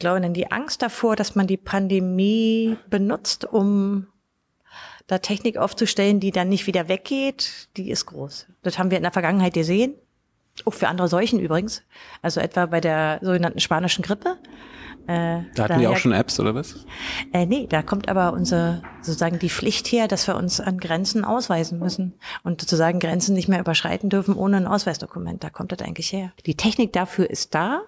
glaube, 0.00 0.20
denn 0.20 0.34
die 0.34 0.50
Angst 0.50 0.82
davor, 0.82 1.14
dass 1.14 1.36
man 1.36 1.46
die 1.46 1.56
Pandemie 1.56 2.76
benutzt, 2.88 3.44
um 3.44 4.08
da 5.06 5.18
Technik 5.18 5.56
aufzustellen, 5.56 6.20
die 6.20 6.30
dann 6.30 6.48
nicht 6.48 6.66
wieder 6.66 6.88
weggeht, 6.88 7.68
die 7.76 7.90
ist 7.90 8.06
groß. 8.06 8.46
Das 8.62 8.78
haben 8.78 8.90
wir 8.90 8.96
in 8.96 9.02
der 9.02 9.12
Vergangenheit 9.12 9.54
gesehen. 9.54 9.94
Auch 10.64 10.74
für 10.74 10.88
andere 10.88 11.08
Seuchen 11.08 11.38
übrigens. 11.38 11.82
Also 12.22 12.40
etwa 12.40 12.66
bei 12.66 12.80
der 12.80 13.18
sogenannten 13.22 13.60
spanischen 13.60 14.02
Grippe. 14.02 14.36
Äh, 15.06 15.42
da 15.54 15.64
hatten 15.64 15.78
die 15.78 15.86
auch 15.86 15.96
schon 15.96 16.12
Apps 16.12 16.38
oder 16.38 16.54
was? 16.54 16.84
Äh, 17.32 17.46
nee, 17.46 17.66
da 17.66 17.82
kommt 17.82 18.08
aber 18.08 18.32
unsere 18.32 18.82
sozusagen 19.00 19.38
die 19.38 19.48
Pflicht 19.48 19.88
her, 19.88 20.06
dass 20.06 20.26
wir 20.28 20.36
uns 20.36 20.60
an 20.60 20.78
Grenzen 20.78 21.24
ausweisen 21.24 21.78
müssen 21.78 22.14
und 22.44 22.60
sozusagen 22.60 23.00
Grenzen 23.00 23.34
nicht 23.34 23.48
mehr 23.48 23.60
überschreiten 23.60 24.10
dürfen 24.10 24.34
ohne 24.34 24.58
ein 24.58 24.66
Ausweisdokument. 24.66 25.42
Da 25.42 25.50
kommt 25.50 25.72
das 25.72 25.80
eigentlich 25.80 26.12
her. 26.12 26.32
Die 26.46 26.56
Technik 26.56 26.92
dafür 26.92 27.28
ist 27.30 27.54
da, 27.54 27.80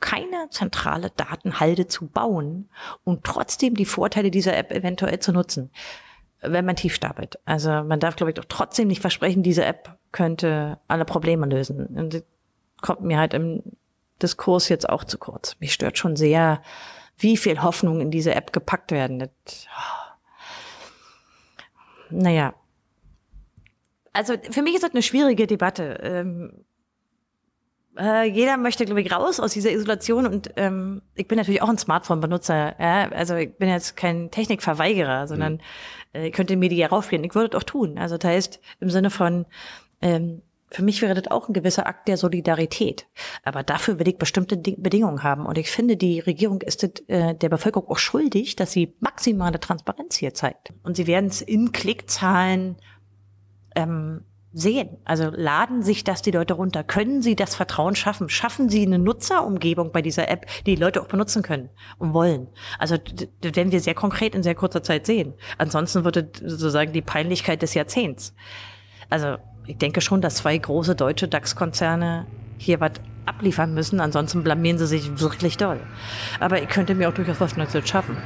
keine 0.00 0.48
zentrale 0.50 1.10
Datenhalde 1.10 1.88
zu 1.88 2.06
bauen 2.06 2.68
und 3.04 3.24
trotzdem 3.24 3.74
die 3.74 3.84
Vorteile 3.84 4.30
dieser 4.30 4.56
App 4.56 4.70
eventuell 4.72 5.18
zu 5.18 5.32
nutzen, 5.32 5.70
wenn 6.40 6.64
man 6.64 6.76
tief 6.76 6.94
stapelt. 6.94 7.38
Also 7.44 7.70
man 7.82 8.00
darf, 8.00 8.16
glaube 8.16 8.30
ich, 8.30 8.34
doch 8.36 8.44
trotzdem 8.48 8.88
nicht 8.88 9.00
versprechen, 9.00 9.42
diese 9.42 9.64
App 9.64 9.98
könnte 10.12 10.78
alle 10.88 11.04
Probleme 11.04 11.46
lösen. 11.46 11.86
Und 11.86 12.14
das 12.14 12.22
kommt 12.80 13.00
mir 13.00 13.18
halt 13.18 13.34
im 13.34 13.62
Diskurs 14.22 14.68
jetzt 14.68 14.88
auch 14.88 15.04
zu 15.04 15.18
kurz. 15.18 15.56
Mich 15.60 15.72
stört 15.72 15.98
schon 15.98 16.16
sehr, 16.16 16.62
wie 17.16 17.36
viel 17.36 17.62
Hoffnung 17.62 18.00
in 18.00 18.10
diese 18.10 18.34
App 18.34 18.52
gepackt 18.52 18.92
werden. 18.92 19.18
Das, 19.18 19.30
oh. 19.66 20.08
Naja. 22.10 22.54
Also 24.12 24.34
für 24.50 24.62
mich 24.62 24.74
ist 24.74 24.82
das 24.82 24.92
eine 24.92 25.02
schwierige 25.02 25.46
Debatte. 25.46 25.98
Ähm, 26.02 26.64
äh, 27.98 28.24
jeder 28.24 28.56
möchte, 28.56 28.84
glaube 28.84 29.00
ich, 29.02 29.12
raus 29.12 29.40
aus 29.40 29.52
dieser 29.52 29.72
Isolation 29.72 30.26
und 30.26 30.52
ähm, 30.56 31.02
ich 31.14 31.26
bin 31.26 31.38
natürlich 31.38 31.62
auch 31.62 31.68
ein 31.68 31.78
Smartphone-Benutzer. 31.78 32.76
Ja? 32.78 33.08
Also 33.10 33.34
ich 33.34 33.56
bin 33.56 33.68
jetzt 33.68 33.96
kein 33.96 34.30
Technikverweigerer, 34.30 35.26
sondern 35.26 35.54
mhm. 35.54 35.60
äh, 36.12 36.28
ich 36.28 36.32
könnte 36.32 36.56
mir 36.56 36.68
die 36.68 36.76
ja. 36.76 36.86
Ich 36.86 37.34
würde 37.34 37.48
das 37.48 37.60
auch 37.60 37.64
tun. 37.64 37.98
Also 37.98 38.16
das 38.16 38.30
heißt, 38.30 38.60
im 38.80 38.90
Sinne 38.90 39.10
von, 39.10 39.46
ähm, 40.00 40.42
für 40.70 40.82
mich 40.82 41.02
wäre 41.02 41.14
das 41.14 41.30
auch 41.30 41.48
ein 41.48 41.54
gewisser 41.54 41.86
Akt 41.86 42.08
der 42.08 42.16
Solidarität. 42.16 43.06
Aber 43.42 43.62
dafür 43.62 43.98
will 43.98 44.08
ich 44.08 44.18
bestimmte 44.18 44.56
Bedingungen 44.56 45.22
haben. 45.22 45.46
Und 45.46 45.58
ich 45.58 45.70
finde, 45.70 45.96
die 45.96 46.20
Regierung 46.20 46.60
ist 46.60 46.82
das, 46.82 46.90
äh, 47.08 47.34
der 47.34 47.48
Bevölkerung 47.48 47.88
auch 47.88 47.98
schuldig, 47.98 48.56
dass 48.56 48.72
sie 48.72 48.94
maximale 49.00 49.60
Transparenz 49.60 50.16
hier 50.16 50.34
zeigt. 50.34 50.72
Und 50.82 50.96
sie 50.96 51.06
werden 51.06 51.26
es 51.26 51.40
in 51.40 51.72
Klickzahlen 51.72 52.76
ähm, 53.74 54.24
sehen. 54.52 54.96
Also 55.04 55.30
laden 55.30 55.82
sich 55.82 56.04
das 56.04 56.22
die 56.22 56.30
Leute 56.30 56.54
runter? 56.54 56.82
Können 56.82 57.22
sie 57.22 57.36
das 57.36 57.54
Vertrauen 57.54 57.94
schaffen? 57.94 58.28
Schaffen 58.28 58.68
sie 58.68 58.84
eine 58.86 58.98
Nutzerumgebung 58.98 59.92
bei 59.92 60.02
dieser 60.02 60.28
App, 60.30 60.46
die 60.66 60.74
die 60.74 60.80
Leute 60.80 61.02
auch 61.02 61.08
benutzen 61.08 61.42
können 61.42 61.68
und 61.98 62.14
wollen? 62.14 62.48
Also 62.78 62.96
das 62.96 63.56
werden 63.56 63.72
wir 63.72 63.80
sehr 63.80 63.94
konkret 63.94 64.34
in 64.34 64.42
sehr 64.42 64.54
kurzer 64.54 64.82
Zeit 64.82 65.06
sehen. 65.06 65.34
Ansonsten 65.58 66.04
wird 66.04 66.16
es 66.16 66.26
sozusagen 66.40 66.92
die 66.92 67.02
Peinlichkeit 67.02 67.62
des 67.62 67.74
Jahrzehnts. 67.74 68.34
Also 69.10 69.36
ich 69.66 69.76
denke 69.76 70.00
schon, 70.00 70.20
dass 70.20 70.36
zwei 70.36 70.56
große 70.56 70.94
deutsche 70.94 71.28
DAX-Konzerne 71.28 72.26
hier 72.56 72.80
was 72.80 72.92
abliefern 73.26 73.74
müssen, 73.74 74.00
ansonsten 74.00 74.42
blamieren 74.42 74.78
sie 74.78 74.86
sich 74.86 75.20
wirklich 75.20 75.58
doll. 75.58 75.80
Aber 76.40 76.62
ich 76.62 76.68
könnte 76.68 76.94
mir 76.94 77.08
auch 77.08 77.14
durchaus 77.14 77.36
vorstellen, 77.36 77.66
dass 77.66 77.72
sie 77.72 77.78
es 77.78 77.88
schaffen. 77.88 78.16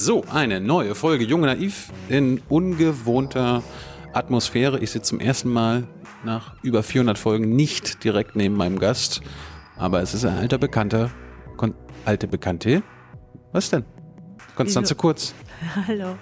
So, 0.00 0.22
eine 0.32 0.60
neue 0.60 0.94
Folge 0.94 1.24
Junge 1.24 1.48
Naiv 1.48 1.92
in 2.08 2.40
ungewohnter 2.48 3.64
Atmosphäre. 4.12 4.78
Ich 4.78 4.92
sitze 4.92 5.08
zum 5.08 5.18
ersten 5.18 5.52
Mal 5.52 5.88
nach 6.24 6.54
über 6.62 6.84
400 6.84 7.18
Folgen 7.18 7.56
nicht 7.56 8.04
direkt 8.04 8.36
neben 8.36 8.54
meinem 8.54 8.78
Gast, 8.78 9.22
aber 9.76 10.00
es 10.00 10.14
ist 10.14 10.24
ein 10.24 10.38
alter 10.38 10.56
Bekannter. 10.56 11.10
Kon 11.56 11.74
alte 12.04 12.28
Bekannte? 12.28 12.84
Was 13.50 13.70
denn? 13.70 13.84
Konstanze 14.54 14.94
Kurz. 14.94 15.34
Hallo. 15.88 16.14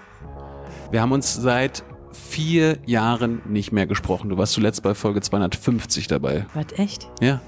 Wir 0.90 1.02
haben 1.02 1.12
uns 1.12 1.34
seit 1.34 1.84
vier 2.12 2.78
Jahren 2.86 3.42
nicht 3.44 3.72
mehr 3.72 3.86
gesprochen. 3.86 4.30
Du 4.30 4.38
warst 4.38 4.54
zuletzt 4.54 4.82
bei 4.84 4.94
Folge 4.94 5.20
250 5.20 6.06
dabei. 6.06 6.46
Was, 6.54 6.78
echt? 6.78 7.10
Ja. 7.20 7.42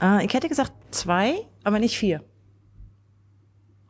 Äh, 0.00 0.24
ich 0.24 0.32
hätte 0.32 0.48
gesagt 0.48 0.72
zwei, 0.92 1.34
aber 1.64 1.80
nicht 1.80 1.98
vier. 1.98 2.22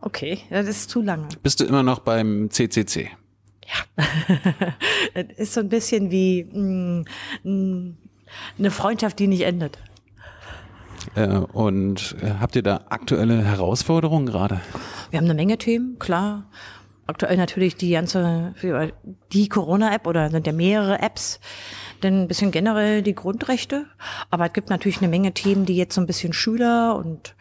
Okay, 0.01 0.39
das 0.51 0.67
ist 0.67 0.91
zu 0.91 1.03
lange. 1.03 1.29
Bist 1.43 1.61
du 1.61 1.65
immer 1.65 1.83
noch 1.83 2.01
beim 2.01 2.51
CCC? 2.51 3.11
Ja. 3.67 4.05
das 5.15 5.27
ist 5.37 5.55
so 5.55 5.61
ein 5.61 5.69
bisschen 5.69 6.11
wie 6.11 6.45
mh, 6.45 7.05
mm, 7.43 7.87
mh, 7.89 7.95
eine 8.59 8.71
Freundschaft, 8.71 9.19
die 9.19 9.27
nicht 9.27 9.43
endet. 9.43 9.79
Äh, 11.15 11.29
und 11.29 12.17
äh, 12.23 12.35
habt 12.41 12.57
ihr 12.57 12.63
da 12.63 12.87
aktuelle 12.89 13.45
Herausforderungen 13.45 14.27
gerade? 14.27 14.61
Wir 15.11 15.19
haben 15.19 15.27
eine 15.27 15.35
Menge 15.35 15.59
Themen, 15.59 15.99
klar 15.99 16.47
aktuell 17.09 17.39
natürlich 17.39 17.75
die 17.75 17.91
ganze, 17.91 18.55
die 19.33 19.49
Corona-App 19.49 20.07
oder 20.07 20.31
sind 20.31 20.47
ja 20.47 20.53
mehrere 20.53 21.01
Apps, 21.01 21.41
denn 22.03 22.23
ein 22.23 22.29
bisschen 22.29 22.51
generell 22.51 23.03
die 23.03 23.15
Grundrechte. 23.15 23.87
Aber 24.31 24.47
es 24.47 24.53
gibt 24.53 24.71
natürlich 24.71 24.99
eine 24.99 25.09
Menge 25.09 25.33
Themen, 25.33 25.65
die 25.65 25.77
jetzt 25.77 25.95
so 25.95 26.01
ein 26.01 26.07
bisschen 26.07 26.35
Schüler 26.35 26.97
und, 26.97 27.35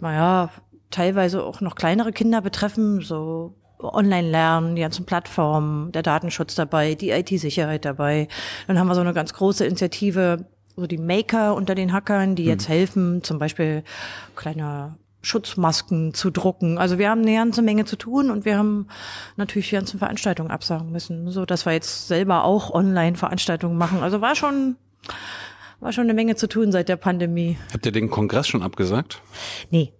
naja, 0.00 0.50
teilweise 0.90 1.42
auch 1.44 1.60
noch 1.60 1.74
kleinere 1.74 2.12
Kinder 2.12 2.40
betreffen, 2.40 3.00
so 3.00 3.54
Online-Lernen, 3.78 4.74
die 4.74 4.82
ganzen 4.82 5.06
Plattformen, 5.06 5.92
der 5.92 6.02
Datenschutz 6.02 6.54
dabei, 6.54 6.94
die 6.94 7.10
IT-Sicherheit 7.10 7.84
dabei. 7.84 8.28
Dann 8.66 8.78
haben 8.78 8.88
wir 8.88 8.94
so 8.94 9.00
eine 9.00 9.14
ganz 9.14 9.32
große 9.34 9.64
Initiative, 9.64 10.46
so 10.76 10.86
die 10.86 10.98
Maker 10.98 11.54
unter 11.54 11.74
den 11.74 11.92
Hackern, 11.92 12.34
die 12.34 12.44
jetzt 12.44 12.68
hm. 12.68 12.74
helfen, 12.74 13.22
zum 13.22 13.38
Beispiel 13.38 13.84
kleine 14.34 14.96
Schutzmasken 15.20 16.14
zu 16.14 16.30
drucken. 16.30 16.78
Also 16.78 16.98
wir 16.98 17.10
haben 17.10 17.22
eine 17.22 17.34
ganze 17.34 17.62
Menge 17.62 17.84
zu 17.84 17.96
tun 17.96 18.30
und 18.30 18.44
wir 18.44 18.56
haben 18.56 18.86
natürlich 19.36 19.68
die 19.68 19.74
ganzen 19.74 19.98
Veranstaltungen 19.98 20.50
absagen 20.50 20.90
müssen, 20.90 21.30
so 21.30 21.44
dass 21.44 21.66
wir 21.66 21.72
jetzt 21.72 22.08
selber 22.08 22.44
auch 22.44 22.70
Online-Veranstaltungen 22.70 23.76
machen. 23.76 24.02
Also 24.02 24.20
war 24.20 24.34
schon 24.34 24.76
war 25.80 25.92
schon 25.92 26.04
eine 26.04 26.14
Menge 26.14 26.34
zu 26.34 26.48
tun 26.48 26.72
seit 26.72 26.88
der 26.88 26.96
Pandemie. 26.96 27.56
Habt 27.72 27.86
ihr 27.86 27.92
den 27.92 28.10
Kongress 28.10 28.48
schon 28.48 28.62
abgesagt? 28.62 29.22
Nee. 29.70 29.92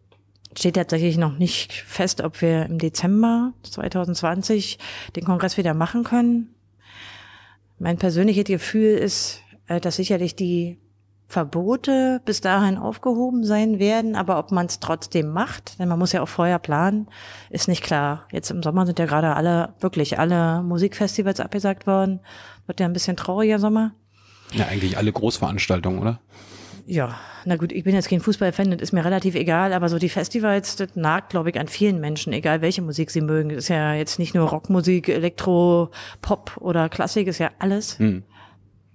Steht 0.57 0.77
tatsächlich 0.77 1.19
noch 1.19 1.39
nicht 1.39 1.73
fest, 1.73 2.21
ob 2.23 2.41
wir 2.41 2.67
im 2.67 2.79
Dezember 2.79 3.53
2020 3.63 4.79
den 5.15 5.25
Kongress 5.25 5.57
wieder 5.57 5.75
machen 5.75 6.05
können. 6.05 6.55
Mein 7.79 7.99
persönliches 7.99 8.45
Gefühl 8.45 8.97
ist, 8.97 9.43
äh, 9.67 9.81
dass 9.81 9.97
sicherlich 9.97 10.35
die 10.35 10.79
Verbote 11.29 12.23
bis 12.25 12.41
dahin 12.41 12.79
aufgehoben 12.79 13.45
sein 13.45 13.79
werden, 13.79 14.17
aber 14.17 14.39
ob 14.39 14.51
man 14.51 14.65
es 14.65 14.81
trotzdem 14.81 15.29
macht, 15.29 15.79
denn 15.79 15.87
man 15.87 15.99
muss 15.99 16.13
ja 16.13 16.23
auch 16.23 16.29
vorher 16.29 16.59
planen, 16.59 17.07
ist 17.51 17.69
nicht 17.69 17.85
klar. 17.85 18.27
Jetzt 18.33 18.51
im 18.51 18.63
Sommer 18.63 18.87
sind 18.87 18.99
ja 18.99 19.05
gerade 19.05 19.37
alle, 19.37 19.75
wirklich 19.79 20.19
alle 20.19 20.63
Musikfestivals 20.63 21.41
abgesagt 21.41 21.87
worden. 21.87 22.21
Wird 22.67 22.81
ja 22.81 22.87
ein 22.87 22.95
bisschen 22.95 23.17
trauriger 23.17 23.59
Sommer. 23.59 23.93
Ja, 24.53 24.67
eigentlich 24.69 24.97
alle 24.97 25.13
Großveranstaltungen, 25.13 26.01
oder? 26.01 26.19
Ja, 26.91 27.17
na 27.45 27.57
gut, 27.57 27.71
ich 27.71 27.85
bin 27.85 27.95
jetzt 27.95 28.09
kein 28.09 28.21
Fußballfan, 28.21 28.71
das 28.71 28.81
ist 28.81 28.93
mir 28.93 29.05
relativ 29.05 29.35
egal, 29.35 29.75
aber 29.75 29.91
so 29.91 29.99
die 29.99 30.09
Festivals, 30.09 30.75
das 30.77 30.97
nagt, 30.97 31.29
glaube 31.29 31.51
ich, 31.51 31.61
an 31.61 31.69
vielen 31.69 32.01
Menschen, 32.01 32.33
egal 32.33 32.63
welche 32.63 32.81
Musik 32.81 33.11
sie 33.11 33.21
mögen. 33.21 33.51
Das 33.51 33.59
ist 33.59 33.69
ja 33.69 33.93
jetzt 33.93 34.19
nicht 34.19 34.35
nur 34.35 34.49
Rockmusik, 34.49 35.11
Elektro, 35.11 35.91
Pop 36.23 36.57
oder 36.57 36.89
Klassik, 36.89 37.27
ist 37.27 37.41
ja 37.41 37.51
alles. 37.59 37.99
Hm. 37.99 38.23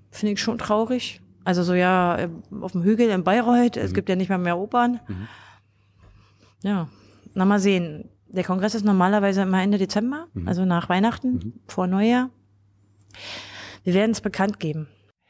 Finde 0.09 0.33
ich 0.33 0.41
schon 0.41 0.57
traurig. 0.57 1.21
Also 1.43 1.61
so 1.61 1.75
ja, 1.75 2.29
auf 2.61 2.71
dem 2.71 2.81
Hügel 2.81 3.09
in 3.09 3.23
Bayreuth, 3.23 3.75
mhm. 3.75 3.83
es 3.83 3.93
gibt 3.93 4.09
ja 4.09 4.15
nicht 4.15 4.29
mal 4.29 4.39
mehr 4.39 4.57
Opern. 4.57 4.99
Mhm. 5.07 5.27
Ja, 6.63 6.89
na 7.35 7.45
mal 7.45 7.59
sehen. 7.59 8.09
Der 8.27 8.43
Kongress 8.43 8.73
ist 8.73 8.85
normalerweise 8.85 9.43
immer 9.43 9.61
Ende 9.61 9.77
Dezember, 9.77 10.25
mhm. 10.33 10.47
also 10.47 10.65
nach 10.65 10.89
Weihnachten, 10.89 11.33
mhm. 11.33 11.53
vor 11.67 11.85
Neujahr. 11.85 12.31
Wir 13.83 13.93
werden 13.93 14.11
es 14.11 14.21
bekannt 14.21 14.59
geben. 14.59 14.87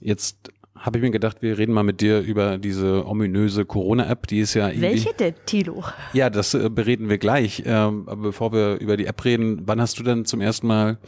Jetzt 0.00 0.50
habe 0.74 0.98
ich 0.98 1.02
mir 1.02 1.10
gedacht, 1.10 1.42
wir 1.42 1.58
reden 1.58 1.72
mal 1.74 1.82
mit 1.82 2.00
dir 2.00 2.20
über 2.20 2.56
diese 2.56 3.06
ominöse 3.06 3.66
Corona-App, 3.66 4.26
die 4.26 4.40
ist 4.40 4.54
ja 4.54 4.70
Welche 4.74 5.12
denn, 5.12 5.34
Tilo? 5.44 5.84
Ja, 6.14 6.30
das 6.30 6.54
äh, 6.54 6.70
bereden 6.70 7.08
wir 7.10 7.18
gleich. 7.18 7.62
Ähm, 7.66 8.04
aber 8.08 8.22
bevor 8.22 8.52
wir 8.52 8.78
über 8.80 8.96
die 8.96 9.04
App 9.06 9.22
reden, 9.24 9.62
wann 9.66 9.80
hast 9.80 9.98
du 9.98 10.02
denn 10.02 10.24
zum 10.24 10.40
ersten 10.40 10.66
Mal 10.66 10.98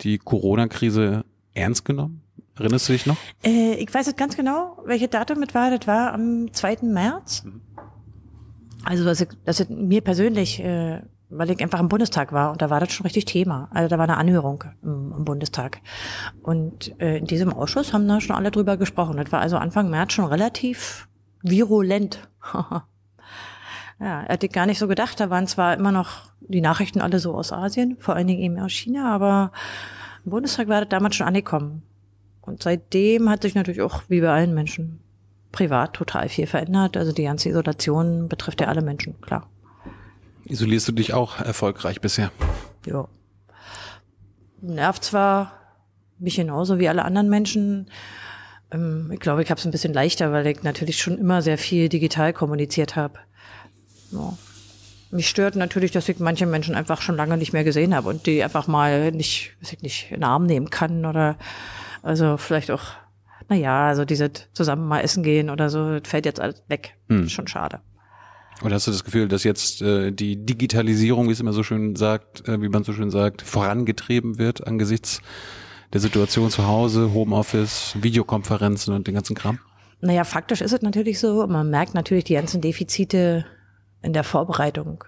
die 0.00 0.18
Corona-Krise 0.18 1.24
ernst 1.54 1.84
genommen? 1.84 2.22
Erinnerst 2.58 2.88
du 2.88 2.94
dich 2.94 3.06
noch? 3.06 3.16
Äh, 3.44 3.74
ich 3.74 3.92
weiß 3.94 4.06
jetzt 4.06 4.16
ganz 4.18 4.36
genau, 4.36 4.78
welche 4.86 5.08
Datum 5.08 5.42
es 5.42 5.54
war. 5.54 5.70
Das 5.76 5.86
war 5.86 6.12
am 6.14 6.52
2. 6.52 6.78
März. 6.82 7.44
Also 8.84 9.04
das, 9.04 9.20
ist- 9.20 9.36
das 9.44 9.60
ist 9.60 9.70
mir 9.70 10.00
persönlich, 10.00 10.58
äh, 10.60 11.00
weil 11.28 11.50
ich 11.50 11.60
einfach 11.60 11.80
im 11.80 11.88
Bundestag 11.88 12.32
war 12.32 12.52
und 12.52 12.62
da 12.62 12.70
war 12.70 12.80
das 12.80 12.92
schon 12.92 13.04
richtig 13.04 13.24
Thema. 13.24 13.68
Also 13.72 13.88
da 13.88 13.98
war 13.98 14.04
eine 14.04 14.16
Anhörung 14.16 14.64
im, 14.82 15.12
im 15.16 15.24
Bundestag. 15.24 15.80
Und 16.42 16.94
äh, 17.00 17.18
in 17.18 17.26
diesem 17.26 17.52
Ausschuss 17.52 17.92
haben 17.92 18.06
da 18.06 18.20
schon 18.20 18.36
alle 18.36 18.50
drüber 18.50 18.76
gesprochen. 18.76 19.16
Das 19.16 19.32
war 19.32 19.40
also 19.40 19.56
Anfang 19.56 19.90
März 19.90 20.12
schon 20.12 20.26
relativ 20.26 21.08
virulent. 21.42 22.28
ja, 24.00 24.20
hätte 24.26 24.46
ich 24.46 24.52
gar 24.52 24.66
nicht 24.66 24.78
so 24.78 24.88
gedacht. 24.88 25.18
Da 25.18 25.30
waren 25.30 25.46
zwar 25.46 25.74
immer 25.74 25.92
noch 25.92 26.30
die 26.40 26.60
Nachrichten 26.60 27.00
alle 27.00 27.18
so 27.18 27.34
aus 27.34 27.52
Asien, 27.52 27.96
vor 27.98 28.14
allen 28.14 28.28
Dingen 28.28 28.42
eben 28.42 28.58
aus 28.58 28.72
China, 28.72 29.12
aber 29.12 29.52
im 30.24 30.30
Bundestag 30.30 30.68
war 30.68 30.80
das 30.80 30.88
damals 30.90 31.16
schon 31.16 31.26
angekommen. 31.26 31.82
Und 32.40 32.62
seitdem 32.62 33.28
hat 33.28 33.42
sich 33.42 33.56
natürlich 33.56 33.82
auch, 33.82 34.02
wie 34.08 34.20
bei 34.20 34.28
allen 34.28 34.54
Menschen, 34.54 35.00
privat 35.50 35.94
total 35.94 36.28
viel 36.28 36.46
verändert. 36.46 36.96
Also 36.96 37.12
die 37.12 37.24
ganze 37.24 37.48
Isolation 37.48 38.28
betrifft 38.28 38.60
ja 38.60 38.68
alle 38.68 38.82
Menschen, 38.82 39.20
klar. 39.20 39.48
Isolierst 40.48 40.86
du 40.88 40.92
dich 40.92 41.12
auch 41.12 41.40
erfolgreich 41.40 42.00
bisher? 42.00 42.30
Ja. 42.86 43.08
Nervt 44.60 45.04
zwar 45.04 45.52
mich 46.18 46.36
genauso 46.36 46.78
wie 46.78 46.88
alle 46.88 47.04
anderen 47.04 47.28
Menschen. 47.28 47.90
Ähm, 48.70 49.10
ich 49.12 49.20
glaube, 49.20 49.42
ich 49.42 49.50
habe 49.50 49.58
es 49.58 49.64
ein 49.64 49.70
bisschen 49.70 49.92
leichter, 49.92 50.32
weil 50.32 50.46
ich 50.46 50.62
natürlich 50.62 51.00
schon 51.00 51.18
immer 51.18 51.42
sehr 51.42 51.58
viel 51.58 51.88
digital 51.88 52.32
kommuniziert 52.32 52.96
habe. 52.96 53.18
Ja. 54.12 54.36
Mich 55.10 55.28
stört 55.28 55.56
natürlich, 55.56 55.92
dass 55.92 56.08
ich 56.08 56.18
manche 56.18 56.46
Menschen 56.46 56.74
einfach 56.74 57.00
schon 57.00 57.16
lange 57.16 57.36
nicht 57.36 57.52
mehr 57.52 57.64
gesehen 57.64 57.94
habe 57.94 58.08
und 58.08 58.26
die 58.26 58.42
einfach 58.42 58.66
mal 58.66 59.12
nicht, 59.12 59.56
weiß 59.60 59.72
ich 59.72 59.82
nicht, 59.82 60.10
in 60.10 60.16
den 60.16 60.24
Arm 60.24 60.46
nehmen 60.46 60.70
kann 60.70 61.04
oder 61.04 61.36
also 62.02 62.36
vielleicht 62.36 62.70
auch, 62.70 62.82
naja, 63.48 63.88
also 63.88 64.04
diese 64.04 64.30
zusammen 64.52 64.86
mal 64.86 65.00
essen 65.00 65.22
gehen 65.22 65.50
oder 65.50 65.70
so, 65.70 65.98
das 65.98 66.08
fällt 66.08 66.26
jetzt 66.26 66.40
alles 66.40 66.62
weg. 66.68 66.94
Hm. 67.08 67.28
Schon 67.28 67.46
schade. 67.46 67.80
Oder 68.62 68.76
hast 68.76 68.86
du 68.86 68.90
das 68.90 69.04
Gefühl, 69.04 69.28
dass 69.28 69.44
jetzt 69.44 69.82
äh, 69.82 70.12
die 70.12 70.44
Digitalisierung, 70.44 71.28
wie 71.28 71.32
es 71.32 71.40
immer 71.40 71.52
so 71.52 71.62
schön 71.62 71.94
sagt, 71.96 72.48
äh, 72.48 72.60
wie 72.62 72.68
man 72.68 72.84
so 72.84 72.92
schön 72.92 73.10
sagt, 73.10 73.42
vorangetrieben 73.42 74.38
wird 74.38 74.66
angesichts 74.66 75.20
der 75.92 76.00
Situation 76.00 76.50
zu 76.50 76.66
Hause, 76.66 77.12
Homeoffice, 77.12 77.94
Videokonferenzen 78.00 78.94
und 78.94 79.06
den 79.06 79.14
ganzen 79.14 79.36
Kram? 79.36 79.58
Naja, 80.00 80.24
faktisch 80.24 80.60
ist 80.60 80.72
es 80.72 80.82
natürlich 80.82 81.18
so. 81.20 81.46
Man 81.46 81.70
merkt 81.70 81.94
natürlich 81.94 82.24
die 82.24 82.34
ganzen 82.34 82.60
Defizite 82.60 83.44
in 84.02 84.12
der 84.12 84.24
Vorbereitung. 84.24 85.04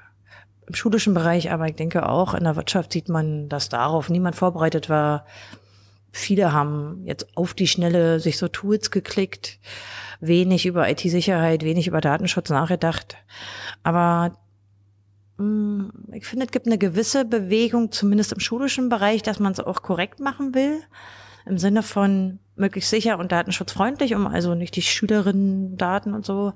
Im 0.67 0.75
schulischen 0.75 1.15
Bereich, 1.15 1.51
aber 1.51 1.67
ich 1.67 1.77
denke 1.77 2.09
auch 2.09 2.35
in 2.35 2.45
der 2.45 2.57
Wirtschaft 2.57 2.93
sieht 2.93 3.09
man, 3.09 3.49
dass 3.49 3.69
darauf 3.69 4.11
niemand 4.11 4.37
vorbereitet 4.37 4.89
war. 4.91 5.25
Viele 6.11 6.53
haben 6.53 7.03
jetzt 7.05 7.37
auf 7.37 7.55
die 7.55 7.69
Schnelle 7.69 8.21
sich 8.21 8.39
so 8.39 8.49
Tools 8.49 8.91
geklickt, 8.91 9.59
wenig 10.21 10.67
über 10.67 10.89
IT-Sicherheit, 10.89 11.63
wenig 11.63 11.87
über 11.87 12.01
Datenschutz 12.01 12.51
nachgedacht. 12.51 13.17
Aber 13.83 14.37
mh, 15.39 15.91
ich 16.13 16.27
finde, 16.27 16.47
es 16.47 16.53
gibt 16.53 16.67
eine 16.67 16.79
gewisse 16.79 17.25
Bewegung, 17.25 17.93
zumindest 17.93 18.33
im 18.33 18.41
schulischen 18.41 18.89
Bereich, 18.89 19.23
dass 19.23 19.39
man 19.39 19.53
es 19.53 19.61
auch 19.61 19.83
korrekt 19.83 20.21
machen 20.21 20.55
will. 20.55 20.81
Im 21.47 21.59
Sinne 21.59 21.83
von 21.83 22.41
möglichst 22.57 22.91
sicher 22.91 23.19
und 23.19 23.33
datenschutzfreundlich, 23.33 24.15
um 24.15 24.27
also 24.27 24.55
nicht 24.55 24.77
die 24.77 24.83
Schülerinnen 24.83 25.77
Daten 25.77 26.13
und 26.13 26.27
so 26.27 26.53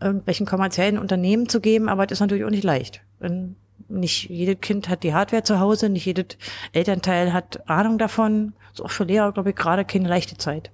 irgendwelchen 0.00 0.46
kommerziellen 0.46 0.98
Unternehmen 0.98 1.48
zu 1.48 1.60
geben, 1.60 1.88
aber 1.88 2.06
das 2.06 2.16
ist 2.16 2.20
natürlich 2.20 2.44
auch 2.44 2.50
nicht 2.50 2.64
leicht. 2.64 3.02
Denn 3.20 3.56
nicht 3.88 4.30
jedes 4.30 4.60
Kind 4.60 4.88
hat 4.88 5.02
die 5.02 5.14
Hardware 5.14 5.42
zu 5.42 5.60
Hause, 5.60 5.88
nicht 5.88 6.06
jedes 6.06 6.38
Elternteil 6.72 7.32
hat 7.32 7.68
Ahnung 7.68 7.98
davon. 7.98 8.54
Ist 8.72 8.80
auch 8.80 8.90
für 8.90 9.04
Lehrer, 9.04 9.32
glaube 9.32 9.50
ich, 9.50 9.56
gerade 9.56 9.84
keine 9.84 10.08
leichte 10.08 10.36
Zeit. 10.38 10.70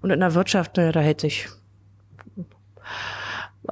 Und 0.00 0.10
in 0.10 0.20
der 0.20 0.34
Wirtschaft, 0.34 0.78
äh, 0.78 0.92
da 0.92 1.00
hält 1.00 1.20
sich, 1.20 1.48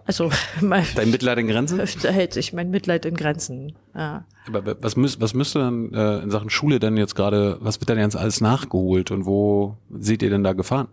also, 0.04 0.30
mein, 0.60 0.84
Dein 0.94 1.10
Mitleid 1.10 1.38
in 1.38 1.48
Grenzen? 1.48 1.80
da 2.02 2.08
hält 2.10 2.32
sich 2.32 2.52
mein 2.52 2.70
Mitleid 2.70 3.06
in 3.06 3.14
Grenzen. 3.14 3.74
Ja. 3.94 4.24
Aber 4.46 4.76
was, 4.82 4.96
müß, 4.96 5.20
was 5.20 5.34
müsste 5.34 5.60
dann 5.60 5.92
äh, 5.94 6.18
in 6.18 6.30
Sachen 6.30 6.50
Schule 6.50 6.80
denn 6.80 6.96
jetzt 6.96 7.14
gerade, 7.14 7.58
was 7.60 7.80
wird 7.80 7.88
denn 7.88 7.98
jetzt 7.98 8.16
alles 8.16 8.40
nachgeholt 8.40 9.10
und 9.10 9.24
wo 9.24 9.76
seht 9.90 10.22
ihr 10.22 10.30
denn 10.30 10.44
da 10.44 10.52
Gefahren? 10.52 10.88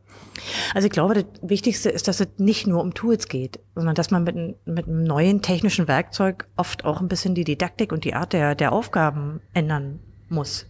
Also 0.73 0.85
ich 0.85 0.91
glaube, 0.91 1.13
das 1.15 1.25
Wichtigste 1.41 1.89
ist, 1.89 2.07
dass 2.07 2.19
es 2.21 2.27
nicht 2.37 2.67
nur 2.67 2.81
um 2.81 2.93
Tools 2.93 3.27
geht, 3.27 3.59
sondern 3.75 3.95
dass 3.95 4.11
man 4.11 4.23
mit, 4.23 4.35
mit 4.65 4.87
einem 4.87 5.03
neuen 5.03 5.41
technischen 5.41 5.87
Werkzeug 5.87 6.47
oft 6.55 6.85
auch 6.85 7.01
ein 7.01 7.09
bisschen 7.09 7.35
die 7.35 7.43
Didaktik 7.43 7.91
und 7.91 8.05
die 8.05 8.13
Art 8.13 8.33
der, 8.33 8.55
der 8.55 8.71
Aufgaben 8.71 9.41
ändern 9.53 9.99
muss. 10.29 10.67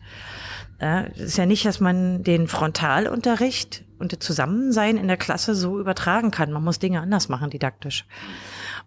Ja, 0.82 1.06
Es 1.16 1.22
ist 1.22 1.38
ja 1.38 1.46
nicht, 1.46 1.66
dass 1.66 1.80
man 1.80 2.24
den 2.24 2.48
Frontalunterricht 2.48 3.84
und 4.02 4.12
das 4.12 4.20
Zusammensein 4.20 4.98
in 4.98 5.08
der 5.08 5.18
Klasse 5.18 5.56
so 5.56 5.80
übertragen 5.80 6.32
kann. 6.32 6.52
Man 6.52 6.64
muss 6.64 6.80
Dinge 6.80 7.00
anders 7.00 7.30
machen, 7.30 7.50
didaktisch. 7.50 8.06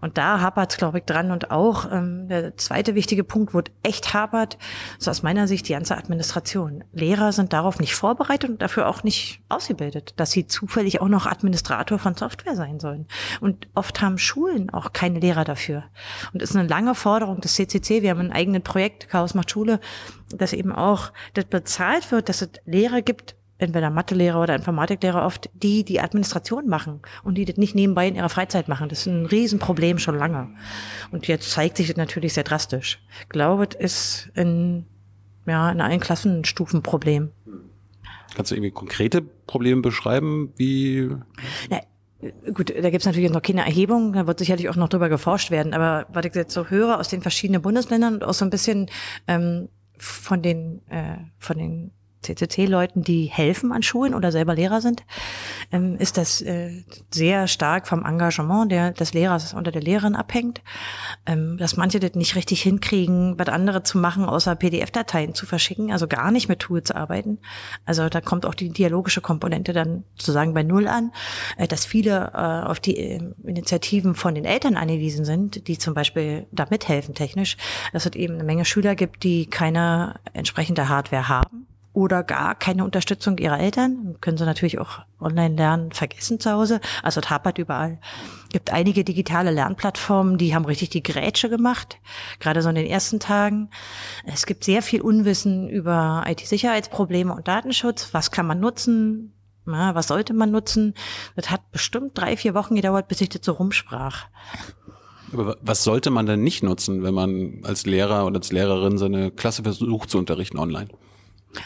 Und 0.01 0.19
da 0.19 0.41
hapert 0.41 0.73
es, 0.73 0.77
glaube 0.77 0.99
ich, 0.99 1.05
dran. 1.05 1.31
Und 1.31 1.51
auch 1.51 1.91
ähm, 1.91 2.29
der 2.29 2.57
zweite 2.57 2.95
wichtige 2.95 3.25
Punkt, 3.25 3.55
wo 3.55 3.63
echt 3.83 4.13
hapert, 4.13 4.59
ist 4.99 5.09
aus 5.09 5.23
meiner 5.23 5.49
Sicht 5.49 5.69
die 5.69 5.73
ganze 5.73 5.97
Administration. 5.97 6.85
Lehrer 6.93 7.33
sind 7.33 7.53
darauf 7.53 7.79
nicht 7.79 7.95
vorbereitet 7.95 8.51
und 8.51 8.61
dafür 8.61 8.89
auch 8.89 9.03
nicht 9.03 9.41
ausgebildet, 9.49 10.15
dass 10.17 10.33
sie 10.33 10.47
zufällig 10.47 11.01
auch 11.01 11.09
noch 11.09 11.27
Administrator 11.27 11.99
von 11.99 12.15
Software 12.15 12.57
sein 12.57 12.81
sollen. 12.81 13.07
Und 13.41 13.69
oft 13.75 14.03
haben 14.03 14.19
Schulen 14.19 14.71
auch 14.71 14.93
keine 14.93 15.21
Lehrer 15.21 15.45
dafür. 15.45 15.85
Und 16.33 16.43
es 16.43 16.51
ist 16.51 16.57
eine 16.57 16.69
lange 16.69 16.95
Forderung 16.95 17.41
des 17.41 17.55
CCC. 17.55 18.03
Wir 18.03 18.11
haben 18.11 18.21
ein 18.21 18.33
eigenes 18.33 18.63
Projekt, 18.63 19.09
Chaos 19.09 19.35
macht 19.35 19.51
Schule, 19.51 19.81
dass 20.31 20.53
eben 20.53 20.73
auch 20.73 21.13
das 21.35 21.45
bezahlt 21.47 22.11
wird, 22.11 22.29
dass 22.29 22.43
es 22.43 22.51
Lehrer 22.67 23.01
gibt, 23.01 23.37
entweder 23.59 23.91
Mathelehrer 23.91 24.43
oder 24.43 24.55
Informatiklehrer 24.55 25.25
oft, 25.25 25.51
die 25.55 25.85
die 25.85 26.01
Administration 26.01 26.69
machen 26.69 27.01
und 27.23 27.37
die 27.37 27.45
das 27.45 27.57
nicht 27.57 27.75
nebenbei 27.75 28.09
in 28.09 28.17
ihrer 28.17 28.29
Freizeit 28.29 28.69
machen. 28.69 28.89
Das 28.89 29.01
ist 29.01 29.07
ein 29.07 29.27
Riesenproblem 29.27 29.99
schon 29.99 30.19
lange. 30.19 30.49
Und 31.11 31.29
jetzt 31.29 31.51
zeigt 31.51 31.77
sich 31.77 31.89
das 31.89 31.97
natürlich 31.97 32.35
sehr 32.35 32.45
drastisch. 32.45 33.01
Ich 33.23 33.29
glaube, 33.29 33.69
es 33.79 34.27
ist 34.27 34.31
in, 34.35 34.87
ja, 35.47 35.71
in 35.71 35.81
allen 35.81 36.01
Klassenstufen 36.01 36.81
ein 36.81 36.83
Problem. 36.83 37.31
Kannst 38.35 38.51
du 38.51 38.57
irgendwie 38.57 38.73
konkrete 38.73 39.23
Probleme 39.23 39.83
beschreiben, 39.83 40.53
wie 40.57 41.11
Na, 41.71 41.81
gut, 42.53 42.71
da 42.71 42.91
gibt's 42.91 43.07
natürlich 43.07 43.31
noch 43.31 43.43
keine 43.43 43.65
Erhebung, 43.65 44.13
da 44.13 44.27
wird 44.27 44.41
sicherlich 44.41 44.69
auch 44.69 44.77
noch 44.77 44.89
drüber 44.89 45.09
geforscht 45.09 45.53
werden, 45.53 45.75
aber 45.75 46.07
was 46.13 46.25
ich 46.25 46.35
jetzt 46.35 46.55
so 46.55 46.69
höre 46.69 46.99
aus 46.99 47.09
den 47.09 47.23
verschiedenen 47.23 47.63
Bundesländern 47.63 48.15
und 48.15 48.25
auch 48.25 48.35
so 48.35 48.45
ein 48.45 48.51
bisschen 48.51 48.91
ähm, 49.29 49.69
von 49.97 50.43
den, 50.43 50.81
äh, 50.89 51.19
von 51.39 51.59
den 51.59 51.93
CCC-Leuten, 52.25 53.03
die 53.03 53.27
helfen 53.27 53.73
an 53.73 53.83
Schulen 53.83 54.15
oder 54.15 54.33
selber 54.33 54.55
Lehrer 54.55 54.81
sind, 54.81 55.05
ähm, 55.73 55.97
ist 55.99 56.17
das 56.17 56.41
äh, 56.43 56.83
sehr 57.13 57.47
stark 57.47 57.87
vom 57.87 58.05
Engagement 58.05 58.73
der, 58.73 58.93
des 58.93 59.15
Lehrers 59.15 59.55
unter 59.55 59.71
der 59.71 59.83
Lehrerin 59.83 60.17
abhängt, 60.17 60.63
ähm, 61.27 61.57
dass 61.59 61.77
manche 61.77 62.01
das 62.01 62.15
nicht 62.15 62.35
richtig 62.37 62.63
hinkriegen, 62.63 63.39
was 63.39 63.49
andere 63.49 63.83
zu 63.83 63.99
machen, 63.99 64.25
außer 64.25 64.57
PDF-Dateien 64.57 65.35
zu 65.35 65.47
verschicken, 65.47 65.93
also 65.93 66.09
gar 66.09 66.31
nicht 66.31 66.49
mit 66.49 66.61
Tools 66.61 66.91
arbeiten. 66.91 67.39
Also 67.85 68.09
da 68.09 68.21
kommt 68.21 68.47
auch 68.47 68.55
die 68.55 68.71
dialogische 68.71 69.21
Komponente 69.21 69.73
dann 69.73 70.05
sozusagen 70.17 70.55
bei 70.55 70.63
Null 70.63 70.89
an, 70.89 71.13
äh, 71.57 71.69
dass 71.69 71.85
viele 71.85 72.33
äh, 72.35 72.69
auf 72.69 72.81
die 72.81 72.97
äh, 72.97 73.21
Initiativen 73.45 74.15
von 74.15 74.35
den 74.35 74.45
Eltern 74.45 74.77
angewiesen 74.77 75.25
sind, 75.25 75.69
die 75.69 75.79
zum 75.79 75.95
Beispiel 75.95 76.47
da 76.53 76.67
mithelfen 76.71 77.15
technisch, 77.15 77.57
dass 77.93 78.07
es 78.07 78.13
eben 78.13 78.35
eine 78.35 78.45
Menge 78.45 78.65
Schüler 78.65 78.95
gibt, 78.95 79.23
die 79.23 79.47
keine 79.47 80.21
entsprechende 80.33 80.89
Hardware 80.89 81.29
haben 81.29 81.67
oder 81.95 82.25
gar 82.25 82.57
keine 82.57 82.85
Unterstützung 82.85 83.39
ihrer 83.39 83.59
Eltern. 83.59 84.17
Können 84.21 84.37
sie 84.37 84.45
natürlich 84.45 84.79
auch 84.81 85.01
online 85.21 85.55
lernen, 85.55 85.93
vergessen 85.93 86.41
zu 86.41 86.51
Hause. 86.51 86.81
Also 87.03 87.21
es 87.21 87.31
hapert 87.31 87.57
überall. 87.57 87.99
gibt 88.51 88.73
einige 88.73 89.05
digitale 89.05 89.53
Lernplattformen, 89.53 90.37
die 90.37 90.55
haben 90.55 90.65
richtig 90.65 90.91
die 90.91 91.03
Grätsche 91.03 91.49
gemacht, 91.49 91.99
gerade 92.41 92.63
so 92.63 92.69
in 92.69 92.75
den 92.75 92.87
ersten 92.87 93.21
Tagen. 93.21 93.71
Es 94.27 94.45
gibt 94.45 94.65
sehr 94.65 94.83
viel 94.83 95.01
Unwissen 95.01 95.69
über 95.69 96.25
IT-Sicherheitsprobleme 96.27 97.33
und 97.33 97.49
Datenschutz. 97.49 98.13
Was 98.13 98.33
kann 98.33 98.47
man 98.47 98.61
nutzen? 98.61 99.33
Na, 99.65 99.95
was 99.95 100.09
sollte 100.09 100.35
man 100.35 100.51
nutzen? 100.51 100.95
Das 101.37 101.51
hat 101.51 101.71
bestimmt 101.71 102.19
drei, 102.19 102.37
vier 102.37 102.55
Wochen 102.55 102.75
gedauert, 102.75 103.09
bis 103.09 103.21
ich 103.21 103.31
das 103.31 103.45
so 103.45 103.53
rumsprach. 103.53 104.27
Aber 105.33 105.57
was 105.63 105.85
sollte 105.85 106.11
man 106.11 106.27
denn 106.27 106.43
nicht 106.43 106.63
nutzen, 106.63 107.03
wenn 107.03 107.15
man 107.15 107.61
als 107.63 107.87
Lehrer 107.87 108.27
oder 108.27 108.37
als 108.37 108.53
Lehrerin 108.53 108.99
seine 108.99 109.31
Klasse 109.31 109.63
versucht 109.63 110.11
zu 110.11 110.19
unterrichten 110.19 110.59
online? 110.59 110.89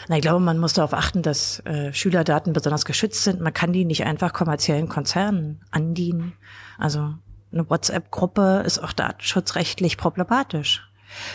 Na, 0.07 0.15
ich 0.17 0.21
glaube, 0.21 0.39
man 0.39 0.57
muss 0.57 0.73
darauf 0.73 0.93
achten, 0.93 1.21
dass 1.21 1.59
äh, 1.65 1.93
Schülerdaten 1.93 2.53
besonders 2.53 2.85
geschützt 2.85 3.23
sind. 3.23 3.41
Man 3.41 3.53
kann 3.53 3.73
die 3.73 3.85
nicht 3.85 4.05
einfach 4.05 4.33
kommerziellen 4.33 4.89
Konzernen 4.89 5.61
andienen. 5.71 6.33
Also 6.77 7.13
eine 7.51 7.69
WhatsApp-Gruppe 7.69 8.63
ist 8.65 8.79
auch 8.79 8.93
datenschutzrechtlich 8.93 9.97
problematisch. 9.97 10.87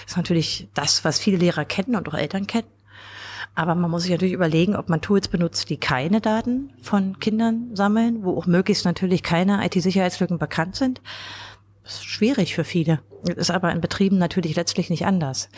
Das 0.02 0.12
ist 0.12 0.16
natürlich 0.16 0.68
das, 0.74 1.04
was 1.04 1.18
viele 1.18 1.36
Lehrer 1.36 1.64
kennen 1.64 1.96
und 1.96 2.08
auch 2.08 2.14
Eltern 2.14 2.46
kennen. 2.46 2.68
Aber 3.56 3.74
man 3.74 3.90
muss 3.90 4.02
sich 4.02 4.10
natürlich 4.10 4.34
überlegen, 4.34 4.74
ob 4.74 4.88
man 4.88 5.00
Tools 5.00 5.28
benutzt, 5.28 5.70
die 5.70 5.76
keine 5.76 6.20
Daten 6.20 6.72
von 6.82 7.20
Kindern 7.20 7.70
sammeln, 7.74 8.24
wo 8.24 8.36
auch 8.36 8.46
möglichst 8.46 8.84
natürlich 8.84 9.22
keine 9.22 9.64
IT-Sicherheitslücken 9.64 10.38
bekannt 10.38 10.74
sind. 10.74 11.00
Das 11.84 11.94
ist 11.94 12.04
schwierig 12.04 12.54
für 12.54 12.64
viele. 12.64 13.00
Ist 13.22 13.50
aber 13.50 13.70
in 13.70 13.80
Betrieben 13.80 14.18
natürlich 14.18 14.56
letztlich 14.56 14.90
nicht 14.90 15.06
anders. 15.06 15.48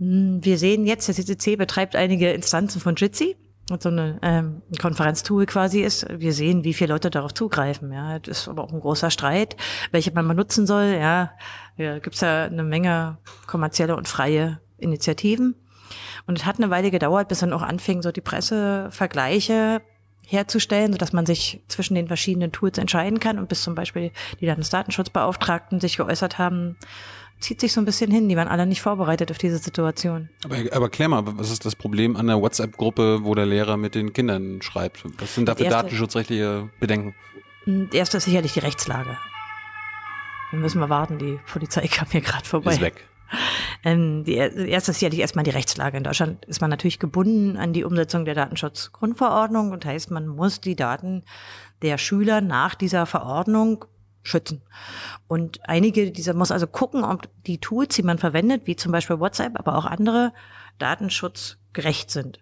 Hm, 0.00 0.42
Wir 0.42 0.58
sehen 0.58 0.86
jetzt, 0.86 1.06
der 1.06 1.14
CCC 1.14 1.56
betreibt 1.56 1.94
einige 1.94 2.32
Instanzen 2.32 2.80
von 2.80 2.96
Jitsi. 2.96 3.36
so 3.78 3.88
eine 3.88 4.18
ähm, 4.22 4.62
Konferenztool 4.80 5.46
quasi 5.46 5.82
ist. 5.82 6.06
Wir 6.10 6.32
sehen, 6.32 6.64
wie 6.64 6.74
viele 6.74 6.94
Leute 6.94 7.10
darauf 7.10 7.34
zugreifen. 7.34 7.92
Ja, 7.92 8.18
das 8.18 8.40
ist 8.40 8.48
aber 8.48 8.64
auch 8.64 8.72
ein 8.72 8.80
großer 8.80 9.10
Streit, 9.10 9.56
welche 9.92 10.10
man 10.12 10.26
benutzen 10.26 10.66
soll. 10.66 10.96
Ja, 10.98 11.32
ja 11.76 11.98
gibt's 11.98 12.22
ja 12.22 12.44
eine 12.44 12.64
Menge 12.64 13.18
kommerzielle 13.46 13.94
und 13.94 14.08
freie 14.08 14.60
Initiativen. 14.78 15.54
Und 16.26 16.38
es 16.38 16.46
hat 16.46 16.56
eine 16.56 16.70
Weile 16.70 16.90
gedauert, 16.90 17.28
bis 17.28 17.40
dann 17.40 17.52
auch 17.52 17.62
anfing, 17.62 18.02
so 18.02 18.12
die 18.12 18.20
Pressevergleiche 18.20 19.82
herzustellen, 20.26 20.92
sodass 20.92 21.12
man 21.12 21.26
sich 21.26 21.60
zwischen 21.66 21.96
den 21.96 22.06
verschiedenen 22.06 22.52
Tools 22.52 22.78
entscheiden 22.78 23.18
kann 23.18 23.38
und 23.38 23.48
bis 23.48 23.62
zum 23.62 23.74
Beispiel 23.74 24.12
die 24.40 24.46
Landesdatenschutzbeauftragten 24.46 25.80
sich 25.80 25.96
geäußert 25.96 26.38
haben, 26.38 26.76
zieht 27.40 27.60
sich 27.60 27.72
so 27.72 27.80
ein 27.80 27.84
bisschen 27.84 28.10
hin. 28.10 28.28
Die 28.28 28.36
waren 28.36 28.48
alle 28.48 28.66
nicht 28.66 28.82
vorbereitet 28.82 29.30
auf 29.30 29.38
diese 29.38 29.58
Situation. 29.58 30.28
Aber, 30.44 30.56
aber 30.72 30.88
klär 30.88 31.08
mal, 31.08 31.22
was 31.24 31.50
ist 31.50 31.64
das 31.64 31.74
Problem 31.74 32.16
an 32.16 32.26
der 32.26 32.40
WhatsApp-Gruppe, 32.40 33.20
wo 33.22 33.34
der 33.34 33.46
Lehrer 33.46 33.76
mit 33.76 33.94
den 33.94 34.12
Kindern 34.12 34.62
schreibt? 34.62 35.04
Was 35.20 35.34
sind 35.34 35.48
da 35.48 35.54
für 35.54 35.64
datenschutzrechtliche 35.64 36.68
Bedenken? 36.78 37.14
Erst 37.92 38.14
ist 38.14 38.24
sicherlich 38.24 38.52
die 38.52 38.60
Rechtslage. 38.60 39.16
Wir 40.50 40.58
müssen 40.58 40.80
mal 40.80 40.88
warten, 40.88 41.18
die 41.18 41.38
Polizei 41.50 41.86
kam 41.88 42.08
hier 42.10 42.20
gerade 42.20 42.44
vorbei. 42.44 42.72
Ist 42.72 42.80
weg. 42.80 43.06
Ähm, 43.82 44.24
die 44.24 44.34
erste 44.34 44.90
ist 44.90 44.98
sicherlich 44.98 45.20
erstmal 45.20 45.44
die 45.44 45.52
Rechtslage. 45.52 45.96
In 45.96 46.04
Deutschland 46.04 46.44
ist 46.44 46.60
man 46.60 46.68
natürlich 46.68 46.98
gebunden 46.98 47.56
an 47.56 47.72
die 47.72 47.84
Umsetzung 47.84 48.26
der 48.26 48.34
Datenschutzgrundverordnung 48.34 49.70
und 49.70 49.86
heißt, 49.86 50.10
man 50.10 50.26
muss 50.26 50.60
die 50.60 50.76
Daten 50.76 51.22
der 51.80 51.96
Schüler 51.96 52.42
nach 52.42 52.74
dieser 52.74 53.06
Verordnung 53.06 53.86
schützen. 54.22 54.62
Und 55.28 55.60
einige 55.68 56.10
dieser 56.10 56.34
muss 56.34 56.50
also 56.50 56.66
gucken, 56.66 57.04
ob 57.04 57.28
die 57.46 57.58
Tools, 57.58 57.94
die 57.94 58.02
man 58.02 58.18
verwendet, 58.18 58.66
wie 58.66 58.76
zum 58.76 58.92
Beispiel 58.92 59.20
WhatsApp, 59.20 59.58
aber 59.58 59.76
auch 59.76 59.86
andere, 59.86 60.32
datenschutzgerecht 60.78 62.10
sind. 62.10 62.40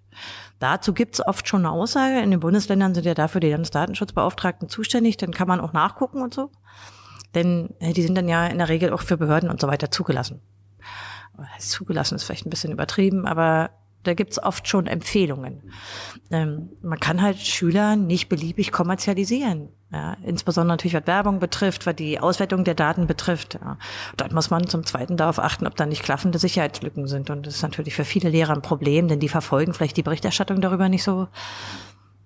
Dazu 0.59 0.93
gibt's 0.93 1.25
oft 1.25 1.49
schon 1.49 1.65
eine 1.65 1.71
Aussage. 1.71 2.21
In 2.21 2.31
den 2.31 2.41
Bundesländern 2.41 2.95
sind 2.95 3.07
ja 3.07 3.15
dafür 3.15 3.41
die 3.41 3.51
Landesdatenschutzbeauftragten 3.51 4.69
zuständig. 4.69 5.17
Dann 5.17 5.33
kann 5.33 5.49
man 5.49 5.61
auch 5.61 5.73
nachgucken 5.73 6.23
und 6.23 6.35
so. 6.35 6.51
Denn 7.35 7.75
äh, 7.79 7.93
die 7.93 8.03
sind 8.03 8.15
dann 8.15 8.29
ja 8.29 8.47
in 8.47 8.59
der 8.59 8.69
Regel 8.69 8.93
auch 8.93 9.03
für 9.03 9.17
Behörden 9.17 9.51
und 9.51 9.61
so 9.61 9.69
weiter 9.69 9.91
zugelassen. 9.91 10.41
Zugelassen 11.61 12.17
ist 12.17 12.25
vielleicht 12.25 12.47
ein 12.47 12.51
bisschen 12.51 12.73
übertrieben, 12.73 13.27
aber 13.27 13.71
da 14.03 14.15
gibt's 14.15 14.43
oft 14.43 14.67
schon 14.67 14.87
Empfehlungen. 14.87 15.73
Ähm, 16.31 16.71
man 16.83 16.99
kann 16.99 17.23
halt 17.23 17.39
Schüler 17.39 17.95
nicht 17.95 18.29
beliebig 18.29 18.73
kommerzialisieren. 18.73 19.69
Ja, 19.90 20.18
insbesondere 20.23 20.75
natürlich, 20.75 20.95
was 20.95 21.07
Werbung 21.07 21.38
betrifft, 21.38 21.87
was 21.87 21.97
die 21.97 22.21
Auswertung 22.21 22.62
der 22.64 22.75
Daten 22.75 23.07
betrifft. 23.07 23.54
Ja. 23.54 23.78
Dort 24.18 24.33
muss 24.33 24.50
man 24.50 24.66
zum 24.66 24.85
Zweiten 24.85 25.16
darauf 25.16 25.38
achten, 25.38 25.66
ob 25.66 25.76
da 25.76 25.87
nicht 25.87 26.02
klaffende 26.02 26.38
Sicherheitslücken 26.38 27.07
sind. 27.07 27.30
Und 27.30 27.47
das 27.47 27.57
ist 27.57 27.62
natürlich 27.62 27.95
für 27.95 28.04
viele 28.04 28.28
Lehrer 28.28 28.52
ein 28.52 28.61
Problem, 28.61 29.09
denn 29.09 29.18
die 29.18 29.30
verfolgen 29.30 29.73
vielleicht 29.73 29.97
die 29.97 30.02
Berichterstattung 30.02 30.61
darüber 30.61 30.90
nicht 30.90 31.04
so, 31.04 31.28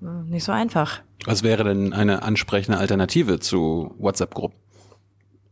nicht 0.00 0.42
so 0.42 0.50
einfach. 0.50 1.02
Was 1.24 1.44
wäre 1.44 1.62
denn 1.62 1.92
eine 1.92 2.24
ansprechende 2.24 2.78
Alternative 2.78 3.38
zu 3.38 3.94
WhatsApp-Gruppen? 3.98 4.61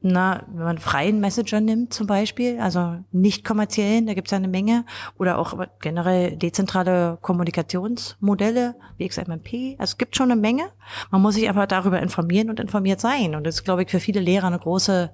Na, 0.03 0.45
wenn 0.49 0.65
man 0.65 0.79
freien 0.79 1.21
Messenger 1.21 1.61
nimmt 1.61 1.93
zum 1.93 2.07
Beispiel, 2.07 2.59
also 2.59 2.97
nicht 3.13 3.45
kommerziellen, 3.45 4.07
da 4.07 4.15
gibt 4.15 4.29
es 4.29 4.33
ja 4.33 4.39
eine 4.39 4.49
Menge, 4.49 4.85
oder 5.19 5.39
auch 5.39 5.55
generell 5.81 6.37
dezentrale 6.37 7.19
Kommunikationsmodelle 7.21 8.77
wie 8.97 9.09
XMMP. 9.09 9.79
Also 9.79 9.93
es 9.93 9.99
gibt 9.99 10.17
schon 10.17 10.31
eine 10.31 10.41
Menge. 10.41 10.71
Man 11.11 11.21
muss 11.21 11.35
sich 11.35 11.49
einfach 11.49 11.67
darüber 11.67 12.01
informieren 12.01 12.49
und 12.49 12.61
informiert 12.61 13.01
sein. 13.01 13.35
Und 13.35 13.45
das 13.45 13.57
ist, 13.57 13.65
glaube 13.65 13.83
ich, 13.83 13.91
für 13.91 14.01
viele 14.01 14.21
Lehrer 14.21 14.47
eine 14.47 14.59
große 14.59 15.11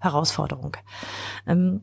Herausforderung. 0.00 0.76
Ähm, 1.46 1.80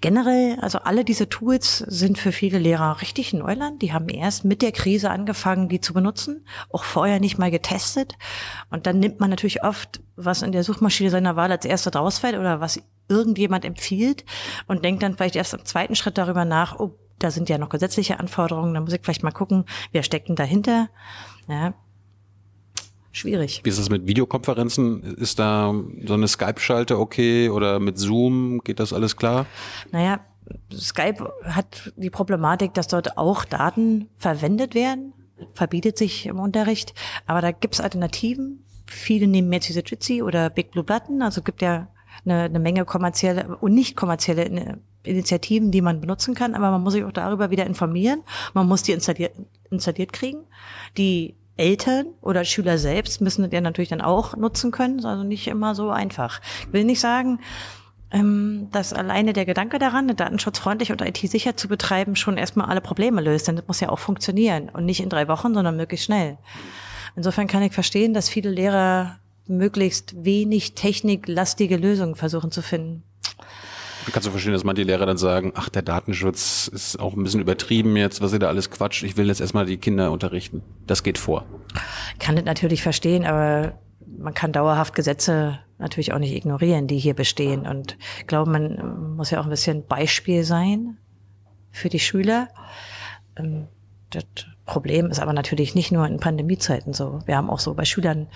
Generell, 0.00 0.58
also 0.60 0.78
alle 0.78 1.04
diese 1.04 1.28
Tools 1.28 1.78
sind 1.78 2.18
für 2.18 2.32
viele 2.32 2.58
Lehrer 2.58 3.00
richtig 3.00 3.32
Neuland. 3.32 3.80
Die 3.82 3.92
haben 3.92 4.08
erst 4.08 4.44
mit 4.44 4.62
der 4.62 4.72
Krise 4.72 5.10
angefangen, 5.10 5.68
die 5.68 5.80
zu 5.80 5.94
benutzen, 5.94 6.44
auch 6.70 6.84
vorher 6.84 7.20
nicht 7.20 7.38
mal 7.38 7.50
getestet. 7.50 8.14
Und 8.70 8.86
dann 8.86 8.98
nimmt 8.98 9.20
man 9.20 9.30
natürlich 9.30 9.62
oft, 9.62 10.00
was 10.16 10.42
in 10.42 10.52
der 10.52 10.64
Suchmaschine 10.64 11.10
seiner 11.10 11.36
Wahl 11.36 11.52
als 11.52 11.64
erstes 11.64 11.94
rausfällt 11.94 12.36
oder 12.36 12.60
was 12.60 12.82
irgendjemand 13.08 13.64
empfiehlt 13.64 14.24
und 14.66 14.84
denkt 14.84 15.02
dann 15.02 15.16
vielleicht 15.16 15.36
erst 15.36 15.54
im 15.54 15.64
zweiten 15.64 15.94
Schritt 15.94 16.18
darüber 16.18 16.44
nach, 16.44 16.78
oh, 16.78 16.98
da 17.18 17.30
sind 17.30 17.48
ja 17.48 17.58
noch 17.58 17.68
gesetzliche 17.68 18.20
Anforderungen, 18.20 18.74
da 18.74 18.80
muss 18.80 18.92
ich 18.92 19.00
vielleicht 19.02 19.22
mal 19.22 19.32
gucken, 19.32 19.64
wer 19.92 20.02
steckt 20.02 20.28
denn 20.28 20.36
dahinter. 20.36 20.88
Ja, 21.48 21.74
schwierig. 23.18 23.60
Wie 23.64 23.68
ist 23.68 23.78
das 23.78 23.90
mit 23.90 24.06
Videokonferenzen? 24.06 25.02
Ist 25.16 25.38
da 25.38 25.74
so 26.06 26.14
eine 26.14 26.28
Skype-Schalte 26.28 26.98
okay 26.98 27.48
oder 27.48 27.78
mit 27.80 27.98
Zoom? 27.98 28.60
Geht 28.64 28.80
das 28.80 28.92
alles 28.92 29.16
klar? 29.16 29.46
Naja, 29.90 30.20
Skype 30.72 31.32
hat 31.44 31.92
die 31.96 32.10
Problematik, 32.10 32.74
dass 32.74 32.88
dort 32.88 33.18
auch 33.18 33.44
Daten 33.44 34.08
verwendet 34.16 34.74
werden, 34.74 35.12
verbietet 35.54 35.98
sich 35.98 36.26
im 36.26 36.38
Unterricht, 36.38 36.94
aber 37.26 37.40
da 37.40 37.52
gibt's 37.52 37.80
Alternativen. 37.80 38.64
Viele 38.86 39.26
nehmen 39.26 39.52
jetzt 39.52 39.68
diese 39.68 39.82
Jitsi 39.84 40.22
oder 40.22 40.48
Big 40.50 40.70
Blue 40.70 40.84
Button, 40.84 41.20
also 41.22 41.42
gibt 41.42 41.60
ja 41.60 41.88
eine, 42.24 42.44
eine 42.44 42.58
Menge 42.58 42.84
kommerzielle 42.84 43.56
und 43.58 43.74
nicht 43.74 43.96
kommerzielle 43.96 44.78
Initiativen, 45.02 45.70
die 45.70 45.80
man 45.80 46.00
benutzen 46.00 46.34
kann, 46.34 46.54
aber 46.54 46.70
man 46.70 46.82
muss 46.82 46.94
sich 46.94 47.04
auch 47.04 47.12
darüber 47.12 47.50
wieder 47.50 47.66
informieren. 47.66 48.22
Man 48.54 48.66
muss 48.66 48.82
die 48.82 48.92
installiert, 48.92 49.32
installiert 49.70 50.12
kriegen. 50.12 50.44
Die 50.96 51.36
Eltern 51.58 52.06
oder 52.20 52.44
Schüler 52.44 52.78
selbst 52.78 53.20
müssen 53.20 53.48
den 53.50 53.64
natürlich 53.64 53.90
dann 53.90 54.00
auch 54.00 54.36
nutzen 54.36 54.70
können. 54.70 55.04
Also 55.04 55.24
nicht 55.24 55.48
immer 55.48 55.74
so 55.74 55.90
einfach. 55.90 56.40
Ich 56.66 56.72
will 56.72 56.84
nicht 56.84 57.00
sagen, 57.00 57.40
ähm, 58.10 58.68
dass 58.72 58.92
alleine 58.92 59.32
der 59.32 59.44
Gedanke 59.44 59.78
daran, 59.78 60.08
datenschutzfreundlich 60.14 60.92
und 60.92 61.02
IT-sicher 61.02 61.56
zu 61.56 61.68
betreiben, 61.68 62.16
schon 62.16 62.38
erstmal 62.38 62.68
alle 62.68 62.80
Probleme 62.80 63.20
löst. 63.20 63.48
Denn 63.48 63.56
das 63.56 63.66
muss 63.66 63.80
ja 63.80 63.90
auch 63.90 63.98
funktionieren 63.98 64.70
und 64.70 64.86
nicht 64.86 65.00
in 65.00 65.10
drei 65.10 65.28
Wochen, 65.28 65.52
sondern 65.52 65.76
möglichst 65.76 66.06
schnell. 66.06 66.38
Insofern 67.16 67.48
kann 67.48 67.62
ich 67.62 67.72
verstehen, 67.72 68.14
dass 68.14 68.28
viele 68.28 68.50
Lehrer 68.50 69.18
möglichst 69.46 70.24
wenig 70.24 70.74
techniklastige 70.74 71.76
Lösungen 71.76 72.14
versuchen 72.14 72.52
zu 72.52 72.62
finden. 72.62 73.02
Kannst 74.12 74.26
du 74.26 74.30
verstehen, 74.30 74.52
dass 74.52 74.64
manche 74.64 74.82
Lehrer 74.82 75.06
dann 75.06 75.18
sagen, 75.18 75.52
ach, 75.54 75.68
der 75.68 75.82
Datenschutz 75.82 76.68
ist 76.68 76.98
auch 76.98 77.14
ein 77.14 77.22
bisschen 77.22 77.40
übertrieben 77.40 77.96
jetzt, 77.96 78.20
was 78.20 78.32
ihr 78.32 78.38
da 78.38 78.48
alles 78.48 78.70
quatscht. 78.70 79.02
Ich 79.02 79.16
will 79.16 79.28
jetzt 79.28 79.40
erstmal 79.40 79.66
die 79.66 79.76
Kinder 79.76 80.10
unterrichten. 80.10 80.62
Das 80.86 81.02
geht 81.02 81.18
vor. 81.18 81.44
kann 82.18 82.36
das 82.36 82.44
natürlich 82.44 82.82
verstehen, 82.82 83.24
aber 83.24 83.78
man 84.18 84.34
kann 84.34 84.52
dauerhaft 84.52 84.94
Gesetze 84.94 85.58
natürlich 85.78 86.12
auch 86.12 86.18
nicht 86.18 86.34
ignorieren, 86.34 86.86
die 86.86 86.98
hier 86.98 87.14
bestehen. 87.14 87.66
Und 87.66 87.96
ich 88.18 88.26
glaube, 88.26 88.50
man 88.50 89.16
muss 89.16 89.30
ja 89.30 89.40
auch 89.40 89.44
ein 89.44 89.50
bisschen 89.50 89.86
Beispiel 89.86 90.44
sein 90.44 90.98
für 91.70 91.88
die 91.88 92.00
Schüler. 92.00 92.48
Ähm, 93.36 93.68
das 94.10 94.24
Problem 94.64 95.10
ist 95.10 95.20
aber 95.20 95.32
natürlich 95.32 95.74
nicht 95.74 95.92
nur 95.92 96.06
in 96.06 96.18
Pandemiezeiten 96.18 96.92
so. 96.92 97.20
Wir 97.26 97.36
haben 97.36 97.50
auch 97.50 97.58
so 97.58 97.74
bei 97.74 97.84
Schülern 97.84 98.28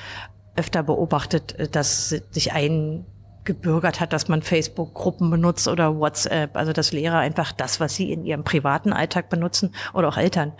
öfter 0.56 0.82
beobachtet, 0.82 1.74
dass 1.74 2.10
sich 2.30 2.52
ein 2.52 3.06
gebürgert 3.44 4.00
hat, 4.00 4.12
dass 4.12 4.28
man 4.28 4.42
Facebook-Gruppen 4.42 5.30
benutzt 5.30 5.68
oder 5.68 5.96
WhatsApp, 5.98 6.56
also 6.56 6.72
dass 6.72 6.92
Lehrer 6.92 7.18
einfach 7.18 7.52
das, 7.52 7.80
was 7.80 7.94
sie 7.94 8.12
in 8.12 8.24
ihrem 8.24 8.44
privaten 8.44 8.92
Alltag 8.92 9.28
benutzen 9.28 9.74
oder 9.94 10.08
auch 10.08 10.16
Eltern, 10.16 10.52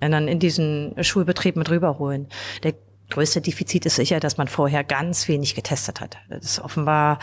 äh, 0.00 0.08
dann 0.08 0.28
in 0.28 0.38
diesen 0.38 0.94
Schulbetrieb 1.02 1.56
mit 1.56 1.70
rüberholen. 1.70 2.28
Der 2.62 2.74
größte 3.10 3.40
Defizit 3.40 3.86
ist 3.86 3.96
sicher, 3.96 4.20
dass 4.20 4.36
man 4.36 4.48
vorher 4.48 4.84
ganz 4.84 5.28
wenig 5.28 5.54
getestet 5.54 6.00
hat. 6.00 6.16
Das 6.28 6.44
ist 6.44 6.60
offenbar 6.60 7.18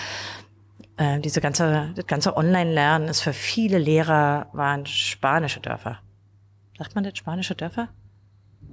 äh, 0.98 1.20
diese 1.20 1.41
ganze, 1.41 1.91
das 1.96 2.05
ganze 2.05 2.38
Online-Lernen 2.38 3.08
ist 3.08 3.22
für 3.22 3.34
viele 3.34 3.77
Lehrer 3.79 4.48
waren 4.53 4.86
spanische 4.86 5.60
Dörfer. 5.60 6.00
Sagt 6.77 6.96
man 6.96 7.03
das 7.03 7.17
spanische 7.17 7.55
Dörfer? 7.55 7.89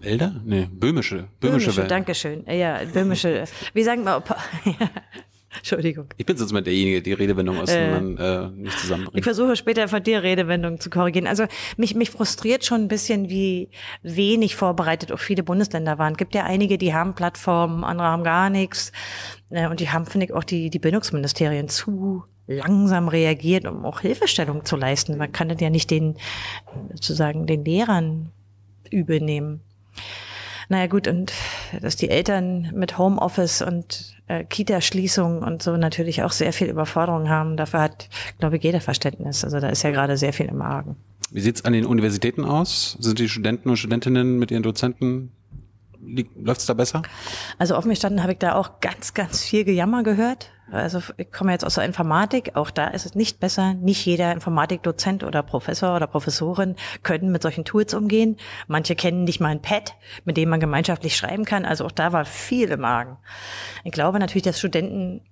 Elder? 0.01 0.35
Nee, 0.45 0.69
böhmische. 0.71 1.29
Böhmische, 1.41 1.71
böhmische 1.71 1.89
Dankeschön. 1.89 2.45
Ja, 2.47 2.85
böhmische. 2.85 3.45
Wie 3.75 3.83
sagen 3.83 4.05
wir, 4.05 4.23
Entschuldigung. 5.57 6.07
Ich 6.17 6.27
bin 6.27 6.37
sonst 6.37 6.53
mal 6.53 6.63
derjenige, 6.63 7.01
die 7.01 7.15
Redewendung 7.15 7.59
aus 7.59 7.71
äh, 7.71 7.91
man 7.91 8.17
äh, 8.19 8.49
nicht 8.51 8.79
zusammenbringt. 8.79 9.17
Ich 9.17 9.25
versuche 9.25 9.57
später 9.57 9.89
von 9.89 10.03
dir 10.03 10.23
Redewendungen 10.23 10.79
zu 10.79 10.91
korrigieren. 10.91 11.27
Also 11.27 11.47
mich, 11.77 11.95
mich 11.95 12.11
frustriert 12.11 12.65
schon 12.65 12.83
ein 12.83 12.89
bisschen, 12.89 13.31
wie 13.31 13.71
wenig 14.03 14.57
vorbereitet 14.57 15.11
auch 15.11 15.19
viele 15.19 15.43
Bundesländer 15.43 15.99
waren. 15.99 16.13
Es 16.13 16.19
gibt 16.19 16.35
ja 16.35 16.45
einige, 16.45 16.77
die 16.77 16.93
haben 16.93 17.15
Plattformen, 17.15 17.83
andere 17.83 18.09
haben 18.09 18.25
gar 18.25 18.51
nichts. 18.51 18.93
Äh, 19.51 19.69
und 19.69 19.81
die 19.81 19.89
haben, 19.89 20.05
finde 20.05 20.27
ich, 20.27 20.33
auch 20.35 20.45
die, 20.45 20.69
die 20.71 20.79
Bildungsministerien 20.79 21.69
zu 21.69 22.25
langsam 22.47 23.09
reagiert, 23.09 23.67
um 23.67 23.85
auch 23.85 24.01
Hilfestellung 24.01 24.65
zu 24.65 24.77
leisten. 24.77 25.17
Man 25.19 25.33
kann 25.33 25.49
das 25.49 25.61
ja 25.61 25.71
nicht 25.71 25.91
den, 25.91 26.17
sozusagen, 26.93 27.47
den 27.47 27.65
Lehrern 27.65 28.33
übel 28.91 29.21
nehmen. 29.21 29.61
Naja 30.69 30.87
gut, 30.87 31.09
und 31.09 31.33
dass 31.81 31.97
die 31.97 32.11
Eltern 32.11 32.71
mit 32.75 32.99
Homeoffice 32.99 33.63
und 33.63 34.15
äh, 34.27 34.45
Kita-Schließung 34.45 35.43
und 35.43 35.63
so 35.63 35.77
natürlich 35.77 36.23
auch 36.23 36.33
sehr 36.33 36.53
viel 36.53 36.69
Überforderung 36.69 37.29
haben, 37.29 37.57
dafür 37.57 37.81
hat, 37.81 38.09
glaube 38.39 38.59
ich, 38.59 38.63
jeder 38.63 38.81
Verständnis. 38.81 39.45
Also 39.45 39.61
da 39.61 39.71
ist 39.71 39.83
ja 39.83 39.91
gerade 39.91 40.17
sehr 40.17 40.33
viel 40.33 40.47
im 40.47 40.61
Argen. 40.61 40.97
Wie 41.31 41.41
sieht's 41.41 41.65
an 41.65 41.73
den 41.73 41.87
Universitäten 41.87 42.45
aus? 42.45 42.97
Sind 43.01 43.19
die 43.19 43.29
Studenten 43.29 43.71
und 43.71 43.77
Studentinnen 43.77 44.39
mit 44.39 44.51
ihren 44.51 44.63
Dozenten 44.63 45.33
Läuft 46.01 46.61
es 46.61 46.67
da 46.67 46.75
besser? 46.75 47.03
Also 47.59 47.77
offen 47.77 47.91
gestanden 47.91 48.23
habe 48.23 48.33
ich 48.33 48.39
da 48.39 48.55
auch 48.55 48.81
ganz, 48.81 49.15
ganz 49.15 49.43
viel 49.43 49.65
Gejammer 49.65 50.03
gehört. 50.03 50.51
Also 50.71 51.01
ich 51.17 51.33
komme 51.33 51.53
jetzt 51.53 51.65
aus 51.65 51.77
der 51.77 51.85
Informatik, 51.85 52.55
auch 52.55 52.71
da 52.71 52.89
ist 52.89 53.07
es 53.07 53.15
nicht 53.15 53.41
besser. 53.41 53.75
Nicht 53.75 54.05
jeder 54.05 54.33
Informatikdozent 54.33 55.25
oder 55.25 55.43
Professor 55.43 55.97
oder 55.97 56.07
Professorin 56.07 56.77
können 57.03 57.33
mit 57.33 57.43
solchen 57.43 57.65
Tools 57.65 57.95
umgehen. 57.95 58.37
Manche 58.67 58.95
kennen 58.95 59.25
nicht 59.25 59.41
mal 59.41 59.49
ein 59.49 59.63
Pad, 59.63 59.95
mit 60.25 60.37
dem 60.37 60.51
man 60.51 60.61
gemeinschaftlich 60.61 61.17
schreiben 61.17 61.45
kann. 61.45 61.65
Also 61.65 61.87
auch 61.87 61.93
da 61.93 62.13
war 62.13 62.25
viel 62.25 62.71
im 62.71 62.81
Magen. 62.81 63.17
Ich 63.85 63.93
glaube 63.93 64.19
natürlich, 64.19 64.43
dass 64.43 64.59
Studenten 64.59 65.23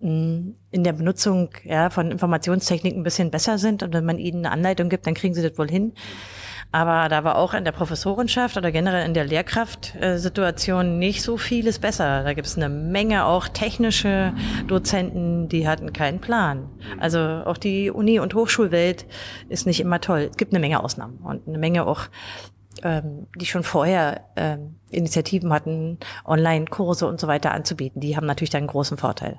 hm, 0.00 0.56
in 0.70 0.84
der 0.84 0.92
Benutzung 0.92 1.48
ja, 1.64 1.88
von 1.88 2.10
Informationstechniken 2.10 3.00
ein 3.00 3.04
bisschen 3.04 3.30
besser 3.30 3.56
sind 3.56 3.82
und 3.82 3.94
wenn 3.94 4.04
man 4.04 4.18
ihnen 4.18 4.44
eine 4.44 4.52
Anleitung 4.52 4.90
gibt, 4.90 5.06
dann 5.06 5.14
kriegen 5.14 5.34
sie 5.34 5.42
das 5.42 5.56
wohl 5.56 5.70
hin. 5.70 5.94
Aber 6.74 7.08
da 7.08 7.22
war 7.22 7.36
auch 7.36 7.54
in 7.54 7.62
der 7.62 7.70
Professorenschaft 7.70 8.56
oder 8.56 8.72
generell 8.72 9.06
in 9.06 9.14
der 9.14 9.24
Lehrkraftsituation 9.24 10.98
nicht 10.98 11.22
so 11.22 11.36
vieles 11.36 11.78
besser. 11.78 12.24
Da 12.24 12.32
gibt 12.34 12.48
es 12.48 12.56
eine 12.56 12.68
Menge 12.68 13.26
auch 13.26 13.46
technische 13.46 14.32
Dozenten, 14.66 15.48
die 15.48 15.68
hatten 15.68 15.92
keinen 15.92 16.18
Plan. 16.18 16.68
Also 16.98 17.20
auch 17.20 17.58
die 17.58 17.92
Uni- 17.92 18.18
und 18.18 18.34
Hochschulwelt 18.34 19.06
ist 19.48 19.68
nicht 19.68 19.78
immer 19.78 20.00
toll. 20.00 20.30
Es 20.32 20.36
gibt 20.36 20.52
eine 20.52 20.58
Menge 20.58 20.82
Ausnahmen 20.82 21.18
und 21.18 21.46
eine 21.46 21.58
Menge 21.58 21.86
auch 21.86 22.08
ähm, 22.82 23.28
die 23.36 23.46
schon 23.46 23.62
vorher 23.62 24.22
ähm, 24.34 24.74
Initiativen 24.90 25.52
hatten, 25.52 25.98
Online-Kurse 26.24 27.06
und 27.06 27.20
so 27.20 27.28
weiter 27.28 27.52
anzubieten. 27.52 28.00
Die 28.00 28.16
haben 28.16 28.26
natürlich 28.26 28.50
dann 28.50 28.62
einen 28.62 28.66
großen 28.66 28.96
Vorteil. 28.96 29.38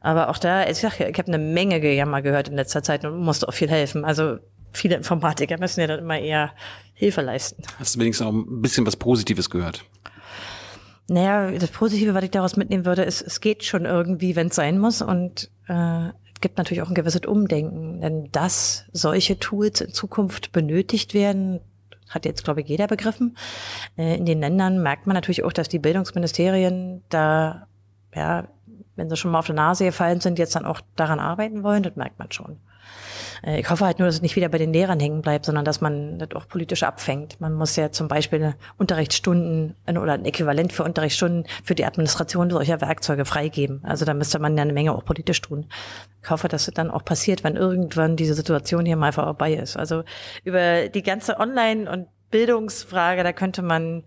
Aber 0.00 0.28
auch 0.28 0.38
da, 0.38 0.66
ich 0.66 0.78
sag, 0.78 0.98
ich 0.98 1.18
habe 1.18 1.28
eine 1.28 1.38
Menge 1.38 1.78
Gejammer 1.78 2.20
gehört 2.20 2.48
in 2.48 2.56
letzter 2.56 2.82
Zeit 2.82 3.04
und 3.04 3.20
musste 3.20 3.46
auch 3.46 3.54
viel 3.54 3.70
helfen. 3.70 4.04
Also 4.04 4.38
viele 4.72 4.96
Informatiker 4.96 5.58
müssen 5.58 5.80
ja 5.80 5.86
dann 5.86 6.00
immer 6.00 6.18
eher 6.18 6.52
Hilfe 6.94 7.20
leisten. 7.20 7.62
Hast 7.78 7.94
du 7.94 8.00
wenigstens 8.00 8.26
auch 8.26 8.32
ein 8.32 8.62
bisschen 8.62 8.86
was 8.86 8.96
Positives 8.96 9.50
gehört? 9.50 9.84
Naja, 11.08 11.50
das 11.50 11.70
Positive, 11.70 12.14
was 12.14 12.24
ich 12.24 12.30
daraus 12.30 12.56
mitnehmen 12.56 12.84
würde, 12.84 13.02
ist, 13.02 13.22
es 13.22 13.40
geht 13.40 13.64
schon 13.64 13.84
irgendwie, 13.84 14.36
wenn 14.36 14.48
es 14.48 14.54
sein 14.54 14.78
muss. 14.78 15.02
Und 15.02 15.50
äh, 15.68 16.08
es 16.08 16.40
gibt 16.40 16.58
natürlich 16.58 16.82
auch 16.82 16.88
ein 16.88 16.94
gewisses 16.94 17.26
Umdenken. 17.26 18.00
Denn 18.00 18.30
dass 18.32 18.84
solche 18.92 19.38
Tools 19.38 19.80
in 19.80 19.92
Zukunft 19.92 20.52
benötigt 20.52 21.12
werden, 21.12 21.60
hat 22.08 22.24
jetzt, 22.24 22.44
glaube 22.44 22.60
ich, 22.60 22.68
jeder 22.68 22.86
begriffen. 22.86 23.36
Äh, 23.96 24.16
in 24.16 24.26
den 24.26 24.40
Ländern 24.40 24.82
merkt 24.82 25.06
man 25.06 25.14
natürlich 25.14 25.44
auch, 25.44 25.52
dass 25.52 25.68
die 25.68 25.78
Bildungsministerien 25.78 27.02
da, 27.08 27.66
ja, 28.14 28.48
wenn 28.96 29.08
sie 29.08 29.16
schon 29.16 29.32
mal 29.32 29.40
auf 29.40 29.46
der 29.46 29.54
Nase 29.54 29.84
gefallen 29.84 30.20
sind, 30.20 30.38
jetzt 30.38 30.54
dann 30.54 30.66
auch 30.66 30.80
daran 30.96 31.18
arbeiten 31.18 31.62
wollen. 31.62 31.82
Das 31.82 31.96
merkt 31.96 32.18
man 32.18 32.30
schon. 32.30 32.58
Äh, 33.44 33.60
ich 33.60 33.70
hoffe 33.70 33.84
halt 33.84 33.98
nur, 33.98 34.06
dass 34.06 34.16
es 34.16 34.22
nicht 34.22 34.36
wieder 34.36 34.48
bei 34.48 34.58
den 34.58 34.72
Lehrern 34.72 35.00
hängen 35.00 35.22
bleibt, 35.22 35.46
sondern 35.46 35.64
dass 35.64 35.80
man 35.80 36.18
das 36.18 36.30
auch 36.34 36.48
politisch 36.48 36.82
abfängt. 36.82 37.40
Man 37.40 37.54
muss 37.54 37.76
ja 37.76 37.90
zum 37.90 38.08
Beispiel 38.08 38.54
Unterrichtsstunden 38.78 39.76
oder 39.88 40.12
ein 40.12 40.24
Äquivalent 40.24 40.72
für 40.72 40.84
Unterrichtsstunden 40.84 41.44
für 41.64 41.74
die 41.74 41.84
Administration 41.84 42.50
solcher 42.50 42.80
Werkzeuge 42.80 43.24
freigeben. 43.24 43.80
Also 43.84 44.04
da 44.04 44.14
müsste 44.14 44.38
man 44.38 44.56
ja 44.56 44.62
eine 44.62 44.72
Menge 44.72 44.92
auch 44.92 45.04
politisch 45.04 45.40
tun. 45.40 45.66
Ich 46.22 46.30
hoffe, 46.30 46.48
dass 46.48 46.68
es 46.68 46.74
dann 46.74 46.90
auch 46.90 47.04
passiert, 47.04 47.44
wenn 47.44 47.56
irgendwann 47.56 48.16
diese 48.16 48.34
Situation 48.34 48.86
hier 48.86 48.96
mal 48.96 49.12
vorbei 49.12 49.54
ist. 49.54 49.76
Also 49.76 50.04
über 50.44 50.88
die 50.88 51.02
ganze 51.02 51.38
Online- 51.38 51.90
und 51.90 52.08
Bildungsfrage, 52.30 53.22
da 53.22 53.32
könnte 53.32 53.62
man 53.62 54.04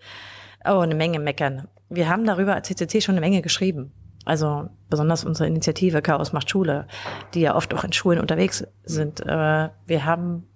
oh, 0.66 0.80
eine 0.80 0.96
Menge 0.96 1.20
meckern. 1.20 1.68
Wir 1.90 2.10
haben 2.10 2.26
darüber 2.26 2.56
als 2.56 2.68
CCC 2.68 3.02
schon 3.02 3.14
eine 3.14 3.22
Menge 3.22 3.42
geschrieben. 3.42 3.92
Also 4.26 4.70
besonders 4.90 5.24
unsere 5.24 5.48
Initiative 5.48 6.02
Chaos 6.02 6.34
macht 6.34 6.50
Schule, 6.50 6.88
die 7.34 7.42
ja 7.42 7.56
oft 7.56 7.74
auch 7.74 7.84
in 7.84 7.94
Schulen 7.94 8.20
unterwegs 8.20 8.66
sind. 8.84 9.26
Aber 9.28 9.76
wir 9.86 10.06
haben 10.06 10.48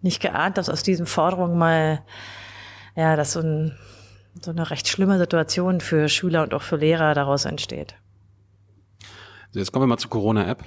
nicht 0.00 0.22
geahnt, 0.22 0.56
dass 0.56 0.68
aus 0.68 0.82
diesen 0.82 1.06
Forderungen 1.06 1.58
mal, 1.58 2.02
ja, 2.94 3.16
dass 3.16 3.32
so, 3.32 3.40
ein, 3.40 3.76
so 4.40 4.52
eine 4.52 4.70
recht 4.70 4.86
schlimme 4.86 5.18
Situation 5.18 5.80
für 5.80 6.08
Schüler 6.08 6.44
und 6.44 6.54
auch 6.54 6.62
für 6.62 6.76
Lehrer 6.76 7.14
daraus 7.14 7.44
entsteht. 7.44 7.96
So, 9.50 9.58
jetzt 9.58 9.72
kommen 9.72 9.82
wir 9.82 9.88
mal 9.88 9.98
zur 9.98 10.10
Corona-App. 10.10 10.62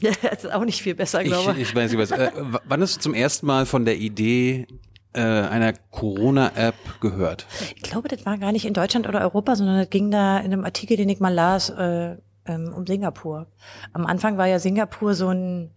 Ja, 0.00 0.12
das 0.22 0.44
ist 0.44 0.52
auch 0.52 0.64
nicht 0.64 0.80
viel 0.80 0.94
besser, 0.94 1.24
glaube 1.24 1.52
ich. 1.52 1.58
Ich, 1.58 1.68
ich 1.70 1.74
weiß, 1.74 1.92
ich 1.92 1.98
weiß. 1.98 2.10
Äh, 2.12 2.30
wann 2.64 2.80
hast 2.80 2.96
du 2.96 3.00
zum 3.00 3.14
ersten 3.14 3.46
Mal 3.46 3.66
von 3.66 3.84
der 3.84 3.96
Idee 3.96 4.66
äh, 5.12 5.20
einer 5.20 5.72
Corona-App 5.90 7.00
gehört? 7.00 7.46
Ich 7.76 7.82
glaube, 7.82 8.08
das 8.08 8.24
war 8.26 8.38
gar 8.38 8.52
nicht 8.52 8.66
in 8.66 8.74
Deutschland 8.74 9.08
oder 9.08 9.20
Europa, 9.20 9.56
sondern 9.56 9.78
das 9.78 9.90
ging 9.90 10.10
da 10.10 10.38
in 10.38 10.52
einem 10.52 10.64
Artikel, 10.64 10.96
den 10.96 11.08
ich 11.08 11.20
mal 11.20 11.32
las, 11.32 11.70
äh, 11.70 12.16
ähm, 12.48 12.72
um 12.74 12.86
Singapur. 12.86 13.46
Am 13.92 14.06
Anfang 14.06 14.38
war 14.38 14.46
ja 14.46 14.58
Singapur 14.58 15.14
so 15.14 15.28
ein 15.28 15.70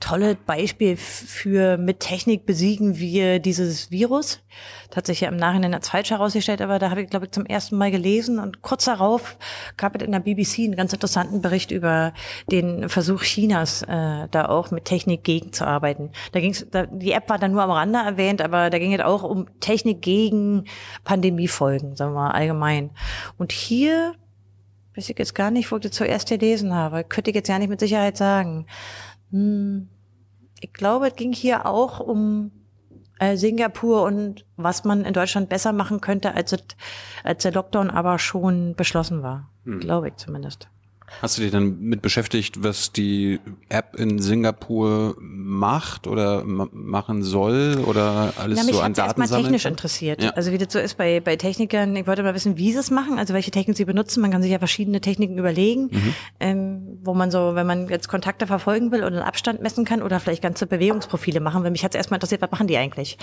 tolles 0.00 0.36
Beispiel 0.46 0.96
für 0.96 1.78
mit 1.78 2.00
Technik 2.00 2.46
besiegen 2.46 2.98
wir 2.98 3.38
dieses 3.38 3.90
Virus. 3.90 4.40
Das 4.88 4.98
hat 4.98 5.06
sich 5.06 5.20
ja 5.20 5.28
im 5.28 5.36
Nachhinein 5.36 5.74
als 5.74 5.88
falsch 5.88 6.10
herausgestellt, 6.10 6.60
aber 6.60 6.78
da 6.78 6.90
habe 6.90 7.02
ich, 7.02 7.10
glaube 7.10 7.26
ich, 7.26 7.32
zum 7.32 7.46
ersten 7.46 7.76
Mal 7.76 7.90
gelesen 7.90 8.38
und 8.38 8.62
kurz 8.62 8.84
darauf 8.84 9.38
gab 9.76 9.96
es 9.96 10.02
in 10.02 10.12
der 10.12 10.20
BBC 10.20 10.60
einen 10.60 10.76
ganz 10.76 10.92
interessanten 10.92 11.40
Bericht 11.40 11.70
über 11.70 12.12
den 12.50 12.88
Versuch 12.88 13.22
Chinas, 13.22 13.82
äh, 13.82 14.28
da 14.30 14.46
auch 14.48 14.70
mit 14.70 14.84
Technik 14.84 15.24
gegenzuarbeiten. 15.24 16.10
Da 16.32 16.40
ging's, 16.40 16.66
da, 16.70 16.86
die 16.86 17.12
App 17.12 17.28
war 17.28 17.38
dann 17.38 17.52
nur 17.52 17.62
am 17.62 17.70
Rande 17.70 17.98
erwähnt, 17.98 18.42
aber 18.42 18.70
da 18.70 18.78
ging 18.78 18.92
es 18.92 19.00
auch 19.00 19.22
um 19.22 19.46
Technik 19.60 20.02
gegen 20.02 20.64
Pandemiefolgen, 21.04 21.96
sagen 21.96 22.12
wir 22.12 22.28
mal 22.28 22.30
allgemein. 22.32 22.90
Und 23.38 23.52
hier 23.52 24.14
weiß 24.96 25.08
ich 25.10 25.18
jetzt 25.18 25.34
gar 25.34 25.50
nicht, 25.50 25.70
wo 25.70 25.76
ich 25.76 25.82
das 25.82 25.92
zuerst 25.92 26.28
gelesen 26.28 26.74
habe. 26.74 27.04
Könnte 27.04 27.30
ich 27.30 27.36
jetzt 27.36 27.48
ja 27.48 27.58
nicht 27.58 27.68
mit 27.68 27.80
Sicherheit 27.80 28.16
sagen. 28.16 28.66
Hm, 29.30 29.88
ich 30.60 30.72
glaube, 30.72 31.08
es 31.08 31.16
ging 31.16 31.32
hier 31.32 31.66
auch 31.66 32.00
um 32.00 32.50
äh, 33.18 33.36
Singapur 33.36 34.02
und 34.02 34.44
was 34.56 34.84
man 34.84 35.04
in 35.04 35.12
Deutschland 35.12 35.48
besser 35.48 35.72
machen 35.72 36.00
könnte, 36.00 36.34
als, 36.34 36.52
es, 36.52 36.64
als 37.24 37.42
der 37.42 37.52
Lockdown 37.52 37.90
aber 37.90 38.18
schon 38.18 38.74
beschlossen 38.74 39.22
war. 39.22 39.50
Hm. 39.64 39.80
Glaube 39.80 40.08
ich 40.08 40.16
zumindest. 40.16 40.68
Hast 41.22 41.38
du 41.38 41.42
dich 41.42 41.50
dann 41.50 41.80
mit 41.80 42.02
beschäftigt, 42.02 42.62
was 42.62 42.92
die 42.92 43.40
App 43.68 43.96
in 43.96 44.18
Singapur 44.18 45.16
macht 45.18 46.06
oder 46.06 46.44
machen 46.44 47.22
soll 47.22 47.82
oder 47.86 48.34
alles 48.36 48.58
Na, 48.58 48.64
mich 48.64 48.74
so 48.74 48.80
an 48.80 48.92
Daten 48.92 49.20
erstmal 49.20 49.42
technisch 49.42 49.64
interessiert. 49.64 50.22
Ja. 50.22 50.30
Also 50.30 50.52
wie 50.52 50.58
das 50.58 50.72
so 50.72 50.78
ist 50.78 50.98
bei, 50.98 51.20
bei 51.20 51.36
Technikern, 51.36 51.94
ich 51.96 52.06
wollte 52.06 52.22
mal 52.22 52.34
wissen, 52.34 52.58
wie 52.58 52.72
sie 52.72 52.78
es 52.78 52.90
machen, 52.90 53.18
also 53.18 53.34
welche 53.34 53.50
Technik 53.50 53.76
sie 53.76 53.84
benutzen. 53.84 54.20
Man 54.20 54.30
kann 54.30 54.42
sich 54.42 54.50
ja 54.50 54.58
verschiedene 54.58 55.00
Techniken 55.00 55.38
überlegen, 55.38 55.88
mhm. 55.92 56.14
ähm, 56.40 56.98
wo 57.02 57.14
man 57.14 57.30
so, 57.30 57.54
wenn 57.54 57.66
man 57.66 57.88
jetzt 57.88 58.08
Kontakte 58.08 58.46
verfolgen 58.46 58.90
will 58.90 59.02
und 59.02 59.12
einen 59.14 59.22
Abstand 59.22 59.62
messen 59.62 59.84
kann 59.84 60.02
oder 60.02 60.20
vielleicht 60.20 60.42
ganze 60.42 60.66
Bewegungsprofile 60.66 61.40
machen. 61.40 61.64
Weil 61.64 61.70
mich 61.70 61.84
hat 61.84 61.94
es 61.94 61.96
erstmal 61.96 62.16
interessiert, 62.16 62.42
was 62.42 62.50
machen 62.50 62.66
die 62.66 62.76
eigentlich? 62.76 63.16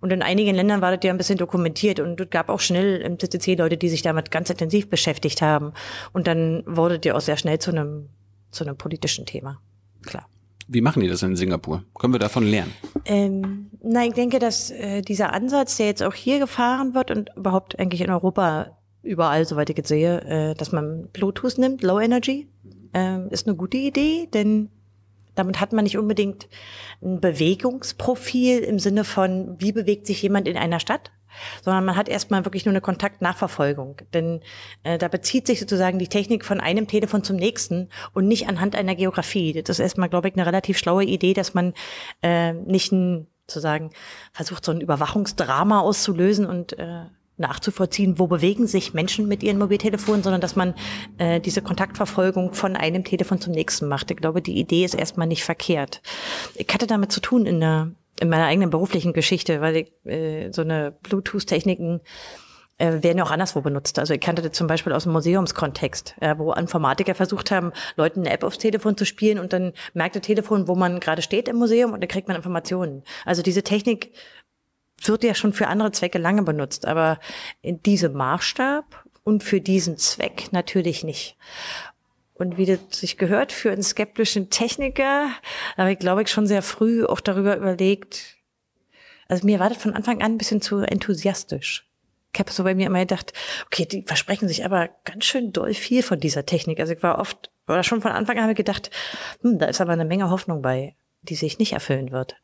Und 0.00 0.12
in 0.12 0.22
einigen 0.22 0.54
Ländern 0.54 0.80
war 0.80 0.94
das 0.94 1.04
ja 1.04 1.10
ein 1.10 1.18
bisschen 1.18 1.38
dokumentiert 1.38 2.00
und 2.00 2.20
es 2.20 2.30
gab 2.30 2.48
auch 2.48 2.60
schnell 2.60 3.00
im 3.00 3.18
CCC 3.18 3.54
Leute, 3.54 3.76
die 3.76 3.88
sich 3.88 4.02
damit 4.02 4.30
ganz 4.30 4.50
intensiv 4.50 4.88
beschäftigt 4.88 5.42
haben. 5.42 5.72
Und 6.12 6.26
dann 6.26 6.62
wurde 6.66 6.98
dir 6.98 7.16
auch 7.16 7.20
sehr 7.20 7.36
schnell 7.36 7.58
zu 7.58 7.70
einem, 7.70 8.08
zu 8.50 8.64
einem 8.64 8.76
politischen 8.76 9.26
Thema. 9.26 9.60
Klar. 10.04 10.26
Wie 10.68 10.80
machen 10.80 11.00
die 11.00 11.08
das 11.08 11.22
in 11.22 11.36
Singapur? 11.36 11.84
Können 11.98 12.14
wir 12.14 12.18
davon 12.18 12.44
lernen? 12.44 12.72
Ähm, 13.04 13.70
na, 13.82 14.04
ich 14.04 14.14
denke, 14.14 14.40
dass 14.40 14.70
äh, 14.70 15.00
dieser 15.02 15.32
Ansatz, 15.32 15.76
der 15.76 15.86
jetzt 15.86 16.02
auch 16.02 16.14
hier 16.14 16.40
gefahren 16.40 16.94
wird 16.94 17.12
und 17.12 17.30
überhaupt 17.36 17.78
eigentlich 17.78 18.00
in 18.00 18.10
Europa 18.10 18.76
überall, 19.02 19.46
soweit 19.46 19.70
ich 19.70 19.76
jetzt 19.76 19.88
sehe, 19.88 20.20
äh, 20.22 20.54
dass 20.54 20.72
man 20.72 21.08
Bluetooth 21.12 21.58
nimmt, 21.58 21.82
Low 21.82 22.00
Energy, 22.00 22.48
äh, 22.92 23.28
ist 23.30 23.46
eine 23.46 23.56
gute 23.56 23.76
Idee, 23.76 24.28
denn 24.32 24.70
damit 25.36 25.60
hat 25.60 25.72
man 25.72 25.84
nicht 25.84 25.98
unbedingt 25.98 26.48
ein 27.02 27.20
Bewegungsprofil 27.20 28.58
im 28.58 28.78
Sinne 28.78 29.04
von, 29.04 29.54
wie 29.60 29.72
bewegt 29.72 30.06
sich 30.06 30.20
jemand 30.22 30.48
in 30.48 30.56
einer 30.56 30.80
Stadt, 30.80 31.12
sondern 31.62 31.84
man 31.84 31.96
hat 31.96 32.08
erstmal 32.08 32.44
wirklich 32.44 32.64
nur 32.64 32.72
eine 32.72 32.80
Kontaktnachverfolgung. 32.80 33.98
Denn 34.12 34.40
äh, 34.82 34.98
da 34.98 35.08
bezieht 35.08 35.46
sich 35.46 35.60
sozusagen 35.60 35.98
die 35.98 36.08
Technik 36.08 36.44
von 36.44 36.60
einem 36.60 36.88
Telefon 36.88 37.22
zum 37.22 37.36
nächsten 37.36 37.88
und 38.12 38.26
nicht 38.26 38.48
anhand 38.48 38.74
einer 38.74 38.94
Geografie. 38.94 39.62
Das 39.62 39.78
ist 39.78 39.82
erstmal, 39.82 40.08
glaube 40.08 40.28
ich, 40.28 40.34
eine 40.34 40.46
relativ 40.46 40.78
schlaue 40.78 41.04
Idee, 41.04 41.34
dass 41.34 41.54
man 41.54 41.74
äh, 42.22 42.52
nicht 42.52 42.92
ein, 42.92 43.28
sozusagen 43.46 43.90
versucht, 44.32 44.64
so 44.64 44.72
ein 44.72 44.80
Überwachungsdrama 44.80 45.80
auszulösen 45.80 46.46
und 46.46 46.78
äh, 46.78 47.04
nachzuvollziehen, 47.38 48.18
wo 48.18 48.26
bewegen 48.26 48.66
sich 48.66 48.94
Menschen 48.94 49.28
mit 49.28 49.42
ihren 49.42 49.58
Mobiltelefonen, 49.58 50.22
sondern 50.22 50.40
dass 50.40 50.56
man 50.56 50.74
äh, 51.18 51.40
diese 51.40 51.62
Kontaktverfolgung 51.62 52.54
von 52.54 52.76
einem 52.76 53.04
Telefon 53.04 53.40
zum 53.40 53.52
nächsten 53.52 53.88
macht. 53.88 54.10
Ich 54.10 54.16
glaube, 54.16 54.42
die 54.42 54.58
Idee 54.58 54.84
ist 54.84 54.94
erstmal 54.94 55.26
nicht 55.26 55.44
verkehrt. 55.44 56.02
Ich 56.54 56.68
hatte 56.72 56.86
damit 56.86 57.12
zu 57.12 57.20
tun 57.20 57.46
in, 57.46 57.60
der, 57.60 57.90
in 58.20 58.28
meiner 58.28 58.46
eigenen 58.46 58.70
beruflichen 58.70 59.12
Geschichte, 59.12 59.60
weil 59.60 59.76
ich 59.76 59.92
äh, 60.04 60.50
so 60.52 60.62
eine 60.62 60.94
Bluetooth-Techniken 61.02 62.00
äh, 62.78 63.02
werden 63.02 63.18
ja 63.18 63.24
auch 63.24 63.30
anderswo 63.30 63.60
benutzt. 63.60 63.98
Also 63.98 64.14
ich 64.14 64.20
kannte 64.20 64.42
das 64.42 64.52
zum 64.52 64.66
Beispiel 64.66 64.92
aus 64.92 65.04
dem 65.04 65.12
Museumskontext, 65.12 66.14
äh, 66.20 66.34
wo 66.36 66.52
Informatiker 66.52 67.14
versucht 67.14 67.50
haben, 67.50 67.72
Leuten 67.96 68.20
eine 68.20 68.30
App 68.30 68.44
aufs 68.44 68.58
Telefon 68.58 68.96
zu 68.96 69.06
spielen 69.06 69.38
und 69.38 69.52
dann 69.52 69.72
merkt 69.94 70.16
das 70.16 70.22
Telefon, 70.22 70.68
wo 70.68 70.74
man 70.74 71.00
gerade 71.00 71.22
steht 71.22 71.48
im 71.48 71.56
Museum 71.56 71.92
und 71.92 72.02
dann 72.02 72.08
kriegt 72.08 72.28
man 72.28 72.36
Informationen. 72.36 73.02
Also 73.24 73.42
diese 73.42 73.62
Technik 73.62 74.12
wird 75.02 75.24
ja 75.24 75.34
schon 75.34 75.52
für 75.52 75.68
andere 75.68 75.92
Zwecke 75.92 76.18
lange 76.18 76.42
benutzt, 76.42 76.86
aber 76.86 77.18
in 77.62 77.82
diesem 77.82 78.14
Maßstab 78.14 79.04
und 79.24 79.42
für 79.42 79.60
diesen 79.60 79.98
Zweck 79.98 80.52
natürlich 80.52 81.04
nicht. 81.04 81.36
Und 82.34 82.58
wie 82.58 82.66
das 82.66 82.78
sich 82.90 83.16
gehört 83.16 83.50
für 83.50 83.72
einen 83.72 83.82
skeptischen 83.82 84.50
Techniker, 84.50 85.30
habe 85.76 85.92
ich, 85.92 85.98
glaube 85.98 86.22
ich, 86.22 86.28
schon 86.28 86.46
sehr 86.46 86.62
früh 86.62 87.04
auch 87.04 87.20
darüber 87.20 87.56
überlegt. 87.56 88.36
Also 89.26 89.46
mir 89.46 89.58
war 89.58 89.70
das 89.70 89.78
von 89.78 89.94
Anfang 89.94 90.22
an 90.22 90.32
ein 90.32 90.38
bisschen 90.38 90.60
zu 90.60 90.78
enthusiastisch. 90.78 91.88
ich 92.32 92.38
habe 92.38 92.52
so 92.52 92.62
bei 92.64 92.74
mir 92.74 92.86
immer 92.86 93.00
gedacht, 93.00 93.32
okay, 93.66 93.86
die 93.86 94.02
versprechen 94.02 94.48
sich 94.48 94.64
aber 94.64 94.90
ganz 95.04 95.24
schön 95.24 95.52
doll 95.52 95.72
viel 95.72 96.02
von 96.02 96.20
dieser 96.20 96.44
Technik. 96.44 96.78
Also 96.78 96.92
ich 96.92 97.02
war 97.02 97.18
oft, 97.18 97.50
oder 97.66 97.82
schon 97.82 98.02
von 98.02 98.12
Anfang 98.12 98.36
an 98.36 98.42
habe 98.42 98.52
ich 98.52 98.58
gedacht, 98.58 98.90
hm, 99.40 99.58
da 99.58 99.66
ist 99.66 99.80
aber 99.80 99.92
eine 99.92 100.04
Menge 100.04 100.28
Hoffnung 100.28 100.60
bei, 100.60 100.94
die 101.26 101.34
sich 101.34 101.58
nicht 101.58 101.72
erfüllen 101.72 102.12
wird. 102.12 102.36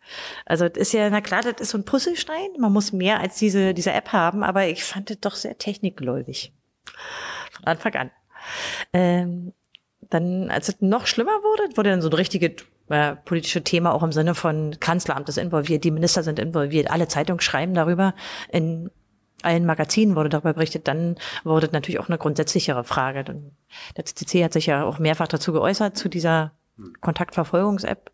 Also 0.45 0.69
das 0.69 0.79
ist 0.79 0.93
ja, 0.93 1.09
na 1.11 1.21
klar, 1.21 1.43
das 1.43 1.61
ist 1.61 1.71
so 1.71 1.79
ein 1.79 1.85
Puzzlestein. 1.85 2.51
Man 2.59 2.73
muss 2.73 2.93
mehr 2.93 3.21
als 3.21 3.37
diese, 3.37 3.75
diese 3.75 3.93
App 3.93 4.13
haben, 4.13 4.43
aber 4.43 4.67
ich 4.67 4.85
fand 4.85 5.11
es 5.11 5.21
doch 5.21 5.35
sehr 5.35 5.59
technikgläubig. 5.59 6.53
Von 7.53 7.65
Anfang 7.65 7.95
an. 7.95 8.11
Ähm, 8.93 9.53
dann, 10.01 10.51
als 10.51 10.69
es 10.69 10.81
noch 10.81 11.07
schlimmer 11.07 11.33
wurde, 11.43 11.77
wurde 11.77 11.91
dann 11.91 12.03
so 12.03 12.09
ein 12.09 12.15
richtiges 12.15 12.65
äh, 12.89 13.17
politische 13.17 13.63
Thema 13.63 13.95
auch 13.95 14.03
im 14.03 14.13
Sinne 14.13 14.35
von 14.35 14.77
Kanzleramt 14.81 15.29
ist 15.29 15.39
involviert, 15.39 15.85
die 15.85 15.91
Minister 15.91 16.23
sind 16.23 16.39
involviert, 16.39 16.91
alle 16.91 17.09
Zeitungen 17.09 17.41
schreiben 17.41 17.75
darüber. 17.75 18.15
In 18.51 18.91
allen 19.43 19.67
Magazinen 19.67 20.15
wurde 20.17 20.29
darüber 20.29 20.53
berichtet, 20.53 20.89
dann 20.89 21.17
wurde 21.45 21.69
natürlich 21.73 22.01
auch 22.01 22.09
eine 22.09 22.19
grundsätzlichere 22.19 22.85
Frage. 22.85 23.25
Der 23.97 24.05
CCC 24.05 24.45
hat 24.45 24.53
sich 24.53 24.67
ja 24.67 24.85
auch 24.85 24.99
mehrfach 24.99 25.29
dazu 25.29 25.53
geäußert, 25.53 25.97
zu 25.97 26.09
dieser 26.09 26.53
Kontaktverfolgungs-App. 27.01 28.11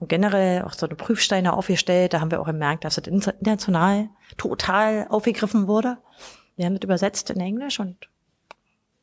Und 0.00 0.08
generell 0.08 0.62
auch 0.62 0.72
so 0.72 0.86
eine 0.86 0.96
Prüfsteine 0.96 1.52
aufgestellt. 1.52 2.14
Da 2.14 2.20
haben 2.20 2.30
wir 2.30 2.40
auch 2.40 2.46
gemerkt, 2.46 2.84
dass 2.84 2.98
es 2.98 3.06
international 3.06 4.08
total 4.38 5.06
aufgegriffen 5.08 5.68
wurde. 5.68 5.98
Wir 6.56 6.64
haben 6.66 6.74
das 6.74 6.84
übersetzt 6.84 7.30
in 7.30 7.38
Englisch 7.38 7.78
und 7.78 8.08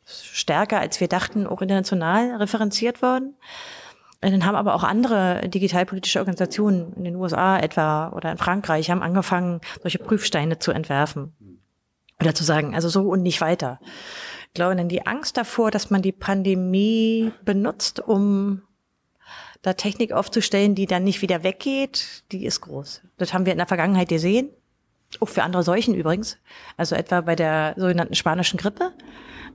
stärker, 0.05 0.79
als 0.79 0.99
wir 0.99 1.07
dachten, 1.07 1.47
auch 1.47 1.61
international 1.61 2.35
referenziert 2.37 3.01
worden. 3.01 3.35
Und 4.23 4.31
dann 4.31 4.45
haben 4.45 4.55
aber 4.55 4.73
auch 4.73 4.83
andere 4.83 5.47
digitalpolitische 5.47 6.19
Organisationen 6.19 6.93
in 6.93 7.03
den 7.03 7.15
USA 7.15 7.59
etwa 7.59 8.09
oder 8.09 8.31
in 8.31 8.37
Frankreich 8.37 8.89
haben 8.89 9.03
angefangen, 9.03 9.61
solche 9.81 9.99
Prüfsteine 9.99 10.57
zu 10.57 10.71
entwerfen. 10.71 11.35
Oder 12.19 12.33
zu 12.33 12.43
sagen, 12.43 12.73
also 12.73 12.89
so 12.89 13.01
und 13.01 13.21
nicht 13.21 13.41
weiter. 13.41 13.79
Ich 14.47 14.53
glaube, 14.55 14.75
dann 14.75 14.89
die 14.89 15.05
Angst 15.05 15.37
davor, 15.37 15.69
dass 15.69 15.91
man 15.91 16.01
die 16.01 16.11
Pandemie 16.11 17.31
benutzt, 17.45 17.99
um 17.99 18.63
da 19.61 19.73
Technik 19.73 20.11
aufzustellen, 20.11 20.75
die 20.75 20.85
dann 20.85 21.03
nicht 21.03 21.21
wieder 21.21 21.43
weggeht, 21.43 22.23
die 22.31 22.45
ist 22.45 22.61
groß. 22.61 23.01
Das 23.17 23.33
haben 23.33 23.45
wir 23.45 23.51
in 23.51 23.57
der 23.57 23.67
Vergangenheit 23.67 24.09
gesehen. 24.09 24.49
Auch 25.19 25.29
für 25.29 25.43
andere 25.43 25.63
Seuchen 25.63 25.95
übrigens. 25.95 26.37
Also 26.75 26.95
etwa 26.95 27.21
bei 27.21 27.35
der 27.35 27.73
sogenannten 27.77 28.15
spanischen 28.15 28.57
Grippe. 28.57 28.93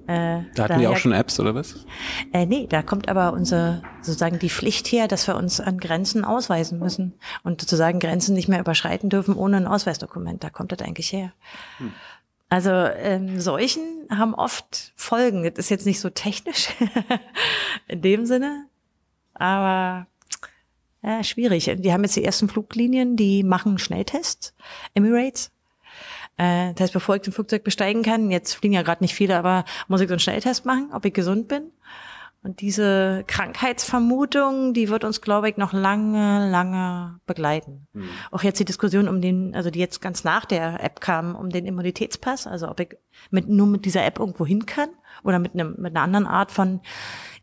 Äh, 0.07 0.41
da 0.55 0.65
hatten 0.65 0.81
die 0.81 0.89
auch 0.89 0.97
schon 0.97 1.13
Apps 1.13 1.39
oder 1.39 1.55
was? 1.55 1.87
Äh, 2.33 2.47
nee, 2.47 2.67
da 2.67 2.83
kommt 2.83 3.09
aber 3.09 3.33
unsere 3.33 3.83
sozusagen 4.01 4.39
die 4.39 4.51
Pflicht 4.51 4.89
her, 4.89 5.07
dass 5.07 5.29
wir 5.29 5.37
uns 5.37 5.61
an 5.61 5.79
Grenzen 5.79 6.25
ausweisen 6.25 6.79
müssen 6.79 7.15
und 7.45 7.61
sozusagen 7.61 8.01
Grenzen 8.01 8.35
nicht 8.35 8.49
mehr 8.49 8.59
überschreiten 8.59 9.11
dürfen 9.11 9.37
ohne 9.37 9.59
ein 9.59 9.67
Ausweisdokument. 9.69 10.43
Da 10.43 10.51
kommt 10.51 10.73
das 10.73 10.81
eigentlich 10.81 11.13
her. 11.13 11.33
Hm. 11.79 11.93
Also 12.49 12.71
ähm, 12.71 13.41
Seuchen 13.41 14.09
haben 14.11 14.35
oft 14.35 14.93
Folgen. 14.97 15.45
Das 15.45 15.53
ist 15.57 15.71
jetzt 15.71 15.87
nicht 15.87 16.01
so 16.01 16.11
technisch 16.11 16.69
in 17.89 18.03
dem 18.03 18.27
Sinne, 18.27 18.67
aber 19.43 20.07
ja, 21.03 21.25
schwierig. 21.25 21.71
Die 21.79 21.93
haben 21.93 22.05
jetzt 22.05 22.17
die 22.17 22.25
ersten 22.25 22.49
Fluglinien, 22.49 23.17
die 23.17 23.43
machen 23.43 23.79
Schnelltests. 23.79 24.55
Emirates 24.95 25.51
äh, 26.37 26.73
das 26.73 26.85
heißt, 26.85 26.93
bevor 26.93 27.17
ich 27.17 27.23
den 27.23 27.33
Flugzeug 27.33 27.65
besteigen 27.65 28.03
kann, 28.03 28.31
jetzt 28.31 28.55
fliegen 28.55 28.75
ja 28.75 28.83
gerade 28.83 29.05
nicht 29.05 29.15
viele, 29.15 29.37
aber 29.37 29.65
muss 29.89 30.01
ich 30.01 30.09
so 30.09 30.15
einen 30.15 30.21
Schnelltest 30.21 30.65
machen, 30.65 30.91
ob 30.93 31.05
ich 31.05 31.13
gesund 31.13 31.49
bin. 31.49 31.71
Und 32.45 32.61
diese 32.61 33.23
Krankheitsvermutung, 33.29 34.75
die 34.75 34.89
wird 34.89 35.05
uns, 35.05 35.21
glaube 35.21 35.49
ich, 35.49 35.59
noch 35.59 35.73
lange, 35.73 36.51
lange 36.51 37.21
begleiten. 37.25 37.87
Mhm. 37.93 38.09
Auch 38.33 38.43
jetzt 38.43 38.59
die 38.59 38.65
Diskussion 38.65 39.07
um 39.07 39.21
den, 39.21 39.55
also 39.55 39.71
die 39.71 39.79
jetzt 39.79 40.01
ganz 40.01 40.25
nach 40.25 40.45
der 40.45 40.83
App 40.83 41.01
kam, 41.01 41.37
um 41.37 41.51
den 41.51 41.67
Immunitätspass, 41.67 42.49
also 42.49 42.69
ob 42.69 42.81
ich 42.81 42.97
mit, 43.31 43.49
nur 43.49 43.69
mit 43.69 43.85
dieser 43.85 44.05
App 44.05 44.19
irgendwo 44.19 44.45
hin 44.45 44.67
kann 44.67 44.89
oder 45.23 45.39
mit 45.39 45.55
einem, 45.55 45.77
mit 45.79 45.95
einer 45.95 46.03
anderen 46.03 46.27
Art 46.27 46.51
von 46.51 46.81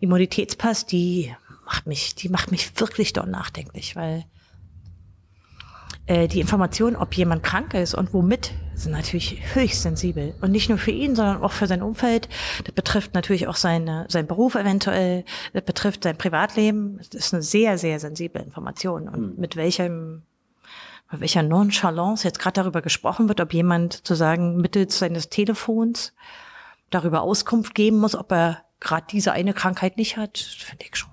Immunitätspass, 0.02 0.86
die 0.86 1.34
macht 1.70 1.86
mich, 1.86 2.16
die 2.16 2.30
macht 2.30 2.50
mich 2.50 2.80
wirklich 2.80 3.14
dort 3.14 3.30
nachdenklich, 3.30 3.96
weil 3.96 4.26
äh, 6.08 6.28
die 6.28 6.40
Information, 6.40 6.96
ob 6.96 7.14
jemand 7.14 7.44
krank 7.44 7.76
ist 7.76 7.94
und 7.94 8.12
womit, 8.12 8.54
sind 8.74 8.94
natürlich 8.94 9.40
höchst 9.54 9.84
sensibel. 9.84 10.34
Und 10.42 10.52
nicht 10.52 10.70
nur 10.70 10.80
für 10.80 10.90
ihn, 10.90 11.16
sondern 11.16 11.44
auch 11.44 11.52
für 11.52 11.68
sein 11.68 11.84
Umfeld. 11.84 12.28
Das 12.64 12.74
betrifft 12.74 13.14
natürlich 13.14 13.48
auch 13.48 13.56
seine, 13.56 14.08
sein 14.10 14.26
Beruf 14.26 14.56
eventuell, 14.56 15.26
das 15.54 15.62
betrifft 15.62 16.06
sein 16.06 16.18
Privatleben. 16.18 16.98
Das 16.98 17.26
ist 17.26 17.34
eine 17.36 17.44
sehr, 17.44 17.78
sehr 17.78 18.00
sensible 18.00 18.42
Information. 18.42 19.08
Und 19.08 19.36
mhm. 19.36 19.40
mit 19.40 19.56
welchem 19.56 20.24
mit 21.12 21.22
welcher 21.22 21.44
Nonchalance 21.44 22.28
jetzt 22.28 22.40
gerade 22.40 22.62
darüber 22.62 22.82
gesprochen 22.82 23.28
wird, 23.28 23.42
ob 23.42 23.54
jemand 23.54 24.08
zu 24.08 24.16
sagen 24.16 24.58
mittels 24.58 24.98
seines 24.98 25.30
Telefons 25.30 26.14
darüber 26.90 27.22
Auskunft 27.22 27.76
geben 27.76 28.00
muss, 28.00 28.16
ob 28.16 28.32
er 28.32 28.64
gerade 28.80 29.06
diese 29.12 29.34
eine 29.34 29.54
Krankheit 29.54 29.98
nicht 29.98 30.18
hat, 30.18 30.38
finde 30.38 30.86
ich 30.86 30.96
schon 30.96 31.10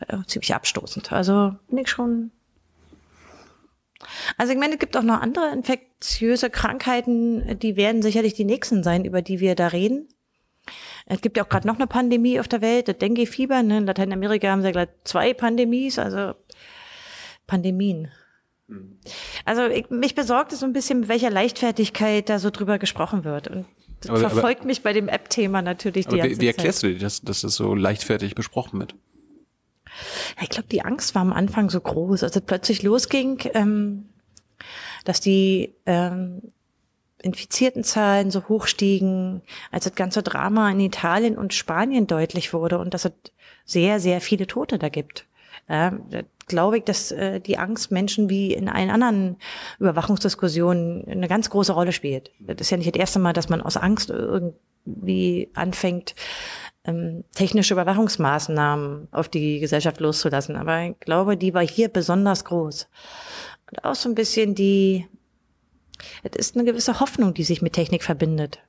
äh, 0.00 0.18
ziemlich 0.26 0.54
abstoßend. 0.54 1.12
Also 1.12 1.54
finde 1.68 1.82
ich 1.82 1.88
schon 1.88 2.30
also 4.36 4.52
ich 4.52 4.58
meine, 4.58 4.74
es 4.74 4.78
gibt 4.78 4.96
auch 4.96 5.02
noch 5.02 5.20
andere 5.20 5.50
infektiöse 5.52 6.50
Krankheiten, 6.50 7.58
die 7.58 7.76
werden 7.76 8.02
sicherlich 8.02 8.34
die 8.34 8.44
nächsten 8.44 8.82
sein, 8.82 9.04
über 9.04 9.22
die 9.22 9.40
wir 9.40 9.54
da 9.54 9.68
reden. 9.68 10.08
Es 11.06 11.20
gibt 11.20 11.36
ja 11.36 11.44
auch 11.44 11.48
gerade 11.48 11.66
noch 11.66 11.76
eine 11.76 11.86
Pandemie 11.86 12.40
auf 12.40 12.48
der 12.48 12.60
Welt, 12.60 12.88
das 12.88 12.98
Dengue-Fieber. 12.98 13.62
Ne? 13.62 13.78
In 13.78 13.86
Lateinamerika 13.86 14.48
haben 14.48 14.62
sie 14.62 14.68
ja 14.68 14.72
gleich 14.72 14.88
zwei 15.04 15.32
Pandemies, 15.32 15.98
also 15.98 16.34
Pandemien. 17.46 18.10
Also 19.44 19.66
ich, 19.66 19.88
mich 19.90 20.16
besorgt 20.16 20.52
es 20.52 20.60
so 20.60 20.66
ein 20.66 20.72
bisschen, 20.72 21.00
mit 21.00 21.08
welcher 21.08 21.30
Leichtfertigkeit 21.30 22.28
da 22.28 22.40
so 22.40 22.50
drüber 22.50 22.78
gesprochen 22.78 23.22
wird. 23.22 23.46
Und 23.46 23.66
das 24.00 24.10
aber, 24.10 24.18
verfolgt 24.18 24.60
aber, 24.60 24.66
mich 24.66 24.82
bei 24.82 24.92
dem 24.92 25.08
App-Thema 25.08 25.62
natürlich 25.62 26.06
die 26.06 26.14
aber 26.14 26.22
ganze 26.22 26.36
Wie, 26.36 26.40
wie 26.40 26.46
erklärst 26.48 26.82
du 26.82 26.88
dir, 26.88 26.98
dass, 26.98 27.22
dass 27.22 27.42
das 27.42 27.54
so 27.54 27.74
leichtfertig 27.76 28.34
besprochen 28.34 28.80
wird? 28.80 28.96
Ich 30.40 30.48
glaube, 30.48 30.68
die 30.68 30.84
Angst 30.84 31.14
war 31.14 31.22
am 31.22 31.32
Anfang 31.32 31.70
so 31.70 31.80
groß, 31.80 32.22
als 32.22 32.36
es 32.36 32.42
plötzlich 32.42 32.82
losging, 32.82 33.38
ähm, 33.54 34.08
dass 35.04 35.20
die 35.20 35.74
ähm, 35.86 36.42
infizierten 37.22 37.84
Zahlen 37.84 38.30
so 38.30 38.48
hoch 38.48 38.66
stiegen, 38.66 39.42
als 39.70 39.84
das 39.84 39.94
ganze 39.94 40.22
Drama 40.22 40.70
in 40.70 40.80
Italien 40.80 41.36
und 41.36 41.54
Spanien 41.54 42.06
deutlich 42.06 42.52
wurde 42.52 42.78
und 42.78 42.94
dass 42.94 43.04
es 43.04 43.12
sehr, 43.64 44.00
sehr 44.00 44.20
viele 44.20 44.46
Tote 44.46 44.78
da 44.78 44.88
gibt. 44.88 45.26
Ja, 45.68 45.92
glaube 46.46 46.78
ich, 46.78 46.84
dass 46.84 47.10
äh, 47.10 47.40
die 47.40 47.58
Angst 47.58 47.90
Menschen 47.90 48.30
wie 48.30 48.54
in 48.54 48.68
allen 48.68 48.90
anderen 48.90 49.36
Überwachungsdiskussionen 49.80 51.04
eine 51.08 51.26
ganz 51.26 51.50
große 51.50 51.72
Rolle 51.72 51.92
spielt. 51.92 52.30
Das 52.38 52.56
ist 52.60 52.70
ja 52.70 52.76
nicht 52.76 52.94
das 52.94 53.00
erste 53.00 53.18
Mal, 53.18 53.32
dass 53.32 53.48
man 53.48 53.62
aus 53.62 53.76
Angst 53.76 54.10
irgendwie 54.10 55.50
anfängt, 55.54 56.14
ähm, 56.86 57.24
technische 57.34 57.74
Überwachungsmaßnahmen 57.74 59.08
auf 59.10 59.28
die 59.28 59.60
Gesellschaft 59.60 60.00
loszulassen. 60.00 60.56
Aber 60.56 60.82
ich 60.82 61.00
glaube, 61.00 61.36
die 61.36 61.52
war 61.52 61.66
hier 61.66 61.88
besonders 61.88 62.44
groß. 62.44 62.88
Und 63.70 63.84
auch 63.84 63.94
so 63.94 64.08
ein 64.08 64.14
bisschen 64.14 64.54
die, 64.54 65.08
es 66.22 66.36
ist 66.36 66.56
eine 66.56 66.64
gewisse 66.64 67.00
Hoffnung, 67.00 67.34
die 67.34 67.44
sich 67.44 67.62
mit 67.62 67.72
Technik 67.72 68.04
verbindet. 68.04 68.60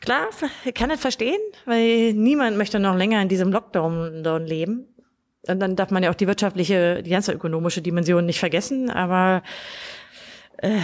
Klar, 0.00 0.28
ich 0.64 0.74
kann 0.74 0.90
das 0.90 1.00
verstehen, 1.00 1.40
weil 1.64 2.12
niemand 2.12 2.56
möchte 2.56 2.78
noch 2.78 2.94
länger 2.94 3.22
in 3.22 3.28
diesem 3.28 3.52
Lockdown 3.52 4.46
leben. 4.46 4.86
Und 5.46 5.60
dann 5.60 5.76
darf 5.76 5.90
man 5.90 6.02
ja 6.02 6.10
auch 6.10 6.14
die 6.14 6.26
wirtschaftliche, 6.26 7.02
die 7.02 7.10
ganze 7.10 7.32
ökonomische 7.32 7.82
Dimension 7.82 8.24
nicht 8.24 8.38
vergessen. 8.38 8.90
Aber 8.90 9.42
äh, 10.58 10.78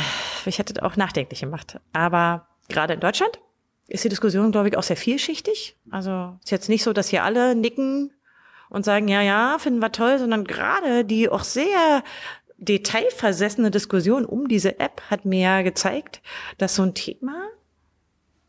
ich 0.45 0.59
hätte 0.59 0.83
auch 0.83 0.97
nachdenklich 0.97 1.41
gemacht. 1.41 1.81
Aber 1.93 2.49
gerade 2.69 2.95
in 2.95 3.01
Deutschland 3.01 3.39
ist 3.91 4.05
die 4.05 4.09
Diskussion, 4.09 4.53
glaube 4.53 4.69
ich, 4.69 4.77
auch 4.77 4.83
sehr 4.83 4.97
vielschichtig. 4.97 5.77
Also 5.91 6.37
ist 6.43 6.51
jetzt 6.51 6.69
nicht 6.69 6.83
so, 6.83 6.93
dass 6.93 7.09
hier 7.09 7.25
alle 7.25 7.55
nicken 7.55 8.13
und 8.69 8.85
sagen, 8.85 9.09
ja, 9.09 9.21
ja, 9.21 9.59
finden 9.59 9.81
wir 9.81 9.93
toll, 9.93 10.19
sondern 10.19 10.45
gerade 10.45 11.05
die 11.05 11.29
auch 11.29 11.45
sehr 11.45 12.03
detailversessene 12.57 13.71
Diskussion 13.71 14.25
um 14.25 14.47
diese 14.47 14.79
App 14.79 15.03
hat 15.11 15.25
mir 15.25 15.63
gezeigt, 15.63 16.23
dass 16.59 16.77
so 16.77 16.83
ein 16.83 16.95
Thema 16.95 17.49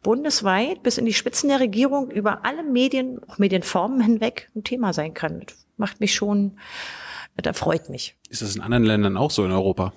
bundesweit 0.03 0.83
bis 0.83 0.97
in 0.97 1.05
die 1.05 1.13
Spitzen 1.13 1.49
der 1.49 1.59
Regierung 1.59 2.11
über 2.11 2.45
alle 2.45 2.63
Medien, 2.63 3.19
auch 3.27 3.37
Medienformen 3.37 4.01
hinweg 4.01 4.51
ein 4.55 4.63
Thema 4.63 4.93
sein 4.93 5.13
kann. 5.13 5.41
Das 5.45 5.65
macht 5.77 5.99
mich 5.99 6.13
schon, 6.13 6.57
das 7.35 7.57
freut 7.57 7.89
mich. 7.89 8.15
Ist 8.29 8.41
das 8.41 8.55
in 8.55 8.61
anderen 8.61 8.83
Ländern 8.83 9.17
auch 9.17 9.31
so 9.31 9.45
in 9.45 9.51
Europa? 9.51 9.93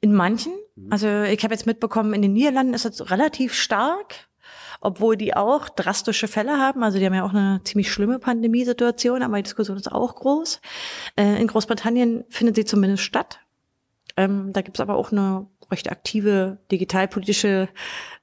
In 0.00 0.14
manchen. 0.14 0.52
Also 0.90 1.22
ich 1.22 1.42
habe 1.44 1.54
jetzt 1.54 1.66
mitbekommen, 1.66 2.14
in 2.14 2.22
den 2.22 2.32
Niederlanden 2.32 2.74
ist 2.74 2.84
das 2.84 3.10
relativ 3.10 3.54
stark 3.54 4.28
obwohl 4.82 5.16
die 5.16 5.34
auch 5.34 5.68
drastische 5.68 6.28
Fälle 6.28 6.58
haben. 6.58 6.82
Also 6.82 6.98
die 6.98 7.06
haben 7.06 7.14
ja 7.14 7.24
auch 7.24 7.32
eine 7.32 7.60
ziemlich 7.64 7.90
schlimme 7.90 8.18
Pandemiesituation, 8.18 9.22
aber 9.22 9.36
die 9.36 9.44
Diskussion 9.44 9.76
ist 9.76 9.90
auch 9.90 10.14
groß. 10.16 10.60
Äh, 11.16 11.40
in 11.40 11.46
Großbritannien 11.46 12.24
findet 12.28 12.56
sie 12.56 12.64
zumindest 12.64 13.04
statt. 13.04 13.40
Ähm, 14.16 14.52
da 14.52 14.60
gibt's 14.60 14.80
aber 14.80 14.96
auch 14.96 15.12
eine 15.12 15.46
recht 15.70 15.90
aktive 15.90 16.58
digitalpolitische 16.70 17.68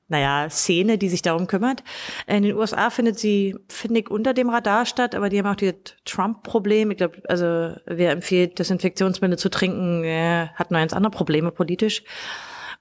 naja, 0.10 0.50
Szene, 0.50 0.98
die 0.98 1.08
sich 1.08 1.22
darum 1.22 1.46
kümmert. 1.46 1.84
In 2.26 2.42
den 2.42 2.56
USA 2.56 2.90
findet 2.90 3.20
sie, 3.20 3.56
finde 3.70 4.02
ich, 4.02 4.10
unter 4.10 4.34
dem 4.34 4.50
Radar 4.50 4.88
statt, 4.88 5.14
aber 5.14 5.30
die 5.30 5.38
haben 5.38 5.46
auch 5.46 5.56
dieses 5.56 5.76
Trump-Problem. 6.04 6.92
Ich 6.92 6.98
glaube, 6.98 7.22
also 7.28 7.76
wer 7.86 8.12
empfiehlt, 8.12 8.58
Desinfektionsmittel 8.58 9.38
zu 9.38 9.50
trinken, 9.50 10.04
äh, 10.04 10.48
hat 10.56 10.72
nur 10.72 10.80
eins 10.80 10.94
andere 10.94 11.12
Probleme 11.12 11.52
politisch. 11.52 12.04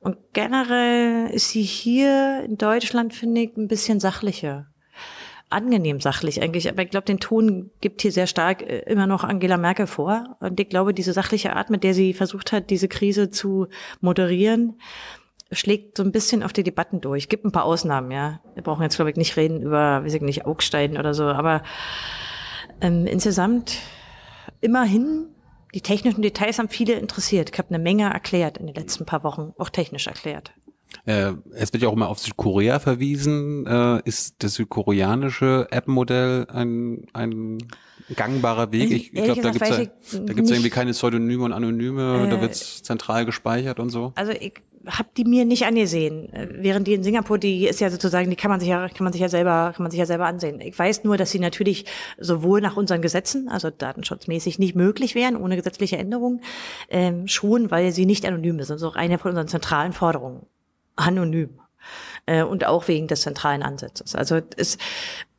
Und 0.00 0.16
generell 0.32 1.28
ist 1.30 1.50
sie 1.50 1.62
hier 1.62 2.44
in 2.44 2.56
Deutschland, 2.56 3.14
finde 3.14 3.42
ich, 3.42 3.56
ein 3.56 3.68
bisschen 3.68 4.00
sachlicher. 4.00 4.66
Angenehm 5.50 6.00
sachlich 6.00 6.42
eigentlich, 6.42 6.68
aber 6.68 6.82
ich 6.82 6.90
glaube, 6.90 7.06
den 7.06 7.20
Ton 7.20 7.70
gibt 7.80 8.02
hier 8.02 8.12
sehr 8.12 8.26
stark 8.26 8.62
äh, 8.62 8.80
immer 8.80 9.06
noch 9.06 9.24
Angela 9.24 9.56
Merkel 9.56 9.86
vor. 9.86 10.36
Und 10.40 10.60
ich 10.60 10.68
glaube, 10.68 10.92
diese 10.92 11.14
sachliche 11.14 11.56
Art, 11.56 11.70
mit 11.70 11.84
der 11.84 11.94
sie 11.94 12.12
versucht 12.12 12.52
hat, 12.52 12.68
diese 12.68 12.86
Krise 12.86 13.30
zu 13.30 13.66
moderieren, 14.00 14.78
schlägt 15.50 15.96
so 15.96 16.02
ein 16.02 16.12
bisschen 16.12 16.42
auf 16.42 16.52
die 16.52 16.64
Debatten 16.64 17.00
durch. 17.00 17.28
Gibt 17.28 17.44
ein 17.44 17.52
paar 17.52 17.64
Ausnahmen, 17.64 18.10
ja. 18.10 18.40
Wir 18.54 18.62
brauchen 18.62 18.82
jetzt, 18.82 18.96
glaube 18.96 19.10
ich, 19.10 19.16
nicht 19.16 19.36
reden 19.36 19.62
über, 19.62 20.04
weiß 20.04 20.14
ich 20.14 20.20
nicht, 20.20 20.44
Augstein 20.44 20.98
oder 20.98 21.14
so, 21.14 21.24
aber 21.24 21.62
ähm, 22.80 23.06
insgesamt 23.06 23.78
immerhin 24.60 25.28
die 25.74 25.80
technischen 25.80 26.22
Details 26.22 26.58
haben 26.58 26.68
viele 26.68 26.94
interessiert. 26.94 27.50
Ich 27.52 27.58
habe 27.58 27.68
eine 27.68 27.82
Menge 27.82 28.12
erklärt 28.12 28.58
in 28.58 28.66
den 28.66 28.74
letzten 28.74 29.04
paar 29.04 29.22
Wochen, 29.24 29.52
auch 29.58 29.68
technisch 29.70 30.06
erklärt. 30.06 30.52
Äh, 31.04 31.32
es 31.52 31.72
wird 31.72 31.82
ja 31.82 31.88
auch 31.88 31.94
immer 31.94 32.08
auf 32.08 32.18
Südkorea 32.18 32.78
verwiesen. 32.78 33.66
Äh, 33.66 34.00
ist 34.04 34.36
das 34.42 34.54
südkoreanische 34.54 35.68
App-Modell 35.70 36.46
ein, 36.50 37.06
ein 37.12 37.58
gangbarer 38.16 38.72
Weg? 38.72 38.90
Ich, 38.90 39.14
ich 39.14 39.24
glaube, 39.24 39.40
da 39.40 39.50
gibt 39.50 39.62
es 39.62 40.12
ja, 40.12 40.20
da 40.20 40.32
gibt's 40.32 40.50
irgendwie 40.50 40.70
keine 40.70 40.92
Pseudonyme 40.92 41.44
und 41.44 41.52
Anonyme, 41.52 42.24
äh, 42.26 42.30
da 42.30 42.40
wird 42.40 42.52
es 42.52 42.82
zentral 42.82 43.24
gespeichert 43.26 43.80
und 43.80 43.90
so. 43.90 44.12
Also 44.16 44.32
ich 44.32 44.54
habe 44.86 45.08
die 45.16 45.24
mir 45.24 45.44
nicht 45.44 45.66
angesehen, 45.66 46.28
während 46.50 46.86
die 46.86 46.94
in 46.94 47.02
Singapur, 47.02 47.38
die 47.38 47.66
ist 47.66 47.80
ja 47.80 47.90
sozusagen, 47.90 48.30
die 48.30 48.36
kann 48.36 48.50
man 48.50 48.60
sich 48.60 48.68
ja, 48.68 48.88
kann 48.88 49.04
man 49.04 49.12
sich 49.12 49.20
ja 49.20 49.28
selber, 49.28 49.72
kann 49.74 49.82
man 49.82 49.90
sich 49.90 50.00
ja 50.00 50.06
selber 50.06 50.26
ansehen. 50.26 50.60
Ich 50.60 50.78
weiß 50.78 51.04
nur, 51.04 51.16
dass 51.16 51.30
sie 51.30 51.38
natürlich 51.38 51.84
sowohl 52.18 52.60
nach 52.60 52.76
unseren 52.76 53.02
Gesetzen, 53.02 53.48
also 53.48 53.70
datenschutzmäßig 53.70 54.58
nicht 54.58 54.74
möglich 54.74 55.14
wären 55.14 55.36
ohne 55.36 55.56
gesetzliche 55.56 55.98
Änderungen, 55.98 56.40
ähm, 56.88 57.28
schon, 57.28 57.70
weil 57.70 57.92
sie 57.92 58.06
nicht 58.06 58.24
anonym 58.24 58.58
ist. 58.60 58.70
Das 58.70 58.78
ist 58.78 58.88
auch 58.88 58.96
eine 58.96 59.18
von 59.18 59.30
unseren 59.30 59.48
zentralen 59.48 59.92
Forderungen. 59.92 60.46
Anonym. 60.96 61.60
Äh, 62.26 62.42
und 62.42 62.66
auch 62.66 62.88
wegen 62.88 63.08
des 63.08 63.22
zentralen 63.22 63.62
Ansatzes. 63.62 64.14
Also 64.14 64.40
ist, 64.56 64.80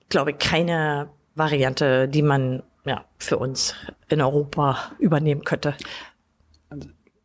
glaube 0.10 0.32
ich, 0.32 0.38
keine 0.38 1.10
Variante, 1.36 2.08
die 2.08 2.22
man 2.22 2.64
ja, 2.86 3.06
für 3.18 3.38
uns 3.38 3.76
in 4.08 4.22
Europa 4.22 4.92
übernehmen 5.00 5.44
könnte. 5.44 5.76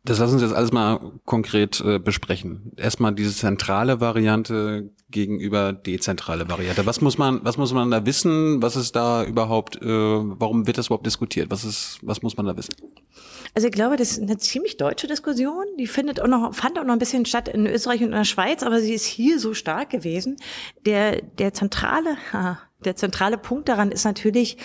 Das 0.03 0.19
lassen 0.19 0.33
uns 0.33 0.43
jetzt 0.43 0.53
alles 0.53 0.71
mal 0.71 0.99
konkret 1.25 1.81
äh, 1.81 1.97
besprechen. 1.97 2.71
Erstmal 2.77 3.15
diese 3.15 3.33
zentrale 3.33 3.99
Variante 3.99 4.91
gegenüber 5.09 5.73
dezentrale 5.73 6.47
Variante. 6.47 6.85
Was 6.85 7.01
muss 7.01 7.17
man, 7.17 7.39
was 7.43 7.57
muss 7.57 7.73
man 7.73 7.89
da 7.89 8.05
wissen? 8.05 8.61
Was 8.61 8.75
ist 8.75 8.95
da 8.95 9.23
überhaupt, 9.23 9.77
äh, 9.77 9.87
warum 9.87 10.67
wird 10.67 10.77
das 10.77 10.87
überhaupt 10.87 11.07
diskutiert? 11.07 11.49
Was 11.49 11.63
ist, 11.63 11.97
was 12.03 12.21
muss 12.21 12.37
man 12.37 12.45
da 12.45 12.55
wissen? 12.55 12.75
Also 13.55 13.67
ich 13.67 13.73
glaube, 13.73 13.95
das 13.95 14.11
ist 14.11 14.21
eine 14.21 14.37
ziemlich 14.37 14.77
deutsche 14.77 15.07
Diskussion. 15.07 15.65
Die 15.79 15.87
findet 15.87 16.21
auch 16.21 16.27
noch, 16.27 16.53
fand 16.53 16.77
auch 16.77 16.83
noch 16.83 16.93
ein 16.93 16.99
bisschen 16.99 17.25
statt 17.25 17.47
in 17.47 17.65
Österreich 17.65 18.01
und 18.01 18.07
in 18.07 18.11
der 18.11 18.25
Schweiz, 18.25 18.61
aber 18.61 18.81
sie 18.81 18.93
ist 18.93 19.05
hier 19.05 19.39
so 19.39 19.55
stark 19.55 19.89
gewesen. 19.89 20.35
Der, 20.85 21.21
der 21.21 21.53
zentrale, 21.53 22.15
der 22.83 22.95
zentrale 22.95 23.37
Punkt 23.37 23.69
daran 23.69 23.91
ist 23.91 24.03
natürlich, 24.03 24.57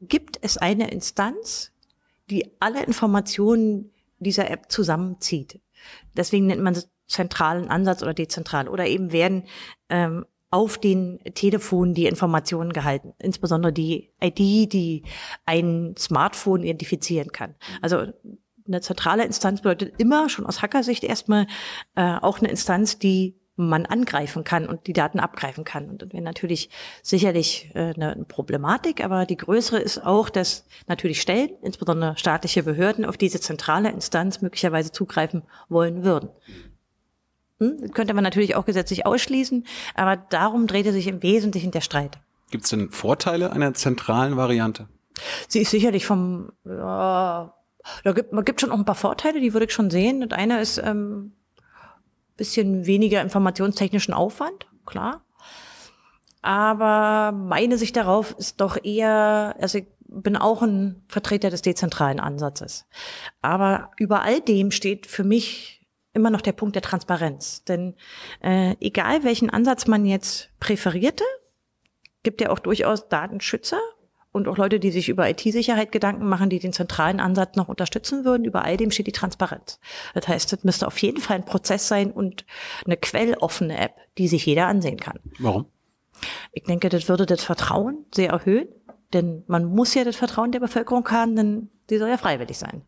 gibt 0.00 0.38
es 0.42 0.56
eine 0.56 0.90
Instanz, 0.90 1.72
die 2.30 2.50
alle 2.60 2.82
Informationen 2.82 3.90
dieser 4.18 4.50
App 4.50 4.70
zusammenzieht. 4.70 5.60
Deswegen 6.16 6.46
nennt 6.46 6.62
man 6.62 6.74
es 6.74 6.88
zentralen 7.08 7.68
Ansatz 7.68 8.02
oder 8.02 8.14
dezentral. 8.14 8.68
Oder 8.68 8.86
eben 8.86 9.12
werden 9.12 9.44
ähm, 9.88 10.24
auf 10.50 10.78
den 10.78 11.18
Telefonen 11.34 11.94
die 11.94 12.06
Informationen 12.06 12.72
gehalten, 12.72 13.14
insbesondere 13.18 13.72
die 13.72 14.10
ID, 14.22 14.72
die 14.72 15.02
ein 15.44 15.94
Smartphone 15.98 16.62
identifizieren 16.62 17.32
kann. 17.32 17.54
Also 17.82 18.06
eine 18.66 18.80
zentrale 18.80 19.24
Instanz 19.24 19.62
bedeutet 19.62 19.94
immer 19.98 20.28
schon 20.28 20.46
aus 20.46 20.62
Hackersicht 20.62 21.04
erstmal 21.04 21.46
äh, 21.96 22.16
auch 22.20 22.38
eine 22.38 22.48
Instanz, 22.48 22.98
die 22.98 23.37
man 23.58 23.86
angreifen 23.86 24.44
kann 24.44 24.66
und 24.66 24.86
die 24.86 24.92
Daten 24.92 25.18
abgreifen 25.18 25.64
kann. 25.64 25.90
Und 25.90 26.00
das 26.00 26.12
wäre 26.12 26.22
natürlich 26.22 26.70
sicherlich 27.02 27.70
äh, 27.74 27.92
eine 27.94 28.24
Problematik, 28.28 29.04
aber 29.04 29.26
die 29.26 29.36
größere 29.36 29.80
ist 29.80 29.98
auch, 30.04 30.30
dass 30.30 30.64
natürlich 30.86 31.20
Stellen, 31.20 31.50
insbesondere 31.62 32.16
staatliche 32.16 32.62
Behörden, 32.62 33.04
auf 33.04 33.16
diese 33.16 33.40
zentrale 33.40 33.90
Instanz 33.90 34.40
möglicherweise 34.40 34.92
zugreifen 34.92 35.42
wollen 35.68 36.04
würden. 36.04 36.30
Hm? 37.58 37.78
Das 37.80 37.92
könnte 37.92 38.14
man 38.14 38.22
natürlich 38.22 38.54
auch 38.54 38.64
gesetzlich 38.64 39.06
ausschließen, 39.06 39.66
aber 39.96 40.16
darum 40.16 40.68
drehte 40.68 40.92
sich 40.92 41.08
im 41.08 41.22
Wesentlichen 41.24 41.72
der 41.72 41.80
Streit. 41.80 42.18
Gibt 42.50 42.64
es 42.64 42.70
denn 42.70 42.90
Vorteile 42.90 43.52
einer 43.52 43.74
zentralen 43.74 44.36
Variante? 44.36 44.88
Sie 45.48 45.60
ist 45.60 45.72
sicherlich 45.72 46.06
vom, 46.06 46.52
ja, 46.64 47.54
da 48.04 48.12
gibt, 48.12 48.32
man 48.32 48.44
gibt 48.44 48.60
schon 48.60 48.70
auch 48.70 48.78
ein 48.78 48.84
paar 48.84 48.94
Vorteile, 48.94 49.40
die 49.40 49.52
würde 49.52 49.66
ich 49.66 49.72
schon 49.72 49.90
sehen. 49.90 50.22
Und 50.22 50.32
einer 50.32 50.60
ist, 50.60 50.78
ähm, 50.78 51.32
bisschen 52.38 52.86
weniger 52.86 53.20
informationstechnischen 53.20 54.14
Aufwand, 54.14 54.66
klar. 54.86 55.22
Aber 56.40 57.32
meine 57.32 57.76
Sicht 57.76 57.96
darauf 57.96 58.34
ist 58.38 58.62
doch 58.62 58.82
eher, 58.82 59.54
also 59.60 59.78
ich 59.78 59.86
bin 60.06 60.36
auch 60.36 60.62
ein 60.62 61.02
Vertreter 61.08 61.50
des 61.50 61.60
dezentralen 61.60 62.20
Ansatzes. 62.20 62.86
Aber 63.42 63.90
über 63.98 64.22
all 64.22 64.40
dem 64.40 64.70
steht 64.70 65.06
für 65.06 65.24
mich 65.24 65.86
immer 66.14 66.30
noch 66.30 66.40
der 66.40 66.52
Punkt 66.52 66.74
der 66.74 66.82
Transparenz. 66.82 67.64
Denn 67.64 67.94
äh, 68.40 68.76
egal 68.80 69.24
welchen 69.24 69.50
Ansatz 69.50 69.86
man 69.86 70.06
jetzt 70.06 70.50
präferierte, 70.60 71.24
gibt 72.22 72.40
ja 72.40 72.50
auch 72.50 72.58
durchaus 72.58 73.08
Datenschützer 73.08 73.80
und 74.38 74.48
auch 74.48 74.56
Leute, 74.56 74.80
die 74.80 74.90
sich 74.90 75.08
über 75.08 75.28
IT-Sicherheit 75.28 75.92
Gedanken 75.92 76.28
machen, 76.28 76.48
die 76.48 76.58
den 76.58 76.72
zentralen 76.72 77.20
Ansatz 77.20 77.56
noch 77.56 77.68
unterstützen 77.68 78.24
würden. 78.24 78.44
Über 78.44 78.64
all 78.64 78.76
dem 78.76 78.90
steht 78.90 79.06
die 79.06 79.12
Transparenz. 79.12 79.78
Das 80.14 80.26
heißt, 80.26 80.52
es 80.52 80.64
müsste 80.64 80.86
auf 80.86 80.98
jeden 80.98 81.20
Fall 81.20 81.36
ein 81.36 81.44
Prozess 81.44 81.88
sein 81.88 82.10
und 82.10 82.46
eine 82.86 82.96
quelloffene 82.96 83.78
App, 83.78 83.96
die 84.16 84.28
sich 84.28 84.46
jeder 84.46 84.66
ansehen 84.66 84.98
kann. 84.98 85.18
Warum? 85.38 85.66
Ich 86.52 86.64
denke, 86.64 86.88
das 86.88 87.08
würde 87.08 87.26
das 87.26 87.44
Vertrauen 87.44 88.06
sehr 88.14 88.30
erhöhen, 88.30 88.68
denn 89.12 89.44
man 89.46 89.64
muss 89.64 89.94
ja 89.94 90.04
das 90.04 90.16
Vertrauen 90.16 90.52
der 90.52 90.60
Bevölkerung 90.60 91.08
haben, 91.10 91.36
denn 91.36 91.70
die 91.90 91.98
soll 91.98 92.08
ja 92.08 92.16
freiwillig 92.16 92.58
sein. 92.58 92.82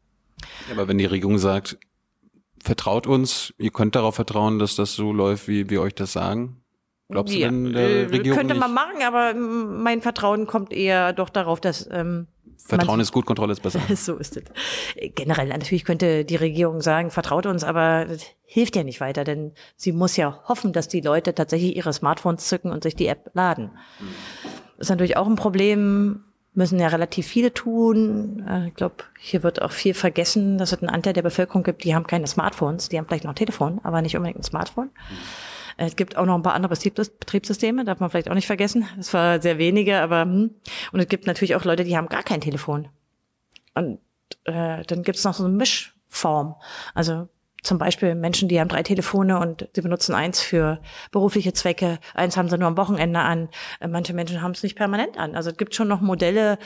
Ja, 0.68 0.74
aber 0.74 0.88
wenn 0.88 0.98
die 0.98 1.06
Regierung 1.06 1.38
sagt, 1.38 1.78
vertraut 2.62 3.06
uns, 3.06 3.54
ihr 3.58 3.70
könnt 3.70 3.94
darauf 3.94 4.14
vertrauen, 4.14 4.58
dass 4.58 4.76
das 4.76 4.94
so 4.94 5.12
läuft, 5.12 5.48
wie 5.48 5.70
wir 5.70 5.80
euch 5.80 5.94
das 5.94 6.12
sagen, 6.12 6.59
Glaubst 7.10 7.34
ja, 7.34 7.48
du 7.48 7.54
denn 7.54 7.72
der 7.72 7.88
äh, 7.88 8.04
Regierung 8.06 8.38
Könnte 8.38 8.54
man 8.54 8.72
machen, 8.72 9.02
aber 9.04 9.34
mein 9.34 10.00
Vertrauen 10.00 10.46
kommt 10.46 10.72
eher 10.72 11.12
doch 11.12 11.28
darauf, 11.28 11.60
dass 11.60 11.88
ähm, 11.90 12.26
Vertrauen 12.70 13.00
ist 13.00 13.12
gut, 13.12 13.26
Kontrolle 13.26 13.52
ist 13.52 13.62
besser. 13.62 13.80
so 13.96 14.16
ist 14.16 14.36
es. 14.36 14.44
Generell 15.14 15.48
natürlich 15.48 15.84
könnte 15.84 16.24
die 16.24 16.36
Regierung 16.36 16.80
sagen, 16.80 17.10
vertraut 17.10 17.46
uns, 17.46 17.64
aber 17.64 18.06
das 18.06 18.22
hilft 18.44 18.76
ja 18.76 18.84
nicht 18.84 19.00
weiter, 19.00 19.24
denn 19.24 19.52
sie 19.76 19.92
muss 19.92 20.16
ja 20.16 20.40
hoffen, 20.46 20.72
dass 20.72 20.88
die 20.88 21.00
Leute 21.00 21.34
tatsächlich 21.34 21.76
ihre 21.76 21.92
Smartphones 21.92 22.46
zücken 22.46 22.70
und 22.70 22.82
sich 22.82 22.94
die 22.94 23.06
App 23.06 23.30
laden. 23.34 23.70
Das 24.76 24.86
ist 24.86 24.90
natürlich 24.90 25.16
auch 25.16 25.26
ein 25.26 25.36
Problem, 25.36 26.24
müssen 26.54 26.78
ja 26.78 26.88
relativ 26.88 27.26
viele 27.26 27.52
tun. 27.52 28.44
Äh, 28.48 28.68
ich 28.68 28.74
glaube, 28.74 28.96
hier 29.18 29.42
wird 29.42 29.62
auch 29.62 29.72
viel 29.72 29.94
vergessen, 29.94 30.58
dass 30.58 30.72
es 30.72 30.80
einen 30.80 30.90
Anteil 30.90 31.12
der 31.12 31.22
Bevölkerung 31.22 31.62
gibt, 31.62 31.84
die 31.84 31.94
haben 31.94 32.06
keine 32.06 32.26
Smartphones, 32.26 32.88
die 32.88 32.98
haben 32.98 33.06
vielleicht 33.06 33.24
noch 33.24 33.32
ein 33.32 33.36
Telefon, 33.36 33.80
aber 33.82 34.02
nicht 34.02 34.16
unbedingt 34.16 34.38
ein 34.38 34.44
Smartphone. 34.44 34.86
Mhm. 34.86 35.16
Es 35.82 35.96
gibt 35.96 36.18
auch 36.18 36.26
noch 36.26 36.34
ein 36.34 36.42
paar 36.42 36.52
andere 36.52 36.74
Betriebssysteme, 36.74 37.86
darf 37.86 38.00
man 38.00 38.10
vielleicht 38.10 38.28
auch 38.28 38.34
nicht 38.34 38.46
vergessen. 38.46 38.86
Es 38.98 39.14
war 39.14 39.40
sehr 39.40 39.56
wenige, 39.56 39.98
aber 40.00 40.22
hm. 40.22 40.54
und 40.92 41.00
es 41.00 41.08
gibt 41.08 41.26
natürlich 41.26 41.54
auch 41.54 41.64
Leute, 41.64 41.84
die 41.84 41.96
haben 41.96 42.10
gar 42.10 42.22
kein 42.22 42.42
Telefon. 42.42 42.88
Und 43.74 43.98
äh, 44.44 44.82
dann 44.84 45.02
gibt 45.02 45.16
es 45.16 45.24
noch 45.24 45.32
so 45.32 45.44
eine 45.44 45.54
Mischform. 45.54 46.56
Also 46.92 47.28
zum 47.62 47.78
Beispiel 47.78 48.14
Menschen, 48.14 48.48
die 48.48 48.60
haben 48.60 48.68
drei 48.68 48.82
Telefone 48.82 49.38
und 49.38 49.70
sie 49.74 49.80
benutzen 49.80 50.14
eins 50.14 50.42
für 50.42 50.82
berufliche 51.12 51.54
Zwecke, 51.54 51.98
eins 52.12 52.36
haben 52.36 52.50
sie 52.50 52.58
nur 52.58 52.68
am 52.68 52.76
Wochenende 52.76 53.20
an. 53.20 53.48
Äh, 53.80 53.88
manche 53.88 54.12
Menschen 54.12 54.42
haben 54.42 54.52
es 54.52 54.62
nicht 54.62 54.76
permanent 54.76 55.16
an. 55.16 55.34
Also 55.34 55.48
es 55.48 55.56
gibt 55.56 55.74
schon 55.74 55.88
noch 55.88 56.02
Modelle, 56.02 56.58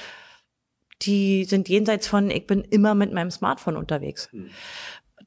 die 1.02 1.44
sind 1.44 1.68
jenseits 1.68 2.08
von, 2.08 2.30
ich 2.30 2.48
bin 2.48 2.62
immer 2.62 2.96
mit 2.96 3.12
meinem 3.12 3.30
Smartphone 3.30 3.76
unterwegs. 3.76 4.28
Hm. 4.32 4.50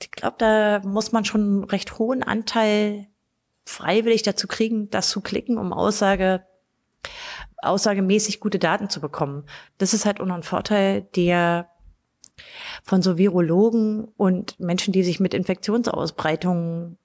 Ich 0.01 0.11
glaube, 0.11 0.35
da 0.39 0.81
muss 0.83 1.13
man 1.13 1.23
schon 1.23 1.41
einen 1.41 1.63
recht 1.63 1.97
hohen 1.97 2.21
Anteil 2.21 3.07
freiwillig 3.67 4.23
dazu 4.23 4.47
kriegen, 4.47 4.89
das 4.89 5.09
zu 5.09 5.21
klicken, 5.21 5.57
um 5.57 5.73
Aussage, 5.73 6.45
aussagemäßig 7.57 8.39
gute 8.39 8.59
Daten 8.59 8.89
zu 8.89 9.01
bekommen. 9.01 9.45
Das 9.77 9.93
ist 9.93 10.05
halt 10.05 10.21
auch 10.21 10.25
noch 10.25 10.35
ein 10.35 10.43
Vorteil, 10.43 11.01
der 11.15 11.69
von 12.83 13.01
so 13.01 13.17
Virologen 13.17 14.05
und 14.15 14.59
Menschen, 14.59 14.93
die 14.93 15.03
sich 15.03 15.19
mit 15.19 15.33
Infektionsausbreitungen 15.33 16.97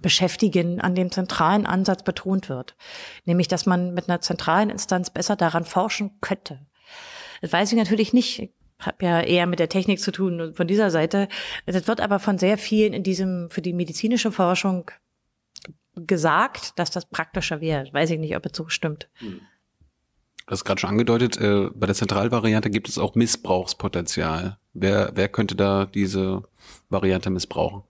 beschäftigen, 0.00 0.80
an 0.80 0.94
dem 0.94 1.12
zentralen 1.12 1.66
Ansatz 1.66 2.02
betont 2.02 2.48
wird. 2.48 2.76
Nämlich, 3.24 3.48
dass 3.48 3.66
man 3.66 3.92
mit 3.92 4.08
einer 4.08 4.20
zentralen 4.20 4.70
Instanz 4.70 5.10
besser 5.10 5.36
daran 5.36 5.64
forschen 5.64 6.18
könnte. 6.20 6.60
Das 7.40 7.52
weiß 7.52 7.72
ich 7.72 7.78
natürlich 7.78 8.12
nicht. 8.12 8.40
Ich 8.40 8.50
habe 8.86 9.04
ja 9.04 9.20
eher 9.20 9.46
mit 9.46 9.58
der 9.58 9.68
Technik 9.68 10.00
zu 10.00 10.10
tun 10.10 10.54
von 10.54 10.66
dieser 10.66 10.90
Seite. 10.90 11.28
Das 11.66 11.86
wird 11.86 12.00
aber 12.00 12.18
von 12.18 12.38
sehr 12.38 12.58
vielen 12.58 12.92
in 12.92 13.02
diesem, 13.02 13.50
für 13.50 13.62
die 13.62 13.72
medizinische 13.72 14.32
Forschung 14.32 14.90
gesagt, 15.94 16.78
dass 16.78 16.90
das 16.90 17.06
praktischer 17.06 17.60
wäre. 17.60 17.92
Weiß 17.92 18.10
ich 18.10 18.18
nicht, 18.18 18.36
ob 18.36 18.46
es 18.46 18.52
so 18.56 18.68
stimmt. 18.68 19.08
Hm. 19.14 19.40
Du 20.46 20.50
hast 20.50 20.64
gerade 20.64 20.80
schon 20.80 20.90
angedeutet, 20.90 21.36
äh, 21.38 21.68
bei 21.74 21.86
der 21.86 21.94
Zentralvariante 21.94 22.70
gibt 22.70 22.88
es 22.88 22.98
auch 22.98 23.14
Missbrauchspotenzial. 23.14 24.58
Wer, 24.74 25.12
wer 25.14 25.28
könnte 25.28 25.54
da 25.54 25.86
diese 25.86 26.42
Variante 26.88 27.30
missbrauchen? 27.30 27.82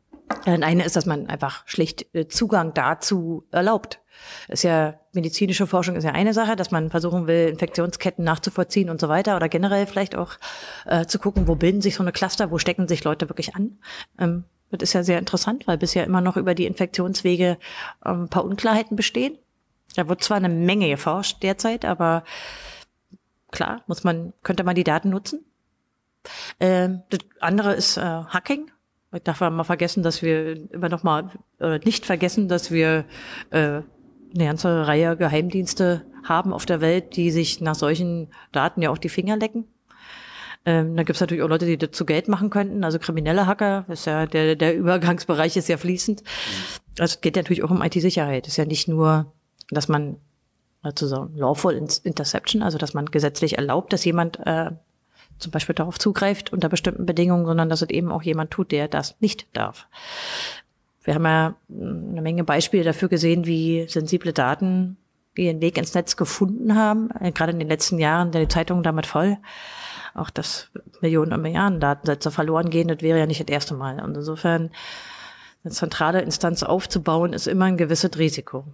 Ein 0.45 0.63
eine 0.63 0.85
ist, 0.85 0.97
dass 0.97 1.07
man 1.07 1.27
einfach 1.27 1.63
schlicht 1.67 2.07
äh, 2.15 2.29
Zugang 2.29 2.75
dazu 2.75 3.47
erlaubt. 3.51 4.01
Ist 4.49 4.65
ja 4.65 4.95
medizinische 5.13 5.67
Forschung 5.67 5.97
ist 5.97 6.05
ja 6.05 6.13
eine 6.13 6.35
Sache, 6.35 6.57
dass 6.57 6.71
man 6.71 6.91
versuchen 6.91 7.27
will, 7.27 7.49
Infektionsketten 7.49 8.25
nachzuvollziehen 8.25 8.91
und 8.91 9.01
so 9.01 9.09
weiter 9.09 9.37
oder 9.37 9.49
generell 9.49 9.87
vielleicht 9.87 10.17
auch 10.17 10.35
äh, 10.87 11.07
zu 11.07 11.19
gucken, 11.19 11.49
wo 11.49 11.55
bilden 11.55 11.81
sich 11.81 11.95
so 11.95 12.03
eine 12.03 12.13
Cluster, 12.13 12.51
wo 12.51 12.59
stecken 12.59 12.89
sich 12.89 13.05
Leute 13.05 13.29
wirklich 13.29 13.55
an. 13.55 13.79
Ähm, 14.19 14.45
das 14.81 14.91
ist 14.91 14.93
ja 14.95 15.03
sehr 15.03 15.19
interessant, 15.19 15.67
weil 15.67 15.79
bisher 15.79 16.05
immer 16.05 16.21
noch 16.21 16.37
über 16.37 16.55
die 16.55 16.67
Infektionswege 16.67 17.59
ähm, 18.05 18.25
ein 18.25 18.29
paar 18.29 18.45
Unklarheiten 18.45 18.97
bestehen. 18.97 19.39
Da 19.95 20.09
wird 20.09 20.23
zwar 20.23 20.39
eine 20.39 20.49
Menge 20.49 20.89
geforscht 20.89 21.43
derzeit, 21.43 21.85
aber 21.85 22.25
klar, 23.51 23.83
muss 23.87 24.05
man, 24.05 24.33
könnte 24.43 24.65
man 24.65 24.75
die 24.75 24.85
Daten 24.85 25.11
nutzen. 25.11 25.45
Ähm, 26.61 27.03
das 27.11 27.21
andere 27.41 27.75
ist 27.75 27.97
äh, 27.97 28.01
Hacking. 28.01 28.71
Ich 29.15 29.23
darf 29.23 29.41
mal 29.41 29.65
vergessen, 29.65 30.03
dass 30.03 30.23
wir 30.23 30.73
immer 30.73 30.89
noch 30.89 31.03
mal 31.03 31.31
äh, 31.61 31.79
nicht 31.81 32.07
vergessen, 32.07 32.49
dass 32.49 32.71
wir 32.71 33.05
äh, 33.51 33.83
eine 34.35 34.45
ganze 34.47 34.87
Reihe 34.87 35.17
Geheimdienste 35.17 36.07
haben 36.25 36.55
auf 36.55 36.65
der 36.65 36.81
Welt, 36.81 37.17
die 37.17 37.31
sich 37.31 37.61
nach 37.61 37.75
solchen 37.75 38.29
Daten 38.53 38.81
ja 38.81 38.91
auch 38.91 38.99
die 38.99 39.11
Finger 39.11 39.37
lecken. 39.37 39.67
Ähm, 40.65 40.97
da 40.97 41.03
gibt 41.03 41.17
es 41.17 41.21
natürlich 41.21 41.43
auch 41.43 41.49
Leute, 41.49 41.67
die 41.67 41.77
dazu 41.77 42.05
Geld 42.05 42.29
machen 42.29 42.51
könnten, 42.51 42.85
also 42.85 42.99
kriminelle 42.99 43.47
Hacker, 43.47 43.85
ist 43.89 44.07
ja 44.07 44.27
der, 44.27 44.55
der 44.55 44.77
Übergangsbereich 44.77 45.57
ist 45.57 45.69
ja 45.69 45.77
fließend. 45.77 46.23
Also 46.99 47.15
es 47.15 47.21
geht 47.21 47.37
natürlich 47.37 47.65
auch 47.65 47.71
um 47.71 47.83
IT-Sicherheit. 47.83 48.47
Es 48.47 48.53
ist 48.53 48.59
ja 48.59 48.65
nicht 48.65 48.87
nur, 48.87 49.33
dass 49.71 49.89
man 49.89 50.17
sozusagen 50.85 51.37
lawful 51.37 51.75
interception, 51.75 52.63
also 52.63 52.79
dass 52.79 52.95
man 52.95 53.07
gesetzlich 53.07 53.59
erlaubt, 53.59 53.93
dass 53.93 54.05
jemand 54.05 54.39
äh, 54.45 54.71
zum 55.39 55.51
Beispiel 55.51 55.75
darauf 55.75 55.99
zugreift 55.99 56.53
unter 56.53 56.69
bestimmten 56.69 57.07
Bedingungen, 57.07 57.47
sondern 57.47 57.69
dass 57.69 57.83
es 57.83 57.91
eben 57.91 58.13
auch 58.13 58.23
jemand 58.23 58.51
tut, 58.51 58.73
der 58.73 58.89
das 58.89 59.17
nicht 59.21 59.47
darf. 59.57 59.87
Wir 61.03 61.15
haben 61.15 61.25
ja 61.25 61.55
eine 61.69 62.23
Menge 62.23 62.45
Beispiele 62.45 62.85
dafür 62.85 63.09
gesehen, 63.09 63.47
wie 63.47 63.87
sensible 63.89 64.33
Daten 64.33 64.97
ihren 65.35 65.61
Weg 65.61 65.79
ins 65.79 65.95
Netz 65.95 66.17
gefunden 66.17 66.77
haben. 66.77 67.11
Äh, 67.21 67.33
gerade 67.33 67.53
in 67.53 67.59
den 67.59 67.69
letzten 67.69 67.99
Jahren, 67.99 68.31
die 68.31 68.49
Zeitungen 68.49 68.83
damit 68.83 69.07
voll. 69.07 69.39
Auch 70.15 70.31
dass 70.31 70.71
Millionen 71.01 71.33
und 71.33 71.43
Milliarden 71.43 71.81
Datensätze 71.81 72.31
verloren 72.31 72.71
gehen, 72.71 72.89
das 72.89 73.01
wäre 73.01 73.19
ja 73.19 73.27
nicht 73.27 73.41
das 73.41 73.49
erste 73.49 73.75
Mal. 73.75 74.03
Und 74.03 74.17
insofern 74.17 74.71
eine 75.65 75.73
zentrale 75.73 76.21
Instanz 76.21 76.63
aufzubauen, 76.63 77.33
ist 77.33 77.47
immer 77.47 77.67
ein 77.67 77.77
gewisses 77.77 78.19
Risiko. 78.19 78.65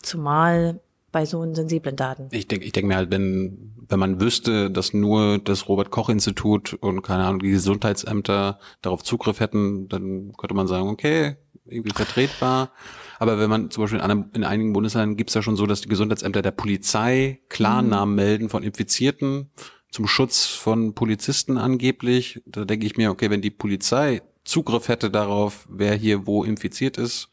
Zumal 0.00 0.80
bei 1.12 1.26
so 1.26 1.42
sensiblen 1.54 1.94
Daten. 1.94 2.28
Ich 2.32 2.48
denke, 2.48 2.64
ich 2.64 2.72
denke 2.72 2.88
mir 2.88 2.96
halt, 2.96 3.10
wenn, 3.10 3.74
wenn 3.88 3.98
man 3.98 4.20
wüsste, 4.20 4.70
dass 4.70 4.94
nur 4.94 5.38
das 5.38 5.68
Robert-Koch-Institut 5.68 6.74
und 6.74 7.02
keine 7.02 7.24
Ahnung, 7.24 7.40
die 7.40 7.50
Gesundheitsämter 7.50 8.58
darauf 8.80 9.04
Zugriff 9.04 9.38
hätten, 9.38 9.88
dann 9.88 10.32
könnte 10.36 10.54
man 10.54 10.66
sagen, 10.66 10.88
okay, 10.88 11.36
irgendwie 11.66 11.92
vertretbar. 11.94 12.70
Aber 13.18 13.38
wenn 13.38 13.50
man 13.50 13.70
zum 13.70 13.84
Beispiel 13.84 14.00
in, 14.00 14.04
einem, 14.04 14.30
in 14.32 14.42
einigen 14.42 14.72
Bundesländern 14.72 15.16
gibt 15.16 15.30
es 15.30 15.34
ja 15.34 15.42
schon 15.42 15.56
so, 15.56 15.66
dass 15.66 15.82
die 15.82 15.88
Gesundheitsämter 15.88 16.42
der 16.42 16.50
Polizei 16.50 17.40
Klarnamen 17.48 18.14
mhm. 18.14 18.16
melden 18.16 18.48
von 18.48 18.62
Infizierten 18.62 19.50
zum 19.92 20.08
Schutz 20.08 20.46
von 20.46 20.94
Polizisten 20.94 21.58
angeblich. 21.58 22.42
Da 22.46 22.64
denke 22.64 22.86
ich 22.86 22.96
mir, 22.96 23.10
okay, 23.10 23.30
wenn 23.30 23.42
die 23.42 23.50
Polizei 23.50 24.22
Zugriff 24.44 24.88
hätte 24.88 25.10
darauf, 25.10 25.68
wer 25.70 25.94
hier 25.94 26.26
wo 26.26 26.42
infiziert 26.42 26.96
ist, 26.96 27.28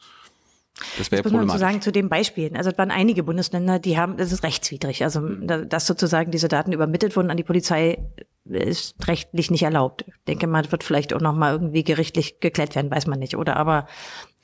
das 0.97 1.11
wäre 1.11 1.23
problematisch. 1.23 1.53
Muss 1.53 1.61
man 1.61 1.71
sagen 1.71 1.81
zu 1.81 1.91
den 1.91 2.09
Beispielen. 2.09 2.55
Also 2.55 2.69
es 2.69 2.77
waren 2.77 2.91
einige 2.91 3.23
Bundesländer, 3.23 3.79
die 3.79 3.97
haben, 3.97 4.17
das 4.17 4.31
ist 4.31 4.43
rechtswidrig. 4.43 5.03
Also 5.03 5.27
dass 5.27 5.87
sozusagen 5.87 6.31
diese 6.31 6.47
Daten 6.47 6.71
übermittelt 6.71 7.15
wurden 7.15 7.31
an 7.31 7.37
die 7.37 7.43
Polizei, 7.43 7.97
ist 8.45 8.95
rechtlich 9.07 9.51
nicht 9.51 9.63
erlaubt. 9.63 10.05
Ich 10.07 10.13
denke 10.27 10.47
mal, 10.47 10.71
wird 10.71 10.83
vielleicht 10.83 11.13
auch 11.13 11.21
noch 11.21 11.35
mal 11.35 11.53
irgendwie 11.53 11.83
gerichtlich 11.83 12.39
geklärt 12.39 12.75
werden, 12.75 12.91
weiß 12.91 13.07
man 13.07 13.19
nicht. 13.19 13.35
Oder 13.35 13.57
aber 13.57 13.87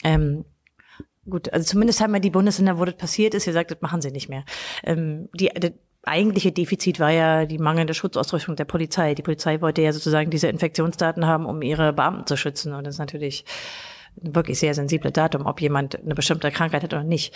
ähm, 0.04 0.45
gut, 1.30 1.51
also 1.54 1.65
zumindest 1.65 2.01
haben 2.01 2.13
wir 2.13 2.19
die 2.19 2.30
Bundesländer, 2.30 2.80
wo 2.80 2.86
das 2.86 2.97
passiert 2.97 3.34
ist, 3.34 3.45
gesagt, 3.45 3.71
das 3.71 3.82
machen 3.82 4.01
sie 4.01 4.12
nicht 4.12 4.30
mehr. 4.30 4.45
Ähm, 4.84 5.30
die, 5.34 5.49
eigentliche 6.08 6.52
Defizit 6.52 7.00
war 7.00 7.12
ja 7.12 7.46
die 7.46 7.58
mangelnde 7.58 7.94
Schutzausrüstung 7.94 8.56
der 8.56 8.65
Polizei. 8.65 9.15
Die 9.15 9.22
Polizei 9.22 9.62
wollte 9.62 9.82
ja 9.82 9.94
sozusagen 9.94 10.30
diese 10.30 10.48
Infektionsdaten 10.48 11.26
haben, 11.26 11.46
um 11.46 11.62
ihre 11.62 11.94
Beamten 11.94 12.28
zu 12.28 12.38
schützen. 12.38 12.74
Und 12.74 12.86
das 12.86 12.96
ist 12.96 13.00
natürlich 13.00 13.46
wirklich 14.15 14.60
sehr 14.60 14.74
sensible 14.74 15.12
Datum, 15.12 15.46
ob 15.46 15.62
jemand 15.62 16.02
eine 16.02 16.15
bestimmte 16.15 16.52
Krankheit 16.52 16.84
hat 16.84 16.94
oder 16.94 17.04
nicht. 17.04 17.34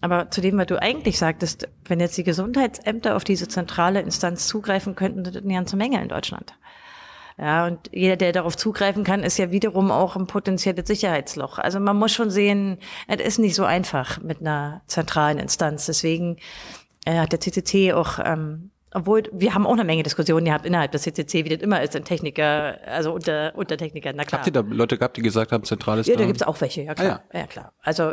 Aber 0.00 0.30
zu 0.30 0.40
dem, 0.40 0.58
was 0.58 0.66
du 0.66 0.80
eigentlich 0.80 1.18
sagtest, 1.18 1.68
wenn 1.84 2.00
jetzt 2.00 2.16
die 2.16 2.24
Gesundheitsämter 2.24 3.16
auf 3.16 3.24
diese 3.24 3.48
zentrale 3.48 4.00
Instanz 4.00 4.48
zugreifen 4.48 4.94
könnten, 4.94 5.24
das 5.24 5.36
eine 5.36 5.54
ganze 5.54 5.76
Menge 5.76 6.00
in 6.02 6.08
Deutschland. 6.08 6.54
Ja, 7.38 7.66
und 7.66 7.78
jeder, 7.92 8.16
der 8.16 8.32
darauf 8.32 8.56
zugreifen 8.56 9.04
kann, 9.04 9.22
ist 9.22 9.38
ja 9.38 9.50
wiederum 9.50 9.90
auch 9.90 10.16
ein 10.16 10.26
potenzielles 10.26 10.86
Sicherheitsloch. 10.86 11.58
Also 11.58 11.80
man 11.80 11.96
muss 11.96 12.12
schon 12.12 12.30
sehen, 12.30 12.78
es 13.08 13.20
ist 13.20 13.38
nicht 13.38 13.54
so 13.54 13.64
einfach 13.64 14.20
mit 14.20 14.40
einer 14.40 14.82
zentralen 14.86 15.38
Instanz. 15.38 15.86
Deswegen 15.86 16.36
äh, 17.04 17.18
hat 17.18 17.32
der 17.32 17.40
CCC 17.40 17.92
auch 17.92 18.18
ähm, 18.24 18.70
obwohl 18.94 19.22
wir 19.32 19.54
haben 19.54 19.66
auch 19.66 19.72
eine 19.72 19.84
Menge 19.84 20.02
Diskussionen 20.02 20.44
gehabt 20.44 20.66
innerhalb 20.66 20.92
des 20.92 21.02
CCC, 21.02 21.44
wie 21.44 21.48
das 21.48 21.60
immer 21.60 21.82
ist, 21.82 21.94
in 21.94 22.04
Techniker, 22.04 22.78
also 22.86 23.12
unter, 23.12 23.52
unter 23.56 23.76
Technikern, 23.76 24.16
na 24.16 24.24
klar. 24.24 24.40
Habt 24.40 24.48
ihr 24.48 24.52
da 24.52 24.60
Leute 24.60 24.98
gehabt, 24.98 25.16
die 25.16 25.22
gesagt 25.22 25.52
haben, 25.52 25.64
zentrales 25.64 26.06
Ja, 26.06 26.16
da 26.16 26.26
gibt's 26.26 26.42
auch 26.42 26.60
welche, 26.60 26.82
ja 26.82 26.94
klar. 26.94 27.22
Ah, 27.30 27.34
ja. 27.34 27.40
ja. 27.40 27.46
klar. 27.46 27.72
Also 27.80 28.12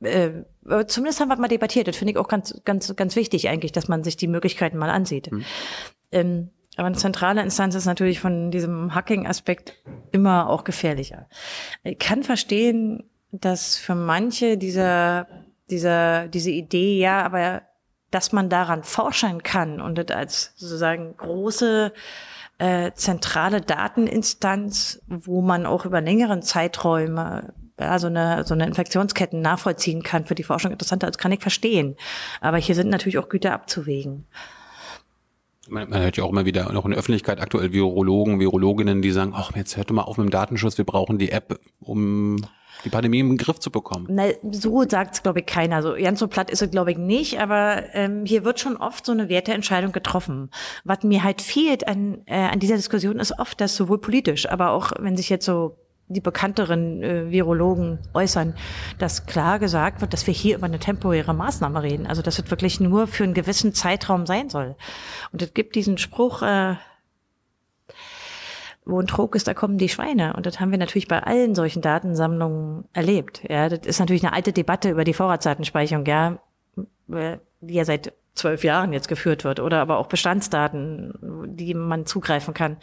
äh, 0.00 0.42
zumindest 0.86 1.20
haben 1.20 1.28
wir 1.28 1.36
mal 1.36 1.48
debattiert. 1.48 1.88
Das 1.88 1.96
finde 1.96 2.12
ich 2.12 2.18
auch 2.18 2.28
ganz, 2.28 2.60
ganz, 2.64 2.94
ganz 2.96 3.16
wichtig 3.16 3.48
eigentlich, 3.48 3.72
dass 3.72 3.88
man 3.88 4.04
sich 4.04 4.16
die 4.16 4.28
Möglichkeiten 4.28 4.76
mal 4.76 4.90
ansieht. 4.90 5.30
Hm. 5.30 5.44
Ähm, 6.12 6.50
aber 6.76 6.88
eine 6.88 6.96
zentrale 6.96 7.40
Instanz 7.40 7.74
ist 7.74 7.86
natürlich 7.86 8.20
von 8.20 8.50
diesem 8.50 8.94
Hacking-Aspekt 8.94 9.82
immer 10.10 10.50
auch 10.50 10.64
gefährlicher. 10.64 11.28
Ich 11.84 11.98
kann 11.98 12.24
verstehen, 12.24 13.04
dass 13.30 13.76
für 13.76 13.94
manche 13.94 14.58
dieser, 14.58 15.28
dieser, 15.70 16.28
diese 16.28 16.50
Idee, 16.50 16.98
ja, 16.98 17.22
aber 17.22 17.62
dass 18.14 18.32
man 18.32 18.48
daran 18.48 18.84
forschen 18.84 19.42
kann 19.42 19.80
und 19.80 19.98
das 19.98 20.16
als 20.16 20.52
sozusagen 20.56 21.16
große 21.16 21.92
äh, 22.58 22.92
zentrale 22.94 23.60
Dateninstanz, 23.60 25.02
wo 25.08 25.42
man 25.42 25.66
auch 25.66 25.84
über 25.84 26.00
längeren 26.00 26.40
Zeiträume 26.42 27.52
ja, 27.78 27.98
so 27.98 28.06
eine, 28.06 28.44
so 28.44 28.54
eine 28.54 28.66
Infektionsketten 28.66 29.40
nachvollziehen 29.40 30.04
kann, 30.04 30.24
für 30.24 30.36
die 30.36 30.44
Forschung 30.44 30.70
interessanter, 30.70 31.08
das 31.08 31.18
kann 31.18 31.32
ich 31.32 31.40
verstehen. 31.40 31.96
Aber 32.40 32.58
hier 32.58 32.76
sind 32.76 32.88
natürlich 32.88 33.18
auch 33.18 33.28
Güter 33.28 33.52
abzuwägen. 33.52 34.26
Man, 35.68 35.88
man 35.88 36.00
hört 36.00 36.16
ja 36.16 36.22
auch 36.22 36.30
immer 36.30 36.44
wieder 36.44 36.72
noch 36.72 36.84
in 36.84 36.92
der 36.92 37.00
Öffentlichkeit 37.00 37.40
aktuell 37.40 37.72
Virologen, 37.72 38.38
Virologinnen, 38.38 39.02
die 39.02 39.10
sagen, 39.10 39.32
ach, 39.34 39.50
jetzt 39.56 39.76
hört 39.76 39.90
doch 39.90 39.94
mal 39.94 40.02
auf 40.02 40.18
mit 40.18 40.28
dem 40.28 40.30
Datenschutz, 40.30 40.78
wir 40.78 40.84
brauchen 40.84 41.18
die 41.18 41.32
App, 41.32 41.58
um 41.80 42.36
die 42.84 42.90
Pandemie 42.90 43.20
im 43.20 43.36
Griff 43.36 43.58
zu 43.58 43.70
bekommen. 43.70 44.06
Na, 44.10 44.24
so 44.50 44.84
sagt 44.88 45.14
es, 45.14 45.22
glaube 45.22 45.40
ich, 45.40 45.46
keiner. 45.46 45.82
So 45.82 45.94
ganz 45.94 46.18
so 46.18 46.28
platt 46.28 46.50
ist 46.50 46.62
es, 46.62 46.70
glaube 46.70 46.92
ich, 46.92 46.98
nicht. 46.98 47.40
Aber 47.40 47.82
ähm, 47.94 48.24
hier 48.24 48.44
wird 48.44 48.60
schon 48.60 48.76
oft 48.76 49.06
so 49.06 49.12
eine 49.12 49.28
Werteentscheidung 49.28 49.92
getroffen. 49.92 50.50
Was 50.84 51.02
mir 51.02 51.24
halt 51.24 51.40
fehlt 51.40 51.86
an, 51.88 52.18
äh, 52.26 52.34
an 52.34 52.60
dieser 52.60 52.76
Diskussion 52.76 53.18
ist 53.18 53.38
oft, 53.38 53.60
dass 53.60 53.76
sowohl 53.76 53.98
politisch, 54.00 54.48
aber 54.48 54.70
auch 54.70 54.92
wenn 54.98 55.16
sich 55.16 55.28
jetzt 55.28 55.46
so 55.46 55.78
die 56.08 56.20
bekannteren 56.20 57.02
äh, 57.02 57.30
Virologen 57.30 57.98
äußern, 58.12 58.54
dass 58.98 59.26
klar 59.26 59.58
gesagt 59.58 60.00
wird, 60.00 60.12
dass 60.12 60.26
wir 60.26 60.34
hier 60.34 60.56
über 60.56 60.66
eine 60.66 60.78
temporäre 60.78 61.32
Maßnahme 61.32 61.82
reden. 61.82 62.06
Also 62.06 62.20
dass 62.20 62.38
es 62.38 62.50
wirklich 62.50 62.78
nur 62.80 63.06
für 63.06 63.24
einen 63.24 63.34
gewissen 63.34 63.72
Zeitraum 63.72 64.26
sein 64.26 64.50
soll. 64.50 64.76
Und 65.32 65.40
es 65.40 65.54
gibt 65.54 65.74
diesen 65.74 65.96
Spruch, 65.96 66.42
äh, 66.42 66.74
wo 68.86 69.00
ein 69.00 69.06
Trog 69.06 69.34
ist, 69.34 69.48
da 69.48 69.54
kommen 69.54 69.78
die 69.78 69.88
Schweine. 69.88 70.34
Und 70.34 70.46
das 70.46 70.60
haben 70.60 70.70
wir 70.70 70.78
natürlich 70.78 71.08
bei 71.08 71.22
allen 71.22 71.54
solchen 71.54 71.80
Datensammlungen 71.80 72.84
erlebt. 72.92 73.42
Ja, 73.48 73.68
das 73.68 73.86
ist 73.86 73.98
natürlich 73.98 74.24
eine 74.24 74.34
alte 74.34 74.52
Debatte 74.52 74.90
über 74.90 75.04
die 75.04 75.14
Vorratsdatenspeicherung, 75.14 76.04
ja, 76.06 76.38
die 77.06 77.74
ja 77.74 77.84
seit 77.84 78.12
zwölf 78.34 78.64
Jahren 78.64 78.92
jetzt 78.92 79.08
geführt 79.08 79.44
wird, 79.44 79.60
oder 79.60 79.80
aber 79.80 79.98
auch 79.98 80.06
Bestandsdaten, 80.06 81.14
die 81.46 81.72
man 81.74 82.04
zugreifen 82.04 82.52
kann. 82.52 82.76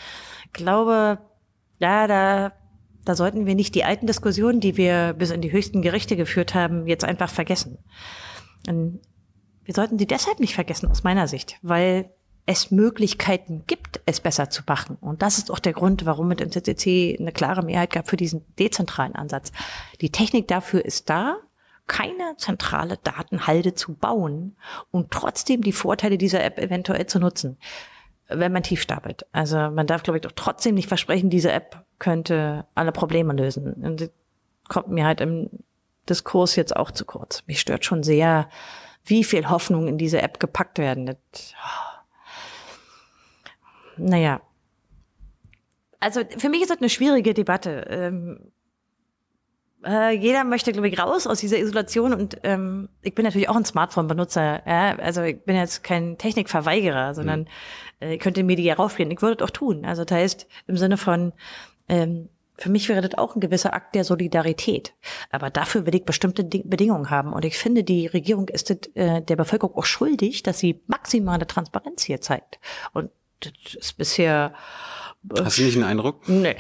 Ich 0.46 0.54
glaube, 0.54 1.20
ja, 1.80 2.08
da, 2.08 2.54
da 3.06 3.16
sollten 3.16 3.46
wir 3.46 3.56
nicht 3.56 3.76
die 3.76 3.84
alten 3.84 4.08
Diskussionen, 4.08 4.60
die 4.60 4.78
wir 4.78 5.14
bis 5.14 5.32
in 5.32 5.42
die 5.42 5.52
höchsten 5.52 5.82
Gerichte 5.82 6.16
geführt 6.16 6.56
haben, 6.56 6.88
jetzt 6.88 7.04
einfach 7.04 7.30
vergessen. 7.30 7.78
Und 8.68 9.02
wir 9.66 9.74
sollten 9.74 9.98
die 9.98 10.08
deshalb 10.08 10.40
nicht 10.40 10.56
vergessen, 10.56 10.90
aus 10.90 11.04
meiner 11.04 11.28
Sicht, 11.28 11.58
weil 11.62 12.10
es 12.46 12.72
Möglichkeiten 12.72 13.64
gibt, 13.68 14.02
es 14.06 14.20
besser 14.20 14.50
zu 14.50 14.64
machen. 14.68 14.98
Und 15.00 15.22
das 15.22 15.38
ist 15.38 15.52
auch 15.52 15.60
der 15.60 15.74
Grund, 15.74 16.06
warum 16.06 16.32
es 16.32 16.42
im 16.42 16.52
CCC 16.52 17.18
eine 17.20 17.32
klare 17.32 17.64
Mehrheit 17.64 17.92
gab 17.92 18.10
für 18.10 18.18
diesen 18.18 18.44
dezentralen 18.58 19.16
Ansatz. 19.16 19.52
Die 20.02 20.12
Technik 20.12 20.48
dafür 20.48 20.84
ist 20.84 21.10
da, 21.10 21.38
keine 21.88 22.38
zentrale 22.38 22.98
Datenhalde 22.98 23.74
zu 23.74 23.94
bauen 23.94 24.56
und 24.92 25.12
trotzdem 25.12 25.62
die 25.62 25.74
Vorteile 25.74 26.18
dieser 26.18 26.44
App 26.44 26.58
eventuell 26.58 27.06
zu 27.06 27.20
nutzen, 27.20 27.58
wenn 28.28 28.54
man 28.54 28.64
tief 28.64 28.82
stapelt. 28.82 29.26
Also 29.34 29.58
man 29.58 29.88
darf, 29.88 30.04
glaube 30.04 30.18
ich, 30.18 30.22
doch 30.22 30.32
trotzdem 30.34 30.76
nicht 30.76 30.88
versprechen, 30.88 31.30
diese 31.30 31.52
App 31.52 31.84
könnte 32.00 32.66
alle 32.76 32.92
Probleme 32.92 33.34
lösen. 33.34 33.74
Und 33.74 34.02
das 34.02 34.10
kommt 34.68 34.88
mir 34.88 35.06
halt 35.06 35.22
im 35.22 35.50
Diskurs 36.08 36.56
jetzt 36.56 36.76
auch 36.76 36.92
zu 36.92 37.06
kurz. 37.06 37.44
Mich 37.46 37.60
stört 37.60 37.86
schon 37.86 38.04
sehr, 38.04 38.48
wie 39.04 39.24
viel 39.24 39.50
Hoffnung 39.50 39.88
in 39.88 39.98
diese 39.98 40.22
App 40.22 40.40
gepackt 40.40 40.78
werden. 40.78 41.06
Das, 41.06 41.18
oh 41.56 41.91
naja. 44.02 44.42
Also 46.00 46.22
für 46.38 46.50
mich 46.50 46.62
ist 46.62 46.72
das 46.72 46.80
eine 46.80 46.90
schwierige 46.90 47.34
Debatte. 47.34 47.86
Ähm, 47.90 48.52
äh, 49.86 50.16
jeder 50.16 50.44
möchte, 50.44 50.72
glaube 50.72 50.90
ich, 50.90 51.00
raus 51.00 51.28
aus 51.28 51.40
dieser 51.40 51.58
Isolation 51.58 52.14
und 52.14 52.38
ähm, 52.44 52.90
ich 53.02 53.16
bin 53.16 53.26
natürlich 53.26 53.50
auch 53.50 53.56
ein 53.56 53.66
Smartphone-Benutzer. 53.66 54.64
Ja? 54.66 54.96
Also 54.98 55.22
ich 55.24 55.44
bin 55.44 55.56
jetzt 55.56 55.84
kein 55.84 56.18
Technikverweigerer, 56.18 57.14
sondern 57.14 57.48
äh, 58.00 58.16
ich 58.16 58.20
könnte 58.20 58.44
mir 58.44 58.56
die 58.56 58.64
ja 58.64 58.76
raufspielen. 58.76 59.12
Ich 59.12 59.22
würde 59.22 59.38
das 59.38 59.50
auch 59.50 59.52
tun. 59.52 59.86
Also 59.86 60.04
das 60.04 60.18
heißt, 60.18 60.48
im 60.68 60.78
Sinne 60.78 60.98
von, 60.98 61.34
ähm, 61.90 62.30
für 62.58 62.70
mich 62.70 62.90
wäre 62.90 63.02
das 63.02 63.18
auch 63.18 63.36
ein 63.36 63.40
gewisser 63.40 63.74
Akt 63.74 63.96
der 63.96 64.04
Solidarität. 64.04 64.94
Aber 65.32 65.50
dafür 65.50 65.88
will 65.88 65.96
ich 65.96 66.06
bestimmte 66.06 66.44
Ding 66.44 66.70
Bedingungen 66.70 67.10
haben. 67.10 67.34
Und 67.34 67.44
ich 67.44 67.58
finde, 67.58 67.84
die 67.84 68.06
Regierung 68.06 68.50
ist 68.50 68.70
das, 68.70 68.78
äh, 68.94 69.22
der 69.22 69.36
Bevölkerung 69.36 69.76
auch 69.76 69.86
schuldig, 69.86 70.44
dass 70.44 70.60
sie 70.60 70.82
maximale 70.86 71.48
Transparenz 71.48 72.04
hier 72.04 72.22
zeigt. 72.22 72.60
Und 72.94 73.10
das 73.42 73.76
ist 73.76 73.98
bisher. 73.98 74.54
Äh, 75.36 75.44
Hast 75.44 75.58
du 75.58 75.64
nicht 75.64 75.76
den 75.76 75.84
Eindruck? 75.84 76.28
Nee. 76.28 76.56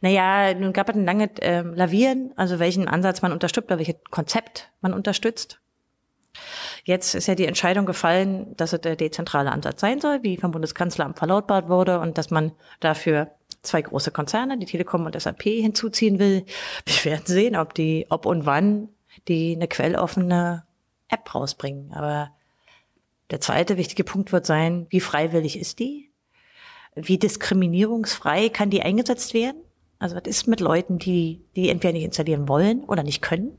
Naja, 0.00 0.54
nun 0.54 0.72
gab 0.72 0.88
es 0.88 0.94
ein 0.94 1.04
langes 1.04 1.30
äh, 1.40 1.62
Lavieren, 1.62 2.32
also 2.36 2.58
welchen 2.58 2.86
Ansatz 2.86 3.22
man 3.22 3.32
unterstützt 3.32 3.66
oder 3.66 3.78
welches 3.78 3.96
Konzept 4.10 4.70
man 4.80 4.94
unterstützt. 4.94 5.60
Jetzt 6.84 7.14
ist 7.14 7.26
ja 7.26 7.34
die 7.34 7.46
Entscheidung 7.46 7.86
gefallen, 7.86 8.56
dass 8.56 8.72
es 8.72 8.80
der 8.80 8.96
dezentrale 8.96 9.52
Ansatz 9.52 9.80
sein 9.80 10.00
soll, 10.00 10.22
wie 10.22 10.36
vom 10.36 10.50
Bundeskanzleramt 10.50 11.18
verlautbart 11.18 11.68
wurde 11.68 12.00
und 12.00 12.18
dass 12.18 12.30
man 12.30 12.52
dafür 12.80 13.30
zwei 13.62 13.82
große 13.82 14.10
Konzerne, 14.10 14.58
die 14.58 14.66
Telekom 14.66 15.06
und 15.06 15.20
SAP, 15.20 15.42
hinzuziehen 15.42 16.18
will. 16.18 16.44
Wir 16.86 17.12
werden 17.12 17.26
sehen, 17.26 17.56
ob 17.56 17.74
die, 17.74 18.06
ob 18.10 18.26
und 18.26 18.46
wann 18.46 18.88
die 19.28 19.54
eine 19.54 19.68
quelloffene 19.68 20.64
App 21.08 21.34
rausbringen. 21.34 21.92
Aber 21.92 22.30
der 23.30 23.40
zweite 23.40 23.76
wichtige 23.76 24.04
Punkt 24.04 24.32
wird 24.32 24.46
sein, 24.46 24.86
wie 24.90 25.00
freiwillig 25.00 25.58
ist 25.58 25.78
die? 25.78 26.10
Wie 26.94 27.18
diskriminierungsfrei 27.18 28.48
kann 28.48 28.70
die 28.70 28.82
eingesetzt 28.82 29.34
werden? 29.34 29.60
Also 29.98 30.16
was 30.16 30.24
ist 30.24 30.46
mit 30.46 30.60
Leuten, 30.60 30.98
die 30.98 31.40
die 31.56 31.68
entweder 31.68 31.92
nicht 31.92 32.04
installieren 32.04 32.48
wollen 32.48 32.84
oder 32.84 33.02
nicht 33.02 33.22
können? 33.22 33.56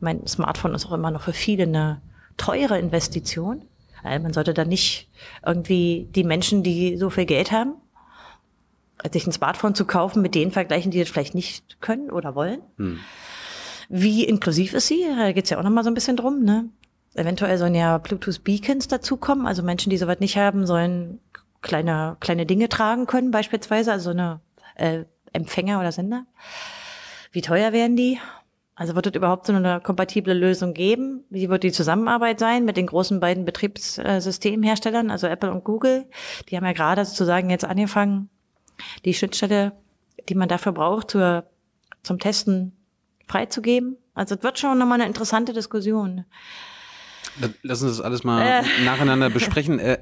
Mein 0.00 0.26
Smartphone 0.26 0.74
ist 0.74 0.86
auch 0.86 0.92
immer 0.92 1.10
noch 1.10 1.22
für 1.22 1.32
viele 1.32 1.64
eine 1.64 2.02
teure 2.36 2.78
Investition. 2.78 3.64
Also 4.02 4.22
man 4.22 4.32
sollte 4.32 4.54
da 4.54 4.64
nicht 4.64 5.08
irgendwie 5.44 6.08
die 6.14 6.24
Menschen, 6.24 6.62
die 6.62 6.96
so 6.96 7.10
viel 7.10 7.26
Geld 7.26 7.52
haben, 7.52 7.74
sich 9.12 9.26
ein 9.26 9.32
Smartphone 9.32 9.74
zu 9.74 9.84
kaufen, 9.84 10.22
mit 10.22 10.34
denen 10.34 10.52
vergleichen, 10.52 10.90
die 10.90 10.98
das 10.98 11.08
vielleicht 11.08 11.34
nicht 11.34 11.80
können 11.80 12.10
oder 12.10 12.34
wollen. 12.34 12.60
Hm. 12.76 13.00
Wie 13.88 14.24
inklusiv 14.24 14.74
ist 14.74 14.88
sie? 14.88 15.04
Da 15.16 15.32
geht's 15.32 15.50
ja 15.50 15.58
auch 15.58 15.62
noch 15.62 15.70
mal 15.70 15.84
so 15.84 15.90
ein 15.90 15.94
bisschen 15.94 16.16
drum. 16.16 16.44
Ne? 16.44 16.68
Eventuell 17.18 17.58
sollen 17.58 17.74
ja 17.74 17.98
Bluetooth-Beacons 17.98 18.88
dazukommen. 18.88 19.46
Also 19.46 19.62
Menschen, 19.62 19.90
die 19.90 19.98
sowas 19.98 20.20
nicht 20.20 20.36
haben, 20.36 20.66
sollen 20.66 21.20
kleine, 21.62 22.16
kleine 22.20 22.46
Dinge 22.46 22.68
tragen 22.68 23.06
können, 23.06 23.30
beispielsweise. 23.30 23.92
Also 23.92 24.10
eine 24.10 24.40
äh, 24.76 25.04
Empfänger 25.32 25.80
oder 25.80 25.92
Sender. 25.92 26.26
Wie 27.32 27.42
teuer 27.42 27.72
werden 27.72 27.96
die? 27.96 28.18
Also 28.74 28.94
wird 28.94 29.08
es 29.08 29.14
überhaupt 29.14 29.46
so 29.46 29.52
eine 29.52 29.80
kompatible 29.80 30.34
Lösung 30.34 30.72
geben? 30.72 31.24
Wie 31.30 31.48
wird 31.48 31.64
die 31.64 31.72
Zusammenarbeit 31.72 32.38
sein 32.38 32.64
mit 32.64 32.76
den 32.76 32.86
großen 32.86 33.18
beiden 33.18 33.44
Betriebssystemherstellern, 33.44 35.10
also 35.10 35.26
Apple 35.26 35.50
und 35.50 35.64
Google? 35.64 36.06
Die 36.48 36.56
haben 36.56 36.64
ja 36.64 36.72
gerade 36.72 37.04
sozusagen 37.04 37.50
jetzt 37.50 37.64
angefangen, 37.64 38.30
die 39.04 39.14
Schnittstelle, 39.14 39.72
die 40.28 40.36
man 40.36 40.48
dafür 40.48 40.70
braucht, 40.70 41.10
zur, 41.10 41.44
zum 42.04 42.20
Testen 42.20 42.76
freizugeben. 43.26 43.96
Also 44.14 44.36
es 44.36 44.44
wird 44.44 44.60
schon 44.60 44.78
nochmal 44.78 45.00
eine 45.00 45.08
interessante 45.08 45.52
Diskussion. 45.52 46.24
Lass 47.62 47.82
uns 47.82 47.96
das 47.96 48.00
alles 48.04 48.24
mal 48.24 48.42
äh. 48.42 48.84
nacheinander 48.84 49.30
besprechen. 49.30 49.78
Äh, 49.78 49.98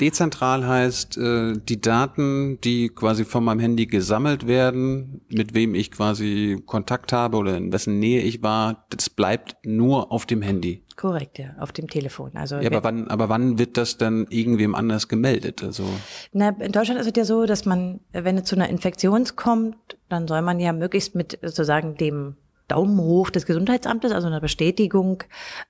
Dezentral 0.00 0.66
heißt, 0.66 1.18
äh, 1.18 1.54
die 1.58 1.80
Daten, 1.80 2.60
die 2.62 2.88
quasi 2.88 3.24
von 3.24 3.44
meinem 3.44 3.60
Handy 3.60 3.86
gesammelt 3.86 4.46
werden, 4.46 5.22
mit 5.28 5.54
wem 5.54 5.74
ich 5.74 5.90
quasi 5.90 6.62
Kontakt 6.66 7.12
habe 7.12 7.36
oder 7.36 7.56
in 7.56 7.72
wessen 7.72 7.98
Nähe 7.98 8.22
ich 8.22 8.42
war, 8.42 8.86
das 8.90 9.10
bleibt 9.10 9.56
nur 9.64 10.12
auf 10.12 10.24
dem 10.26 10.42
Handy. 10.42 10.84
Korrekt, 10.96 11.38
ja, 11.38 11.54
auf 11.58 11.72
dem 11.72 11.88
Telefon. 11.88 12.32
Also 12.34 12.56
ja, 12.56 12.66
aber 12.70 12.82
wann, 12.82 13.08
aber 13.08 13.28
wann 13.28 13.58
wird 13.58 13.76
das 13.76 13.98
dann 13.98 14.26
irgendwem 14.30 14.74
anders 14.74 15.08
gemeldet? 15.08 15.62
Also 15.62 15.84
Na, 16.32 16.50
in 16.50 16.72
Deutschland 16.72 17.00
ist 17.00 17.06
es 17.06 17.12
ja 17.16 17.24
so, 17.24 17.46
dass 17.46 17.64
man, 17.66 18.00
wenn 18.12 18.38
es 18.38 18.44
zu 18.44 18.56
einer 18.56 18.68
Infektion 18.68 19.24
kommt, 19.36 19.76
dann 20.08 20.26
soll 20.26 20.42
man 20.42 20.60
ja 20.60 20.72
möglichst 20.72 21.14
mit 21.14 21.38
sozusagen 21.42 21.96
dem 21.96 22.36
Daumen 22.68 22.98
hoch 22.98 23.30
des 23.30 23.46
Gesundheitsamtes, 23.46 24.12
also 24.12 24.26
einer 24.26 24.40
Bestätigung, 24.40 25.24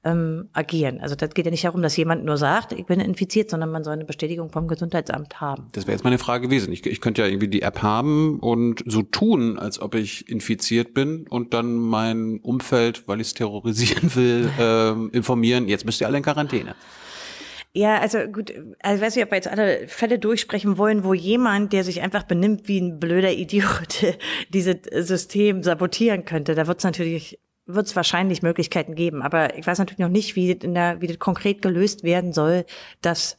ähm, 0.05 0.49
agieren. 0.53 1.01
Also 1.01 1.15
das 1.15 1.31
geht 1.31 1.47
ja 1.47 1.51
nicht 1.51 1.65
darum, 1.65 1.81
dass 1.81 1.97
jemand 1.97 2.25
nur 2.25 2.37
sagt, 2.37 2.73
ich 2.73 2.87
bin 2.87 3.01
infiziert, 3.01 3.51
sondern 3.51 3.71
man 3.71 3.85
soll 3.85 3.95
eine 3.95 4.05
Bestätigung 4.05 4.51
vom 4.51 4.69
Gesundheitsamt 4.69 5.41
haben. 5.41 5.69
Das 5.73 5.87
wäre 5.87 5.95
jetzt 5.95 6.05
meine 6.05 6.19
Frage 6.19 6.49
gewesen. 6.49 6.73
Ich, 6.73 6.85
ich 6.85 7.01
könnte 7.01 7.23
ja 7.23 7.29
irgendwie 7.29 7.49
die 7.49 7.63
App 7.63 7.83
haben 7.83 8.41
und 8.41 8.83
so 8.87 9.03
tun, 9.03 9.59
als 9.59 9.81
ob 9.81 9.95
ich 9.95 10.29
infiziert 10.29 10.93
bin 10.93 11.27
und 11.29 11.55
dann 11.55 11.77
mein 11.77 12.41
Umfeld, 12.43 13.07
weil 13.07 13.21
ich 13.21 13.29
es 13.29 13.35
terrorisieren 13.35 14.15
will, 14.15 14.51
äh, 14.59 15.17
informieren, 15.17 15.69
jetzt 15.69 15.85
müsst 15.87 16.01
ihr 16.01 16.07
alle 16.07 16.19
in 16.19 16.25
Quarantäne. 16.25 16.75
Ja, 17.73 17.99
also 17.99 18.19
gut, 18.27 18.53
also 18.81 19.03
weiß 19.03 19.15
nicht, 19.15 19.25
ob 19.25 19.31
wir 19.31 19.37
jetzt 19.37 19.49
alle 19.49 19.87
Fälle 19.89 20.19
durchsprechen 20.19 20.79
wollen, 20.79 21.05
wo 21.05 21.15
jemand, 21.15 21.73
der 21.73 21.85
sich 21.85 22.01
einfach 22.01 22.23
benimmt 22.23 22.67
wie 22.67 22.81
ein 22.81 22.99
blöder 22.99 23.33
Idiot, 23.33 24.05
dieses 24.49 24.77
System 25.07 25.63
sabotieren 25.63 26.25
könnte. 26.25 26.55
Da 26.55 26.67
wird 26.67 26.79
es 26.79 26.85
natürlich 26.85 27.39
wird 27.69 27.87
es 27.87 27.95
wahrscheinlich 27.95 28.43
Möglichkeiten 28.43 28.95
geben, 28.95 29.23
aber 29.23 29.57
ich 29.59 29.67
weiß 29.67 29.79
natürlich 29.79 29.99
noch 29.99 30.09
nicht, 30.09 30.37
wie 30.37 30.55
das, 30.55 30.65
in 30.65 30.73
der, 30.73 31.03
wie 31.03 31.07
das 31.07 31.19
konkret 31.19 31.61
gelöst 31.61 32.03
werden 32.03 32.33
soll, 32.33 32.65
dass 33.03 33.37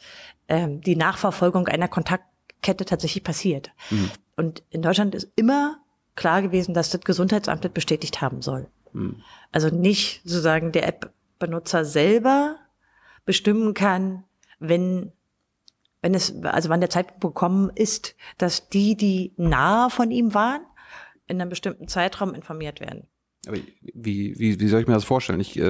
ähm, 0.47 0.81
die 0.81 0.95
Nachverfolgung 0.95 1.67
einer 1.67 1.87
Kontaktkette 1.87 2.85
tatsächlich 2.85 3.23
passiert. 3.23 3.71
Mhm. 3.89 4.11
Und 4.37 4.63
in 4.69 4.83
Deutschland 4.83 5.15
ist 5.15 5.31
immer 5.35 5.79
klar 6.15 6.43
gewesen, 6.43 6.75
dass 6.75 6.91
das 6.91 7.01
Gesundheitsamt 7.01 7.65
das 7.65 7.71
bestätigt 7.71 8.21
haben 8.21 8.43
soll. 8.43 8.67
Mhm. 8.93 9.23
Also 9.51 9.69
nicht 9.69 10.21
sozusagen 10.23 10.71
der 10.71 10.87
App-Benutzer 10.87 11.83
selber 11.83 12.57
bestimmen 13.25 13.73
kann, 13.73 14.23
wenn 14.59 15.11
wenn 16.01 16.13
es, 16.13 16.33
also 16.43 16.69
wann 16.69 16.79
der 16.79 16.89
Zeitpunkt 16.89 17.21
gekommen 17.21 17.71
ist, 17.75 18.15
dass 18.37 18.69
die, 18.69 18.95
die 18.95 19.33
nahe 19.37 19.89
von 19.89 20.11
ihm 20.11 20.33
waren, 20.33 20.61
in 21.27 21.41
einem 21.41 21.49
bestimmten 21.49 21.87
Zeitraum 21.87 22.33
informiert 22.33 22.79
werden. 22.79 23.07
Aber 23.47 23.57
wie, 23.81 24.37
wie, 24.37 24.59
wie 24.59 24.67
soll 24.67 24.81
ich 24.81 24.87
mir 24.87 24.93
das 24.93 25.05
vorstellen? 25.05 25.39
Ich, 25.39 25.57
äh, 25.57 25.61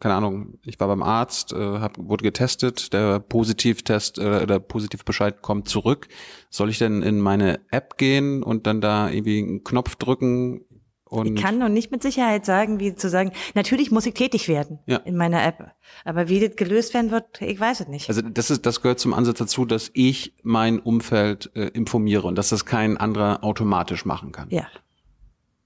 keine 0.00 0.14
Ahnung, 0.14 0.58
ich 0.64 0.80
war 0.80 0.88
beim 0.88 1.02
Arzt, 1.02 1.52
äh, 1.52 1.56
hab, 1.56 1.96
wurde 1.98 2.24
getestet, 2.24 2.92
der 2.92 3.20
Positivtest 3.20 4.18
äh, 4.18 4.46
der 4.46 4.58
Positivbescheid 4.58 5.40
kommt 5.40 5.68
zurück. 5.68 6.08
Soll 6.50 6.70
ich 6.70 6.78
denn 6.78 7.02
in 7.02 7.20
meine 7.20 7.60
App 7.70 7.96
gehen 7.96 8.42
und 8.42 8.66
dann 8.66 8.80
da 8.80 9.08
irgendwie 9.08 9.38
einen 9.38 9.64
Knopf 9.64 9.94
drücken, 9.96 10.64
und 11.12 11.36
ich 11.36 11.42
kann 11.42 11.58
noch 11.58 11.68
nicht 11.68 11.90
mit 11.90 12.02
Sicherheit 12.02 12.46
sagen, 12.46 12.80
wie 12.80 12.94
zu 12.94 13.10
sagen, 13.10 13.32
natürlich 13.54 13.90
muss 13.90 14.06
ich 14.06 14.14
tätig 14.14 14.48
werden 14.48 14.78
ja. 14.86 14.96
in 14.96 15.14
meiner 15.14 15.44
App. 15.44 15.74
Aber 16.04 16.30
wie 16.30 16.40
das 16.40 16.56
gelöst 16.56 16.94
werden 16.94 17.10
wird, 17.10 17.42
ich 17.42 17.60
weiß 17.60 17.80
es 17.80 17.88
nicht. 17.88 18.08
Also 18.08 18.22
das 18.22 18.50
ist, 18.50 18.64
das 18.64 18.80
gehört 18.80 18.98
zum 18.98 19.12
Ansatz 19.12 19.38
dazu, 19.38 19.66
dass 19.66 19.90
ich 19.92 20.34
mein 20.42 20.80
Umfeld 20.80 21.50
äh, 21.54 21.66
informiere 21.68 22.26
und 22.26 22.36
dass 22.36 22.48
das 22.48 22.64
kein 22.64 22.96
anderer 22.96 23.44
automatisch 23.44 24.06
machen 24.06 24.32
kann. 24.32 24.48
Ja. 24.50 24.66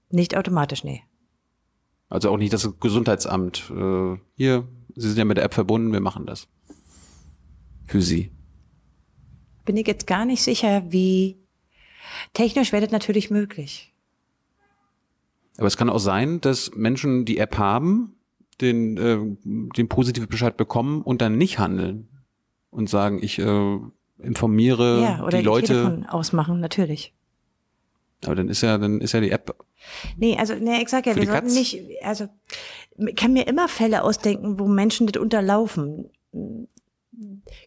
Nicht 0.09 0.35
automatisch, 0.35 0.83
nee. 0.83 1.03
Also 2.09 2.29
auch 2.29 2.37
nicht 2.37 2.51
das 2.51 2.69
Gesundheitsamt. 2.81 3.71
Äh, 3.71 4.17
hier, 4.35 4.67
Sie 4.95 5.07
sind 5.07 5.17
ja 5.17 5.25
mit 5.25 5.37
der 5.37 5.45
App 5.45 5.53
verbunden, 5.53 5.93
wir 5.93 6.01
machen 6.01 6.25
das. 6.25 6.49
Für 7.85 8.01
Sie. 8.01 8.31
Bin 9.63 9.77
ich 9.77 9.87
jetzt 9.87 10.07
gar 10.07 10.25
nicht 10.25 10.43
sicher, 10.43 10.83
wie 10.89 11.37
technisch 12.33 12.73
wäre 12.73 12.83
das 12.83 12.91
natürlich 12.91 13.29
möglich. 13.29 13.93
Aber 15.57 15.67
es 15.67 15.77
kann 15.77 15.89
auch 15.89 15.99
sein, 15.99 16.39
dass 16.41 16.71
Menschen 16.75 17.25
die 17.25 17.39
App 17.39 17.57
haben, 17.57 18.15
den, 18.61 18.97
äh, 18.97 19.17
den 19.75 19.89
positiven 19.89 20.29
Bescheid 20.29 20.57
bekommen 20.57 21.01
und 21.01 21.21
dann 21.21 21.37
nicht 21.37 21.59
handeln 21.59 22.07
und 22.69 22.89
sagen, 22.89 23.21
ich 23.21 23.39
äh, 23.39 23.79
informiere 24.19 25.01
ja, 25.01 25.23
oder 25.23 25.37
die, 25.37 25.37
die 25.37 25.43
Leute. 25.43 25.67
Telefon 25.67 26.05
ausmachen, 26.05 26.59
natürlich. 26.59 27.13
Aber 28.25 28.35
dann 28.35 28.49
ist 28.49 28.61
ja, 28.61 28.77
dann 28.77 28.99
ist 29.01 29.13
ja 29.13 29.19
die 29.19 29.31
App. 29.31 29.55
Nee, 30.17 30.37
also, 30.37 30.55
nee, 30.55 30.81
ich 30.81 30.89
sag 30.89 31.05
ja, 31.05 31.15
wir 31.15 31.25
sollten 31.25 31.53
nicht, 31.53 31.83
also, 32.01 32.27
ich 32.97 33.15
kann 33.15 33.33
mir 33.33 33.47
immer 33.47 33.67
Fälle 33.67 34.03
ausdenken, 34.03 34.59
wo 34.59 34.67
Menschen 34.67 35.05
das 35.05 35.21
unterlaufen. 35.21 36.09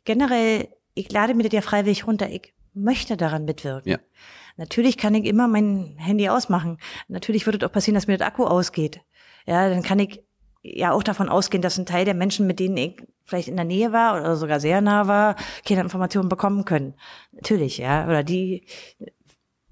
Generell, 0.04 0.68
ich 0.94 1.12
lade 1.12 1.34
mir 1.34 1.44
das 1.44 1.52
ja 1.52 1.60
freiwillig 1.60 2.06
runter, 2.06 2.28
ich 2.28 2.52
möchte 2.74 3.16
daran 3.16 3.44
mitwirken. 3.44 3.92
Ja. 3.92 3.98
Natürlich 4.56 4.96
kann 4.96 5.14
ich 5.14 5.24
immer 5.24 5.48
mein 5.48 5.96
Handy 5.98 6.28
ausmachen. 6.28 6.78
Natürlich 7.08 7.46
würde 7.46 7.58
es 7.58 7.68
auch 7.68 7.72
passieren, 7.72 7.94
dass 7.94 8.06
mir 8.06 8.18
das 8.18 8.26
Akku 8.26 8.44
ausgeht. 8.44 9.00
Ja, 9.46 9.68
dann 9.68 9.82
kann 9.82 9.98
ich 9.98 10.22
ja 10.62 10.92
auch 10.92 11.02
davon 11.02 11.28
ausgehen, 11.28 11.62
dass 11.62 11.78
ein 11.78 11.86
Teil 11.86 12.04
der 12.04 12.14
Menschen, 12.14 12.46
mit 12.46 12.60
denen 12.60 12.76
ich 12.76 13.02
vielleicht 13.24 13.48
in 13.48 13.56
der 13.56 13.64
Nähe 13.64 13.92
war 13.92 14.20
oder 14.20 14.36
sogar 14.36 14.60
sehr 14.60 14.80
nah 14.80 15.06
war, 15.06 15.36
keine 15.66 15.80
Informationen 15.80 16.28
bekommen 16.28 16.64
können. 16.64 16.94
Natürlich, 17.32 17.78
ja. 17.78 18.06
Oder 18.06 18.22
die, 18.22 18.66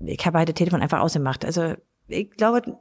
ich 0.00 0.24
habe 0.24 0.38
halt 0.38 0.48
das 0.48 0.54
Telefon 0.54 0.80
einfach 0.80 1.00
ausgemacht. 1.00 1.44
Also 1.44 1.74
ich 2.06 2.30
glaube, 2.30 2.78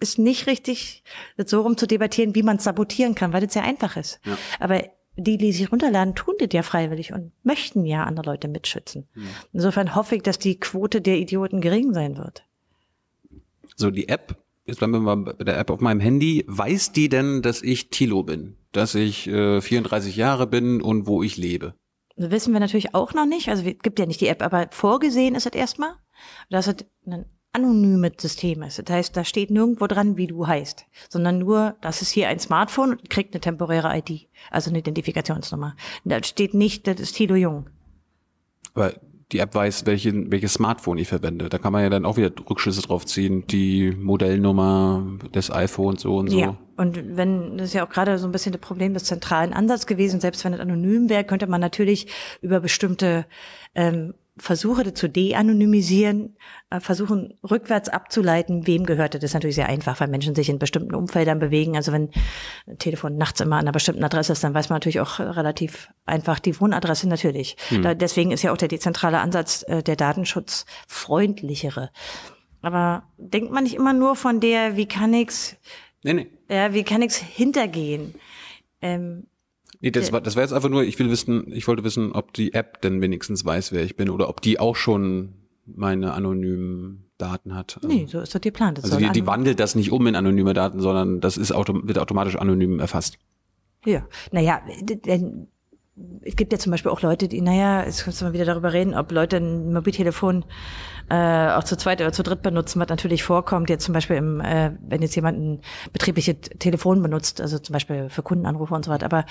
ist 0.00 0.18
nicht 0.18 0.46
richtig, 0.46 1.04
das 1.36 1.50
so 1.50 1.62
rum 1.62 1.76
zu 1.76 1.86
debattieren, 1.86 2.34
wie 2.34 2.42
man 2.42 2.56
es 2.56 2.64
sabotieren 2.64 3.14
kann, 3.14 3.32
weil 3.32 3.42
das 3.42 3.52
sehr 3.52 3.64
einfach 3.64 3.96
ist. 3.96 4.20
Ja. 4.24 4.36
Aber 4.60 4.82
die, 5.16 5.38
die 5.38 5.52
sich 5.52 5.72
runterladen, 5.72 6.14
tun 6.14 6.34
das 6.38 6.48
ja 6.52 6.62
freiwillig 6.62 7.12
und 7.12 7.32
möchten 7.42 7.84
ja 7.84 8.04
andere 8.04 8.26
Leute 8.26 8.48
mitschützen. 8.48 9.08
Ja. 9.14 9.22
Insofern 9.52 9.94
hoffe 9.94 10.16
ich, 10.16 10.22
dass 10.22 10.38
die 10.38 10.58
Quote 10.60 11.00
der 11.00 11.16
Idioten 11.18 11.60
gering 11.60 11.92
sein 11.94 12.16
wird. 12.16 12.44
So, 13.76 13.90
die 13.90 14.08
App 14.08 14.36
jetzt 14.66 14.78
bleiben 14.78 14.92
wir 14.92 15.00
mal 15.00 15.16
bei 15.16 15.44
der 15.44 15.58
App 15.58 15.70
auf 15.70 15.80
meinem 15.80 16.00
Handy, 16.00 16.44
weiß 16.46 16.92
die 16.92 17.08
denn, 17.08 17.42
dass 17.42 17.62
ich 17.62 17.88
Tilo 17.90 18.22
bin? 18.22 18.56
Dass 18.72 18.94
ich 18.94 19.26
äh, 19.28 19.60
34 19.60 20.16
Jahre 20.16 20.46
bin 20.46 20.82
und 20.82 21.06
wo 21.06 21.22
ich 21.22 21.36
lebe? 21.36 21.74
Das 22.16 22.30
wissen 22.30 22.52
wir 22.52 22.60
natürlich 22.60 22.94
auch 22.94 23.14
noch 23.14 23.26
nicht. 23.26 23.48
Also 23.48 23.64
es 23.64 23.78
gibt 23.78 23.98
ja 23.98 24.06
nicht 24.06 24.20
die 24.20 24.28
App, 24.28 24.42
aber 24.42 24.68
vorgesehen 24.70 25.34
ist 25.34 25.46
es 25.46 25.52
erstmal, 25.52 25.92
dass 26.50 26.66
es 26.66 26.76
ein 27.06 27.26
anonymes 27.56 28.12
System 28.18 28.62
ist. 28.62 28.78
Das 28.78 28.94
heißt, 28.94 29.16
da 29.16 29.24
steht 29.24 29.50
nirgendwo 29.50 29.86
dran, 29.86 30.16
wie 30.16 30.26
du 30.26 30.46
heißt, 30.46 30.86
sondern 31.08 31.38
nur, 31.38 31.76
das 31.80 32.02
ist 32.02 32.10
hier 32.10 32.28
ein 32.28 32.38
Smartphone 32.38 32.92
und 32.92 33.10
kriegt 33.10 33.34
eine 33.34 33.40
temporäre 33.40 33.96
ID, 33.96 34.28
also 34.50 34.70
eine 34.70 34.78
Identifikationsnummer. 34.78 35.76
Da 36.04 36.22
steht 36.22 36.54
nicht, 36.54 36.86
das 36.86 37.00
ist 37.00 37.16
Tilo 37.16 37.34
Jung. 37.34 37.68
Aber 38.74 38.92
die 39.32 39.38
App 39.40 39.54
weiß, 39.54 39.86
welche, 39.86 40.30
welches 40.30 40.54
Smartphone 40.54 40.98
ich 40.98 41.08
verwende. 41.08 41.48
Da 41.48 41.58
kann 41.58 41.72
man 41.72 41.82
ja 41.82 41.90
dann 41.90 42.04
auch 42.04 42.16
wieder 42.16 42.30
Rückschlüsse 42.48 42.82
drauf 42.82 43.06
ziehen, 43.06 43.44
die 43.48 43.90
Modellnummer 43.90 45.18
des 45.34 45.50
iPhones 45.50 46.02
so 46.02 46.16
und 46.18 46.30
so. 46.30 46.38
Ja, 46.38 46.56
und 46.76 47.16
wenn, 47.16 47.58
das 47.58 47.68
ist 47.68 47.74
ja 47.74 47.84
auch 47.84 47.90
gerade 47.90 48.18
so 48.18 48.28
ein 48.28 48.32
bisschen 48.32 48.52
das 48.52 48.60
Problem 48.60 48.94
des 48.94 49.04
zentralen 49.04 49.52
Ansatzes 49.52 49.86
gewesen, 49.86 50.20
selbst 50.20 50.44
wenn 50.44 50.52
es 50.52 50.60
anonym 50.60 51.08
wäre, 51.08 51.24
könnte 51.24 51.48
man 51.48 51.60
natürlich 51.60 52.06
über 52.40 52.60
bestimmte 52.60 53.26
ähm, 53.74 54.14
Versuche 54.38 54.92
zu 54.92 55.08
de-anonymisieren, 55.08 56.36
äh, 56.68 56.80
versuchen 56.80 57.38
rückwärts 57.48 57.88
abzuleiten, 57.88 58.66
wem 58.66 58.84
gehörte. 58.84 59.18
Das 59.18 59.30
ist 59.30 59.34
natürlich 59.34 59.56
sehr 59.56 59.68
einfach, 59.68 59.98
weil 59.98 60.08
Menschen 60.08 60.34
sich 60.34 60.50
in 60.50 60.58
bestimmten 60.58 60.94
Umfeldern 60.94 61.38
bewegen. 61.38 61.74
Also 61.74 61.92
wenn 61.92 62.10
ein 62.66 62.78
Telefon 62.78 63.16
nachts 63.16 63.40
immer 63.40 63.56
an 63.56 63.62
einer 63.62 63.72
bestimmten 63.72 64.04
Adresse 64.04 64.32
ist, 64.32 64.44
dann 64.44 64.52
weiß 64.52 64.68
man 64.68 64.76
natürlich 64.76 65.00
auch 65.00 65.20
relativ 65.20 65.88
einfach 66.04 66.38
die 66.38 66.60
Wohnadresse 66.60 67.08
natürlich. 67.08 67.56
Hm. 67.70 67.82
Da, 67.82 67.94
deswegen 67.94 68.30
ist 68.30 68.42
ja 68.42 68.52
auch 68.52 68.58
der 68.58 68.68
dezentrale 68.68 69.20
Ansatz 69.20 69.64
äh, 69.68 69.82
der 69.82 69.96
Datenschutz 69.96 70.66
freundlichere. 70.86 71.90
Aber 72.60 73.04
denkt 73.16 73.52
man 73.52 73.64
nicht 73.64 73.76
immer 73.76 73.94
nur 73.94 74.16
von 74.16 74.40
der, 74.40 74.76
wie 74.76 74.86
kann 74.86 75.14
ich's, 75.14 75.56
nee, 76.02 76.12
nee. 76.12 76.26
ja, 76.50 76.74
wie 76.74 76.84
kann 76.84 77.00
ich's 77.00 77.16
hintergehen? 77.16 78.14
Ähm, 78.82 79.28
Nee, 79.80 79.90
das 79.90 80.12
war, 80.12 80.20
das 80.20 80.36
war 80.36 80.42
jetzt 80.42 80.52
einfach 80.52 80.68
nur, 80.68 80.84
ich 80.84 80.98
will 80.98 81.10
wissen, 81.10 81.52
ich 81.52 81.66
wollte 81.68 81.84
wissen, 81.84 82.12
ob 82.12 82.32
die 82.32 82.54
App 82.54 82.80
denn 82.80 83.00
wenigstens 83.00 83.44
weiß, 83.44 83.72
wer 83.72 83.84
ich 83.84 83.96
bin 83.96 84.10
oder 84.10 84.28
ob 84.28 84.40
die 84.40 84.58
auch 84.58 84.76
schon 84.76 85.34
meine 85.66 86.14
anonymen 86.14 87.10
Daten 87.18 87.54
hat. 87.54 87.78
Nee, 87.86 88.06
so 88.08 88.20
ist 88.20 88.34
doch 88.34 88.40
geplant. 88.40 88.82
also 88.82 88.98
die, 88.98 89.10
die 89.10 89.26
wandelt 89.26 89.58
das 89.58 89.74
nicht 89.74 89.90
um 89.90 90.06
in 90.06 90.14
anonyme 90.14 90.54
Daten, 90.54 90.80
sondern 90.80 91.20
das 91.20 91.36
ist 91.36 91.52
autom 91.52 91.88
wird 91.88 91.98
automatisch 91.98 92.36
anonym 92.36 92.78
erfasst. 92.78 93.18
Ja, 93.84 94.06
naja, 94.32 94.60
denn 94.82 95.48
es 96.22 96.36
gibt 96.36 96.52
ja 96.52 96.58
zum 96.58 96.72
Beispiel 96.72 96.90
auch 96.90 97.00
Leute, 97.00 97.28
die, 97.28 97.40
naja, 97.40 97.84
jetzt 97.84 98.04
kannst 98.04 98.20
du 98.20 98.26
mal 98.26 98.32
wieder 98.32 98.44
darüber 98.44 98.72
reden, 98.72 98.94
ob 98.94 99.10
Leute 99.12 99.38
ein 99.38 99.72
Mobiltelefon 99.72 100.44
äh, 101.08 101.48
auch 101.50 101.64
zu 101.64 101.76
zweit 101.76 102.00
oder 102.00 102.12
zu 102.12 102.22
dritt 102.22 102.42
benutzen, 102.42 102.80
was 102.80 102.88
natürlich 102.88 103.22
vorkommt, 103.22 103.70
jetzt 103.70 103.84
zum 103.84 103.94
Beispiel 103.94 104.16
im, 104.16 104.40
äh, 104.40 104.72
wenn 104.80 105.00
jetzt 105.00 105.16
jemand 105.16 105.38
ein 105.38 105.60
betriebliches 105.92 106.36
Telefon 106.58 107.02
benutzt, 107.02 107.40
also 107.40 107.58
zum 107.58 107.72
Beispiel 107.72 108.10
für 108.10 108.22
Kundenanrufe 108.22 108.74
und 108.74 108.84
so 108.84 108.90
weiter, 108.90 109.06
aber 109.06 109.24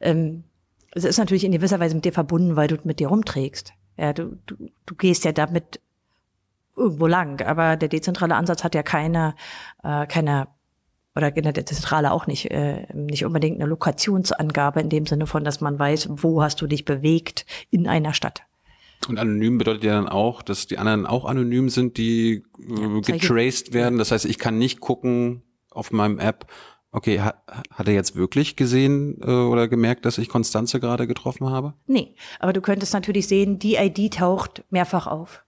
ähm, 0.00 0.44
es 0.92 1.04
ist 1.04 1.18
natürlich 1.18 1.44
in 1.44 1.52
gewisser 1.52 1.80
Weise 1.80 1.94
mit 1.94 2.04
dir 2.04 2.12
verbunden, 2.12 2.56
weil 2.56 2.66
du 2.66 2.76
mit 2.82 2.98
dir 2.98 3.08
rumträgst. 3.08 3.72
Ja, 3.96 4.12
du, 4.12 4.38
du, 4.46 4.56
du 4.86 4.94
gehst 4.94 5.24
ja 5.24 5.32
damit 5.32 5.80
irgendwo 6.76 7.06
lang, 7.06 7.42
aber 7.42 7.76
der 7.76 7.88
dezentrale 7.88 8.34
Ansatz 8.34 8.64
hat 8.64 8.74
ja 8.74 8.82
keine, 8.82 9.34
äh, 9.82 10.06
keine 10.06 10.48
oder 11.18 11.30
der 11.30 11.66
Zentrale 11.66 12.12
auch 12.12 12.26
nicht, 12.26 12.50
äh, 12.50 12.86
nicht 12.94 13.24
unbedingt 13.24 13.56
eine 13.56 13.68
Lokationsangabe 13.68 14.80
in 14.80 14.88
dem 14.88 15.04
Sinne 15.04 15.26
von, 15.26 15.44
dass 15.44 15.60
man 15.60 15.78
weiß, 15.78 16.08
wo 16.10 16.42
hast 16.42 16.60
du 16.62 16.66
dich 16.66 16.84
bewegt 16.84 17.44
in 17.70 17.86
einer 17.88 18.14
Stadt. 18.14 18.42
Und 19.08 19.18
anonym 19.18 19.58
bedeutet 19.58 19.84
ja 19.84 19.94
dann 19.94 20.08
auch, 20.08 20.42
dass 20.42 20.66
die 20.66 20.78
anderen 20.78 21.06
auch 21.06 21.24
anonym 21.24 21.68
sind, 21.68 21.98
die 21.98 22.44
äh, 22.58 23.00
getraced 23.00 23.72
werden. 23.72 23.98
Das 23.98 24.10
heißt, 24.10 24.24
ich 24.24 24.38
kann 24.38 24.58
nicht 24.58 24.80
gucken 24.80 25.42
auf 25.70 25.92
meinem 25.92 26.18
App, 26.18 26.46
okay, 26.90 27.20
hat, 27.20 27.42
hat 27.70 27.88
er 27.88 27.94
jetzt 27.94 28.16
wirklich 28.16 28.56
gesehen 28.56 29.20
äh, 29.20 29.30
oder 29.30 29.68
gemerkt, 29.68 30.04
dass 30.04 30.18
ich 30.18 30.28
Konstanze 30.28 30.80
gerade 30.80 31.06
getroffen 31.06 31.50
habe? 31.50 31.74
Nee, 31.86 32.14
aber 32.38 32.52
du 32.52 32.60
könntest 32.60 32.92
natürlich 32.94 33.28
sehen, 33.28 33.58
die 33.58 33.76
ID 33.76 34.14
taucht 34.14 34.64
mehrfach 34.70 35.06
auf. 35.06 35.44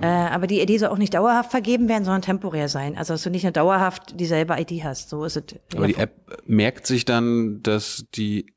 Äh, 0.00 0.06
aber 0.06 0.46
die 0.48 0.60
ID 0.60 0.80
soll 0.80 0.88
auch 0.88 0.98
nicht 0.98 1.14
dauerhaft 1.14 1.52
vergeben 1.52 1.88
werden, 1.88 2.04
sondern 2.04 2.22
temporär 2.22 2.68
sein. 2.68 2.98
Also 2.98 3.14
dass 3.14 3.22
du 3.22 3.30
nicht 3.30 3.44
eine 3.44 3.52
dauerhaft 3.52 4.18
dieselbe 4.18 4.56
ID 4.58 4.82
hast. 4.82 5.08
So 5.08 5.24
ist 5.24 5.36
es. 5.36 5.44
Aber 5.76 5.86
die 5.86 5.94
App 5.94 6.42
merkt 6.46 6.86
sich 6.86 7.04
dann, 7.04 7.62
dass 7.62 8.06
die 8.14 8.52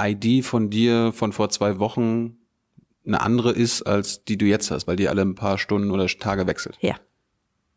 ID 0.00 0.44
von 0.44 0.68
dir 0.68 1.12
von 1.12 1.32
vor 1.32 1.48
zwei 1.50 1.78
Wochen 1.78 2.38
eine 3.06 3.20
andere 3.20 3.52
ist, 3.52 3.82
als 3.82 4.24
die 4.24 4.36
du 4.36 4.46
jetzt 4.46 4.70
hast, 4.70 4.88
weil 4.88 4.96
die 4.96 5.08
alle 5.08 5.22
ein 5.22 5.36
paar 5.36 5.58
Stunden 5.58 5.90
oder 5.90 6.06
Tage 6.06 6.46
wechselt. 6.46 6.76
Ja. 6.80 6.96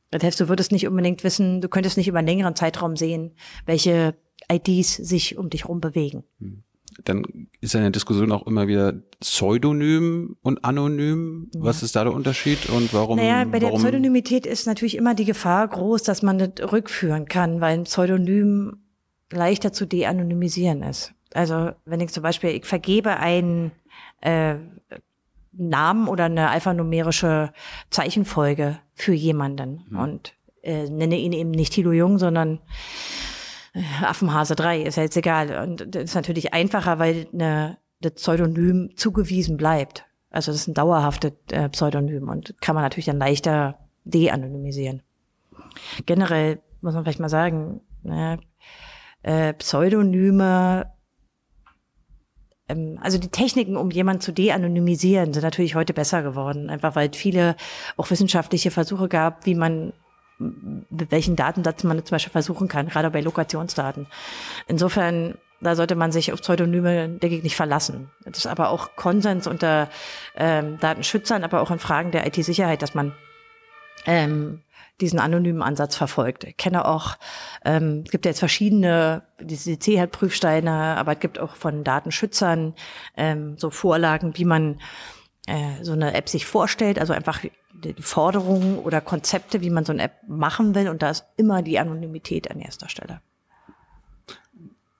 Das 0.09 0.23
heißt, 0.23 0.39
du 0.39 0.49
würdest 0.49 0.71
nicht 0.71 0.87
unbedingt 0.87 1.23
wissen, 1.23 1.61
du 1.61 1.69
könntest 1.69 1.97
nicht 1.97 2.07
über 2.07 2.19
einen 2.19 2.27
längeren 2.27 2.55
Zeitraum 2.55 2.95
sehen, 2.95 3.31
welche 3.65 4.15
IDs 4.51 4.95
sich 4.95 5.37
um 5.37 5.49
dich 5.49 5.67
rum 5.67 5.81
bewegen. 5.81 6.23
Hm 6.39 6.63
dann 7.03 7.47
ist 7.61 7.73
ja 7.73 7.79
in 7.79 7.85
der 7.85 7.91
Diskussion 7.91 8.31
auch 8.31 8.45
immer 8.47 8.67
wieder 8.67 8.93
Pseudonym 9.19 10.35
und 10.41 10.63
Anonym. 10.65 11.49
Ja. 11.53 11.63
Was 11.63 11.83
ist 11.83 11.95
da 11.95 12.03
der 12.03 12.13
Unterschied 12.13 12.69
und 12.69 12.93
warum? 12.93 13.17
Naja, 13.17 13.45
bei 13.45 13.59
der 13.59 13.69
warum? 13.69 13.81
Pseudonymität 13.81 14.45
ist 14.45 14.67
natürlich 14.67 14.95
immer 14.95 15.15
die 15.15 15.25
Gefahr 15.25 15.67
groß, 15.67 16.03
dass 16.03 16.21
man 16.21 16.39
das 16.39 16.71
rückführen 16.71 17.25
kann, 17.25 17.61
weil 17.61 17.77
ein 17.77 17.83
Pseudonym 17.83 18.77
leichter 19.31 19.73
zu 19.73 19.85
de-anonymisieren 19.85 20.83
ist. 20.83 21.13
Also 21.33 21.71
wenn 21.85 21.99
ich 21.99 22.11
zum 22.11 22.23
Beispiel, 22.23 22.51
ich 22.51 22.65
vergebe 22.65 23.17
einen 23.17 23.71
äh, 24.21 24.55
Namen 25.51 26.07
oder 26.07 26.25
eine 26.25 26.49
alphanumerische 26.49 27.51
Zeichenfolge 27.89 28.79
für 28.93 29.13
jemanden 29.13 29.85
hm. 29.89 29.99
und 29.99 30.33
äh, 30.61 30.89
nenne 30.89 31.17
ihn 31.17 31.33
eben 31.33 31.51
nicht 31.51 31.73
Tilo 31.73 31.91
Jung, 31.91 32.17
sondern 32.17 32.59
Affenhase 34.03 34.55
3, 34.55 34.81
ist 34.83 34.97
ja 34.97 35.03
jetzt 35.03 35.17
egal. 35.17 35.63
Und 35.63 35.95
das 35.95 36.03
ist 36.03 36.15
natürlich 36.15 36.53
einfacher, 36.53 36.99
weil 36.99 37.27
eine, 37.33 37.77
das 38.01 38.13
Pseudonym 38.13 38.91
zugewiesen 38.95 39.57
bleibt. 39.57 40.05
Also 40.29 40.51
das 40.51 40.61
ist 40.61 40.67
ein 40.67 40.73
dauerhaftes 40.73 41.33
äh, 41.51 41.69
Pseudonym 41.69 42.27
und 42.27 42.55
kann 42.59 42.75
man 42.75 42.83
natürlich 42.83 43.05
dann 43.05 43.19
leichter 43.19 43.77
de-anonymisieren. 44.03 45.01
Generell 46.05 46.59
muss 46.81 46.93
man 46.95 47.03
vielleicht 47.03 47.19
mal 47.19 47.29
sagen, 47.29 47.81
ne, 48.01 48.39
äh, 49.21 49.53
Pseudonyme, 49.53 50.91
ähm, 52.67 52.99
also 53.01 53.17
die 53.17 53.29
Techniken, 53.29 53.77
um 53.77 53.91
jemanden 53.91 54.21
zu 54.21 54.31
de-anonymisieren, 54.31 55.33
sind 55.33 55.43
natürlich 55.43 55.75
heute 55.75 55.93
besser 55.93 56.23
geworden, 56.23 56.69
einfach 56.69 56.95
weil 56.95 57.09
es 57.09 57.17
viele 57.17 57.55
auch 57.95 58.09
wissenschaftliche 58.09 58.71
Versuche 58.71 59.07
gab, 59.07 59.45
wie 59.45 59.55
man 59.55 59.93
mit 60.37 61.11
welchen 61.11 61.35
Datensatz 61.35 61.83
man 61.83 62.03
zum 62.05 62.15
Beispiel 62.15 62.31
versuchen 62.31 62.67
kann, 62.67 62.89
gerade 62.89 63.09
bei 63.11 63.21
Lokationsdaten. 63.21 64.07
Insofern, 64.67 65.35
da 65.61 65.75
sollte 65.75 65.95
man 65.95 66.11
sich 66.11 66.33
auf 66.33 66.41
Pseudonyme, 66.41 67.09
denke 67.09 67.37
ich, 67.37 67.43
nicht 67.43 67.55
verlassen. 67.55 68.09
Das 68.25 68.39
ist 68.39 68.47
aber 68.47 68.69
auch 68.69 68.95
Konsens 68.95 69.47
unter 69.47 69.89
ähm, 70.35 70.77
Datenschützern, 70.79 71.43
aber 71.43 71.61
auch 71.61 71.71
in 71.71 71.79
Fragen 71.79 72.11
der 72.11 72.25
IT-Sicherheit, 72.27 72.81
dass 72.81 72.93
man 72.93 73.13
ähm, 74.05 74.61
diesen 75.01 75.19
anonymen 75.19 75.61
Ansatz 75.61 75.95
verfolgt. 75.95 76.43
Ich 76.43 76.57
kenne 76.57 76.85
auch, 76.85 77.17
ähm, 77.65 78.03
es 78.05 78.11
gibt 78.11 78.25
ja 78.25 78.29
jetzt 78.29 78.39
verschiedene, 78.39 79.23
die 79.39 79.57
CH-Prüfsteine, 79.77 80.97
aber 80.97 81.13
es 81.13 81.19
gibt 81.19 81.39
auch 81.39 81.55
von 81.55 81.83
Datenschützern 81.83 82.75
ähm, 83.17 83.57
so 83.57 83.69
Vorlagen, 83.69 84.37
wie 84.37 84.45
man 84.45 84.79
äh, 85.47 85.83
so 85.83 85.93
eine 85.93 86.13
App 86.13 86.29
sich 86.29 86.45
vorstellt, 86.45 86.99
also 86.99 87.13
einfach 87.13 87.43
Forderungen 87.99 88.79
oder 88.79 89.01
Konzepte, 89.01 89.61
wie 89.61 89.69
man 89.69 89.85
so 89.85 89.93
eine 89.93 90.03
App 90.03 90.13
machen 90.27 90.75
will. 90.75 90.89
Und 90.89 91.01
da 91.01 91.09
ist 91.09 91.25
immer 91.37 91.61
die 91.61 91.79
Anonymität 91.79 92.49
an 92.49 92.59
erster 92.59 92.89
Stelle. 92.89 93.21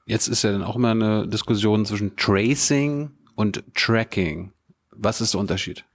Jetzt 0.06 0.28
ist 0.28 0.44
ja 0.44 0.52
dann 0.52 0.64
auch 0.64 0.76
immer 0.76 0.92
eine 0.92 1.28
Diskussion 1.28 1.86
zwischen 1.86 2.16
Tracing 2.18 3.12
und 3.36 3.64
Tracking. 3.74 4.52
Was 4.92 5.22
ist 5.22 5.34
der 5.34 5.40
Unterschied? 5.40 5.86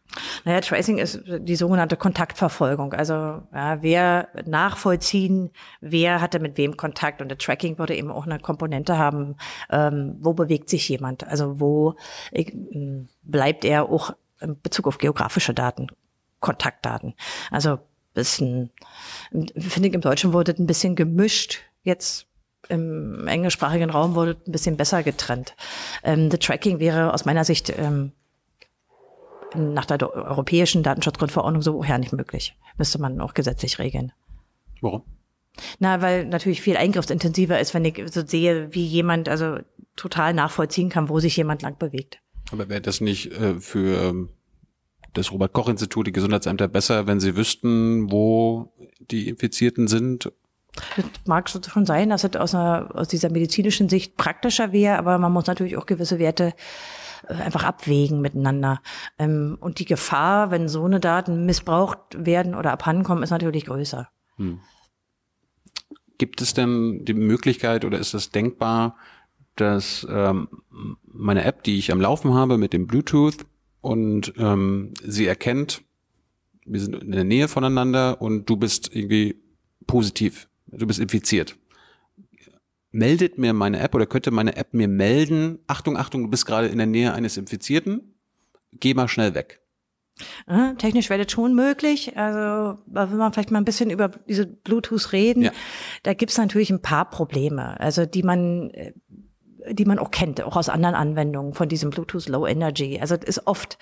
Naja, 0.44 0.60
Tracing 0.60 0.98
ist 0.98 1.20
die 1.26 1.56
sogenannte 1.56 1.96
Kontaktverfolgung. 1.96 2.94
Also 2.94 3.12
ja, 3.14 3.82
wer 3.82 4.28
nachvollziehen, 4.46 5.50
wer 5.80 6.20
hatte 6.20 6.38
mit 6.38 6.56
wem 6.56 6.76
Kontakt. 6.76 7.20
Und 7.20 7.28
der 7.28 7.38
Tracking 7.38 7.78
würde 7.78 7.94
eben 7.94 8.10
auch 8.10 8.26
eine 8.26 8.38
Komponente 8.38 8.96
haben, 8.96 9.36
ähm, 9.70 10.16
wo 10.20 10.32
bewegt 10.32 10.70
sich 10.70 10.88
jemand. 10.88 11.26
Also 11.26 11.60
wo 11.60 11.94
äh, 12.32 12.50
bleibt 13.22 13.64
er 13.64 13.90
auch 13.90 14.14
in 14.40 14.58
Bezug 14.60 14.86
auf 14.86 14.98
geografische 14.98 15.52
Daten 15.52 15.88
Kontaktdaten. 16.40 17.14
Also 17.50 17.78
bisschen, 18.14 18.70
finde 19.30 19.88
ich 19.88 19.94
im 19.94 20.00
Deutschen 20.00 20.32
wurde 20.32 20.54
ein 20.58 20.66
bisschen 20.66 20.96
gemischt. 20.96 21.60
Jetzt 21.82 22.26
im 22.68 23.26
englischsprachigen 23.28 23.90
Raum 23.90 24.14
wurde 24.14 24.36
ein 24.46 24.52
bisschen 24.52 24.76
besser 24.76 25.02
getrennt. 25.02 25.54
Ähm, 26.02 26.30
the 26.30 26.38
Tracking 26.38 26.80
wäre 26.80 27.14
aus 27.14 27.24
meiner 27.24 27.44
Sicht 27.44 27.72
ähm, 27.78 28.12
nach 29.54 29.86
der 29.86 30.14
europäischen 30.14 30.82
Datenschutzgrundverordnung 30.82 31.62
so 31.62 31.74
woher 31.74 31.98
nicht 31.98 32.12
möglich. 32.12 32.56
Müsste 32.76 33.00
man 33.00 33.20
auch 33.20 33.34
gesetzlich 33.34 33.78
regeln. 33.78 34.12
Warum? 34.80 35.02
Na, 35.78 36.02
weil 36.02 36.26
natürlich 36.26 36.60
viel 36.60 36.76
eingriffsintensiver 36.76 37.58
ist, 37.58 37.74
wenn 37.74 37.84
ich 37.84 38.02
so 38.12 38.24
sehe, 38.24 38.74
wie 38.74 38.84
jemand 38.84 39.28
also 39.28 39.58
total 39.96 40.34
nachvollziehen 40.34 40.88
kann, 40.88 41.08
wo 41.08 41.18
sich 41.20 41.36
jemand 41.36 41.62
lang 41.62 41.78
bewegt. 41.78 42.20
Aber 42.52 42.68
wäre 42.68 42.80
das 42.80 43.00
nicht 43.00 43.32
äh, 43.32 43.58
für 43.60 44.00
ähm, 44.02 44.30
das 45.14 45.32
Robert-Koch-Institut, 45.32 46.06
die 46.06 46.12
Gesundheitsämter 46.12 46.68
besser, 46.68 47.06
wenn 47.06 47.20
sie 47.20 47.36
wüssten, 47.36 48.10
wo 48.10 48.72
die 49.00 49.28
Infizierten 49.28 49.88
sind 49.88 50.30
Das 50.96 51.04
mag 51.26 51.48
schon 51.48 51.86
sein, 51.86 52.10
dass 52.10 52.24
es 52.24 52.36
aus, 52.36 52.54
einer, 52.54 52.90
aus 52.94 53.08
dieser 53.08 53.30
medizinischen 53.30 53.88
Sicht 53.88 54.16
praktischer 54.16 54.72
wäre, 54.72 54.98
aber 54.98 55.18
man 55.18 55.32
muss 55.32 55.46
natürlich 55.46 55.76
auch 55.76 55.86
gewisse 55.86 56.18
Werte 56.18 56.54
äh, 57.28 57.34
einfach 57.34 57.64
abwägen 57.64 58.20
miteinander. 58.20 58.80
Ähm, 59.18 59.56
und 59.60 59.78
die 59.78 59.84
Gefahr, 59.84 60.50
wenn 60.50 60.68
so 60.68 60.84
eine 60.84 61.00
Daten 61.00 61.46
missbraucht 61.46 61.98
werden 62.24 62.54
oder 62.54 62.72
abhandenkommen, 62.72 63.24
ist 63.24 63.30
natürlich 63.30 63.66
größer. 63.66 64.08
Hm. 64.36 64.60
Gibt 66.18 66.40
es 66.40 66.54
denn 66.54 67.04
die 67.04 67.14
Möglichkeit 67.14 67.84
oder 67.84 67.98
ist 67.98 68.14
es 68.14 68.30
denkbar, 68.30 68.96
dass 69.56 70.06
ähm, 70.10 70.48
meine 71.02 71.44
App, 71.44 71.62
die 71.64 71.78
ich 71.78 71.92
am 71.92 72.00
Laufen 72.00 72.34
habe 72.34 72.58
mit 72.58 72.72
dem 72.72 72.86
Bluetooth 72.86 73.46
und 73.80 74.32
ähm, 74.38 74.94
sie 75.02 75.26
erkennt, 75.26 75.82
wir 76.64 76.80
sind 76.80 76.96
in 77.02 77.12
der 77.12 77.24
Nähe 77.24 77.48
voneinander 77.48 78.20
und 78.20 78.46
du 78.46 78.56
bist 78.56 78.94
irgendwie 78.94 79.36
positiv, 79.86 80.48
du 80.66 80.86
bist 80.86 81.00
infiziert. 81.00 81.56
Meldet 82.90 83.38
mir 83.38 83.52
meine 83.52 83.80
App 83.80 83.94
oder 83.94 84.06
könnte 84.06 84.30
meine 84.30 84.56
App 84.56 84.74
mir 84.74 84.88
melden, 84.88 85.58
Achtung, 85.66 85.96
Achtung, 85.96 86.22
du 86.22 86.28
bist 86.28 86.46
gerade 86.46 86.68
in 86.68 86.78
der 86.78 86.86
Nähe 86.86 87.12
eines 87.12 87.36
Infizierten, 87.36 88.14
geh 88.72 88.94
mal 88.94 89.08
schnell 89.08 89.34
weg. 89.34 89.60
Technisch 90.78 91.10
wäre 91.10 91.22
das 91.22 91.32
schon 91.32 91.54
möglich. 91.54 92.16
Also, 92.16 92.78
wenn 92.86 93.16
man 93.16 93.32
vielleicht 93.32 93.50
mal 93.50 93.58
ein 93.58 93.64
bisschen 93.64 93.90
über 93.90 94.08
diese 94.08 94.46
Bluetooth 94.46 95.12
reden, 95.12 95.44
ja. 95.44 95.52
da 96.02 96.14
gibt 96.14 96.32
es 96.32 96.38
natürlich 96.38 96.70
ein 96.70 96.82
paar 96.82 97.08
Probleme, 97.08 97.78
also 97.78 98.04
die 98.04 98.22
man 98.22 98.70
äh, 98.70 98.92
die 99.70 99.84
man 99.84 99.98
auch 99.98 100.10
kennt, 100.10 100.42
auch 100.42 100.56
aus 100.56 100.68
anderen 100.68 100.94
Anwendungen 100.94 101.54
von 101.54 101.68
diesem 101.68 101.90
Bluetooth 101.90 102.28
Low 102.28 102.46
Energy. 102.46 102.98
Also 103.00 103.16
das 103.16 103.28
ist 103.28 103.46
oft 103.46 103.78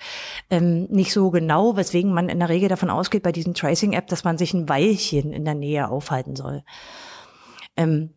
ähm, 0.49 0.85
nicht 0.85 1.11
so 1.13 1.29
genau, 1.31 1.75
weswegen 1.77 2.13
man 2.13 2.29
in 2.29 2.39
der 2.39 2.49
Regel 2.49 2.69
davon 2.69 2.89
ausgeht 2.89 3.23
bei 3.23 3.31
diesen 3.31 3.53
Tracing-App, 3.53 4.07
dass 4.07 4.23
man 4.23 4.37
sich 4.37 4.53
ein 4.53 4.69
Weilchen 4.69 5.33
in 5.33 5.45
der 5.45 5.55
Nähe 5.55 5.89
aufhalten 5.89 6.35
soll. 6.35 6.63
Ähm, 7.75 8.11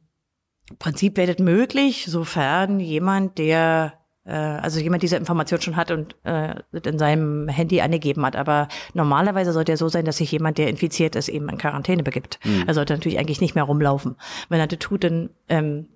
Im 0.71 0.77
Prinzip 0.79 1.17
wäre 1.17 1.35
das 1.35 1.45
möglich, 1.45 2.07
sofern 2.09 2.81
jemand, 2.81 3.39
der 3.39 3.95
äh, 4.25 4.33
also 4.33 4.81
jemand 4.81 5.03
diese 5.03 5.17
Information 5.17 5.61
schon 5.61 5.77
hat 5.77 5.91
und 5.91 6.17
äh, 6.25 6.55
in 6.85 6.99
seinem 6.99 7.49
Handy 7.49 7.81
angegeben 7.81 8.25
hat. 8.25 8.37
Aber 8.37 8.69
normalerweise 8.95 9.53
sollte 9.53 9.73
er 9.73 9.79
so 9.79 9.89
sein, 9.89 10.05
dass 10.05 10.19
sich 10.19 10.31
jemand, 10.33 10.59
der 10.59 10.69
infiziert 10.69 11.17
ist, 11.17 11.29
eben 11.29 11.49
in 11.49 11.59
Quarantäne 11.59 12.03
begibt. 12.03 12.39
Mhm. 12.45 12.65
Er 12.67 12.75
sollte 12.75 12.95
natürlich 12.95 13.19
eigentlich 13.19 13.41
nicht 13.41 13.55
mehr 13.55 13.65
rumlaufen. 13.65 14.17
Wenn 14.49 14.61
er 14.61 14.67
das 14.67 14.79
tut, 14.79 15.05
dann 15.05 15.31
ähm, 15.49 15.89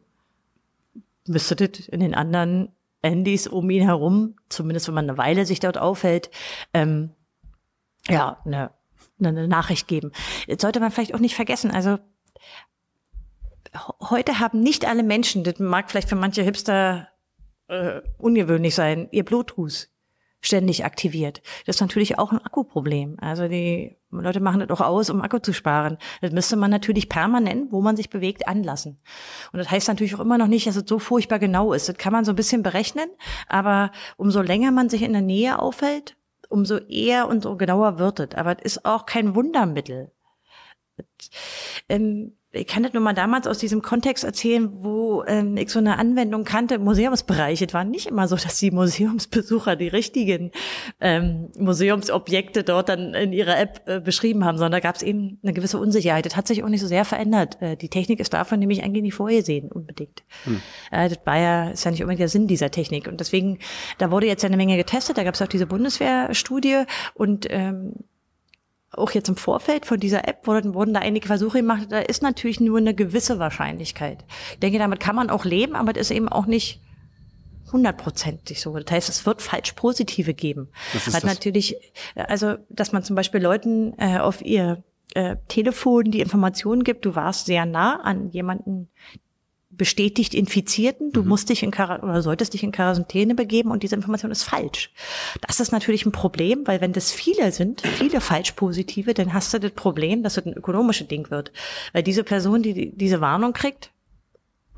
müsste 1.27 1.57
das 1.57 1.89
in 1.89 2.01
den 2.01 2.15
anderen 2.15 2.73
Handys 3.03 3.47
um 3.47 3.69
ihn 3.71 3.83
herum, 3.83 4.37
zumindest 4.49 4.89
wenn 4.89 4.95
man 4.95 5.09
eine 5.09 5.19
Weile 5.19 5.47
sich 5.47 5.61
dort 5.61 5.79
aufhält, 5.79 6.31
ähm, 6.73 7.11
ja, 8.09 8.39
eine, 8.45 8.71
eine 9.23 9.47
Nachricht 9.49 9.89
geben. 9.89 10.13
Jetzt 10.47 10.63
sollte 10.63 10.81
man 10.81 10.91
vielleicht 10.91 11.15
auch 11.15 11.21
nicht 11.21 11.35
vergessen, 11.35 11.71
also 11.71 11.99
heute 14.01 14.39
haben 14.39 14.61
nicht 14.61 14.87
alle 14.87 15.03
Menschen, 15.03 15.45
das 15.45 15.59
mag 15.59 15.91
vielleicht 15.91 16.09
für 16.09 16.17
manche 16.17 16.43
Hipster 16.43 17.09
äh, 17.69 18.01
ungewöhnlich 18.19 18.75
sein, 18.75 19.09
ihr 19.11 19.25
Bluetooth 19.25 19.89
ständig 20.45 20.85
aktiviert. 20.85 21.43
Das 21.67 21.77
ist 21.77 21.81
natürlich 21.81 22.19
auch 22.19 22.33
ein 22.33 22.45
Akkuproblem. 22.45 23.17
Also 23.21 23.49
die 23.49 23.97
Leute 24.11 24.41
machen 24.41 24.61
das 24.61 24.71
auch 24.71 24.85
aus, 24.85 25.11
um 25.11 25.23
Akku 25.23 25.39
zu 25.39 25.53
sparen. 25.53 25.99
Das 26.21 26.33
müsste 26.33 26.57
man 26.57 26.71
natürlich 26.71 27.09
permanent, 27.09 27.73
wo 27.73 27.81
man 27.81 27.97
sich 27.97 28.11
bewegt, 28.11 28.47
anlassen. 28.47 29.01
Und 29.53 29.59
das 29.59 29.71
heißt 29.71 29.89
natürlich 29.89 30.15
auch 30.15 30.21
immer 30.21 30.39
noch 30.39 30.47
nicht, 30.47 30.67
dass 30.67 30.77
es 30.77 30.85
so 30.87 30.99
furchtbar 30.99 31.39
genau 31.39 31.73
ist. 31.73 31.89
Das 31.89 31.97
kann 31.97 32.13
man 32.13 32.25
so 32.25 32.33
ein 32.33 32.37
bisschen 32.37 32.63
berechnen, 32.63 33.09
aber 33.49 33.91
umso 34.17 34.43
länger 34.43 34.71
man 34.71 34.89
sich 34.89 35.03
in 35.03 35.13
der 35.13 35.23
Nähe 35.23 35.59
aufhält, 35.59 36.17
umso 36.49 36.77
eher 36.77 37.29
und 37.29 37.43
so 37.43 37.57
genauer 37.57 37.99
wird 37.99 38.21
es. 38.21 38.35
Aber 38.35 38.57
es 38.59 38.77
ist 38.77 38.85
auch 38.85 39.07
kein 39.07 39.35
Wundermittel. 39.35 40.13
Das, 40.97 41.07
ähm, 41.89 42.37
ich 42.55 42.67
kann 42.67 42.83
das 42.85 42.93
nur 42.93 43.03
mal 43.03 43.13
damals 43.13 43.47
aus 43.47 43.59
diesem 43.59 43.83
Kontext 43.83 44.23
erzählen, 44.23 44.71
wo 44.83 45.25
ähm, 45.27 45.57
ich 45.57 45.71
so 45.71 45.81
eine 45.81 45.99
Anwendung 45.99 46.45
kannte 46.45 46.77
im 46.77 46.85
Museumsbereich. 46.85 47.61
Es 47.61 47.75
war 47.75 47.85
nicht 47.85 48.07
immer 48.07 48.29
so, 48.29 48.37
dass 48.37 48.59
die 48.59 48.71
Museumsbesucher 48.71 49.77
die 49.77 49.89
richtigen 49.89 50.53
ähm, 51.01 51.51
Museumsobjekte 51.59 52.63
dort 52.63 52.89
dann 52.89 53.15
in 53.15 53.33
ihrer 53.33 53.59
App 53.59 53.83
äh, 53.87 54.01
beschrieben 54.01 54.45
haben, 54.45 54.57
sondern 54.57 54.73
da 54.73 54.81
gab 54.81 54.97
es 54.97 55.03
eben 55.03 55.39
eine 55.43 55.53
gewisse 55.53 55.79
Unsicherheit. 55.79 56.27
Das 56.27 56.37
hat 56.37 56.47
sich 56.47 56.63
auch 56.63 56.69
nicht 56.69 56.81
so 56.81 56.87
sehr 56.87 57.05
verändert. 57.05 57.61
Äh, 57.61 57.77
die 57.77 57.89
Technik 57.89 58.21
ist 58.21 58.33
davon 58.33 58.61
nämlich 58.61 58.85
eigentlich 58.85 59.03
nicht 59.03 59.15
vorgesehen, 59.15 59.71
unbedingt. 59.73 60.23
Hm. 60.45 60.61
Äh, 60.93 61.09
das 61.09 61.19
war 61.25 61.39
ja, 61.39 61.71
ist 61.71 61.85
ja 61.85 61.91
nicht 61.91 62.03
unbedingt 62.03 62.21
der 62.21 62.29
Sinn 62.29 62.47
dieser 62.47 62.71
Technik. 62.71 63.09
Und 63.09 63.19
deswegen, 63.19 63.59
da 63.99 64.11
wurde 64.11 64.27
jetzt 64.27 64.43
ja 64.43 64.49
eine 64.49 64.57
Menge 64.57 64.77
getestet. 64.77 65.19
Da 65.19 65.25
gab 65.25 65.35
es 65.35 65.43
auch 65.43 65.49
diese 65.49 65.67
Bundeswehrstudie 65.67 66.85
und 67.15 67.47
ähm, 67.51 67.95
auch 68.97 69.13
jetzt 69.13 69.29
im 69.29 69.37
Vorfeld 69.37 69.87
von 69.87 70.01
dieser 70.01 70.27
App 70.29 70.47
wurden, 70.47 70.75
wurden 70.75 70.95
da 70.95 71.01
einige 71.01 71.27
Versuche 71.27 71.59
gemacht, 71.59 71.87
da 71.91 71.99
ist 71.99 72.23
natürlich 72.23 72.61
nur 72.61 72.79
eine 72.79 72.95
gewisse 72.95 73.39
Wahrscheinlichkeit. 73.39 74.25
Ich 74.53 74.59
denke, 74.61 74.79
damit 74.79 75.01
kann 75.01 75.17
man 75.17 75.31
auch 75.31 75.45
leben, 75.45 75.75
aber 75.75 75.93
das 75.93 76.11
ist 76.11 76.17
eben 76.17 76.29
auch 76.29 76.47
nicht 76.47 76.81
hundertprozentig 77.73 78.61
so. 78.61 78.77
Das 78.79 78.91
heißt, 78.91 79.09
es 79.09 79.27
wird 79.27 79.43
falsch 79.43 79.73
Positive 79.73 80.35
geben. 80.35 80.69
Was 80.93 81.09
ist 81.09 81.15
Weil 81.15 81.21
das? 81.23 81.35
natürlich, 81.35 81.77
also, 82.15 82.57
dass 82.69 82.93
man 82.93 83.03
zum 83.03 83.17
Beispiel 83.17 83.41
Leuten 83.43 83.95
äh, 83.99 84.19
auf 84.19 84.43
ihr 84.43 84.83
äh, 85.15 85.37
Telefon 85.49 86.11
die 86.11 86.21
Informationen 86.21 86.85
gibt, 86.85 87.05
du 87.05 87.15
warst 87.15 87.47
sehr 87.47 87.67
nah 87.67 88.01
an 88.01 88.31
jemanden, 88.31 88.89
bestätigt 89.77 90.35
Infizierten, 90.35 91.13
du 91.13 91.23
mhm. 91.23 91.29
musst 91.29 91.49
dich 91.49 91.63
in 91.63 91.71
Quar 91.71 92.03
oder 92.03 92.23
solltest 92.23 92.55
dich 92.55 92.63
in 92.63 92.73
Quarantäne 92.73 93.35
begeben 93.35 93.71
und 93.71 93.83
diese 93.83 93.97
Information 93.97 94.31
ist 94.31 94.45
falsch. 94.45 94.93
Das 95.47 95.61
ist 95.61 95.73
natürlich 95.73 96.07
ein 96.07 96.13
Problem, 96.13 96.67
weil 96.67 96.81
wenn 96.81 96.93
das 96.93 97.11
viele 97.11 97.53
sind, 97.53 97.83
viele 97.83 98.21
Falschpositive, 98.21 99.15
dann 99.15 99.33
hast 99.33 99.53
du 99.55 99.59
das 99.59 99.73
Problem, 99.73 100.23
dass 100.23 100.37
es 100.37 100.47
ein 100.47 100.55
ökonomisches 100.55 101.09
Ding 101.09 101.31
wird. 101.31 101.53
Weil 101.93 102.03
diese 102.03 102.25
Person, 102.25 102.63
die 102.63 102.97
diese 102.97 103.21
Warnung 103.21 103.53
kriegt, 103.53 103.91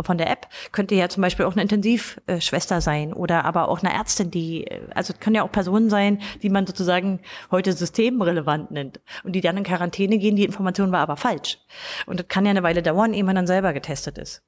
von 0.04 0.18
der 0.18 0.30
App 0.30 0.48
könnte 0.72 0.94
ja 0.94 1.08
zum 1.08 1.22
Beispiel 1.22 1.46
auch 1.46 1.52
eine 1.52 1.62
Intensivschwester 1.62 2.80
sein 2.80 3.12
oder 3.12 3.44
aber 3.44 3.68
auch 3.68 3.82
eine 3.82 3.94
Ärztin, 3.94 4.30
die, 4.30 4.66
also 4.94 5.12
es 5.12 5.20
können 5.20 5.36
ja 5.36 5.42
auch 5.42 5.52
Personen 5.52 5.88
sein, 5.88 6.20
die 6.42 6.50
man 6.50 6.66
sozusagen 6.66 7.20
heute 7.50 7.72
systemrelevant 7.72 8.70
nennt 8.70 9.00
und 9.24 9.32
die 9.32 9.40
dann 9.40 9.56
in 9.56 9.64
Quarantäne 9.64 10.18
gehen, 10.18 10.36
die 10.36 10.44
Information 10.44 10.92
war 10.92 11.00
aber 11.00 11.16
falsch. 11.16 11.58
Und 12.06 12.20
das 12.20 12.28
kann 12.28 12.44
ja 12.44 12.50
eine 12.50 12.62
Weile 12.62 12.82
dauern, 12.82 13.14
ehe 13.14 13.24
man 13.24 13.36
dann 13.36 13.46
selber 13.46 13.72
getestet 13.72 14.18
ist. 14.18 14.42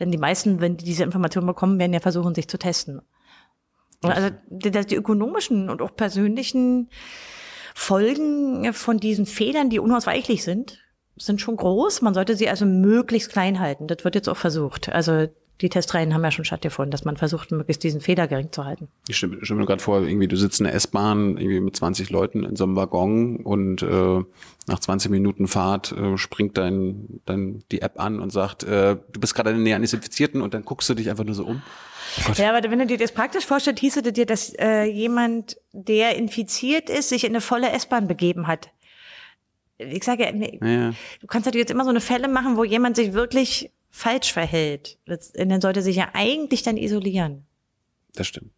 Denn 0.00 0.10
die 0.10 0.18
meisten, 0.18 0.60
wenn 0.60 0.76
die 0.76 0.84
diese 0.84 1.04
Informationen 1.04 1.46
bekommen, 1.46 1.78
werden 1.78 1.92
ja 1.92 2.00
versuchen, 2.00 2.34
sich 2.34 2.48
zu 2.48 2.58
testen. 2.58 3.02
Also 4.02 4.30
die, 4.48 4.70
die 4.70 4.94
ökonomischen 4.94 5.70
und 5.70 5.82
auch 5.82 5.94
persönlichen 5.96 6.88
Folgen 7.74 8.72
von 8.72 8.98
diesen 8.98 9.26
Fehlern, 9.26 9.70
die 9.70 9.80
unausweichlich 9.80 10.44
sind, 10.44 10.78
sind 11.16 11.40
schon 11.40 11.56
groß. 11.56 12.02
Man 12.02 12.14
sollte 12.14 12.36
sie 12.36 12.48
also 12.48 12.64
möglichst 12.64 13.30
klein 13.30 13.58
halten. 13.58 13.88
Das 13.88 14.04
wird 14.04 14.14
jetzt 14.14 14.28
auch 14.28 14.36
versucht. 14.36 14.88
Also 14.88 15.28
die 15.60 15.68
Testreihen 15.68 16.14
haben 16.14 16.22
ja 16.22 16.30
schon 16.30 16.44
stattgefunden, 16.44 16.90
dass 16.90 17.04
man 17.04 17.16
versucht, 17.16 17.50
möglichst 17.50 17.82
diesen 17.82 18.00
Fehler 18.00 18.28
gering 18.28 18.52
zu 18.52 18.64
halten. 18.64 18.88
Ich 19.08 19.16
stimme, 19.16 19.38
stimme 19.44 19.60
mir 19.60 19.66
gerade 19.66 19.82
vor, 19.82 20.02
irgendwie 20.02 20.28
du 20.28 20.36
sitzt 20.36 20.60
in 20.60 20.64
der 20.64 20.74
S-Bahn 20.74 21.36
irgendwie 21.36 21.60
mit 21.60 21.74
20 21.74 22.10
Leuten 22.10 22.44
in 22.44 22.54
so 22.54 22.64
einem 22.64 22.76
Waggon 22.76 23.38
und 23.38 23.82
äh, 23.82 24.22
nach 24.66 24.78
20 24.78 25.10
Minuten 25.10 25.48
Fahrt 25.48 25.92
äh, 25.92 26.16
springt 26.16 26.56
dein, 26.58 27.20
dein 27.26 27.64
die 27.72 27.82
App 27.82 27.98
an 28.00 28.20
und 28.20 28.30
sagt, 28.30 28.62
äh, 28.62 28.96
du 29.10 29.20
bist 29.20 29.34
gerade 29.34 29.50
in 29.50 29.56
der 29.56 29.64
Nähe 29.64 29.74
eines 29.74 29.92
Infizierten 29.92 30.42
und 30.42 30.54
dann 30.54 30.64
guckst 30.64 30.88
du 30.88 30.94
dich 30.94 31.10
einfach 31.10 31.24
nur 31.24 31.34
so 31.34 31.44
um. 31.44 31.62
Oh 32.28 32.32
ja, 32.36 32.54
aber 32.54 32.70
wenn 32.70 32.78
du 32.78 32.86
dir 32.86 32.98
das 32.98 33.12
praktisch 33.12 33.44
vorstellst, 33.44 33.80
hieße 33.80 34.02
dir, 34.02 34.26
dass 34.26 34.52
äh, 34.58 34.84
jemand, 34.84 35.56
der 35.72 36.16
infiziert 36.16 36.88
ist, 36.88 37.08
sich 37.08 37.24
in 37.24 37.30
eine 37.30 37.40
volle 37.40 37.70
S-Bahn 37.70 38.06
begeben 38.06 38.46
hat. 38.46 38.70
Ich 39.78 40.04
sage, 40.04 40.24
ja. 40.24 40.90
du 41.20 41.26
kannst 41.28 41.46
natürlich 41.46 41.64
jetzt 41.64 41.70
immer 41.70 41.84
so 41.84 41.90
eine 41.90 42.00
Fälle 42.00 42.28
machen, 42.28 42.56
wo 42.56 42.64
jemand 42.64 42.96
sich 42.96 43.12
wirklich 43.12 43.70
falsch 43.98 44.32
verhält, 44.32 44.98
dann 45.34 45.60
sollte 45.60 45.82
sich 45.82 45.96
ja 45.96 46.10
eigentlich 46.12 46.62
dann 46.62 46.76
isolieren. 46.76 47.46
Das 48.14 48.28
stimmt. 48.28 48.52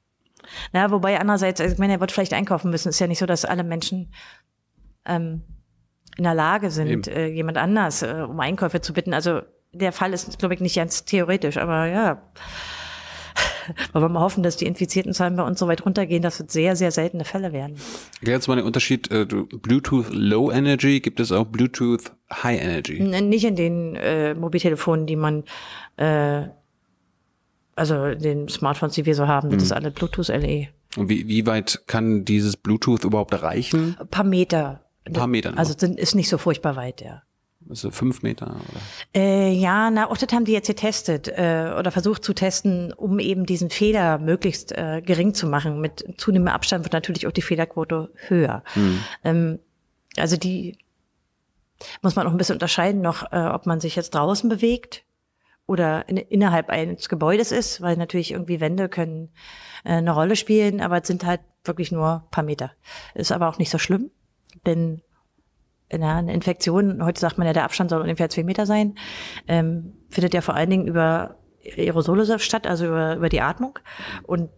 Na, 0.73 0.91
wobei 0.91 1.19
andererseits, 1.19 1.61
also 1.61 1.73
ich 1.73 1.79
meine, 1.79 1.95
er 1.95 2.01
wird 2.01 2.13
vielleicht 2.13 2.35
einkaufen 2.35 2.71
müssen. 2.71 2.91
Ist 2.91 3.01
ja 3.01 3.07
nicht 3.07 3.19
so, 3.19 3.27
dass 3.27 3.45
alle 3.45 3.65
Menschen 3.65 4.13
ähm, 5.07 5.43
in 6.17 6.25
der 6.25 6.35
Lage 6.35 6.71
sind, 6.71 7.09
äh, 7.09 7.27
jemand 7.27 7.57
anders 7.57 8.03
äh, 8.03 8.27
um 8.29 8.39
Einkäufe 8.39 8.81
zu 8.81 8.93
bitten. 8.93 9.15
Also 9.15 9.41
der 9.73 9.93
Fall 9.93 10.13
ist, 10.13 10.39
glaube 10.39 10.55
ich, 10.55 10.61
nicht 10.61 10.77
ganz 10.77 11.05
theoretisch, 11.05 11.57
aber 11.57 11.87
ja. 11.87 12.23
Wollen 13.93 14.05
wir 14.05 14.09
mal 14.09 14.21
hoffen, 14.21 14.43
dass 14.43 14.57
die 14.57 14.67
infizierten 14.67 15.13
Zahlen 15.13 15.37
bei 15.37 15.43
uns 15.43 15.59
so 15.59 15.69
weit 15.69 15.85
runtergehen, 15.85 16.23
dass 16.23 16.41
es 16.41 16.53
sehr, 16.53 16.77
sehr 16.77 16.91
seltene 16.91 17.25
Fälle 17.25 17.53
werden. 17.53 17.77
Erklär 18.21 18.37
jetzt 18.37 18.49
mal 18.49 18.57
den 18.57 18.65
Unterschied. 18.65 19.11
Äh, 19.11 19.25
Bluetooth 19.25 20.07
Low 20.11 20.51
Energy, 20.51 21.01
gibt 21.01 21.21
es 21.21 21.33
auch 21.33 21.45
Bluetooth 21.45 22.13
High 22.33 22.61
Energy? 22.61 23.01
Nicht 23.01 23.45
in 23.45 23.57
den 23.57 23.97
äh, 23.97 24.35
Mobiltelefonen, 24.35 25.07
die 25.07 25.17
man, 25.17 25.45
äh, 25.97 26.43
also 27.77 28.15
den 28.15 28.49
Smartphones, 28.49 28.95
die 28.95 29.07
wir 29.07 29.15
so 29.15 29.27
haben, 29.27 29.51
das 29.51 29.59
mhm. 29.59 29.65
ist 29.65 29.73
alle 29.73 29.91
Bluetooth 29.91 30.29
LE. 30.29 30.69
Und 30.97 31.09
wie, 31.09 31.29
wie 31.29 31.47
weit 31.47 31.83
kann 31.87 32.25
dieses 32.25 32.57
Bluetooth 32.57 33.05
überhaupt 33.05 33.33
erreichen? 33.33 33.97
Ein 33.99 34.09
paar 34.09 34.25
Meter. 34.25 34.85
Ein 35.05 35.13
paar 35.13 35.27
Meter. 35.27 35.57
Also 35.57 35.87
ist 35.87 36.15
nicht 36.15 36.29
so 36.29 36.39
furchtbar 36.39 36.77
weit, 36.77 37.01
ja. 37.01 37.23
Also 37.71 37.91
fünf 37.91 38.23
Meter? 38.23 38.49
Oder? 38.49 38.81
Äh, 39.15 39.53
ja, 39.53 39.91
na, 39.91 40.11
auch 40.11 40.17
das 40.17 40.33
haben 40.33 40.45
die 40.45 40.53
jetzt 40.53 40.67
getestet 40.67 41.29
äh, 41.29 41.73
oder 41.79 41.93
versucht 41.93 42.25
zu 42.25 42.35
testen, 42.35 42.93
um 42.93 43.21
eben 43.21 43.47
diesen 43.47 43.71
Fehler 43.71 44.19
möglichst 44.19 44.73
äh, 44.73 45.01
gering 45.01 45.35
zu 45.35 45.47
machen. 45.47 45.81
Mit 45.81 46.05
zunehmendem 46.19 46.53
Abstand 46.53 46.85
wird 46.85 46.93
natürlich 46.93 47.27
auch 47.29 47.33
die 47.33 47.43
Fehlerquote 47.43 48.11
höher. 48.27 48.65
Mhm. 48.75 49.01
Ähm, 49.23 49.59
also 50.17 50.37
die 50.37 50.79
muss 52.03 52.17
man 52.17 52.27
auch 52.27 52.33
ein 52.33 52.37
bisschen 52.37 52.57
unterscheiden 52.57 53.01
noch, 53.01 53.33
äh, 53.33 53.39
ob 53.39 53.67
man 53.67 53.81
sich 53.81 53.97
jetzt 53.97 54.15
draußen 54.15 54.51
bewegt 54.51 55.05
oder 55.67 56.09
in, 56.09 56.17
innerhalb 56.17 56.69
eines 56.69 57.09
Gebäudes 57.09 57.53
ist, 57.53 57.81
weil 57.81 57.97
natürlich 57.97 58.33
irgendwie 58.33 58.61
Wände 58.61 58.89
können 58.89 59.31
äh, 59.85 59.93
eine 59.93 60.11
Rolle 60.11 60.35
spielen, 60.35 60.81
aber 60.81 61.01
es 61.01 61.07
sind 61.07 61.25
halt 61.25 61.41
wirklich 61.65 61.93
nur 61.93 62.27
paar 62.33 62.45
Meter. 62.45 62.73
Ist 63.15 63.33
aber 63.33 63.49
auch 63.49 63.59
nicht 63.59 63.71
so 63.71 63.79
schlimm, 63.79 64.11
denn 64.67 65.03
ja, 65.93 66.17
eine 66.19 66.33
Infektion, 66.33 67.05
heute 67.05 67.21
sagt 67.21 67.39
man 67.39 67.47
ja, 67.47 67.53
der 67.53 67.65
Abstand 67.65 67.91
soll 67.91 68.01
ungefähr 68.01 68.29
zwei 68.29 68.45
Meter 68.45 68.67
sein, 68.67 68.95
ähm, 69.49 69.95
findet 70.09 70.35
ja 70.35 70.41
vor 70.41 70.55
allen 70.55 70.71
Dingen 70.71 70.87
über 70.87 71.37
Aerosole 71.77 72.39
statt, 72.39 72.67
also 72.67 72.87
über, 72.87 73.17
über 73.17 73.29
die 73.29 73.41
Atmung. 73.41 73.79
Und 74.23 74.51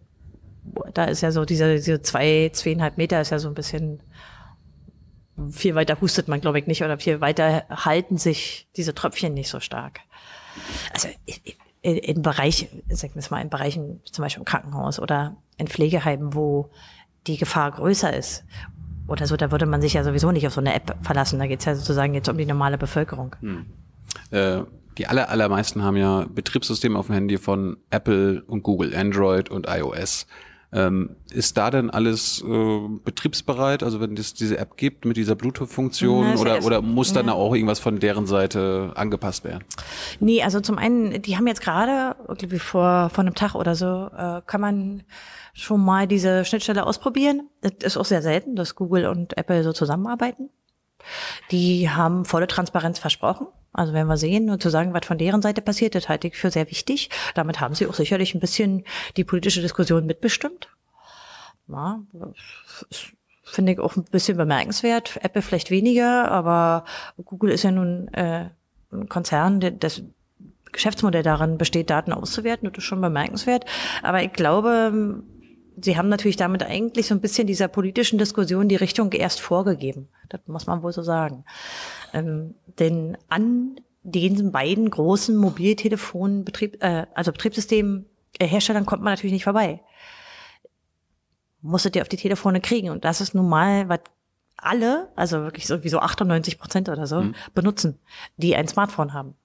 da 0.93 1.05
ist 1.05 1.21
ja 1.21 1.31
so 1.31 1.45
diese, 1.45 1.75
diese 1.75 2.01
zwei, 2.01 2.49
zweieinhalb 2.53 2.97
Meter 2.97 3.19
ist 3.21 3.31
ja 3.31 3.39
so 3.39 3.49
ein 3.49 3.53
bisschen 3.53 4.01
viel 5.49 5.75
weiter 5.75 5.99
hustet 5.99 6.27
man, 6.27 6.41
glaube 6.41 6.59
ich, 6.59 6.67
nicht, 6.67 6.83
oder 6.83 6.97
viel 6.99 7.19
weiter 7.19 7.65
halten 7.69 8.17
sich 8.17 8.67
diese 8.75 8.93
Tröpfchen 8.93 9.33
nicht 9.33 9.49
so 9.49 9.59
stark. 9.59 10.01
Also 10.93 11.07
in, 11.81 12.21
Bereich, 12.21 12.69
sagen 12.89 13.13
wir 13.15 13.23
mal, 13.29 13.41
in 13.41 13.49
Bereichen, 13.49 14.01
zum 14.05 14.23
Beispiel 14.23 14.41
im 14.41 14.45
Krankenhaus 14.45 14.99
oder 14.99 15.35
in 15.57 15.67
Pflegeheimen, 15.67 16.33
wo 16.35 16.69
die 17.27 17.37
Gefahr 17.37 17.71
größer 17.71 18.13
ist 18.13 18.43
oder 19.07 19.27
so, 19.27 19.35
da 19.35 19.51
würde 19.51 19.65
man 19.65 19.81
sich 19.81 19.93
ja 19.93 20.03
sowieso 20.03 20.31
nicht 20.31 20.47
auf 20.47 20.53
so 20.53 20.61
eine 20.61 20.73
App 20.73 20.95
verlassen. 21.01 21.39
Da 21.39 21.47
geht 21.47 21.59
es 21.59 21.65
ja 21.65 21.75
sozusagen 21.75 22.13
jetzt 22.13 22.29
um 22.29 22.37
die 22.37 22.45
normale 22.45 22.77
Bevölkerung. 22.77 23.35
Hm. 23.41 23.65
Äh, 24.31 24.61
die 24.97 25.07
aller, 25.07 25.29
allermeisten 25.29 25.83
haben 25.83 25.97
ja 25.97 26.25
Betriebssysteme 26.33 26.97
auf 26.97 27.07
dem 27.07 27.15
Handy 27.15 27.37
von 27.37 27.77
Apple 27.89 28.43
und 28.45 28.63
Google, 28.63 28.95
Android 28.95 29.49
und 29.49 29.67
iOS. 29.67 30.27
Ähm, 30.71 31.17
ist 31.31 31.57
da 31.57 31.69
denn 31.69 31.91
alles 31.91 32.43
äh, 32.43 32.79
betriebsbereit? 33.03 33.83
Also 33.83 33.99
wenn 33.99 34.17
es 34.17 34.33
diese 34.33 34.57
App 34.57 34.75
gibt 34.75 35.05
mit 35.05 35.17
dieser 35.17 35.35
Bluetooth-Funktion 35.35 36.35
oder, 36.37 36.63
oder 36.63 36.81
muss 36.81 37.13
dann 37.13 37.27
ja. 37.27 37.33
auch 37.33 37.53
irgendwas 37.53 37.79
von 37.79 37.99
deren 37.99 38.25
Seite 38.25 38.91
angepasst 38.95 39.43
werden? 39.43 39.63
Nee, 40.19 40.41
also 40.41 40.61
zum 40.61 40.79
einen, 40.79 41.21
die 41.21 41.37
haben 41.37 41.45
jetzt 41.45 41.61
gerade, 41.61 42.15
irgendwie 42.27 42.57
vor, 42.57 43.11
vor 43.13 43.23
einem 43.23 43.35
Tag 43.35 43.53
oder 43.53 43.75
so, 43.75 44.09
äh, 44.17 44.41
kann 44.47 44.61
man 44.61 45.03
schon 45.53 45.83
mal 45.83 46.07
diese 46.07 46.45
Schnittstelle 46.45 46.85
ausprobieren. 46.85 47.49
Das 47.61 47.73
ist 47.83 47.97
auch 47.97 48.05
sehr 48.05 48.21
selten, 48.21 48.55
dass 48.55 48.75
Google 48.75 49.05
und 49.05 49.37
Apple 49.37 49.63
so 49.63 49.71
zusammenarbeiten. 49.71 50.49
Die 51.51 51.89
haben 51.89 52.25
volle 52.25 52.47
Transparenz 52.47 52.99
versprochen. 52.99 53.47
Also 53.71 53.93
werden 53.93 54.07
wir 54.07 54.17
sehen 54.17 54.49
und 54.49 54.61
zu 54.61 54.69
sagen, 54.69 54.93
was 54.93 55.05
von 55.05 55.17
deren 55.17 55.41
Seite 55.41 55.61
passiert, 55.61 55.95
das 55.95 56.07
halte 56.07 56.27
ich 56.27 56.37
für 56.37 56.51
sehr 56.51 56.69
wichtig. 56.69 57.09
Damit 57.33 57.59
haben 57.59 57.73
sie 57.73 57.87
auch 57.87 57.93
sicherlich 57.95 58.35
ein 58.35 58.39
bisschen 58.39 58.83
die 59.17 59.23
politische 59.23 59.61
Diskussion 59.61 60.05
mitbestimmt. 60.05 60.69
Ja, 61.67 62.01
finde 63.43 63.71
ich 63.71 63.79
auch 63.79 63.95
ein 63.95 64.03
bisschen 64.05 64.37
bemerkenswert. 64.37 65.19
Apple 65.23 65.41
vielleicht 65.41 65.71
weniger, 65.71 66.29
aber 66.31 66.85
Google 67.25 67.51
ist 67.51 67.63
ja 67.63 67.71
nun 67.71 68.07
äh, 68.09 68.49
ein 68.91 69.09
Konzern, 69.09 69.59
der, 69.59 69.71
das 69.71 70.03
Geschäftsmodell 70.71 71.23
darin 71.23 71.57
besteht, 71.57 71.89
Daten 71.89 72.13
auszuwerten. 72.13 72.69
Das 72.69 72.77
ist 72.77 72.83
schon 72.83 73.01
bemerkenswert. 73.01 73.65
Aber 74.01 74.21
ich 74.23 74.33
glaube, 74.33 75.23
Sie 75.81 75.97
haben 75.97 76.09
natürlich 76.09 76.35
damit 76.35 76.63
eigentlich 76.63 77.07
so 77.07 77.15
ein 77.15 77.21
bisschen 77.21 77.47
dieser 77.47 77.67
politischen 77.67 78.17
Diskussion 78.17 78.69
die 78.69 78.75
Richtung 78.75 79.11
erst 79.11 79.41
vorgegeben. 79.41 80.09
Das 80.29 80.41
muss 80.45 80.67
man 80.67 80.83
wohl 80.83 80.93
so 80.93 81.01
sagen. 81.03 81.45
Ähm, 82.13 82.55
denn 82.79 83.17
an 83.29 83.79
diesen 84.03 84.51
beiden 84.51 84.89
großen 84.89 85.35
Mobiltelefonbetrieb, 85.35 86.83
äh, 86.83 87.07
also 87.13 87.31
Betriebssystemherstellern 87.31 88.85
kommt 88.85 89.03
man 89.03 89.13
natürlich 89.13 89.33
nicht 89.33 89.45
vorbei. 89.45 89.81
Musstet 91.61 91.95
ihr 91.95 92.01
auf 92.01 92.09
die 92.09 92.17
Telefone 92.17 92.59
kriegen. 92.61 92.89
Und 92.89 93.05
das 93.05 93.21
ist 93.21 93.33
nun 93.33 93.47
mal, 93.47 93.87
was 93.89 94.01
alle, 94.57 95.09
also 95.15 95.41
wirklich 95.41 95.65
so 95.65 95.83
wie 95.83 95.89
so 95.89 95.99
98 95.99 96.59
Prozent 96.59 96.89
oder 96.89 97.07
so, 97.07 97.21
mhm. 97.21 97.35
benutzen, 97.53 97.99
die 98.37 98.55
ein 98.55 98.67
Smartphone 98.67 99.13
haben. 99.13 99.35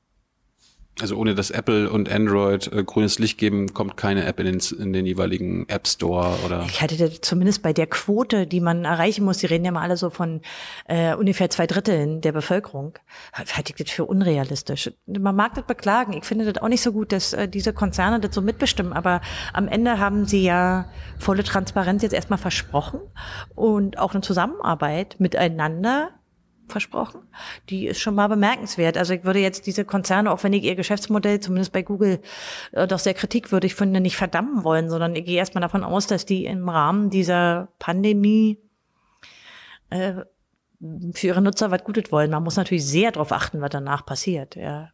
Also 1.00 1.16
ohne 1.16 1.34
dass 1.34 1.50
Apple 1.50 1.90
und 1.90 2.10
Android 2.10 2.72
äh, 2.72 2.82
grünes 2.82 3.18
Licht 3.18 3.38
geben, 3.38 3.72
kommt 3.72 3.96
keine 3.96 4.24
App 4.24 4.40
in 4.40 4.46
den, 4.46 4.60
in 4.78 4.92
den 4.92 5.06
jeweiligen 5.06 5.68
App 5.68 5.86
Store 5.86 6.36
oder. 6.44 6.64
Ich 6.66 6.82
hatte 6.82 7.20
zumindest 7.20 7.62
bei 7.62 7.72
der 7.72 7.86
Quote, 7.86 8.46
die 8.46 8.60
man 8.60 8.84
erreichen 8.84 9.24
muss, 9.24 9.38
die 9.38 9.46
reden 9.46 9.64
ja 9.64 9.70
mal 9.70 9.82
alle 9.82 9.96
so 9.96 10.10
von 10.10 10.40
äh, 10.86 11.14
ungefähr 11.14 11.50
zwei 11.50 11.66
Dritteln 11.66 12.20
der 12.20 12.32
Bevölkerung, 12.32 12.98
halte 13.32 13.72
ich 13.76 13.84
das 13.84 13.94
für 13.94 14.04
unrealistisch. 14.06 14.90
Man 15.06 15.36
mag 15.36 15.54
das 15.54 15.66
beklagen. 15.66 16.14
Ich 16.14 16.24
finde 16.24 16.50
das 16.50 16.60
auch 16.62 16.68
nicht 16.68 16.82
so 16.82 16.92
gut, 16.92 17.12
dass 17.12 17.32
äh, 17.32 17.48
diese 17.48 17.72
Konzerne 17.72 18.18
das 18.18 18.34
so 18.34 18.42
mitbestimmen. 18.42 18.92
Aber 18.92 19.20
am 19.52 19.68
Ende 19.68 19.98
haben 19.98 20.26
sie 20.26 20.42
ja 20.42 20.90
volle 21.18 21.44
Transparenz 21.44 22.02
jetzt 22.02 22.12
erstmal 22.12 22.38
versprochen 22.38 23.00
und 23.54 23.98
auch 23.98 24.14
eine 24.14 24.22
Zusammenarbeit 24.22 25.16
miteinander 25.18 26.10
versprochen. 26.72 27.20
Die 27.68 27.86
ist 27.86 28.00
schon 28.00 28.14
mal 28.14 28.28
bemerkenswert. 28.28 28.96
Also 28.96 29.14
ich 29.14 29.24
würde 29.24 29.40
jetzt 29.40 29.66
diese 29.66 29.84
Konzerne, 29.84 30.30
auch 30.30 30.42
wenn 30.42 30.52
ich 30.52 30.64
ihr 30.64 30.74
Geschäftsmodell 30.74 31.40
zumindest 31.40 31.72
bei 31.72 31.82
Google 31.82 32.20
äh, 32.72 32.86
doch 32.86 32.98
sehr 32.98 33.14
kritikwürdig 33.14 33.74
finde, 33.74 34.00
nicht 34.00 34.16
verdammen 34.16 34.64
wollen, 34.64 34.90
sondern 34.90 35.14
ich 35.16 35.24
gehe 35.24 35.38
erstmal 35.38 35.62
davon 35.62 35.84
aus, 35.84 36.06
dass 36.06 36.26
die 36.26 36.44
im 36.44 36.68
Rahmen 36.68 37.10
dieser 37.10 37.68
Pandemie 37.78 38.58
äh, 39.90 40.14
für 41.12 41.26
ihre 41.26 41.42
Nutzer 41.42 41.70
was 41.70 41.84
Gutes 41.84 42.12
wollen. 42.12 42.30
Man 42.30 42.44
muss 42.44 42.56
natürlich 42.56 42.86
sehr 42.86 43.12
darauf 43.12 43.32
achten, 43.32 43.60
was 43.60 43.70
danach 43.70 44.06
passiert. 44.06 44.56
Ja. 44.56 44.90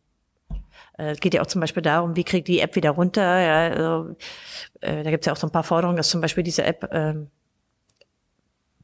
Äh, 0.99 1.13
es 1.13 1.21
geht 1.21 1.35
ja 1.35 1.43
auch 1.43 1.47
zum 1.47 1.61
Beispiel 1.61 1.83
darum, 1.83 2.17
wie 2.17 2.25
kriegt 2.25 2.49
die 2.49 2.61
App 2.61 2.77
wieder 2.77 2.91
runter. 2.91 3.41
Ja, 3.41 3.75
also, 3.75 4.17
äh, 4.81 5.03
da 5.03 5.11
gibt 5.11 5.23
es 5.25 5.27
ja 5.27 5.33
auch 5.33 5.37
so 5.37 5.47
ein 5.47 5.53
paar 5.53 5.65
Forderungen, 5.65 5.97
dass 5.97 6.09
zum 6.09 6.21
Beispiel 6.21 6.45
diese 6.45 6.65
App 6.65 6.85
äh, 6.93 7.15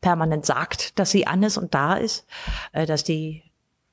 permanent 0.01 0.47
sagt, 0.47 0.99
dass 0.99 1.11
sie 1.11 1.27
an 1.27 1.43
ist 1.43 1.59
und 1.59 1.75
da 1.75 1.95
ist, 1.95 2.27
äh, 2.73 2.87
dass 2.87 3.05
die 3.05 3.43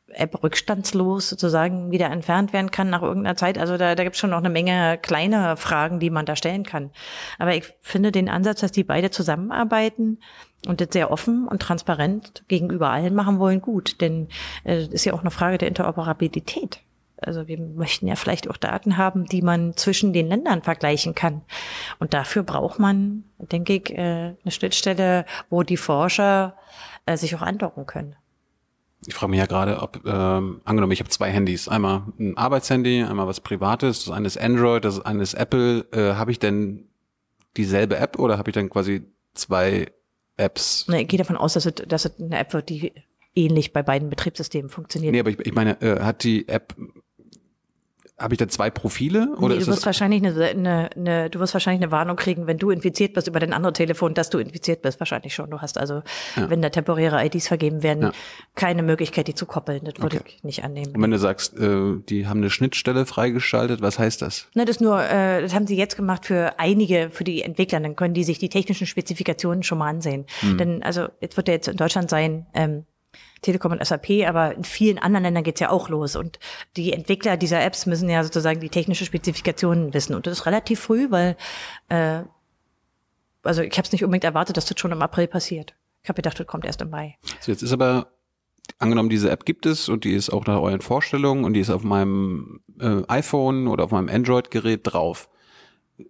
App 0.10 0.42
rückstandslos 0.42 1.30
sozusagen 1.30 1.92
wieder 1.92 2.10
entfernt 2.10 2.54
werden 2.54 2.72
kann 2.72 2.90
nach 2.90 3.02
irgendeiner 3.02 3.36
Zeit. 3.36 3.58
Also 3.58 3.78
da, 3.78 3.96
da 3.96 4.04
gibt 4.04 4.16
es 4.16 4.20
schon 4.20 4.30
noch 4.30 4.38
eine 4.38 4.50
Menge 4.50 4.98
kleine 5.02 5.58
Fragen, 5.58 6.00
die 6.00 6.10
man 6.10 6.26
da 6.26 6.36
stellen 6.36 6.64
kann. 6.64 6.92
Aber 7.40 7.56
ich 7.56 7.74
finde 7.82 8.12
den 8.12 8.30
Ansatz, 8.30 8.62
dass 8.62 8.72
die 8.72 8.84
beide 8.84 9.12
zusammenarbeiten 9.12 10.20
und 10.66 10.82
das 10.82 10.90
sehr 10.92 11.12
offen 11.12 11.48
und 11.48 11.62
transparent 11.62 12.44
gegenüber 12.48 12.90
allen 12.90 13.16
machen 13.16 13.40
wollen, 13.40 13.62
gut. 13.62 14.00
Denn 14.02 14.30
äh, 14.64 14.86
ist 14.86 15.06
ja 15.06 15.14
auch 15.14 15.22
eine 15.22 15.32
Frage 15.32 15.58
der 15.58 15.68
Interoperabilität. 15.68 16.80
Also 17.20 17.48
wir 17.48 17.60
möchten 17.60 18.08
ja 18.08 18.16
vielleicht 18.16 18.50
auch 18.50 18.58
Daten 18.58 18.98
haben, 18.98 19.26
die 19.26 19.42
man 19.42 19.76
zwischen 19.76 20.14
den 20.14 20.28
Ländern 20.28 20.62
vergleichen 20.62 21.16
kann. 21.16 21.42
Und 22.00 22.14
dafür 22.14 22.44
braucht 22.44 22.80
man, 22.80 23.24
denke 23.40 23.74
ich, 23.74 23.92
äh, 23.92 24.36
eine 24.44 24.52
Schnittstelle, 24.52 25.26
wo 25.50 25.64
die 25.64 25.78
Forscher 25.78 26.56
äh, 27.06 27.18
sich 27.18 27.36
auch 27.36 27.42
andocken 27.42 27.86
können. 27.86 28.16
Ich 29.06 29.14
frage 29.14 29.30
mich 29.30 29.40
ja 29.40 29.46
gerade, 29.46 29.82
ob, 29.82 30.02
ähm, 30.06 30.62
angenommen, 30.66 30.92
ich 30.92 31.00
habe 31.00 31.10
zwei 31.10 31.30
Handys. 31.30 31.68
Einmal 31.68 32.04
ein 32.20 32.36
Arbeitshandy, 32.38 33.04
einmal 33.04 33.28
was 33.28 33.42
Privates. 33.42 34.06
Das 34.06 34.14
eine 34.14 34.28
ist 34.28 34.40
Android, 34.40 34.86
das 34.86 35.00
eine 35.00 35.24
ist 35.24 35.34
Apple. 35.34 35.86
Äh, 35.92 36.16
habe 36.16 36.32
ich 36.32 36.40
denn 36.40 36.88
dieselbe 37.56 37.98
App 37.98 38.20
oder 38.20 38.38
habe 38.38 38.50
ich 38.50 38.54
dann 38.54 38.70
quasi 38.70 39.04
zwei 39.34 39.92
Apps? 40.36 40.88
Nee, 40.88 41.02
ich 41.02 41.08
gehe 41.08 41.18
davon 41.18 41.38
aus, 41.38 41.54
dass 41.54 41.66
es, 41.66 41.76
dass 41.76 42.06
es 42.06 42.20
eine 42.20 42.38
App 42.38 42.54
wird, 42.54 42.70
die 42.70 42.94
ähnlich 43.36 43.72
bei 43.72 43.84
beiden 43.84 44.10
Betriebssystemen 44.10 44.70
funktioniert. 44.70 45.14
Nee, 45.14 45.20
aber 45.20 45.30
ich, 45.30 45.40
ich 45.40 45.54
meine, 45.54 45.80
äh, 45.82 46.02
hat 46.02 46.24
die 46.24 46.48
App 46.48 46.76
habe 48.20 48.34
ich 48.34 48.40
da 48.40 48.48
zwei 48.48 48.72
Profile? 48.72 49.36
Oder 49.38 49.56
nee, 49.56 49.62
du 49.62 49.68
wirst 49.68 49.86
wahrscheinlich 49.86 50.24
eine, 50.24 50.44
eine, 50.44 50.90
eine, 50.96 51.30
du 51.30 51.40
wirst 51.40 51.54
wahrscheinlich 51.54 51.84
eine 51.84 51.92
Warnung 51.92 52.16
kriegen, 52.16 52.48
wenn 52.48 52.58
du 52.58 52.72
infiziert 52.72 53.14
bist 53.14 53.28
über 53.28 53.40
dein 53.40 53.54
anderes 53.54 53.74
Telefon, 53.74 54.16
dass 54.16 54.32
du 54.32 54.40
infiziert 54.40 54.82
bist. 54.82 55.00
Wahrscheinlich 55.00 55.36
schon. 55.36 55.52
Du 55.52 55.62
hast 55.62 55.78
also, 55.78 56.02
ja. 56.36 56.50
wenn 56.50 56.64
da 56.64 56.70
temporäre 56.70 57.24
IDs 57.24 57.48
vergeben 57.48 57.84
werden, 57.84 58.02
ja. 58.02 58.12
keine 58.56 58.82
Möglichkeit, 58.82 59.28
die 59.28 59.36
zu 59.36 59.46
koppeln. 59.46 59.82
Das 59.84 60.02
würde 60.02 60.18
okay. 60.18 60.34
ich 60.36 60.44
nicht 60.44 60.64
annehmen. 60.64 60.96
Und 60.96 61.02
wenn 61.02 61.12
du 61.12 61.20
sagst, 61.20 61.60
äh, 61.60 61.98
die 62.10 62.26
haben 62.26 62.40
eine 62.40 62.50
Schnittstelle 62.50 63.06
freigeschaltet, 63.06 63.82
was 63.82 64.00
heißt 64.00 64.24
das? 64.24 64.48
Ne, 64.56 64.66
das 64.66 64.80
nur, 64.80 65.00
äh, 65.04 65.44
das 65.44 65.54
haben 65.54 65.68
sie 65.68 65.78
jetzt 65.78 65.96
gemacht 65.96 66.26
für 66.26 66.58
einige, 66.58 67.12
für 67.12 67.24
die 67.24 67.44
Entwickler. 67.44 67.80
Dann 67.80 67.96
können 67.96 68.16
die 68.16 68.24
sich 68.24 68.40
die 68.40 68.50
technischen 68.50 68.88
Spezifikationen 68.88 69.62
schon 69.62 69.78
mal 69.78 69.90
ansehen. 69.90 70.26
Hm. 70.40 70.58
Denn 70.58 70.84
also 70.84 71.08
jetzt 71.22 71.38
wird 71.38 71.50
ja 71.50 71.54
jetzt 71.54 71.68
in 71.68 71.78
Deutschland 71.78 72.10
sein, 72.10 72.48
ähm, 72.56 72.86
Telekom 73.42 73.72
und 73.72 73.86
SAP, 73.86 74.28
aber 74.28 74.56
in 74.56 74.64
vielen 74.64 74.98
anderen 74.98 75.24
Ländern 75.24 75.44
geht's 75.44 75.60
ja 75.60 75.70
auch 75.70 75.90
los. 75.90 76.16
Und 76.16 76.40
die 76.76 76.94
Entwickler 76.94 77.38
dieser 77.38 77.64
Apps 77.64 77.86
müssen 77.86 78.10
ja 78.10 78.24
sozusagen 78.24 78.60
die 78.60 78.70
technische 78.70 79.06
Spezifikationen 79.06 79.94
wissen. 79.94 80.16
Und 80.16 80.28
das 80.28 80.40
ist 80.40 80.46
relativ 80.46 80.80
früh, 80.80 81.12
weil 81.12 81.38
äh, 81.90 82.24
also 83.48 83.62
ich 83.62 83.78
habe 83.78 83.86
es 83.86 83.92
nicht 83.92 84.04
unbedingt 84.04 84.26
erwartet, 84.26 84.58
dass 84.58 84.66
das 84.66 84.80
schon 84.80 84.92
im 84.92 85.02
April 85.02 85.28
passiert. 85.28 85.76
Ich 86.04 86.10
habe 86.10 86.18
gedacht, 86.18 86.40
das 86.40 86.48
kommt 86.48 86.66
erst 86.66 86.82
im 86.82 86.90
Mai. 86.90 87.18
So, 87.40 87.52
jetzt 87.52 87.64
ist 87.64 87.72
aber 87.72 88.12
angenommen, 88.80 89.10
diese 89.10 89.30
App 89.30 89.46
gibt 89.46 89.66
es 89.66 89.90
und 89.90 90.04
die 90.04 90.14
ist 90.14 90.30
auch 90.30 90.46
nach 90.46 90.60
euren 90.60 90.82
Vorstellungen 90.82 91.44
und 91.44 91.54
die 91.54 91.62
ist 91.62 91.70
auf 91.70 91.84
meinem 91.84 92.62
äh, 92.80 93.02
iPhone 93.08 93.68
oder 93.68 93.86
auf 93.86 93.92
meinem 93.92 94.10
Android-Gerät 94.10 94.82
drauf. 94.84 95.30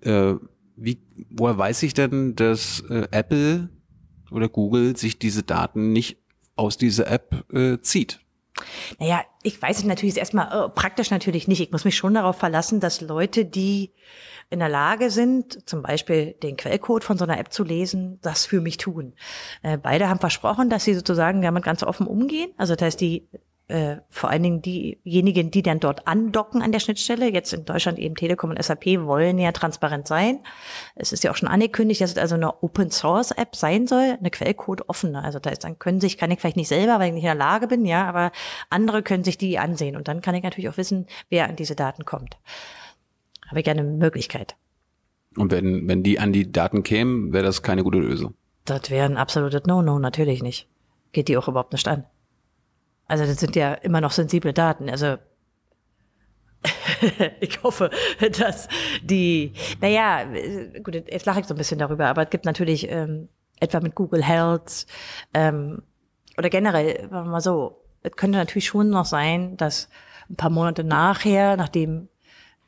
Äh, 0.02 0.36
wie, 0.76 1.02
woher 1.30 1.58
weiß 1.58 1.84
ich 1.84 1.94
denn, 1.94 2.36
dass 2.36 2.82
äh, 2.90 3.08
Apple 3.12 3.70
oder 4.32 4.50
Google 4.50 4.98
sich 4.98 5.18
diese 5.18 5.44
Daten 5.44 5.92
nicht 5.94 6.18
aus 6.58 6.78
dieser 6.78 7.10
App 7.10 7.46
äh, 7.54 7.80
zieht. 7.80 8.20
Naja, 9.00 9.22
ich 9.44 9.62
weiß 9.62 9.80
es 9.80 9.84
natürlich 9.84 10.18
erstmal 10.18 10.66
äh, 10.66 10.70
praktisch 10.70 11.12
natürlich 11.12 11.48
nicht. 11.48 11.62
Ich 11.62 11.72
muss 11.72 11.86
mich 11.86 11.96
schon 11.96 12.16
darauf 12.16 12.38
verlassen, 12.38 12.80
dass 12.80 13.02
Leute, 13.02 13.46
die 13.46 13.94
in 14.50 14.60
der 14.60 14.70
Lage 14.70 15.12
sind, 15.12 15.68
zum 15.68 15.82
Beispiel 15.82 16.34
den 16.42 16.58
Quellcode 16.58 17.04
von 17.04 17.18
so 17.18 17.26
einer 17.26 17.38
App 17.38 17.52
zu 17.52 17.64
lesen, 17.64 18.20
das 18.22 18.46
für 18.46 18.62
mich 18.62 18.78
tun. 18.78 19.14
Äh, 19.62 19.78
beide 19.78 20.10
haben 20.10 20.20
versprochen, 20.20 20.70
dass 20.70 20.86
sie 20.86 20.94
sozusagen 20.94 21.42
damit 21.42 21.64
ganz 21.64 21.84
offen 21.84 22.08
umgehen. 22.08 22.52
Also 22.58 22.76
das 22.76 22.86
heißt, 22.86 23.02
die 23.02 23.28
äh, 23.70 23.98
vor 24.10 24.30
allen 24.30 24.44
Dingen 24.44 24.62
diejenigen, 24.62 25.52
die 25.52 25.62
dann 25.62 25.80
dort 25.80 26.08
andocken 26.08 26.62
an 26.62 26.72
der 26.72 26.80
Schnittstelle, 26.80 27.30
jetzt 27.30 27.52
in 27.52 27.66
Deutschland 27.66 28.00
eben 28.00 28.16
Telekom 28.16 28.50
und 28.50 28.64
SAP, 28.64 28.86
wollen 29.02 29.38
ja 29.40 29.52
transparent 29.52 30.08
sein. 30.08 30.40
Es 30.96 31.12
ist 31.12 31.24
ja 31.24 31.32
auch 31.32 31.36
schon 31.36 31.50
angekündigt, 31.50 32.00
dass 32.00 32.12
es 32.12 32.18
also 32.18 32.36
eine 32.36 32.64
Open 32.64 32.92
Source 32.92 33.32
App 33.32 33.56
sein 33.56 33.86
soll, 33.86 34.18
eine 34.20 34.32
Quellcode 34.32 34.88
offene. 34.88 35.22
Also 35.22 35.40
da 35.40 35.50
ist 35.50 35.66
dann 35.66 35.80
können 35.80 36.00
sich, 36.00 36.18
kann 36.18 36.32
ich 36.32 36.40
vielleicht 36.40 36.56
nicht 36.56 36.70
selber, 36.70 37.00
weil 37.00 37.10
ich 37.10 37.14
nicht 37.14 37.24
in 37.24 37.28
der 37.28 37.36
Lage 37.36 37.68
bin, 37.68 37.84
ja, 37.84 38.08
aber 38.08 38.32
andere 38.70 39.04
können 39.04 39.26
sich 39.26 39.38
die 39.38 39.60
ansehen 39.60 39.98
und 39.98 40.08
dann 40.08 40.22
kann 40.22 40.36
ich 40.36 40.44
natürlich 40.44 40.70
auch 40.70 40.78
wissen, 40.78 41.06
wer 41.30 41.50
an 41.50 41.58
diese 41.58 41.76
Daten 41.76 42.06
kommt. 42.06 42.38
Habe 43.48 43.60
ich 43.60 43.66
gerne 43.66 43.82
eine 43.82 43.90
Möglichkeit. 43.90 44.56
Und 45.36 45.52
wenn, 45.52 45.88
wenn 45.88 46.04
die 46.04 46.20
an 46.20 46.32
die 46.32 46.52
Daten 46.52 46.84
kämen, 46.84 47.34
wäre 47.34 47.44
das 47.44 47.64
keine 47.64 47.84
gute 47.84 48.00
Lösung. 48.00 48.34
Das 48.66 48.90
wäre 48.90 49.06
ein 49.06 49.18
absolutes 49.18 49.66
No-No, 49.66 50.00
natürlich 50.00 50.42
nicht. 50.42 50.68
Geht 51.12 51.28
die 51.28 51.38
auch 51.38 51.48
überhaupt 51.48 51.74
nicht 51.74 51.88
an. 51.88 52.06
Also 53.08 53.26
das 53.26 53.40
sind 53.40 53.56
ja 53.56 53.74
immer 53.74 54.02
noch 54.02 54.12
sensible 54.12 54.54
Daten. 54.54 54.90
Also 54.90 55.18
ich 57.40 57.62
hoffe, 57.64 57.90
dass 58.40 58.68
die, 59.02 59.54
naja, 59.82 60.26
gut, 60.84 60.96
jetzt 60.96 61.26
lache 61.26 61.40
ich 61.40 61.46
so 61.46 61.54
ein 61.54 61.58
bisschen 61.58 61.80
darüber, 61.80 62.08
aber 62.08 62.24
es 62.24 62.30
gibt 62.30 62.46
natürlich 62.46 62.90
ähm, 62.90 63.30
etwa 63.60 63.80
mit 63.80 63.96
Google 63.96 64.24
Health 64.24 64.86
ähm, 65.34 65.84
oder 66.38 66.50
generell, 66.50 67.02
sagen 67.02 67.12
wir 67.12 67.24
mal 67.32 67.42
so, 67.42 67.84
es 68.04 68.12
könnte 68.16 68.38
natürlich 68.38 68.68
schon 68.68 68.90
noch 68.90 69.06
sein, 69.06 69.58
dass 69.58 69.90
ein 70.30 70.36
paar 70.36 70.50
Monate 70.50 70.84
nachher, 70.84 71.58
nachdem 71.58 72.10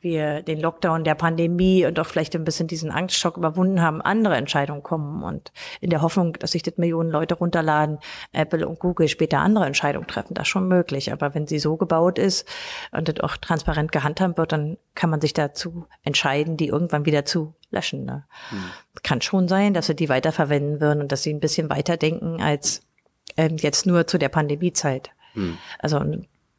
wir 0.02 0.42
den 0.42 0.60
Lockdown 0.60 1.04
der 1.04 1.14
Pandemie 1.14 1.84
und 1.86 1.98
auch 1.98 2.06
vielleicht 2.06 2.34
ein 2.34 2.44
bisschen 2.44 2.66
diesen 2.66 2.90
Angstschock 2.90 3.36
überwunden 3.36 3.80
haben, 3.80 4.00
andere 4.00 4.36
Entscheidungen 4.36 4.82
kommen 4.82 5.22
und 5.22 5.52
in 5.80 5.90
der 5.90 6.02
Hoffnung, 6.02 6.34
dass 6.34 6.52
sich 6.52 6.62
das 6.62 6.76
Millionen 6.76 7.10
Leute 7.10 7.34
runterladen, 7.34 7.98
Apple 8.32 8.66
und 8.66 8.78
Google 8.78 9.08
später 9.08 9.38
andere 9.38 9.66
Entscheidungen 9.66 10.06
treffen, 10.06 10.34
das 10.34 10.42
ist 10.42 10.48
schon 10.48 10.68
möglich. 10.68 11.12
Aber 11.12 11.34
wenn 11.34 11.46
sie 11.46 11.58
so 11.58 11.76
gebaut 11.76 12.18
ist 12.18 12.48
und 12.92 13.08
das 13.08 13.20
auch 13.20 13.36
transparent 13.36 13.92
gehandhabt 13.92 14.38
wird, 14.38 14.52
dann 14.52 14.78
kann 14.94 15.10
man 15.10 15.20
sich 15.20 15.34
dazu 15.34 15.86
entscheiden, 16.02 16.56
die 16.56 16.68
irgendwann 16.68 17.06
wieder 17.06 17.24
zu 17.24 17.54
löschen. 17.70 18.04
Ne? 18.04 18.24
Hm. 18.50 18.58
Kann 19.02 19.20
schon 19.20 19.48
sein, 19.48 19.74
dass 19.74 19.86
sie 19.86 19.96
die 19.96 20.08
weiterverwenden 20.08 20.80
würden 20.80 21.00
und 21.00 21.12
dass 21.12 21.22
sie 21.22 21.32
ein 21.32 21.40
bisschen 21.40 21.70
weiter 21.70 21.96
denken 21.96 22.42
als 22.42 22.82
ähm, 23.36 23.56
jetzt 23.56 23.86
nur 23.86 24.06
zu 24.06 24.18
der 24.18 24.28
Pandemiezeit. 24.28 25.10
Hm. 25.34 25.58
Also 25.78 26.02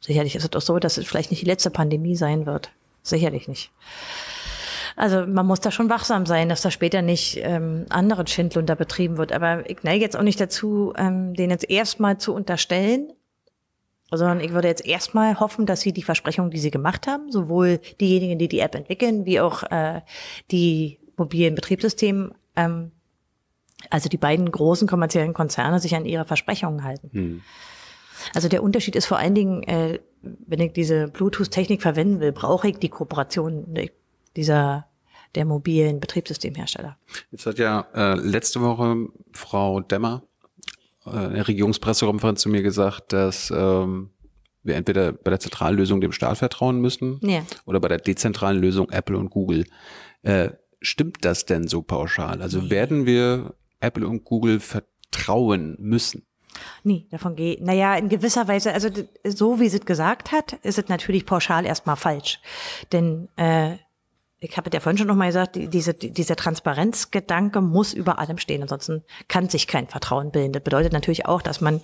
sicherlich 0.00 0.34
ist 0.36 0.44
es 0.44 0.56
auch 0.56 0.64
so, 0.64 0.78
dass 0.78 0.96
es 0.96 1.06
vielleicht 1.06 1.30
nicht 1.30 1.42
die 1.42 1.46
letzte 1.46 1.70
Pandemie 1.70 2.16
sein 2.16 2.46
wird. 2.46 2.72
Sicherlich 3.02 3.48
nicht. 3.48 3.72
Also 4.96 5.26
man 5.26 5.46
muss 5.46 5.60
da 5.60 5.70
schon 5.70 5.88
wachsam 5.88 6.26
sein, 6.26 6.48
dass 6.48 6.62
da 6.62 6.70
später 6.70 7.02
nicht 7.02 7.38
ähm, 7.42 7.86
andere 7.88 8.26
Schindlunder 8.26 8.76
betrieben 8.76 9.16
wird. 9.16 9.32
Aber 9.32 9.68
ich 9.68 9.82
neige 9.82 10.04
jetzt 10.04 10.16
auch 10.16 10.22
nicht 10.22 10.40
dazu, 10.40 10.92
ähm, 10.96 11.34
den 11.34 11.50
jetzt 11.50 11.68
erstmal 11.68 12.18
zu 12.18 12.34
unterstellen, 12.34 13.12
sondern 14.10 14.40
ich 14.40 14.52
würde 14.52 14.68
jetzt 14.68 14.84
erstmal 14.84 15.40
hoffen, 15.40 15.64
dass 15.64 15.80
sie 15.80 15.92
die 15.92 16.02
Versprechungen, 16.02 16.50
die 16.50 16.58
sie 16.58 16.70
gemacht 16.70 17.06
haben, 17.06 17.32
sowohl 17.32 17.80
diejenigen, 18.00 18.38
die 18.38 18.48
die 18.48 18.60
App 18.60 18.74
entwickeln, 18.74 19.24
wie 19.24 19.40
auch 19.40 19.62
äh, 19.64 20.02
die 20.50 20.98
mobilen 21.16 21.54
Betriebssysteme, 21.54 22.32
ähm, 22.56 22.92
also 23.90 24.08
die 24.08 24.18
beiden 24.18 24.50
großen 24.50 24.86
kommerziellen 24.86 25.32
Konzerne, 25.32 25.80
sich 25.80 25.94
an 25.94 26.04
ihre 26.04 26.24
Versprechungen 26.24 26.84
halten. 26.84 27.10
Hm. 27.12 27.42
Also 28.34 28.48
der 28.48 28.62
Unterschied 28.62 28.94
ist 28.94 29.06
vor 29.06 29.18
allen 29.18 29.34
Dingen, 29.34 29.62
äh, 29.64 29.98
wenn 30.22 30.60
ich 30.60 30.72
diese 30.72 31.08
Bluetooth-Technik 31.08 31.82
verwenden 31.82 32.20
will, 32.20 32.32
brauche 32.32 32.68
ich 32.68 32.78
die 32.78 32.88
Kooperation 32.88 33.74
dieser 34.36 34.86
der 35.34 35.44
mobilen 35.44 36.00
Betriebssystemhersteller. 36.00 36.98
Jetzt 37.30 37.46
hat 37.46 37.58
ja 37.58 37.86
äh, 37.94 38.14
letzte 38.14 38.60
Woche 38.60 39.08
Frau 39.32 39.80
Demmer 39.80 40.22
äh, 41.06 41.26
in 41.26 41.34
der 41.34 41.48
Regierungspressekonferenz 41.48 42.42
zu 42.42 42.48
mir 42.48 42.62
gesagt, 42.62 43.12
dass 43.12 43.50
ähm, 43.50 44.10
wir 44.62 44.74
entweder 44.76 45.12
bei 45.12 45.30
der 45.30 45.40
zentralen 45.40 45.76
Lösung 45.76 46.00
dem 46.00 46.12
Staat 46.12 46.38
vertrauen 46.38 46.80
müssen 46.80 47.18
ja. 47.22 47.42
oder 47.64 47.80
bei 47.80 47.88
der 47.88 47.98
dezentralen 47.98 48.60
Lösung 48.60 48.90
Apple 48.90 49.16
und 49.16 49.30
Google. 49.30 49.64
Äh, 50.22 50.50
stimmt 50.80 51.24
das 51.24 51.46
denn 51.46 51.66
so 51.66 51.82
pauschal? 51.82 52.42
Also 52.42 52.70
werden 52.70 53.06
wir 53.06 53.54
Apple 53.80 54.06
und 54.06 54.24
Google 54.24 54.60
vertrauen 54.60 55.76
müssen? 55.78 56.26
Nee, 56.84 57.06
davon 57.10 57.36
geht. 57.36 57.60
Naja, 57.62 57.96
in 57.96 58.08
gewisser 58.08 58.48
Weise, 58.48 58.72
also 58.72 58.88
so 59.24 59.60
wie 59.60 59.68
sie 59.68 59.78
es 59.78 59.86
gesagt 59.86 60.32
hat, 60.32 60.54
ist 60.62 60.78
es 60.78 60.88
natürlich 60.88 61.26
pauschal 61.26 61.66
erstmal 61.66 61.96
falsch. 61.96 62.40
Denn 62.92 63.28
äh, 63.36 63.76
ich 64.44 64.56
habe 64.56 64.70
ja 64.72 64.80
vorhin 64.80 64.98
schon 64.98 65.06
nochmal 65.06 65.28
gesagt, 65.28 65.54
diese, 65.54 65.94
dieser 65.94 66.34
Transparenzgedanke 66.34 67.60
muss 67.60 67.94
über 67.94 68.18
allem 68.18 68.38
stehen, 68.38 68.62
ansonsten 68.62 69.04
kann 69.28 69.48
sich 69.48 69.68
kein 69.68 69.86
Vertrauen 69.86 70.32
bilden. 70.32 70.52
Das 70.52 70.64
bedeutet 70.64 70.92
natürlich 70.92 71.26
auch, 71.26 71.42
dass 71.42 71.60
man 71.60 71.80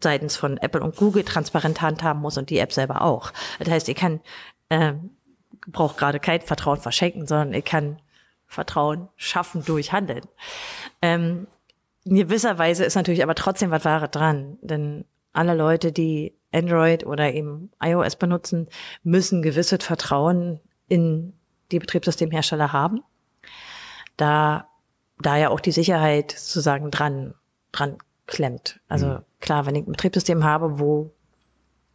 seitens 0.00 0.36
von 0.36 0.58
Apple 0.58 0.82
und 0.82 0.96
Google 0.96 1.24
transparent 1.24 1.80
handhaben 1.80 2.20
muss 2.20 2.36
und 2.36 2.50
die 2.50 2.58
App 2.58 2.72
selber 2.72 3.00
auch. 3.00 3.32
Das 3.58 3.70
heißt, 3.70 3.88
ich 3.88 3.96
kann, 3.96 4.20
äh, 4.68 4.92
brauche 5.66 5.96
gerade 5.96 6.20
kein 6.20 6.42
Vertrauen 6.42 6.80
verschenken, 6.80 7.26
sondern 7.26 7.54
ich 7.54 7.64
kann 7.64 7.98
Vertrauen 8.46 9.08
schaffen 9.16 9.64
durch 9.64 9.92
Handeln. 9.92 10.26
Ähm, 11.00 11.46
in 12.04 12.16
gewisser 12.16 12.58
Weise 12.58 12.84
ist 12.84 12.96
natürlich 12.96 13.22
aber 13.22 13.34
trotzdem 13.34 13.70
was 13.70 13.84
Wahres 13.84 14.10
dran, 14.10 14.58
denn 14.60 15.04
alle 15.32 15.54
Leute, 15.54 15.92
die 15.92 16.34
Android 16.52 17.06
oder 17.06 17.32
eben 17.32 17.70
iOS 17.82 18.16
benutzen, 18.16 18.68
müssen 19.02 19.42
gewisses 19.42 19.84
Vertrauen 19.84 20.60
in 20.88 21.32
die 21.70 21.78
Betriebssystemhersteller 21.78 22.72
haben. 22.72 23.02
Da, 24.16 24.68
da 25.18 25.36
ja 25.36 25.48
auch 25.48 25.60
die 25.60 25.72
Sicherheit 25.72 26.32
sozusagen 26.32 26.90
dran, 26.90 27.34
dran 27.72 27.96
klemmt. 28.26 28.80
Also 28.88 29.06
mhm. 29.06 29.18
klar, 29.40 29.66
wenn 29.66 29.74
ich 29.74 29.86
ein 29.86 29.92
Betriebssystem 29.92 30.44
habe, 30.44 30.78
wo 30.78 31.12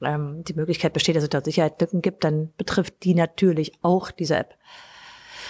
ähm, 0.02 0.44
die 0.44 0.54
Möglichkeit 0.54 0.94
besteht, 0.94 1.16
dass 1.16 1.24
es 1.24 1.30
da 1.30 1.42
Sicherheitslücken 1.44 2.02
gibt, 2.02 2.24
dann 2.24 2.52
betrifft 2.58 3.04
die 3.04 3.14
natürlich 3.14 3.74
auch 3.84 4.10
diese 4.10 4.38
App. 4.38 4.56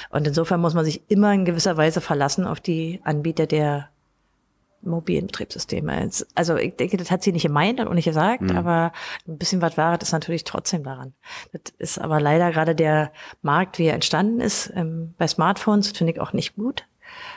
Und 0.09 0.27
insofern 0.27 0.59
muss 0.59 0.73
man 0.73 0.85
sich 0.85 1.09
immer 1.09 1.33
in 1.33 1.45
gewisser 1.45 1.77
Weise 1.77 2.01
verlassen 2.01 2.45
auf 2.45 2.59
die 2.59 3.01
Anbieter 3.03 3.45
der 3.45 3.89
mobilen 4.87 5.27
Betriebssysteme. 5.27 6.09
Also 6.35 6.55
ich 6.55 6.75
denke, 6.75 6.97
das 6.97 7.11
hat 7.11 7.23
sie 7.23 7.31
nicht 7.31 7.43
gemeint 7.43 7.79
und 7.79 7.93
nicht 7.95 8.05
gesagt, 8.05 8.41
mhm. 8.41 8.57
aber 8.57 8.91
ein 9.27 9.37
bisschen 9.37 9.61
was 9.61 9.77
war 9.77 9.97
das 9.97 10.11
natürlich 10.11 10.43
trotzdem 10.43 10.83
daran. 10.83 11.13
Das 11.51 11.73
ist 11.77 11.99
aber 11.99 12.19
leider 12.19 12.51
gerade 12.51 12.75
der 12.75 13.11
Markt, 13.41 13.79
wie 13.79 13.85
er 13.85 13.93
entstanden 13.93 14.41
ist, 14.41 14.71
ähm, 14.75 15.13
bei 15.17 15.27
Smartphones, 15.27 15.91
finde 15.91 16.13
ich 16.13 16.19
auch 16.19 16.33
nicht 16.33 16.55
gut. 16.55 16.85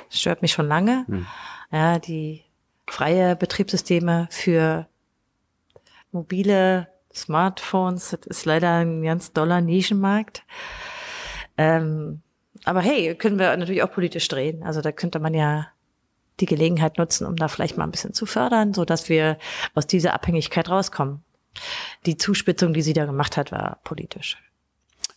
Das 0.08 0.20
stört 0.20 0.42
mich 0.42 0.52
schon 0.52 0.68
lange. 0.68 1.04
Mhm. 1.06 1.26
Ja, 1.72 1.98
die 1.98 2.44
freie 2.86 3.36
Betriebssysteme 3.36 4.28
für 4.30 4.86
mobile 6.12 6.88
Smartphones, 7.14 8.10
das 8.10 8.26
ist 8.26 8.44
leider 8.44 8.78
ein 8.78 9.02
ganz 9.02 9.32
doller 9.32 9.60
Nischenmarkt. 9.60 10.44
Ähm, 11.56 12.22
aber 12.64 12.80
hey, 12.80 13.14
können 13.14 13.38
wir 13.38 13.56
natürlich 13.56 13.82
auch 13.82 13.92
politisch 13.92 14.28
drehen. 14.28 14.62
Also 14.62 14.80
da 14.80 14.92
könnte 14.92 15.18
man 15.18 15.34
ja 15.34 15.68
die 16.40 16.46
Gelegenheit 16.46 16.98
nutzen, 16.98 17.26
um 17.26 17.36
da 17.36 17.48
vielleicht 17.48 17.76
mal 17.76 17.84
ein 17.84 17.90
bisschen 17.90 18.14
zu 18.14 18.26
fördern, 18.26 18.74
so 18.74 18.84
dass 18.84 19.08
wir 19.08 19.38
aus 19.74 19.86
dieser 19.86 20.14
Abhängigkeit 20.14 20.68
rauskommen. 20.68 21.22
Die 22.06 22.16
Zuspitzung, 22.16 22.72
die 22.72 22.82
sie 22.82 22.92
da 22.92 23.06
gemacht 23.06 23.36
hat, 23.36 23.52
war 23.52 23.80
politisch. 23.84 24.38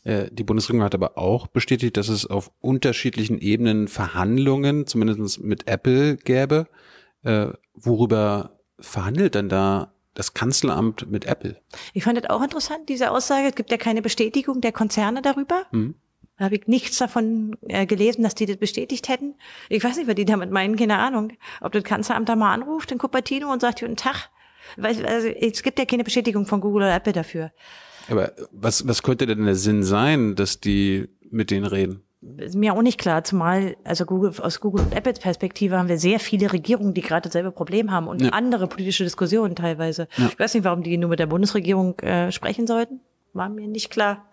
Äh, 0.03 0.29
die 0.31 0.43
Bundesregierung 0.43 0.83
hat 0.83 0.95
aber 0.95 1.17
auch 1.17 1.47
bestätigt, 1.47 1.97
dass 1.97 2.09
es 2.09 2.25
auf 2.25 2.51
unterschiedlichen 2.59 3.39
Ebenen 3.39 3.87
Verhandlungen, 3.87 4.87
zumindest 4.87 5.41
mit 5.41 5.67
Apple, 5.67 6.17
gäbe. 6.17 6.67
Äh, 7.23 7.47
worüber 7.73 8.59
verhandelt 8.79 9.35
denn 9.35 9.49
da 9.49 9.93
das 10.13 10.33
Kanzleramt 10.33 11.09
mit 11.09 11.25
Apple? 11.25 11.57
Ich 11.93 12.03
fand 12.03 12.17
das 12.17 12.29
auch 12.29 12.43
interessant, 12.43 12.89
diese 12.89 13.11
Aussage. 13.11 13.47
Es 13.49 13.55
gibt 13.55 13.71
ja 13.71 13.77
keine 13.77 14.01
Bestätigung 14.01 14.61
der 14.61 14.71
Konzerne 14.71 15.21
darüber. 15.21 15.65
Mhm 15.71 15.95
habe 16.39 16.55
ich 16.55 16.67
nichts 16.67 16.97
davon 16.97 17.55
äh, 17.67 17.85
gelesen, 17.85 18.23
dass 18.23 18.35
die 18.35 18.45
das 18.45 18.57
bestätigt 18.57 19.07
hätten. 19.09 19.35
Ich 19.69 19.83
weiß 19.83 19.97
nicht, 19.97 20.07
was 20.07 20.15
die 20.15 20.25
damit 20.25 20.51
meinen, 20.51 20.75
keine 20.75 20.97
Ahnung. 20.97 21.33
Ob 21.61 21.71
das 21.71 21.83
Kanzleramt 21.83 22.27
da 22.29 22.35
mal 22.35 22.53
anruft 22.53 22.91
in 22.91 22.97
Cupertino 22.97 23.51
und 23.51 23.61
sagt, 23.61 23.81
guten 23.81 23.95
Tag. 23.95 24.29
Weil, 24.77 25.05
also, 25.05 25.27
es 25.27 25.61
gibt 25.61 25.77
ja 25.77 25.85
keine 25.85 26.03
Bestätigung 26.03 26.45
von 26.45 26.61
Google 26.61 26.83
oder 26.83 26.95
Apple 26.95 27.13
dafür. 27.13 27.51
Aber 28.09 28.33
was, 28.51 28.87
was 28.87 29.03
könnte 29.03 29.27
denn 29.27 29.45
der 29.45 29.55
Sinn 29.55 29.83
sein, 29.83 30.35
dass 30.35 30.59
die 30.59 31.07
mit 31.29 31.51
denen 31.51 31.65
reden? 31.65 32.03
Ist 32.37 32.55
mir 32.55 32.73
auch 32.73 32.81
nicht 32.81 32.99
klar, 32.99 33.23
zumal, 33.25 33.75
also 33.83 34.05
Google, 34.05 34.33
aus 34.39 34.61
Google 34.61 34.85
und 34.85 34.95
Apples 34.95 35.19
Perspektive 35.19 35.77
haben 35.77 35.89
wir 35.89 35.97
sehr 35.97 36.19
viele 36.19 36.53
Regierungen, 36.53 36.93
die 36.93 37.01
gerade 37.01 37.27
dasselbe 37.27 37.51
Problem 37.51 37.91
haben 37.91 38.07
und 38.07 38.21
ja. 38.21 38.29
andere 38.29 38.67
politische 38.67 39.03
Diskussionen 39.03 39.55
teilweise. 39.55 40.07
Ja. 40.15 40.27
Ich 40.27 40.39
weiß 40.39 40.53
nicht, 40.53 40.63
warum 40.63 40.83
die 40.83 40.97
nur 40.97 41.09
mit 41.09 41.19
der 41.19 41.25
Bundesregierung 41.25 41.99
äh, 41.99 42.31
sprechen 42.31 42.65
sollten. 42.65 43.01
War 43.33 43.49
mir 43.49 43.67
nicht 43.67 43.89
klar. 43.89 44.25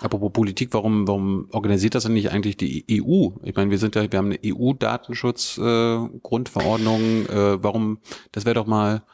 Apropos 0.00 0.32
Politik, 0.32 0.70
warum, 0.72 1.06
warum 1.08 1.48
organisiert 1.52 1.94
das 1.94 2.02
denn 2.04 2.12
nicht 2.12 2.30
eigentlich 2.30 2.58
die 2.58 2.84
EU? 2.90 3.30
Ich 3.42 3.56
meine, 3.56 3.70
wir 3.70 3.78
sind 3.78 3.94
ja, 3.94 4.10
wir 4.10 4.18
haben 4.18 4.32
eine 4.32 4.40
EU-Datenschutz-Grundverordnung. 4.44 7.26
Äh, 7.26 7.54
äh, 7.54 7.58
warum, 7.62 8.00
das 8.32 8.44
wäre 8.44 8.54
doch 8.54 8.66
mal 8.66 9.04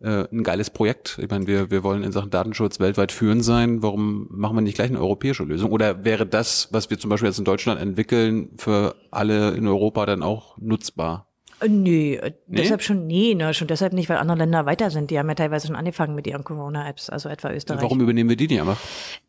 äh, 0.00 0.24
ein 0.32 0.42
geiles 0.42 0.70
Projekt. 0.70 1.18
Ich 1.22 1.28
meine, 1.28 1.46
wir, 1.46 1.70
wir 1.70 1.82
wollen 1.82 2.02
in 2.02 2.12
Sachen 2.12 2.30
Datenschutz 2.30 2.80
weltweit 2.80 3.12
führend 3.12 3.44
sein. 3.44 3.82
Warum 3.82 4.26
machen 4.30 4.56
wir 4.56 4.62
nicht 4.62 4.76
gleich 4.76 4.88
eine 4.88 5.00
europäische 5.00 5.44
Lösung? 5.44 5.70
Oder 5.70 6.02
wäre 6.04 6.26
das, 6.26 6.68
was 6.72 6.88
wir 6.88 6.98
zum 6.98 7.10
Beispiel 7.10 7.28
jetzt 7.28 7.38
in 7.38 7.44
Deutschland 7.44 7.78
entwickeln, 7.80 8.52
für 8.56 8.94
alle 9.10 9.50
in 9.50 9.66
Europa 9.66 10.06
dann 10.06 10.22
auch 10.22 10.56
nutzbar? 10.58 11.28
Äh, 11.62 11.68
Nee, 11.68 12.14
äh, 12.16 12.32
deshalb 12.46 12.82
schon, 12.82 13.06
nee, 13.06 13.34
ne, 13.34 13.54
schon 13.54 13.68
deshalb 13.68 13.92
nicht, 13.92 14.08
weil 14.08 14.18
andere 14.18 14.38
Länder 14.38 14.66
weiter 14.66 14.90
sind. 14.90 15.10
Die 15.10 15.18
haben 15.18 15.28
ja 15.28 15.34
teilweise 15.34 15.66
schon 15.66 15.76
angefangen 15.76 16.14
mit 16.14 16.26
ihren 16.26 16.44
Corona-Apps, 16.44 17.10
also 17.10 17.28
etwa 17.28 17.50
Österreich. 17.50 17.82
Warum 17.82 18.00
übernehmen 18.00 18.28
wir 18.28 18.36
die 18.36 18.48
nicht 18.48 18.60
einfach? 18.60 18.78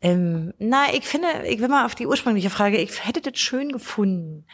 Ähm, 0.00 0.52
na, 0.58 0.86
ich 0.92 1.06
finde, 1.06 1.28
ich 1.48 1.60
will 1.60 1.68
mal 1.68 1.86
auf 1.86 1.94
die 1.94 2.06
ursprüngliche 2.06 2.50
Frage, 2.50 2.78
ich 2.78 3.06
hätte 3.06 3.20
das 3.20 3.38
schön 3.38 3.70
gefunden, 3.70 4.46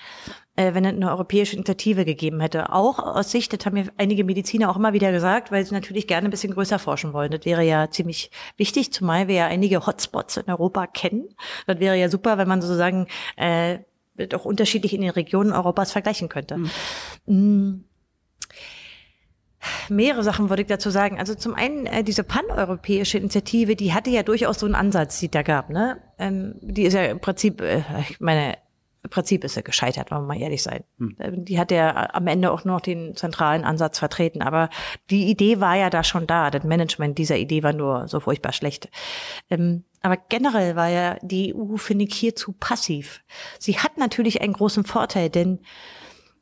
äh, 0.57 0.75
wenn 0.75 0.85
es 0.85 0.93
eine 0.93 1.11
europäische 1.11 1.57
Initiative 1.57 2.05
gegeben 2.05 2.41
hätte. 2.41 2.73
Auch 2.73 2.99
aus 2.99 3.31
Sicht, 3.31 3.53
das 3.53 3.65
haben 3.65 3.75
mir 3.75 3.87
einige 3.97 4.25
Mediziner 4.25 4.71
auch 4.71 4.77
immer 4.77 4.93
wieder 4.93 5.13
gesagt, 5.13 5.51
weil 5.51 5.65
sie 5.65 5.75
natürlich 5.75 6.07
gerne 6.07 6.29
ein 6.29 6.31
bisschen 6.31 6.53
größer 6.53 6.79
forschen 6.79 7.13
wollen. 7.13 7.31
Das 7.31 7.45
wäre 7.45 7.63
ja 7.63 7.91
ziemlich 7.91 8.31
wichtig, 8.57 8.93
zumal 8.93 9.29
wir 9.29 9.35
ja 9.35 9.47
einige 9.47 9.87
Hotspots 9.87 10.37
in 10.37 10.49
Europa 10.49 10.87
kennen. 10.87 11.29
Das 11.67 11.81
wäre 11.81 11.97
ja 11.97 12.09
super, 12.09 12.39
wenn 12.39 12.49
man 12.49 12.61
sozusagen 12.63 13.07
äh, 13.37 13.79
das 14.27 14.41
auch 14.41 14.45
unterschiedlich 14.45 14.95
in 14.95 15.01
den 15.01 15.11
Regionen 15.11 15.53
Europas 15.53 15.93
vergleichen 15.93 16.29
könnte. 16.29 16.59
Mm. 17.27 17.85
Mehrere 19.91 20.23
Sachen 20.23 20.49
würde 20.49 20.63
ich 20.63 20.69
dazu 20.69 20.89
sagen. 20.89 21.19
Also 21.19 21.35
zum 21.35 21.55
einen 21.55 21.85
äh, 21.87 22.03
diese 22.03 22.25
paneuropäische 22.25 23.19
Initiative, 23.19 23.77
die 23.77 23.93
hatte 23.93 24.11
ja 24.11 24.23
durchaus 24.23 24.59
so 24.59 24.67
einen 24.67 24.75
Ansatz, 24.75 25.21
die 25.21 25.31
da 25.31 25.43
gab. 25.43 25.69
Ne? 25.69 25.99
Ähm, 26.19 26.55
die 26.63 26.85
ist 26.85 26.95
ja 26.95 27.05
im 27.05 27.21
Prinzip, 27.21 27.61
äh, 27.61 27.83
ich 28.09 28.21
meine, 28.21 28.57
im 29.03 29.11
Prinzip 29.11 29.45
ist 29.45 29.57
er 29.57 29.63
gescheitert, 29.63 30.11
wollen 30.11 30.23
wir 30.23 30.35
mal 30.35 30.41
ehrlich 30.41 30.63
sein. 30.63 30.85
Ähm, 30.99 31.45
Die 31.45 31.59
hat 31.59 31.71
ja 31.71 32.11
am 32.13 32.27
Ende 32.27 32.51
auch 32.51 32.65
noch 32.65 32.81
den 32.81 33.17
zentralen 33.17 33.65
Ansatz 33.65 33.99
vertreten. 33.99 34.43
Aber 34.43 34.69
die 35.11 35.31
Idee 35.31 35.61
war 35.61 35.77
ja 35.77 35.91
da 35.91 36.05
schon 36.05 36.27
da. 36.27 36.51
Das 36.51 36.65
Management 36.65 37.19
dieser 37.19 37.37
Idee 37.37 37.63
war 37.63 37.73
nur 37.73 38.09
so 38.09 38.21
furchtbar 38.21 38.53
schlecht. 38.53 38.91
Ähm, 39.49 39.85
aber 40.03 40.17
generell 40.17 40.77
war 40.77 40.89
ja 40.89 41.19
die 41.23 41.55
EU, 41.55 41.77
finde 41.77 42.07
ich, 42.07 42.15
hier 42.15 42.35
zu 42.35 42.53
passiv. 42.53 43.21
Sie 43.59 43.79
hat 43.79 43.99
natürlich 43.99 44.41
einen 44.41 44.55
großen 44.55 44.85
Vorteil, 44.85 45.29
denn 45.29 45.61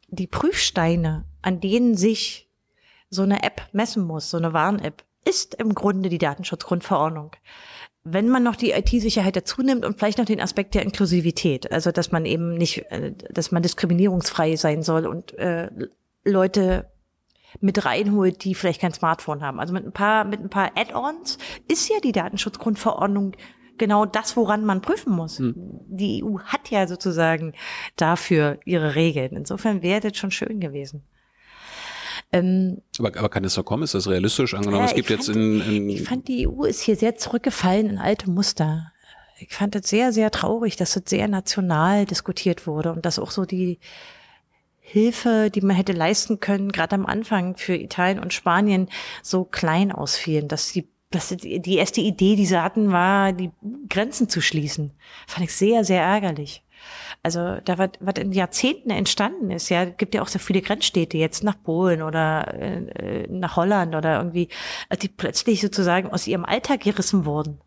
die 0.08 0.26
Prüfsteine, 0.26 1.24
an 1.42 1.60
denen 1.60 1.96
sich 1.96 2.48
so 3.10 3.22
eine 3.22 3.42
App 3.42 3.62
messen 3.72 4.04
muss, 4.04 4.30
so 4.30 4.36
eine 4.36 4.52
Warn-App, 4.52 5.04
ist 5.24 5.54
im 5.54 5.74
Grunde 5.74 6.08
die 6.08 6.18
Datenschutzgrundverordnung. 6.18 7.32
Wenn 8.04 8.28
man 8.28 8.42
noch 8.42 8.56
die 8.56 8.70
IT-Sicherheit 8.70 9.36
dazu 9.36 9.62
nimmt 9.62 9.84
und 9.84 9.98
vielleicht 9.98 10.18
noch 10.18 10.24
den 10.24 10.40
Aspekt 10.40 10.74
der 10.74 10.82
Inklusivität, 10.82 11.70
also 11.72 11.90
dass 11.90 12.12
man 12.12 12.24
eben 12.24 12.54
nicht, 12.54 12.90
äh, 12.90 13.12
dass 13.30 13.50
man 13.50 13.62
diskriminierungsfrei 13.62 14.56
sein 14.56 14.82
soll 14.82 15.06
und 15.06 15.36
äh, 15.38 15.68
Leute 16.24 16.90
mit 17.60 17.84
reinholt, 17.84 18.44
die 18.44 18.54
vielleicht 18.54 18.80
kein 18.80 18.92
Smartphone 18.92 19.42
haben. 19.42 19.60
Also 19.60 19.72
mit 19.72 19.84
ein 19.84 19.92
paar, 19.92 20.24
mit 20.24 20.40
ein 20.40 20.50
paar 20.50 20.72
Add-ons 20.76 21.38
ist 21.66 21.88
ja 21.88 22.00
die 22.00 22.12
Datenschutzgrundverordnung 22.12 23.32
genau 23.78 24.04
das, 24.04 24.36
woran 24.36 24.64
man 24.64 24.82
prüfen 24.82 25.12
muss. 25.12 25.40
Die 25.40 26.22
EU 26.24 26.38
hat 26.40 26.70
ja 26.70 26.86
sozusagen 26.86 27.54
dafür 27.96 28.58
ihre 28.64 28.94
Regeln. 28.94 29.36
Insofern 29.36 29.82
wäre 29.82 30.00
das 30.00 30.16
schon 30.16 30.30
schön 30.30 30.60
gewesen. 30.60 31.02
Ähm, 32.30 32.82
Aber, 32.98 33.16
aber 33.16 33.28
kann 33.30 33.42
das 33.42 33.54
so 33.54 33.62
kommen? 33.62 33.84
Ist 33.84 33.94
das 33.94 34.08
realistisch? 34.08 34.52
Angenommen, 34.52 34.84
ja, 34.84 34.90
es 34.90 34.94
gibt 34.94 35.08
ich 35.08 35.16
jetzt 35.16 35.26
fand, 35.26 35.36
in, 35.36 35.60
in 35.60 35.88
Ich 35.88 36.02
fand, 36.02 36.28
die 36.28 36.46
EU 36.46 36.64
ist 36.64 36.80
hier 36.80 36.96
sehr 36.96 37.16
zurückgefallen 37.16 37.88
in 37.88 37.98
alte 37.98 38.28
Muster. 38.28 38.92
Ich 39.38 39.54
fand 39.54 39.76
es 39.76 39.88
sehr, 39.88 40.12
sehr 40.12 40.30
traurig, 40.30 40.76
dass 40.76 40.96
es 40.96 41.04
sehr 41.06 41.28
national 41.28 42.04
diskutiert 42.04 42.66
wurde 42.66 42.92
und 42.92 43.06
dass 43.06 43.18
auch 43.18 43.30
so 43.30 43.44
die 43.44 43.78
Hilfe, 44.90 45.50
die 45.50 45.60
man 45.60 45.76
hätte 45.76 45.92
leisten 45.92 46.40
können, 46.40 46.72
gerade 46.72 46.94
am 46.94 47.04
Anfang 47.04 47.56
für 47.56 47.74
Italien 47.74 48.18
und 48.18 48.32
Spanien, 48.32 48.88
so 49.22 49.44
klein 49.44 49.92
ausfielen, 49.92 50.48
dass 50.48 50.72
die 50.72 50.88
dass 51.10 51.28
die 51.28 51.76
erste 51.76 52.02
Idee, 52.02 52.36
die 52.36 52.44
sie 52.44 52.62
hatten, 52.62 52.92
war, 52.92 53.32
die 53.32 53.50
Grenzen 53.88 54.28
zu 54.28 54.42
schließen. 54.42 54.92
Fand 55.26 55.46
ich 55.46 55.54
sehr, 55.54 55.82
sehr 55.82 56.02
ärgerlich. 56.02 56.62
Also 57.22 57.56
da 57.64 57.78
was, 57.78 57.90
was 58.00 58.14
in 58.18 58.32
Jahrzehnten 58.32 58.90
entstanden 58.90 59.50
ist, 59.50 59.70
ja, 59.70 59.86
gibt 59.86 60.14
ja 60.14 60.20
auch 60.20 60.28
so 60.28 60.38
viele 60.38 60.60
Grenzstädte 60.60 61.16
jetzt 61.16 61.42
nach 61.44 61.62
Polen 61.62 62.02
oder 62.02 62.52
äh, 62.54 63.26
nach 63.28 63.56
Holland 63.56 63.94
oder 63.94 64.18
irgendwie, 64.18 64.48
äh, 64.90 64.98
die 64.98 65.08
plötzlich 65.08 65.62
sozusagen 65.62 66.10
aus 66.10 66.26
ihrem 66.26 66.44
Alltag 66.44 66.80
gerissen 66.80 67.24
wurden. 67.24 67.58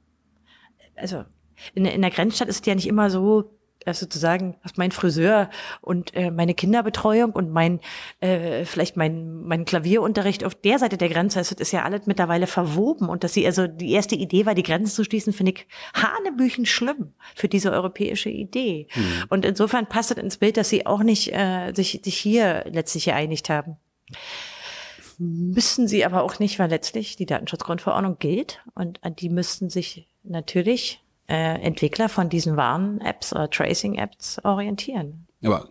Also 0.95 1.25
in, 1.73 1.85
in 1.85 2.01
der 2.01 2.11
Grenzstadt 2.11 2.47
ist 2.47 2.61
es 2.61 2.65
ja 2.67 2.75
nicht 2.75 2.87
immer 2.87 3.09
so, 3.09 3.49
dass 3.85 3.99
sozusagen 3.99 4.55
was 4.63 4.77
mein 4.77 4.91
Friseur 4.91 5.49
und 5.81 6.15
äh, 6.15 6.31
meine 6.31 6.53
Kinderbetreuung 6.53 7.31
und 7.31 7.51
mein 7.51 7.79
äh, 8.19 8.65
vielleicht 8.65 8.97
mein 8.97 9.41
mein 9.43 9.65
Klavierunterricht 9.65 10.43
auf 10.43 10.55
der 10.55 10.79
Seite 10.79 10.97
der 10.97 11.09
Grenze 11.09 11.39
ist, 11.39 11.51
das 11.51 11.59
ist 11.59 11.71
ja 11.71 11.83
alles 11.83 12.05
mittlerweile 12.05 12.47
verwoben 12.47 13.09
und 13.09 13.23
dass 13.23 13.33
sie 13.33 13.45
also 13.45 13.67
die 13.67 13.91
erste 13.91 14.15
Idee 14.15 14.45
war, 14.45 14.55
die 14.55 14.63
Grenzen 14.63 14.93
zu 14.93 15.03
schließen, 15.03 15.33
finde 15.33 15.53
ich 15.53 15.67
hanebüchen 15.93 16.65
schlimm 16.65 17.13
für 17.35 17.47
diese 17.47 17.71
europäische 17.71 18.29
Idee. 18.29 18.87
Und 19.29 19.45
insofern 19.45 19.87
passt 19.87 20.11
es 20.11 20.17
ins 20.17 20.37
Bild, 20.37 20.57
dass 20.57 20.69
sie 20.69 20.85
auch 20.85 21.03
nicht 21.03 21.33
äh, 21.33 21.73
sich 21.73 22.01
sich 22.03 22.17
hier 22.17 22.65
letztlich 22.71 23.05
geeinigt 23.05 23.49
haben. 23.49 23.77
Müssen 25.17 25.87
sie 25.87 26.05
aber 26.05 26.23
auch 26.23 26.39
nicht, 26.39 26.57
weil 26.59 26.69
letztlich 26.69 27.15
die 27.15 27.25
Datenschutzgrundverordnung 27.25 28.17
gilt 28.17 28.59
und 28.73 29.03
an 29.03 29.15
die 29.15 29.29
müssten 29.29 29.69
sich 29.69 30.07
natürlich 30.23 31.01
äh, 31.31 31.61
Entwickler 31.61 32.09
von 32.09 32.27
diesen 32.27 32.57
Warn-Apps 32.57 33.31
oder 33.33 33.49
Tracing-Apps 33.49 34.43
orientieren. 34.43 35.27
Aber 35.43 35.69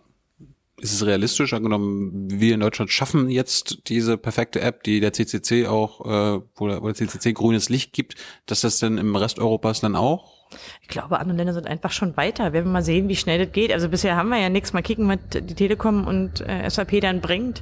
ist 0.77 0.93
es 0.93 1.05
realistisch, 1.05 1.53
angenommen, 1.53 2.27
wir 2.31 2.55
in 2.55 2.59
Deutschland 2.59 2.89
schaffen 2.89 3.29
jetzt 3.29 3.87
diese 3.87 4.17
perfekte 4.17 4.61
App, 4.61 4.81
die 4.81 4.99
der 4.99 5.13
CCC 5.13 5.67
auch, 5.67 6.01
äh, 6.01 6.41
wo, 6.55 6.67
der, 6.67 6.81
wo 6.81 6.87
der 6.87 6.95
CCC 6.95 7.33
grünes 7.33 7.69
Licht 7.69 7.93
gibt, 7.93 8.15
dass 8.47 8.61
das 8.61 8.79
dann 8.79 8.97
im 8.97 9.15
Rest 9.15 9.37
Europas 9.37 9.81
dann 9.81 9.95
auch? 9.95 10.41
Ich 10.81 10.87
glaube, 10.87 11.19
andere 11.19 11.37
Länder 11.37 11.53
sind 11.53 11.67
einfach 11.67 11.91
schon 11.91 12.17
weiter. 12.17 12.45
Wir 12.45 12.53
werden 12.53 12.71
mal 12.71 12.81
sehen, 12.81 13.07
wie 13.07 13.15
schnell 13.15 13.45
das 13.45 13.53
geht. 13.53 13.71
Also 13.71 13.89
bisher 13.89 14.15
haben 14.15 14.29
wir 14.29 14.39
ja 14.39 14.49
nichts. 14.49 14.73
Mal 14.73 14.81
kicken, 14.81 15.07
was 15.07 15.19
die 15.31 15.53
Telekom 15.53 16.07
und 16.07 16.41
äh, 16.41 16.67
SAP 16.67 16.99
dann 16.99 17.21
bringt. 17.21 17.61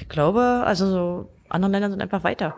Ich 0.00 0.08
glaube, 0.08 0.62
also 0.64 0.88
so 0.88 1.30
andere 1.48 1.72
Länder 1.72 1.90
sind 1.90 2.00
einfach 2.00 2.22
weiter. 2.22 2.56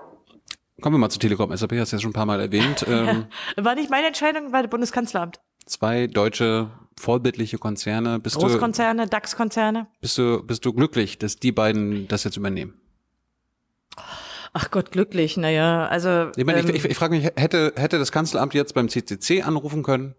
Kommen 0.80 0.94
wir 0.94 0.98
mal 0.98 1.08
zu 1.10 1.18
Telekom. 1.18 1.56
SAP 1.56 1.72
hast 1.78 1.92
du 1.92 1.96
ja 1.96 2.00
schon 2.00 2.10
ein 2.10 2.14
paar 2.14 2.26
Mal 2.26 2.40
erwähnt. 2.40 2.84
Ähm, 2.88 3.26
War 3.56 3.74
nicht 3.74 3.90
meine 3.90 4.06
Entscheidung, 4.08 4.52
war 4.52 4.62
das 4.62 4.70
Bundeskanzleramt. 4.70 5.40
zwei 5.66 6.06
deutsche 6.06 6.70
vorbildliche 6.98 7.58
Konzerne. 7.58 8.18
Bist 8.20 8.36
du, 8.36 8.40
Großkonzerne, 8.40 9.06
DAX-Konzerne. 9.08 9.86
bist 10.00 10.16
du, 10.18 10.42
bist 10.44 10.64
du 10.64 10.72
glücklich, 10.72 11.18
dass 11.18 11.36
die 11.36 11.50
beiden 11.52 12.06
das 12.08 12.24
jetzt 12.24 12.36
übernehmen? 12.36 12.74
Ach 14.52 14.70
Gott, 14.70 14.92
glücklich. 14.92 15.36
Naja, 15.36 15.86
also 15.86 16.30
Ich 16.36 16.44
meine, 16.44 16.60
ähm, 16.60 16.68
ich, 16.68 16.76
ich, 16.76 16.84
ich 16.84 16.96
frage 16.96 17.16
mich, 17.16 17.24
hätte, 17.36 17.72
hätte 17.76 17.98
das 17.98 18.12
Kanzleramt 18.12 18.54
jetzt 18.54 18.74
beim 18.74 18.88
CCC 18.88 19.42
anrufen 19.42 19.82
können, 19.82 20.14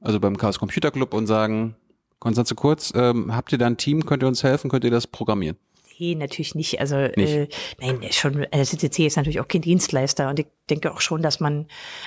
also 0.00 0.20
beim 0.20 0.36
Chaos 0.36 0.58
Computer 0.58 0.90
Club 0.90 1.14
und 1.14 1.26
sagen, 1.26 1.76
Konstanze 2.18 2.54
Kurz, 2.54 2.92
ähm, 2.94 3.34
habt 3.34 3.52
ihr 3.52 3.58
da 3.58 3.66
ein 3.66 3.78
Team, 3.78 4.04
könnt 4.04 4.22
ihr 4.22 4.28
uns 4.28 4.42
helfen, 4.42 4.68
könnt 4.70 4.84
ihr 4.84 4.90
das 4.90 5.06
programmieren? 5.06 5.56
Nee, 6.00 6.14
natürlich 6.14 6.54
nicht. 6.54 6.80
Also 6.80 6.96
Äh, 6.96 7.48
nein, 7.78 8.00
schon. 8.10 8.42
äh, 8.50 8.64
CCC 8.64 9.06
ist 9.06 9.16
natürlich 9.16 9.38
auch 9.38 9.48
kein 9.48 9.60
Dienstleister 9.60 10.30
und 10.30 10.38
ich 10.38 10.46
denke 10.70 10.90
auch 10.90 11.02
schon, 11.02 11.20
dass 11.20 11.40
man, 11.40 11.66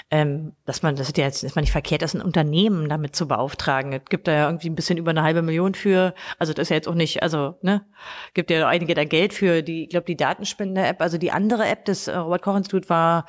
ähm, 0.10 0.54
dass 0.66 0.82
man, 0.82 0.96
das 0.96 1.10
ist 1.10 1.18
ja 1.20 1.26
jetzt, 1.26 1.44
ist 1.44 1.56
man 1.56 1.62
nicht 1.62 1.72
verkehrt, 1.72 2.02
ist, 2.02 2.16
ein 2.16 2.22
Unternehmen 2.22 2.89
damit 2.89 3.16
zu 3.16 3.28
beauftragen. 3.28 3.94
Es 3.94 4.06
gibt 4.10 4.28
da 4.28 4.32
ja 4.32 4.46
irgendwie 4.48 4.72
ein 4.72 4.76
bisschen 4.76 4.98
über 4.98 5.12
eine 5.12 5.22
halbe 5.22 5.44
Million 5.44 5.76
für. 5.76 6.16
Also 6.39 6.54
das 6.54 6.64
ist 6.64 6.70
ja 6.70 6.76
jetzt 6.78 6.88
auch 6.88 6.96
nicht, 6.96 7.22
also 7.22 7.56
ne, 7.62 7.86
gibt 8.34 8.50
ja 8.50 8.68
einige 8.68 8.96
da 8.96 9.04
Geld 9.04 9.32
für 9.32 9.62
die, 9.62 9.84
ich 9.84 9.89
glaube 9.89 10.08
die 10.08 10.18
Datenspende-App. 10.18 11.00
Also 11.00 11.20
die 11.20 11.30
andere 11.30 11.68
App 11.68 11.86
des 11.86 12.08
äh, 12.08 12.16
Robert 12.16 12.41
Koch 12.41 12.56
Institut 12.58 12.89
war 12.89 13.28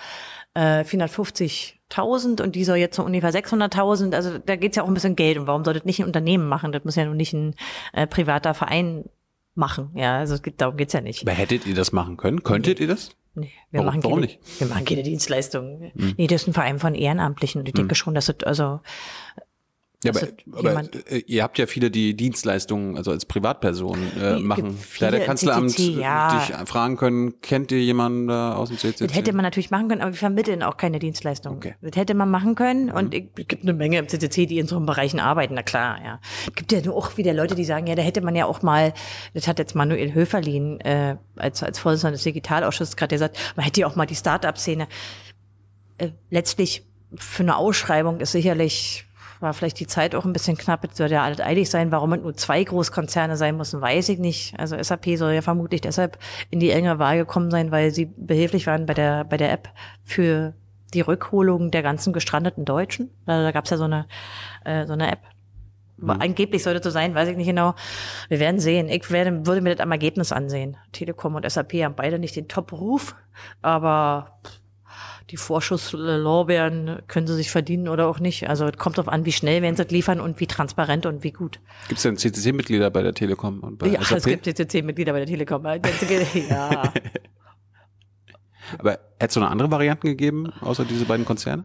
äh, 0.54 0.80
450.000 0.82 2.40
und 2.42 2.54
die 2.54 2.64
soll 2.64 2.78
jetzt 2.78 2.96
so 2.96 3.02
ungefähr 3.04 3.32
600.000. 3.32 4.14
Also 4.14 4.38
da 4.38 4.56
geht's 4.56 4.76
ja 4.76 4.82
auch 4.82 4.88
ein 4.88 4.94
bisschen 4.94 5.16
Geld. 5.16 5.36
Und 5.36 5.46
warum 5.46 5.62
soll 5.64 5.74
das 5.74 5.84
nicht 5.84 6.00
ein 6.00 6.06
Unternehmen 6.06 6.48
machen? 6.48 6.72
Das 6.72 6.84
muss 6.84 6.96
ja 6.96 7.04
nun 7.04 7.18
nicht 7.18 7.34
ein 7.34 7.54
äh, 7.92 8.06
privater 8.06 8.54
Verein 8.54 9.04
machen. 9.54 9.90
Ja, 9.94 10.18
also 10.18 10.34
es 10.34 10.42
geht, 10.42 10.60
darum 10.60 10.76
geht's 10.76 10.92
ja 10.92 11.00
nicht. 11.00 11.22
Aber 11.22 11.32
hättet 11.32 11.66
ihr 11.66 11.74
das 11.74 11.92
machen 11.92 12.16
können? 12.16 12.42
Könntet 12.42 12.80
ihr 12.80 12.88
das? 12.88 13.10
Nee, 13.34 13.50
wir 13.70 13.78
Warum- 13.80 13.86
machen 13.86 14.04
warum 14.04 14.20
keine, 14.20 14.26
nicht? 14.26 14.60
Wir 14.60 14.66
machen 14.68 14.84
keine 14.84 15.02
Dienstleistungen. 15.02 15.90
Nee, 16.16 16.26
das 16.28 16.42
ist 16.42 16.48
ein 16.48 16.54
Verein 16.54 16.78
von 16.78 16.94
Ehrenamtlichen. 16.94 17.60
Und 17.60 17.66
ich 17.68 17.74
denke 17.74 17.94
schon, 17.96 18.14
dass 18.14 18.28
es, 18.28 18.36
also, 18.44 18.80
Ja, 20.04 20.12
aber, 20.46 20.68
aber 20.70 20.82
äh, 21.10 21.18
ihr 21.26 21.42
habt 21.42 21.58
ja 21.58 21.66
viele, 21.66 21.90
die 21.90 22.14
Dienstleistungen, 22.14 22.96
also 22.96 23.10
als 23.10 23.24
Privatperson 23.24 23.98
äh, 24.20 24.38
machen. 24.38 24.78
Da 25.00 25.10
der 25.10 25.24
Kanzleramt 25.24 25.70
CCC, 25.70 26.00
ja. 26.00 26.38
dich 26.38 26.68
fragen 26.68 26.96
können, 26.96 27.40
kennt 27.40 27.72
ihr 27.72 27.82
jemanden 27.82 28.28
da 28.28 28.54
aus 28.54 28.68
dem 28.68 28.78
CCC? 28.78 29.06
das 29.06 29.16
hätte 29.16 29.32
man 29.32 29.42
natürlich 29.42 29.70
machen 29.70 29.88
können, 29.88 30.02
aber 30.02 30.12
wir 30.12 30.18
vermitteln 30.18 30.62
auch 30.62 30.76
keine 30.76 30.98
Dienstleistungen. 30.98 31.56
Okay. 31.56 31.74
Das 31.80 31.96
hätte 31.96 32.14
man 32.14 32.30
machen 32.30 32.54
können 32.54 32.90
und 32.90 33.14
ich- 33.14 33.28
es 33.38 33.48
gibt 33.48 33.62
eine 33.62 33.72
Menge 33.72 33.98
im 33.98 34.08
CCC, 34.08 34.46
die 34.46 34.58
in 34.58 34.66
so 34.66 34.76
einem 34.76 34.86
Bereichen 34.86 35.20
arbeiten, 35.20 35.54
na 35.54 35.62
klar, 35.62 35.98
ja. 36.04 36.20
Es 36.46 36.54
gibt 36.54 36.70
ja 36.72 36.80
nur 36.82 36.94
auch 36.96 37.16
wieder 37.16 37.32
Leute, 37.32 37.54
die 37.54 37.64
sagen, 37.64 37.86
ja, 37.86 37.94
da 37.94 38.02
hätte 38.02 38.20
man 38.20 38.36
ja 38.36 38.44
auch 38.46 38.62
mal, 38.62 38.92
das 39.32 39.48
hat 39.48 39.58
jetzt 39.58 39.74
Manuel 39.74 40.12
Höferlin 40.14 40.80
äh, 40.80 41.16
als, 41.36 41.62
als 41.62 41.78
Vorsitzender 41.78 42.12
des 42.12 42.22
Digitalausschusses 42.24 42.96
gerade 42.96 43.14
gesagt, 43.14 43.38
man 43.56 43.64
hätte 43.64 43.80
ja 43.80 43.86
auch 43.86 43.96
mal 43.96 44.06
die 44.06 44.14
Start-up-Szene. 44.16 44.86
Äh, 45.98 46.10
letztlich 46.30 46.84
für 47.16 47.42
eine 47.42 47.56
Ausschreibung 47.56 48.20
ist 48.20 48.32
sicherlich 48.32 49.06
war 49.44 49.54
vielleicht 49.54 49.78
die 49.78 49.86
Zeit 49.86 50.16
auch 50.16 50.24
ein 50.24 50.32
bisschen 50.32 50.56
knapp. 50.56 50.84
Es 50.84 50.96
soll 50.96 51.12
ja 51.12 51.22
alles 51.22 51.38
eilig 51.40 51.70
sein. 51.70 51.92
Warum 51.92 52.12
es 52.14 52.22
nur 52.22 52.34
zwei 52.34 52.64
Großkonzerne 52.64 53.36
sein 53.36 53.56
müssen, 53.56 53.80
weiß 53.80 54.08
ich 54.08 54.18
nicht. 54.18 54.58
Also 54.58 54.76
SAP 54.82 55.16
soll 55.16 55.32
ja 55.32 55.42
vermutlich 55.42 55.80
deshalb 55.80 56.18
in 56.50 56.58
die 56.58 56.70
enge 56.70 56.98
Wahl 56.98 57.16
gekommen 57.16 57.52
sein, 57.52 57.70
weil 57.70 57.92
sie 57.92 58.06
behilflich 58.06 58.66
waren 58.66 58.86
bei 58.86 58.94
der, 58.94 59.22
bei 59.24 59.36
der 59.36 59.52
App 59.52 59.68
für 60.02 60.54
die 60.92 61.02
Rückholung 61.02 61.70
der 61.70 61.82
ganzen 61.82 62.12
gestrandeten 62.12 62.64
Deutschen. 62.64 63.10
Also 63.26 63.44
da 63.44 63.52
gab 63.52 63.64
es 63.64 63.70
ja 63.70 63.76
so 63.76 63.84
eine, 63.84 64.06
äh, 64.64 64.86
so 64.86 64.94
eine 64.94 65.12
App. 65.12 65.20
Aber 66.02 66.20
Angeblich 66.20 66.62
sollte 66.62 66.82
so 66.82 66.90
sein, 66.90 67.14
weiß 67.14 67.28
ich 67.28 67.36
nicht 67.36 67.46
genau. 67.46 67.74
Wir 68.28 68.40
werden 68.40 68.58
sehen. 68.58 68.88
Ich 68.88 69.10
werde, 69.10 69.46
würde 69.46 69.60
mir 69.60 69.74
das 69.74 69.82
am 69.82 69.92
Ergebnis 69.92 70.32
ansehen. 70.32 70.76
Telekom 70.92 71.36
und 71.36 71.48
SAP 71.48 71.74
haben 71.74 71.94
beide 71.94 72.18
nicht 72.18 72.34
den 72.34 72.48
Top-Ruf, 72.48 73.14
aber 73.62 74.40
die 75.30 75.36
Vorschusslorbeeren 75.36 77.02
können 77.08 77.26
sie 77.26 77.34
sich 77.34 77.50
verdienen 77.50 77.88
oder 77.88 78.06
auch 78.06 78.20
nicht. 78.20 78.48
Also 78.48 78.66
es 78.66 78.76
kommt 78.76 78.98
darauf 78.98 79.12
an, 79.12 79.24
wie 79.24 79.32
schnell 79.32 79.62
werden 79.62 79.74
sie 79.76 79.84
das 79.84 79.90
liefern 79.90 80.20
und 80.20 80.38
wie 80.40 80.46
transparent 80.46 81.06
und 81.06 81.24
wie 81.24 81.32
gut. 81.32 81.60
Gibt 81.88 81.98
es 81.98 82.02
denn 82.02 82.16
CCC-Mitglieder 82.16 82.90
bei 82.90 83.02
der 83.02 83.14
Telekom 83.14 83.60
und 83.60 83.78
bei 83.78 83.86
ja, 83.88 84.02
SAP? 84.02 84.18
es 84.18 84.24
gibt 84.24 84.44
CCC-Mitglieder 84.44 85.12
bei 85.12 85.20
der 85.20 85.28
Telekom. 85.28 85.64
Ja. 85.64 85.80
Aber 88.78 88.92
hätte 88.92 89.26
es 89.26 89.36
noch 89.36 89.50
andere 89.50 89.70
Varianten 89.70 90.06
gegeben, 90.08 90.52
außer 90.60 90.84
diese 90.84 91.04
beiden 91.04 91.24
Konzerne? 91.24 91.64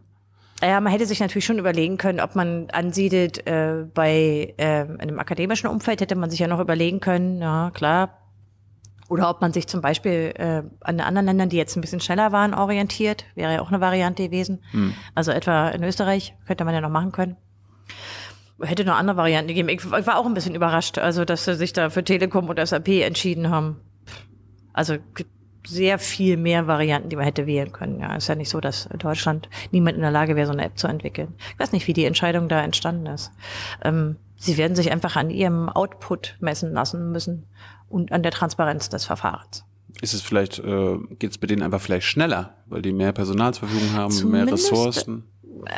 Ja, 0.62 0.80
man 0.80 0.92
hätte 0.92 1.06
sich 1.06 1.20
natürlich 1.20 1.46
schon 1.46 1.58
überlegen 1.58 1.96
können, 1.96 2.20
ob 2.20 2.36
man 2.36 2.68
ansiedelt 2.70 3.46
äh, 3.46 3.86
bei 3.94 4.54
äh, 4.58 4.86
einem 4.98 5.18
akademischen 5.18 5.68
Umfeld, 5.68 6.02
hätte 6.02 6.16
man 6.16 6.30
sich 6.30 6.40
ja 6.40 6.48
noch 6.48 6.60
überlegen 6.60 7.00
können, 7.00 7.40
ja 7.40 7.70
klar. 7.72 8.18
Oder 9.10 9.28
ob 9.28 9.40
man 9.40 9.52
sich 9.52 9.66
zum 9.66 9.80
Beispiel 9.80 10.32
äh, 10.36 10.62
an 10.82 11.00
anderen 11.00 11.26
Ländern, 11.26 11.48
die 11.48 11.56
jetzt 11.56 11.76
ein 11.76 11.80
bisschen 11.80 11.98
schneller 11.98 12.30
waren, 12.30 12.54
orientiert, 12.54 13.24
wäre 13.34 13.54
ja 13.54 13.60
auch 13.60 13.68
eine 13.68 13.80
Variante 13.80 14.22
gewesen. 14.22 14.62
Hm. 14.70 14.94
Also 15.16 15.32
etwa 15.32 15.68
in 15.70 15.82
Österreich 15.82 16.36
könnte 16.46 16.64
man 16.64 16.74
ja 16.74 16.80
noch 16.80 16.90
machen 16.90 17.10
können. 17.10 17.36
Hätte 18.62 18.84
noch 18.84 18.94
andere 18.94 19.16
Varianten 19.16 19.48
gegeben. 19.48 19.68
Ich, 19.68 19.84
ich 19.84 20.06
war 20.06 20.16
auch 20.16 20.26
ein 20.26 20.34
bisschen 20.34 20.54
überrascht, 20.54 20.98
also 20.98 21.24
dass 21.24 21.44
sie 21.44 21.56
sich 21.56 21.72
da 21.72 21.90
für 21.90 22.04
Telekom 22.04 22.48
und 22.48 22.64
SAP 22.64 22.86
entschieden 22.88 23.50
haben. 23.50 23.80
Also 24.72 24.94
sehr 25.66 25.98
viel 25.98 26.36
mehr 26.36 26.68
Varianten, 26.68 27.08
die 27.08 27.16
man 27.16 27.24
hätte 27.24 27.48
wählen 27.48 27.72
können. 27.72 27.98
Ja, 27.98 28.14
ist 28.14 28.28
ja 28.28 28.36
nicht 28.36 28.48
so, 28.48 28.60
dass 28.60 28.86
in 28.86 29.00
Deutschland 29.00 29.48
niemand 29.72 29.96
in 29.96 30.02
der 30.02 30.12
Lage 30.12 30.36
wäre, 30.36 30.46
so 30.46 30.52
eine 30.52 30.64
App 30.64 30.78
zu 30.78 30.86
entwickeln. 30.86 31.34
Ich 31.52 31.58
weiß 31.58 31.72
nicht, 31.72 31.88
wie 31.88 31.94
die 31.94 32.04
Entscheidung 32.04 32.48
da 32.48 32.62
entstanden 32.62 33.06
ist. 33.06 33.32
Ähm, 33.82 34.18
sie 34.36 34.56
werden 34.56 34.76
sich 34.76 34.92
einfach 34.92 35.16
an 35.16 35.30
ihrem 35.30 35.68
Output 35.68 36.36
messen 36.38 36.72
lassen 36.72 37.10
müssen 37.10 37.48
und 37.90 38.12
an 38.12 38.22
der 38.22 38.32
Transparenz 38.32 38.88
des 38.88 39.04
Verfahrens. 39.04 39.64
Ist 40.00 40.14
es 40.14 40.22
vielleicht, 40.22 40.58
äh, 40.60 40.96
geht 41.18 41.32
es 41.32 41.38
bei 41.38 41.46
denen 41.46 41.62
einfach 41.62 41.80
vielleicht 41.80 42.06
schneller, 42.06 42.54
weil 42.66 42.80
die 42.80 42.92
mehr 42.92 43.12
Personal 43.12 43.52
zur 43.52 43.68
Verfügung 43.68 43.92
haben, 43.94 44.12
mehr 44.14 44.46
Zumindest- 44.46 44.72
Ressourcen? 44.72 45.24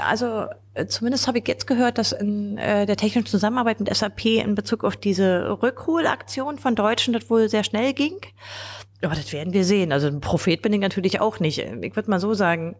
Also 0.06 0.46
äh, 0.74 0.86
zumindest 0.86 1.26
habe 1.26 1.38
ich 1.38 1.48
jetzt 1.48 1.66
gehört, 1.66 1.98
dass 1.98 2.12
in 2.12 2.56
äh, 2.56 2.86
der 2.86 2.96
technischen 2.96 3.26
Zusammenarbeit 3.26 3.80
mit 3.80 3.92
SAP 3.92 4.26
in 4.26 4.54
Bezug 4.54 4.84
auf 4.84 4.96
diese 4.96 5.58
Rückholaktion 5.60 6.58
von 6.58 6.76
Deutschen 6.76 7.12
das 7.14 7.28
wohl 7.28 7.48
sehr 7.48 7.64
schnell 7.64 7.92
ging. 7.92 8.14
Aber 9.02 9.16
das 9.16 9.32
werden 9.32 9.52
wir 9.52 9.64
sehen. 9.64 9.90
Also 9.90 10.06
ein 10.06 10.20
Prophet 10.20 10.62
bin 10.62 10.72
ich 10.72 10.78
natürlich 10.80 11.20
auch 11.20 11.40
nicht. 11.40 11.58
Ich 11.58 11.96
würde 11.96 12.10
mal 12.10 12.20
so 12.20 12.34
sagen, 12.34 12.76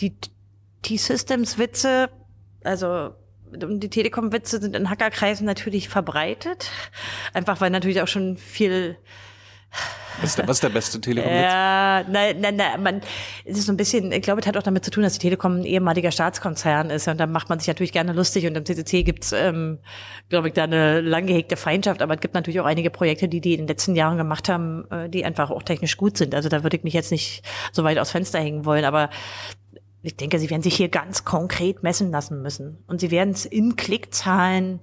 die 0.00 0.16
T-Systems-Witze, 0.80 2.08
also 2.64 3.10
die 3.52 3.90
Telekom-Witze 3.90 4.60
sind 4.60 4.76
in 4.76 4.90
Hackerkreisen 4.90 5.46
natürlich 5.46 5.88
verbreitet. 5.88 6.70
Einfach 7.32 7.60
weil 7.60 7.70
natürlich 7.70 8.00
auch 8.02 8.08
schon 8.08 8.36
viel 8.36 8.96
Was 10.20 10.30
ist 10.30 10.38
der, 10.38 10.48
was 10.48 10.56
ist 10.56 10.62
der 10.62 10.68
beste 10.68 11.00
telekom 11.00 11.32
ja, 11.32 12.04
nein, 12.08 12.40
nein, 12.40 12.56
nein, 12.56 12.82
man, 12.82 13.00
es 13.44 13.58
ist 13.58 13.66
so 13.66 13.72
ein 13.72 13.76
bisschen, 13.76 14.12
ich 14.12 14.22
glaube, 14.22 14.40
es 14.40 14.46
hat 14.46 14.56
auch 14.56 14.62
damit 14.62 14.84
zu 14.84 14.90
tun, 14.90 15.02
dass 15.02 15.14
die 15.14 15.20
Telekom 15.20 15.60
ein 15.60 15.64
ehemaliger 15.64 16.10
Staatskonzern 16.10 16.90
ist. 16.90 17.08
Und 17.08 17.18
da 17.18 17.26
macht 17.26 17.48
man 17.48 17.58
sich 17.58 17.68
natürlich 17.68 17.92
gerne 17.92 18.12
lustig. 18.12 18.46
Und 18.46 18.56
im 18.56 18.64
CCC 18.64 19.02
gibt's, 19.02 19.32
ähm, 19.32 19.78
glaube 20.28 20.48
ich, 20.48 20.54
da 20.54 20.64
eine 20.64 21.00
lang 21.00 21.26
gehegte 21.26 21.56
Feindschaft, 21.56 22.02
aber 22.02 22.14
es 22.14 22.20
gibt 22.20 22.34
natürlich 22.34 22.60
auch 22.60 22.66
einige 22.66 22.90
Projekte, 22.90 23.28
die 23.28 23.40
die 23.40 23.54
in 23.54 23.60
den 23.60 23.68
letzten 23.68 23.94
Jahren 23.94 24.18
gemacht 24.18 24.48
haben, 24.48 24.84
äh, 24.90 25.08
die 25.08 25.24
einfach 25.24 25.50
auch 25.50 25.62
technisch 25.62 25.96
gut 25.96 26.18
sind. 26.18 26.34
Also 26.34 26.48
da 26.48 26.62
würde 26.62 26.76
ich 26.76 26.84
mich 26.84 26.94
jetzt 26.94 27.10
nicht 27.10 27.42
so 27.72 27.84
weit 27.84 27.98
aus 27.98 28.10
Fenster 28.10 28.38
hängen 28.38 28.64
wollen, 28.64 28.84
aber 28.84 29.08
ich 30.02 30.16
denke, 30.16 30.38
sie 30.38 30.50
werden 30.50 30.62
sich 30.62 30.74
hier 30.74 30.88
ganz 30.88 31.24
konkret 31.24 31.82
messen 31.82 32.10
lassen 32.10 32.42
müssen 32.42 32.82
und 32.86 33.00
sie 33.00 33.10
werden 33.10 33.30
es 33.30 33.44
in 33.44 33.76
Klickzahlen 33.76 34.80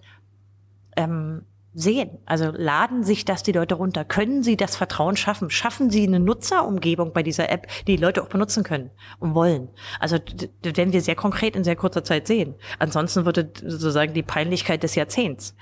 ähm, 0.95 1.43
sehen. 1.73 2.17
Also 2.25 2.51
laden 2.51 3.03
sich 3.03 3.25
das 3.25 3.43
die 3.43 3.51
Leute 3.51 3.75
runter? 3.75 4.05
Können 4.05 4.43
sie 4.43 4.57
das 4.57 4.75
Vertrauen 4.75 5.17
schaffen? 5.17 5.49
Schaffen 5.49 5.89
sie 5.89 6.07
eine 6.07 6.19
Nutzerumgebung 6.19 7.13
bei 7.13 7.21
dieser 7.21 7.49
App, 7.49 7.67
die 7.85 7.97
die 7.97 8.01
Leute 8.01 8.23
auch 8.23 8.29
benutzen 8.29 8.63
können 8.63 8.91
und 9.19 9.35
wollen? 9.35 9.69
Also 9.99 10.17
das 10.17 10.77
werden 10.77 10.93
wir 10.93 11.01
sehr 11.01 11.15
konkret 11.15 11.55
in 11.55 11.63
sehr 11.63 11.75
kurzer 11.75 12.03
Zeit 12.03 12.27
sehen. 12.27 12.55
Ansonsten 12.79 13.25
würde 13.25 13.51
sozusagen 13.61 14.13
die 14.13 14.23
Peinlichkeit 14.23 14.83
des 14.83 14.95
Jahrzehnts. 14.95 15.55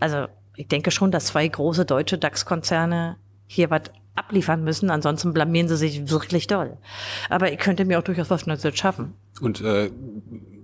Also 0.00 0.26
ich 0.56 0.66
denke 0.66 0.90
schon, 0.90 1.10
dass 1.10 1.26
zwei 1.26 1.46
große 1.46 1.84
deutsche 1.84 2.18
DAX-Konzerne 2.18 3.16
hier 3.46 3.70
was 3.70 3.82
abliefern 4.18 4.64
müssen, 4.64 4.90
ansonsten 4.90 5.32
blamieren 5.32 5.68
sie 5.68 5.76
sich 5.76 6.10
wirklich 6.10 6.46
doll. 6.46 6.76
Aber 7.30 7.52
ich 7.52 7.58
könnte 7.58 7.84
mir 7.84 7.98
auch 7.98 8.02
durchaus 8.02 8.30
was 8.30 8.46
Neues 8.46 8.62
schaffen. 8.76 9.14
Und 9.40 9.60
äh, 9.60 9.90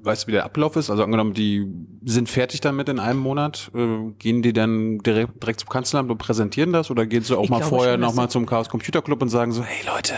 weißt 0.02 0.24
du, 0.24 0.26
wie 0.28 0.32
der 0.32 0.44
Ablauf 0.44 0.76
ist? 0.76 0.90
Also 0.90 1.02
angenommen, 1.04 1.32
die 1.34 1.66
sind 2.04 2.28
fertig 2.28 2.60
damit 2.60 2.88
in 2.88 2.98
einem 2.98 3.20
Monat, 3.20 3.70
äh, 3.74 4.10
gehen 4.18 4.42
die 4.42 4.52
dann 4.52 4.98
direkt, 4.98 5.42
direkt 5.42 5.60
zum 5.60 5.68
Kanzleramt 5.68 6.10
und 6.10 6.18
präsentieren 6.18 6.72
das? 6.72 6.90
Oder 6.90 7.06
gehen 7.06 7.22
sie 7.22 7.36
auch 7.36 7.44
Ich 7.44 7.50
mal 7.50 7.62
vorher 7.62 7.96
nochmal 7.96 8.28
zum 8.28 8.46
Chaos 8.46 8.68
Computer 8.68 9.02
Club 9.02 9.22
und 9.22 9.28
sagen 9.28 9.52
so, 9.52 9.62
hey 9.62 9.86
Leute, 9.86 10.14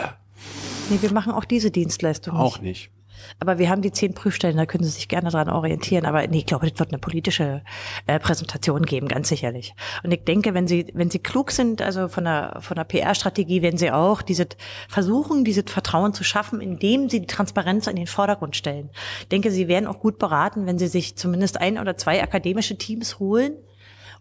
Nee, 0.88 0.98
wir 1.00 1.12
machen 1.12 1.32
auch 1.32 1.44
diese 1.44 1.70
Dienstleistung 1.70 2.34
nicht. 2.34 2.42
auch 2.42 2.60
nicht. 2.60 2.90
Aber 3.38 3.58
wir 3.58 3.68
haben 3.68 3.82
die 3.82 3.92
zehn 3.92 4.14
Prüfstellen, 4.14 4.56
da 4.56 4.66
können 4.66 4.84
Sie 4.84 4.90
sich 4.90 5.08
gerne 5.08 5.30
dran 5.30 5.48
orientieren. 5.48 6.06
Aber 6.06 6.26
nee, 6.26 6.38
ich 6.38 6.46
glaube, 6.46 6.68
das 6.68 6.78
wird 6.78 6.90
eine 6.90 6.98
politische 6.98 7.62
äh, 8.06 8.18
Präsentation 8.18 8.82
geben, 8.82 9.08
ganz 9.08 9.28
sicherlich. 9.28 9.74
Und 10.02 10.12
ich 10.12 10.24
denke, 10.24 10.54
wenn 10.54 10.66
Sie, 10.66 10.86
wenn 10.94 11.10
Sie 11.10 11.18
klug 11.18 11.50
sind, 11.50 11.82
also 11.82 12.08
von 12.08 12.24
der, 12.24 12.58
von 12.60 12.76
der 12.76 12.84
PR-Strategie, 12.84 13.62
werden 13.62 13.78
Sie 13.78 13.90
auch 13.90 14.22
diese 14.22 14.46
versuchen, 14.88 15.44
dieses 15.44 15.64
Vertrauen 15.66 16.12
zu 16.14 16.24
schaffen, 16.24 16.60
indem 16.60 17.08
Sie 17.08 17.20
die 17.20 17.26
Transparenz 17.26 17.86
in 17.86 17.96
den 17.96 18.06
Vordergrund 18.06 18.56
stellen. 18.56 18.90
Ich 19.20 19.28
denke, 19.28 19.50
Sie 19.50 19.68
werden 19.68 19.86
auch 19.86 20.00
gut 20.00 20.18
beraten, 20.18 20.66
wenn 20.66 20.78
Sie 20.78 20.88
sich 20.88 21.16
zumindest 21.16 21.60
ein 21.60 21.78
oder 21.78 21.96
zwei 21.96 22.22
akademische 22.22 22.76
Teams 22.76 23.18
holen, 23.18 23.54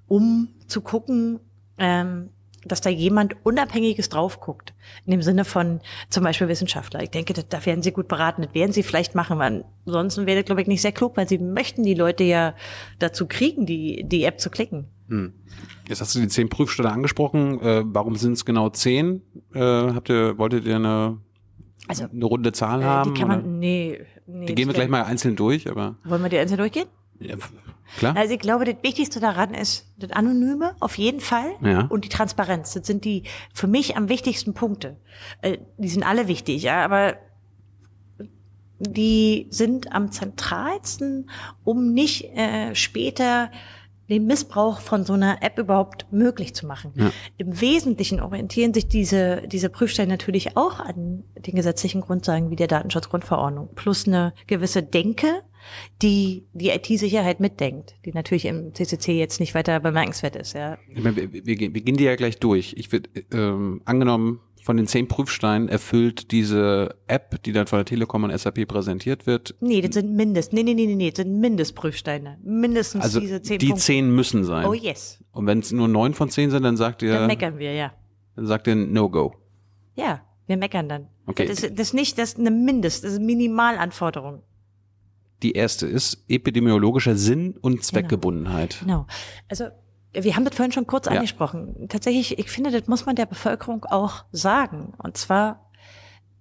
um 0.07 0.49
zu 0.67 0.81
gucken, 0.81 1.39
ähm, 1.77 2.29
dass 2.65 2.81
da 2.81 2.89
jemand 2.89 3.35
Unabhängiges 3.45 4.09
drauf 4.09 4.39
guckt. 4.39 4.73
In 5.05 5.11
dem 5.11 5.21
Sinne 5.21 5.45
von 5.45 5.79
zum 6.09 6.23
Beispiel 6.23 6.47
Wissenschaftler. 6.47 7.03
Ich 7.03 7.11
denke, 7.11 7.33
da 7.33 7.65
werden 7.65 7.81
sie 7.83 7.91
gut 7.91 8.07
beraten. 8.07 8.41
Das 8.41 8.53
werden 8.53 8.71
sie 8.71 8.83
vielleicht 8.83 9.15
machen, 9.15 9.37
weil 9.39 9.63
ansonsten 9.85 10.25
wäre 10.25 10.39
das, 10.39 10.45
glaube 10.45 10.61
ich, 10.61 10.67
nicht 10.67 10.81
sehr 10.81 10.91
klug, 10.91 11.15
weil 11.17 11.27
sie 11.29 11.37
möchten 11.37 11.83
die 11.83 11.93
Leute 11.93 12.23
ja 12.23 12.55
dazu 12.99 13.27
kriegen, 13.27 13.65
die, 13.65 14.03
die 14.07 14.23
App 14.23 14.39
zu 14.39 14.49
klicken. 14.49 14.87
Jetzt 15.87 16.01
hast 16.01 16.15
du 16.15 16.19
die 16.19 16.27
zehn 16.27 16.49
Prüfstelle 16.49 16.91
angesprochen. 16.91 17.61
Äh, 17.61 17.83
warum 17.85 18.15
sind 18.15 18.33
es 18.33 18.43
genau 18.45 18.69
zehn? 18.69 19.21
Äh, 19.53 19.59
habt 19.59 20.09
ihr, 20.09 20.37
wolltet 20.39 20.65
ihr 20.65 20.77
eine, 20.77 21.19
Also, 21.87 22.05
eine 22.11 22.25
runde 22.25 22.51
Zahl 22.51 22.81
Äh, 22.81 22.85
haben? 22.85 23.13
die 23.13 23.19
kann 23.21 23.29
oder? 23.31 23.41
man, 23.41 23.59
nee, 23.59 23.99
nee. 24.25 24.47
die 24.47 24.55
gehen 24.55 24.67
wir 24.67 24.73
gleich 24.73 24.89
mal 24.89 25.03
einzeln 25.03 25.35
durch, 25.35 25.69
aber 25.69 25.97
Wollen 26.03 26.23
wir 26.23 26.29
die 26.29 26.39
einzeln 26.39 26.57
durchgehen? 26.57 26.87
Ja, 27.19 27.35
klar. 27.97 28.15
Also 28.17 28.33
ich 28.33 28.39
glaube, 28.39 28.65
das 28.65 28.75
Wichtigste 28.83 29.19
daran 29.19 29.53
ist 29.53 29.91
das 29.97 30.11
Anonyme 30.11 30.75
auf 30.79 30.97
jeden 30.97 31.19
Fall 31.21 31.51
Ja. 31.61 31.81
und 31.87 32.03
die 32.05 32.09
Transparenz. 32.09 32.73
Das 32.73 32.85
sind 32.87 33.05
die 33.05 33.23
für 33.53 33.67
mich 33.67 33.95
am 33.97 34.09
wichtigsten 34.09 34.53
Punkte. 34.53 34.97
Äh, 35.41 35.57
Die 35.77 35.87
sind 35.89 36.03
alle 36.03 36.27
wichtig, 36.27 36.63
ja, 36.63 36.83
aber 36.83 37.15
die 38.79 39.47
sind 39.51 39.93
am 39.93 40.11
zentralsten, 40.11 41.29
um 41.63 41.93
nicht 41.93 42.25
äh, 42.35 42.75
später 42.75 43.49
den 44.09 44.27
Missbrauch 44.27 44.79
von 44.81 45.03
so 45.03 45.13
einer 45.13 45.41
App 45.41 45.57
überhaupt 45.57 46.05
möglich 46.11 46.53
zu 46.53 46.67
machen. 46.67 46.91
Ja. 46.95 47.11
Im 47.37 47.59
Wesentlichen 47.59 48.19
orientieren 48.19 48.73
sich 48.73 48.87
diese, 48.87 49.43
diese 49.47 49.69
Prüfstellen 49.69 50.09
natürlich 50.09 50.57
auch 50.57 50.79
an 50.79 51.23
den 51.37 51.55
gesetzlichen 51.55 52.01
Grundsagen 52.01 52.51
wie 52.51 52.55
der 52.55 52.67
Datenschutzgrundverordnung 52.67 53.69
plus 53.73 54.07
eine 54.07 54.33
gewisse 54.45 54.83
Denke, 54.83 55.41
die 56.01 56.45
die 56.53 56.69
IT-Sicherheit 56.69 57.39
mitdenkt, 57.39 57.95
die 58.05 58.11
natürlich 58.11 58.45
im 58.45 58.73
CCC 58.73 59.17
jetzt 59.19 59.39
nicht 59.39 59.53
weiter 59.55 59.79
bemerkenswert 59.79 60.35
ist. 60.35 60.53
Ja. 60.53 60.77
Meine, 60.93 61.15
wir, 61.15 61.31
wir, 61.45 61.55
gehen- 61.55 61.73
wir 61.73 61.81
gehen 61.81 61.97
die 61.97 62.03
ja 62.05 62.15
gleich 62.15 62.39
durch. 62.39 62.73
Ich 62.77 62.91
würde, 62.91 63.09
ähm, 63.31 63.81
angenommen, 63.85 64.39
von 64.63 64.77
den 64.77 64.87
zehn 64.87 65.07
Prüfsteinen 65.07 65.69
erfüllt 65.69 66.31
diese 66.31 66.95
App, 67.07 67.43
die 67.43 67.51
dann 67.51 67.67
von 67.67 67.77
der 67.77 67.85
Telekom 67.85 68.23
und 68.23 68.35
SAP 68.35 68.65
präsentiert 68.67 69.27
wird, 69.27 69.53
Nee, 69.59 69.79
das 69.81 69.93
sind 69.93 70.15
Mindest, 70.15 70.53
nee, 70.53 70.63
nee, 70.63 70.73
nee, 70.73 70.87
nee, 70.87 70.95
nee, 70.95 71.11
das 71.11 71.23
sind 71.23 71.39
Mindestprüfsteine. 71.39 72.39
Mindestens 72.43 73.03
also 73.03 73.19
diese 73.19 73.43
zehn 73.43 73.59
die 73.59 73.67
Punkte. 73.67 73.83
zehn 73.85 74.09
müssen 74.15 74.43
sein. 74.43 74.65
Oh 74.65 74.73
yes, 74.73 75.23
Und 75.33 75.45
wenn 75.45 75.59
es 75.59 75.71
nur 75.71 75.87
neun 75.87 76.15
von 76.15 76.29
zehn 76.31 76.49
sind, 76.49 76.63
dann 76.63 76.77
sagt 76.77 77.03
dann 77.03 77.09
ihr, 77.09 77.27
meckern 77.27 77.59
wir, 77.59 77.73
ja. 77.73 77.93
dann 78.35 78.47
sagt 78.47 78.65
ihr 78.65 78.75
No-Go. 78.75 79.35
Ja, 79.93 80.21
wir 80.47 80.57
meckern 80.57 80.89
dann. 80.89 81.07
Okay. 81.27 81.45
Das, 81.45 81.61
ist- 81.63 81.77
das 81.77 81.87
ist 81.89 81.93
nicht, 81.93 82.17
das 82.17 82.29
ist 82.33 82.39
eine 82.39 82.49
Mindest, 82.49 83.03
das 83.03 83.11
ist 83.11 83.17
eine 83.17 83.25
Minimalanforderung. 83.27 84.41
Die 85.43 85.51
erste 85.53 85.85
ist 85.85 86.23
epidemiologischer 86.27 87.15
Sinn 87.15 87.55
und 87.61 87.83
Zweckgebundenheit. 87.83 88.79
Genau. 88.79 89.05
Also 89.49 89.65
wir 90.13 90.35
haben 90.35 90.45
das 90.45 90.55
vorhin 90.55 90.71
schon 90.71 90.87
kurz 90.87 91.07
Ja. 91.07 91.13
angesprochen. 91.13 91.87
Tatsächlich, 91.89 92.39
ich 92.39 92.49
finde, 92.49 92.71
das 92.71 92.87
muss 92.87 93.05
man 93.05 93.15
der 93.15 93.25
Bevölkerung 93.25 93.85
auch 93.85 94.25
sagen. 94.31 94.93
Und 94.97 95.17
zwar 95.17 95.69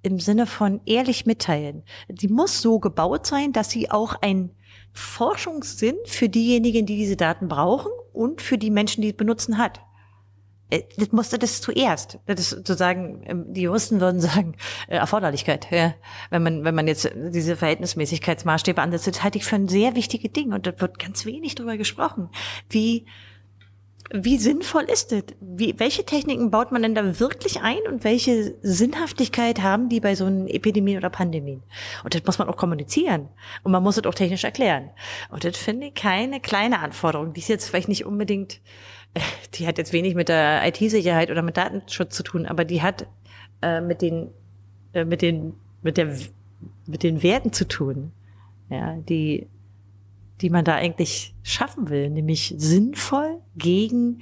im 0.03 0.21
Sinne 0.21 0.47
von 0.47 0.81
ehrlich 0.85 1.27
mitteilen. 1.27 1.83
Sie 2.19 2.29
muss 2.29 2.61
so 2.61 2.79
gebaut 2.79 3.27
sein, 3.27 3.53
dass 3.53 3.71
sie 3.71 3.91
auch 3.91 4.15
ein 4.21 4.51
Forschungssinn 4.93 5.97
für 6.05 6.29
diejenigen, 6.29 6.87
die 6.87 6.97
diese 6.97 7.17
Daten 7.17 7.49
brauchen 7.49 7.91
und 8.13 8.41
für 8.43 8.59
die 8.59 8.71
Menschen, 8.71 9.03
die 9.03 9.09
es 9.09 9.17
benutzen, 9.17 9.59
hat. 9.59 9.81
Äh, 10.71 10.83
das 10.97 11.13
musste 11.13 11.39
das 11.39 11.61
zuerst. 11.61 12.19
Das 12.27 12.41
ist 12.41 12.51
sozusagen, 12.51 13.23
ähm, 13.27 13.53
die 13.53 13.63
Juristen 13.63 14.01
würden 14.01 14.21
sagen, 14.21 14.57
äh, 14.89 14.97
Erforderlichkeit. 14.97 15.69
Ja. 15.71 15.95
Wenn 16.31 16.43
man, 16.43 16.65
wenn 16.65 16.75
man 16.75 16.87
jetzt 16.87 17.11
diese 17.15 17.57
Verhältnismäßigkeitsmaßstäbe 17.57 18.81
ansetzt, 18.81 19.07
das 19.07 19.23
halte 19.23 19.39
ich 19.39 19.45
für 19.45 19.57
ein 19.57 19.69
sehr 19.69 19.95
wichtiges 19.95 20.33
Ding. 20.33 20.53
Und 20.53 20.67
da 20.67 20.81
wird 20.81 20.99
ganz 20.99 21.25
wenig 21.27 21.55
drüber 21.55 21.77
gesprochen. 21.77 22.31
Wie, 22.71 23.07
wie 24.13 24.39
sinnvoll 24.39 24.85
ist 24.85 25.13
das? 25.13 25.25
Wie, 25.41 25.75
welche 25.79 26.05
Techniken 26.05 26.51
baut 26.51 26.73
man 26.73 26.83
denn 26.83 26.95
da 26.95 27.19
wirklich 27.21 27.63
ein 27.63 27.79
und 27.91 28.05
welche 28.05 28.55
Sinnhaftigkeit 28.63 29.63
haben 29.63 29.89
die 29.89 30.01
bei 30.01 30.15
so 30.15 30.27
einer 30.27 30.53
Epidemie 30.53 30.97
oder 30.97 31.11
Pandemie? 31.11 31.63
Und 32.05 32.15
das 32.15 32.23
muss 32.25 32.39
man 32.39 32.49
auch 32.49 32.57
kommunizieren. 32.57 33.29
Und 33.63 33.73
man 33.73 33.83
muss 33.83 33.97
es 33.97 34.05
auch 34.05 34.15
technisch 34.15 34.45
erklären. 34.45 34.91
Und 35.31 35.45
das 35.45 35.57
finde 35.57 35.87
ich 35.87 35.95
keine 35.95 36.41
kleine 36.41 36.81
Anforderung. 36.81 37.33
Die 37.33 37.41
ist 37.41 37.49
jetzt 37.49 37.69
vielleicht 37.69 37.89
nicht 37.89 38.05
unbedingt, 38.05 38.61
die 39.55 39.67
hat 39.67 39.79
jetzt 39.79 39.93
wenig 39.93 40.15
mit 40.15 40.29
der 40.29 40.67
IT-Sicherheit 40.67 41.31
oder 41.31 41.43
mit 41.43 41.57
Datenschutz 41.57 42.15
zu 42.15 42.23
tun, 42.23 42.47
aber 42.47 42.65
die 42.65 42.83
hat 42.83 43.07
äh, 43.63 43.81
mit 43.81 44.03
den, 44.03 44.31
äh, 44.93 45.05
mit 45.05 45.23
den, 45.23 45.55
mit 45.83 45.97
der, 45.97 46.15
mit 46.87 47.03
den 47.03 47.23
Werten 47.23 47.53
zu 47.53 47.67
tun. 47.67 48.13
Ja, 48.69 48.97
die, 48.97 49.49
die 50.45 50.51
man 50.51 50.65
da 50.65 50.75
eigentlich 50.75 51.35
schaffen 51.43 51.89
will, 51.89 52.11
nämlich 52.11 52.55
sinnvoll 52.59 53.41
gegen 53.57 54.21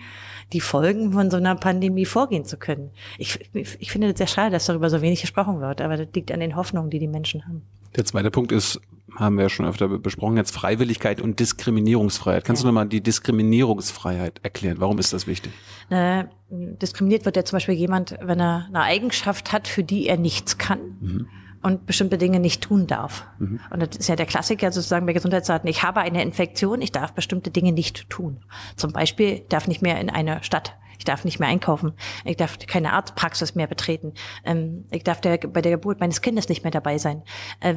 die 0.53 0.61
Folgen 0.61 1.13
von 1.13 1.33
so 1.33 1.37
einer 1.37 1.57
Pandemie 1.57 2.07
vorgehen 2.07 2.45
zu 2.45 2.57
können. 2.59 2.91
Ich, 3.19 3.41
ich 3.53 3.91
finde 3.91 4.11
es 4.11 4.19
sehr 4.19 4.29
schade, 4.29 4.53
dass 4.53 4.67
darüber 4.67 4.89
so 4.89 5.03
wenig 5.03 5.21
gesprochen 5.21 5.61
wird, 5.61 5.81
aber 5.81 5.97
das 5.97 6.07
liegt 6.15 6.31
an 6.31 6.39
den 6.39 6.55
Hoffnungen, 6.55 6.91
die 6.91 7.01
die 7.01 7.09
Menschen 7.09 7.45
haben. 7.45 7.63
Der 7.97 8.05
zweite 8.05 8.31
Punkt 8.31 8.53
ist, 8.53 8.81
haben 9.17 9.35
wir 9.35 9.43
ja 9.43 9.49
schon 9.49 9.67
öfter 9.67 9.89
besprochen, 9.89 10.37
jetzt 10.37 10.53
Freiwilligkeit 10.53 11.21
und 11.21 11.41
Diskriminierungsfreiheit. 11.41 12.45
Kannst 12.45 12.63
ja. 12.63 12.69
du 12.69 12.73
nochmal 12.73 12.87
die 12.87 13.03
Diskriminierungsfreiheit 13.03 14.39
erklären? 14.45 14.77
Warum 14.79 15.01
ist 15.01 15.13
das 15.13 15.27
wichtig? 15.27 15.51
Äh, 15.91 16.27
diskriminiert 16.51 17.25
wird 17.25 17.35
ja 17.35 17.45
zum 17.45 17.57
Beispiel 17.57 17.75
jemand, 17.75 18.17
wenn 18.23 18.39
er 18.39 18.67
eine 18.69 18.83
Eigenschaft 18.83 19.51
hat, 19.51 19.67
für 19.67 19.83
die 19.83 20.07
er 20.07 20.19
nichts 20.19 20.57
kann. 20.57 20.81
Mhm 21.01 21.29
und 21.63 21.87
bestimmte 21.87 22.19
Dinge 22.19 22.41
nicht 22.41 22.63
tun 22.63 22.87
darf. 22.87 23.27
Mhm. 23.39 23.61
Und 23.71 23.81
das 23.81 23.97
ist 23.97 24.09
ja 24.09 24.17
der 24.17 24.27
Klassiker 24.27 24.73
sozusagen 24.73 25.07
bei 25.07 25.13
Gesundheitsdaten. 25.13 25.69
Ich 25.69 25.83
habe 25.83 26.01
eine 26.01 26.23
Infektion, 26.23 26.83
ich 26.83 26.93
darf 26.93 27.13
bestimmte 27.13 27.51
Dinge 27.51 27.73
nicht 27.73 28.11
tun. 28.11 28.45
Zum 28.77 28.93
Beispiel 28.93 29.41
darf 29.49 29.69
nicht 29.69 29.83
mehr 29.83 30.01
in 30.01 30.11
eine 30.11 30.43
Stadt. 30.43 30.77
Ich 30.99 31.05
darf 31.05 31.25
nicht 31.25 31.41
mehr 31.41 31.49
einkaufen. 31.49 31.95
Ich 32.25 32.37
darf 32.37 32.59
keine 32.61 32.93
Arztpraxis 32.93 33.57
mehr 33.57 33.67
betreten. 33.67 34.13
Ähm, 34.45 34.85
ich 34.93 35.03
darf 35.03 35.21
der, 35.21 35.37
bei 35.39 35.61
der 35.61 35.73
Geburt 35.73 35.99
meines 35.99 36.21
Kindes 36.21 36.49
nicht 36.49 36.63
mehr 36.63 36.71
dabei 36.71 36.99
sein. 36.99 37.23
Äh, 37.59 37.75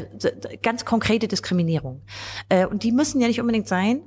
ganz 0.62 0.86
konkrete 0.86 1.28
Diskriminierung. 1.28 2.03
Äh, 2.49 2.68
und 2.68 2.84
die 2.84 2.91
müssen 2.91 3.22
ja 3.22 3.28
nicht 3.28 3.41
unbedingt 3.41 3.68
sein, 3.68 4.03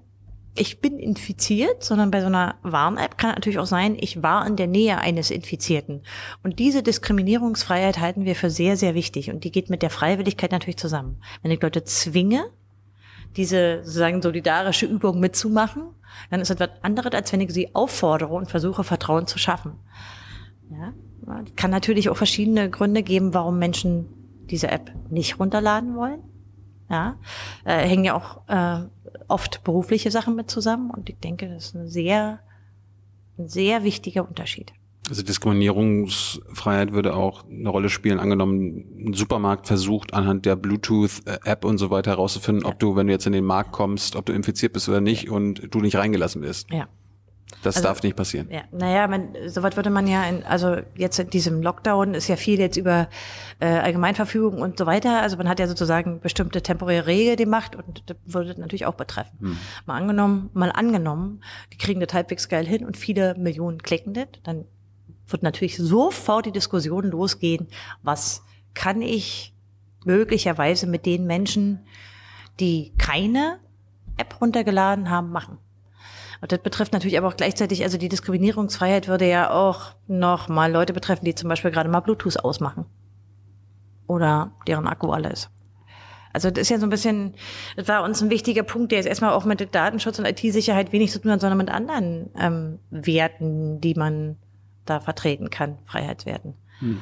ich 0.58 0.80
bin 0.80 0.98
infiziert, 0.98 1.82
sondern 1.82 2.10
bei 2.10 2.20
so 2.20 2.26
einer 2.26 2.56
Warn-App 2.62 3.18
kann 3.18 3.30
natürlich 3.30 3.58
auch 3.58 3.66
sein, 3.66 3.96
ich 3.98 4.22
war 4.22 4.46
in 4.46 4.56
der 4.56 4.66
Nähe 4.66 4.98
eines 4.98 5.30
Infizierten. 5.30 6.02
Und 6.42 6.58
diese 6.58 6.82
Diskriminierungsfreiheit 6.82 7.98
halten 7.98 8.24
wir 8.24 8.34
für 8.34 8.50
sehr, 8.50 8.76
sehr 8.76 8.94
wichtig. 8.94 9.30
Und 9.30 9.44
die 9.44 9.52
geht 9.52 9.70
mit 9.70 9.82
der 9.82 9.90
Freiwilligkeit 9.90 10.52
natürlich 10.52 10.76
zusammen. 10.76 11.20
Wenn 11.42 11.50
ich 11.50 11.62
Leute 11.62 11.84
zwinge, 11.84 12.44
diese 13.36 13.80
sozusagen 13.84 14.22
solidarische 14.22 14.86
Übung 14.86 15.20
mitzumachen, 15.20 15.84
dann 16.30 16.40
ist 16.40 16.50
das 16.50 16.60
was 16.60 16.70
anderes, 16.82 17.12
als 17.12 17.32
wenn 17.32 17.40
ich 17.40 17.52
sie 17.52 17.74
auffordere 17.74 18.34
und 18.34 18.50
versuche, 18.50 18.84
Vertrauen 18.84 19.26
zu 19.26 19.38
schaffen. 19.38 19.72
Ja, 20.70 20.92
kann 21.56 21.70
natürlich 21.70 22.08
auch 22.08 22.16
verschiedene 22.16 22.70
Gründe 22.70 23.02
geben, 23.02 23.34
warum 23.34 23.58
Menschen 23.58 24.06
diese 24.50 24.68
App 24.68 24.92
nicht 25.10 25.38
runterladen 25.38 25.94
wollen. 25.94 26.22
Ja, 26.90 27.16
äh, 27.64 27.86
hängen 27.86 28.04
ja 28.04 28.14
auch 28.14 28.48
äh, 28.48 28.88
oft 29.28 29.62
berufliche 29.64 30.10
Sachen 30.10 30.34
mit 30.34 30.50
zusammen 30.50 30.90
und 30.90 31.08
ich 31.08 31.18
denke, 31.18 31.48
das 31.48 31.66
ist 31.66 31.74
ein 31.74 31.88
sehr, 31.88 32.40
ein 33.38 33.48
sehr 33.48 33.84
wichtiger 33.84 34.26
Unterschied. 34.26 34.72
Also 35.08 35.22
Diskriminierungsfreiheit 35.22 36.92
würde 36.92 37.14
auch 37.14 37.44
eine 37.48 37.68
Rolle 37.70 37.88
spielen. 37.88 38.18
Angenommen, 38.18 39.08
ein 39.08 39.14
Supermarkt 39.14 39.66
versucht 39.66 40.12
anhand 40.12 40.44
der 40.44 40.54
Bluetooth-App 40.56 41.64
und 41.64 41.78
so 41.78 41.90
weiter 41.90 42.10
herauszufinden, 42.10 42.64
ja. 42.64 42.70
ob 42.70 42.78
du, 42.78 42.94
wenn 42.94 43.06
du 43.06 43.12
jetzt 43.12 43.26
in 43.26 43.32
den 43.32 43.44
Markt 43.44 43.72
kommst, 43.72 44.16
ob 44.16 44.26
du 44.26 44.32
infiziert 44.32 44.74
bist 44.74 44.88
oder 44.88 45.00
nicht 45.00 45.30
und 45.30 45.74
du 45.74 45.80
nicht 45.80 45.96
reingelassen 45.96 46.42
wirst. 46.42 46.70
Ja. 46.70 46.88
Das 47.62 47.76
also, 47.76 47.88
darf 47.88 48.02
nicht 48.02 48.14
passieren. 48.14 48.48
Ja, 48.50 48.62
naja, 48.70 49.08
man, 49.08 49.34
soweit 49.46 49.76
würde 49.76 49.90
man 49.90 50.06
ja, 50.06 50.24
in, 50.24 50.44
also 50.44 50.76
jetzt 50.94 51.18
in 51.18 51.30
diesem 51.30 51.62
Lockdown 51.62 52.14
ist 52.14 52.28
ja 52.28 52.36
viel 52.36 52.60
jetzt 52.60 52.76
über 52.76 53.08
äh, 53.58 53.66
Allgemeinverfügung 53.66 54.60
und 54.60 54.78
so 54.78 54.86
weiter. 54.86 55.22
Also 55.22 55.36
man 55.38 55.48
hat 55.48 55.58
ja 55.58 55.66
sozusagen 55.66 56.20
bestimmte 56.20 56.62
temporäre 56.62 57.06
Regeln 57.06 57.36
gemacht 57.36 57.74
und 57.74 58.04
das 58.06 58.16
würde 58.26 58.60
natürlich 58.60 58.86
auch 58.86 58.94
betreffen. 58.94 59.38
Hm. 59.40 59.58
Mal 59.86 59.96
angenommen, 59.96 60.50
mal 60.52 60.70
angenommen, 60.70 61.42
die 61.72 61.78
kriegen 61.78 62.00
das 62.00 62.12
halbwegs 62.12 62.48
geil 62.48 62.66
hin 62.66 62.84
und 62.84 62.96
viele 62.96 63.34
Millionen 63.34 63.82
klicken 63.82 64.14
das, 64.14 64.28
dann 64.44 64.64
wird 65.26 65.42
natürlich 65.42 65.76
sofort 65.76 66.46
die 66.46 66.52
Diskussion 66.52 67.04
losgehen, 67.04 67.68
was 68.02 68.42
kann 68.74 69.02
ich 69.02 69.54
möglicherweise 70.04 70.86
mit 70.86 71.06
den 71.06 71.26
Menschen, 71.26 71.80
die 72.60 72.92
keine 72.98 73.58
App 74.16 74.40
runtergeladen 74.40 75.10
haben, 75.10 75.30
machen. 75.30 75.58
Und 76.40 76.52
das 76.52 76.60
betrifft 76.60 76.92
natürlich 76.92 77.18
aber 77.18 77.28
auch 77.28 77.36
gleichzeitig, 77.36 77.82
also 77.82 77.98
die 77.98 78.08
Diskriminierungsfreiheit 78.08 79.08
würde 79.08 79.28
ja 79.28 79.50
auch 79.50 79.94
noch 80.06 80.48
mal 80.48 80.70
Leute 80.70 80.92
betreffen, 80.92 81.24
die 81.24 81.34
zum 81.34 81.48
Beispiel 81.48 81.70
gerade 81.70 81.88
mal 81.88 82.00
Bluetooth 82.00 82.38
ausmachen. 82.44 82.86
Oder 84.06 84.52
deren 84.66 84.86
Akku 84.86 85.10
alle 85.10 85.30
ist. 85.30 85.50
Also 86.32 86.50
das 86.50 86.62
ist 86.62 86.68
ja 86.68 86.78
so 86.78 86.86
ein 86.86 86.90
bisschen, 86.90 87.34
das 87.76 87.88
war 87.88 88.04
uns 88.04 88.22
ein 88.22 88.30
wichtiger 88.30 88.62
Punkt, 88.62 88.92
der 88.92 88.98
jetzt 88.98 89.08
erstmal 89.08 89.32
auch 89.32 89.44
mit 89.44 89.74
Datenschutz 89.74 90.18
und 90.18 90.26
IT-Sicherheit 90.26 90.92
wenig 90.92 91.10
zu 91.10 91.20
tun 91.20 91.32
hat, 91.32 91.40
sondern 91.40 91.58
mit 91.58 91.70
anderen 91.70 92.30
ähm, 92.38 92.78
Werten, 92.90 93.80
die 93.80 93.94
man 93.94 94.36
da 94.84 95.00
vertreten 95.00 95.50
kann, 95.50 95.78
Freiheitswerten. 95.86 96.54
Hm. 96.78 97.00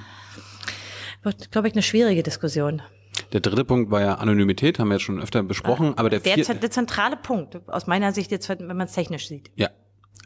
Wird, 1.22 1.50
glaube 1.50 1.68
ich, 1.68 1.74
eine 1.74 1.82
schwierige 1.82 2.22
Diskussion. 2.22 2.82
Der 3.32 3.40
dritte 3.40 3.64
Punkt 3.64 3.90
war 3.90 4.00
ja 4.00 4.14
Anonymität, 4.14 4.78
haben 4.78 4.88
wir 4.88 4.94
jetzt 4.94 5.04
schon 5.04 5.20
öfter 5.20 5.42
besprochen, 5.42 5.94
aber 5.96 6.10
der, 6.10 6.20
der, 6.20 6.36
der 6.36 6.70
zentrale 6.70 7.16
Punkt, 7.16 7.58
aus 7.68 7.86
meiner 7.86 8.12
Sicht 8.12 8.30
jetzt, 8.30 8.48
wenn 8.48 8.66
man 8.66 8.82
es 8.82 8.92
technisch 8.92 9.28
sieht. 9.28 9.50
Ja. 9.56 9.70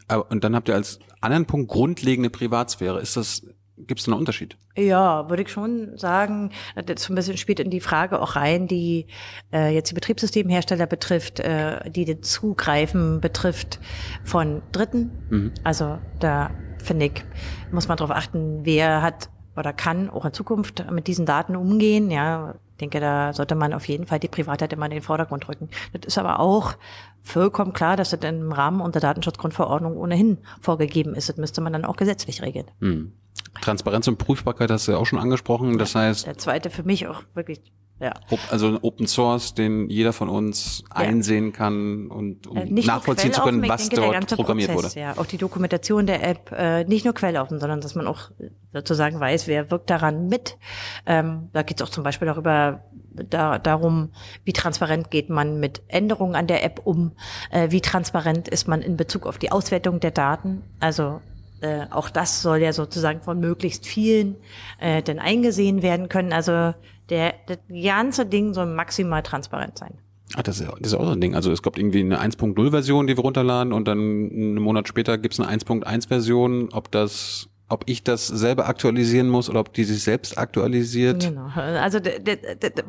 Aber, 0.07 0.29
und 0.29 0.43
dann 0.43 0.55
habt 0.55 0.69
ihr 0.69 0.75
als 0.75 0.99
anderen 1.21 1.45
Punkt 1.45 1.69
grundlegende 1.71 2.29
Privatsphäre. 2.29 2.99
Ist 2.99 3.17
das, 3.17 3.43
gibt 3.77 3.99
es 3.99 4.07
einen 4.07 4.17
Unterschied? 4.17 4.57
Ja, 4.75 5.29
würde 5.29 5.43
ich 5.43 5.49
schon 5.49 5.97
sagen, 5.97 6.51
das 6.85 7.09
ein 7.09 7.15
bisschen 7.15 7.37
spielt 7.37 7.59
in 7.59 7.69
die 7.69 7.81
Frage 7.81 8.21
auch 8.21 8.35
rein, 8.35 8.67
die 8.67 9.07
äh, 9.53 9.73
jetzt 9.73 9.89
die 9.89 9.95
Betriebssystemhersteller 9.95 10.85
betrifft, 10.85 11.39
äh, 11.39 11.89
die 11.89 12.05
den 12.05 12.23
Zugreifen 12.23 13.21
betrifft 13.21 13.79
von 14.23 14.61
Dritten. 14.71 15.11
Mhm. 15.29 15.51
Also 15.63 15.97
da 16.19 16.51
finde 16.77 17.07
ich, 17.07 17.23
muss 17.71 17.87
man 17.87 17.97
darauf 17.97 18.15
achten, 18.15 18.61
wer 18.63 19.01
hat 19.01 19.29
oder 19.55 19.73
kann 19.73 20.09
auch 20.09 20.25
in 20.25 20.33
Zukunft 20.33 20.85
mit 20.91 21.07
diesen 21.07 21.25
Daten 21.25 21.55
umgehen. 21.55 22.09
Ja, 22.09 22.55
denke, 22.81 22.99
da 22.99 23.33
sollte 23.33 23.55
man 23.55 23.73
auf 23.73 23.87
jeden 23.87 24.07
Fall 24.07 24.19
die 24.19 24.27
Privatheit 24.27 24.73
immer 24.73 24.85
in 24.85 24.91
den 24.91 25.01
Vordergrund 25.01 25.47
rücken. 25.47 25.69
Das 25.93 26.05
ist 26.05 26.17
aber 26.17 26.39
auch 26.39 26.73
vollkommen 27.21 27.73
klar, 27.73 27.95
dass 27.95 28.09
das 28.09 28.19
im 28.21 28.51
Rahmen 28.51 28.81
unserer 28.81 29.01
Datenschutzgrundverordnung 29.01 29.95
ohnehin 29.95 30.39
vorgegeben 30.59 31.15
ist. 31.15 31.29
Das 31.29 31.37
müsste 31.37 31.61
man 31.61 31.73
dann 31.73 31.85
auch 31.85 31.95
gesetzlich 31.95 32.41
regeln. 32.41 32.65
Hm. 32.79 33.13
Transparenz 33.61 34.07
und 34.07 34.17
Prüfbarkeit 34.17 34.71
hast 34.71 34.87
du 34.87 34.93
ja 34.93 34.97
auch 34.97 35.05
schon 35.05 35.19
angesprochen. 35.19 35.77
Das 35.77 35.95
heißt. 35.95 36.25
Der 36.25 36.37
zweite 36.37 36.69
für 36.69 36.83
mich 36.83 37.07
auch 37.07 37.21
wirklich 37.33 37.61
ja. 38.01 38.13
Also 38.49 38.67
ein 38.67 38.77
Open 38.81 39.05
Source, 39.05 39.53
den 39.53 39.89
jeder 39.89 40.11
von 40.11 40.27
uns 40.27 40.83
ja. 40.89 40.95
einsehen 40.95 41.53
kann 41.53 42.07
und 42.07 42.47
um 42.47 42.57
äh, 42.57 42.65
nachvollziehen 42.65 43.31
zu 43.31 43.41
können, 43.41 43.67
was 43.67 43.89
denke, 43.89 44.11
dort 44.11 44.35
programmiert 44.35 44.71
Prozess, 44.71 44.95
wurde. 44.95 45.01
Ja, 45.01 45.17
auch 45.17 45.27
die 45.27 45.37
Dokumentation 45.37 46.07
der 46.07 46.27
App, 46.27 46.51
äh, 46.51 46.83
nicht 46.85 47.05
nur 47.05 47.13
quelloffen, 47.13 47.59
sondern 47.59 47.79
dass 47.79 47.93
man 47.93 48.07
auch 48.07 48.31
sozusagen 48.73 49.19
weiß, 49.19 49.47
wer 49.47 49.69
wirkt 49.69 49.91
daran 49.91 50.27
mit. 50.27 50.57
Ähm, 51.05 51.49
da 51.53 51.61
geht 51.61 51.79
es 51.79 51.87
auch 51.87 51.91
zum 51.91 52.03
Beispiel 52.03 52.25
darüber, 52.25 52.83
da, 53.13 53.59
darum, 53.59 54.09
wie 54.45 54.53
transparent 54.53 55.11
geht 55.11 55.29
man 55.29 55.59
mit 55.59 55.83
Änderungen 55.87 56.35
an 56.35 56.47
der 56.47 56.63
App 56.63 56.81
um, 56.83 57.11
äh, 57.51 57.69
wie 57.69 57.81
transparent 57.81 58.47
ist 58.47 58.67
man 58.67 58.81
in 58.81 58.97
Bezug 58.97 59.27
auf 59.27 59.37
die 59.37 59.51
Auswertung 59.51 59.99
der 59.99 60.11
Daten. 60.11 60.63
Also 60.79 61.21
äh, 61.61 61.85
auch 61.91 62.09
das 62.09 62.41
soll 62.41 62.57
ja 62.57 62.73
sozusagen 62.73 63.21
von 63.21 63.39
möglichst 63.39 63.85
vielen 63.85 64.35
äh, 64.79 65.03
denn 65.03 65.19
eingesehen 65.19 65.83
werden 65.83 66.09
können. 66.09 66.33
Also 66.33 66.73
der, 67.11 67.35
das 67.45 67.59
ganze 67.69 68.25
Ding 68.25 68.53
soll 68.53 68.65
maximal 68.65 69.21
transparent 69.21 69.77
sein. 69.77 69.99
Ah, 70.35 70.43
das 70.43 70.61
ist, 70.61 70.67
das 70.67 70.93
ist 70.93 70.93
auch 70.93 71.05
so 71.05 71.11
ein 71.11 71.21
Ding. 71.21 71.35
Also 71.35 71.51
es 71.51 71.61
gibt 71.61 71.77
irgendwie 71.77 71.99
eine 71.99 72.21
1.0-Version, 72.21 73.05
die 73.05 73.17
wir 73.17 73.23
runterladen 73.23 73.73
und 73.73 73.87
dann 73.87 73.99
einen 73.99 74.55
Monat 74.55 74.87
später 74.87 75.17
gibt 75.17 75.33
es 75.33 75.39
eine 75.39 75.51
1.1-Version. 75.59 76.69
Ob 76.71 76.89
das 76.91 77.49
ob 77.71 77.85
ich 77.85 78.03
das 78.03 78.27
selber 78.27 78.67
aktualisieren 78.67 79.29
muss 79.29 79.49
oder 79.49 79.61
ob 79.61 79.73
die 79.73 79.85
sich 79.85 80.03
selbst 80.03 80.37
aktualisiert. 80.37 81.23
Genau. 81.23 81.47
Also 81.55 81.99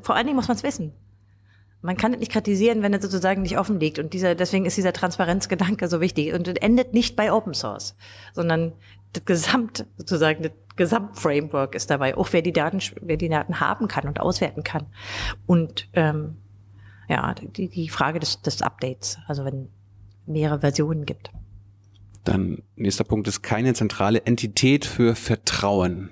vor 0.03 0.17
allen 0.17 0.27
Dingen 0.27 0.37
muss 0.37 0.49
man 0.49 0.57
es 0.57 0.65
wissen. 0.65 0.93
Man 1.83 1.97
kann 1.97 2.13
es 2.13 2.19
nicht 2.19 2.33
kritisieren, 2.33 2.83
wenn 2.83 2.93
es 2.93 3.03
sozusagen 3.03 3.43
nicht 3.43 3.59
offen 3.59 3.79
liegt. 3.79 4.01
Und 4.01 4.13
dieser, 4.13 4.35
deswegen 4.35 4.65
ist 4.67 4.77
dieser 4.77 4.93
Transparenzgedanke 4.93 5.87
so 5.89 6.01
wichtig. 6.01 6.33
Und 6.33 6.49
es 6.49 6.55
endet 6.57 6.95
nicht 6.95 7.15
bei 7.15 7.33
Open 7.33 7.55
Source, 7.55 7.97
sondern 8.35 8.73
das 9.13 9.25
Gesamt, 9.25 9.87
sozusagen, 9.97 10.43
das 10.43 10.53
Gesamtframework 10.77 11.75
ist 11.75 11.91
dabei. 11.91 12.17
Auch 12.17 12.29
wer 12.33 12.43
die 12.43 12.53
Daten, 12.53 12.81
wer 13.01 13.17
die 13.17 13.29
Daten 13.29 13.61
haben 13.61 13.89
kann 13.89 14.07
und 14.09 14.21
auswerten 14.21 14.63
kann. 14.65 14.87
Und 15.47 15.89
ähm, 15.93 16.37
ja, 17.09 17.35
die, 17.35 17.69
die 17.69 17.89
Frage 17.89 18.21
des, 18.21 18.43
des 18.43 18.63
Updates, 18.63 19.19
also 19.27 19.45
wenn 19.45 19.69
mehrere 20.27 20.61
Versionen 20.61 21.05
gibt. 21.05 21.31
Dann 22.25 22.63
nächster 22.77 23.05
Punkt 23.05 23.27
ist 23.27 23.43
keine 23.43 23.75
zentrale 23.75 24.25
Entität 24.25 24.85
für 24.85 25.15
Vertrauen. 25.15 26.11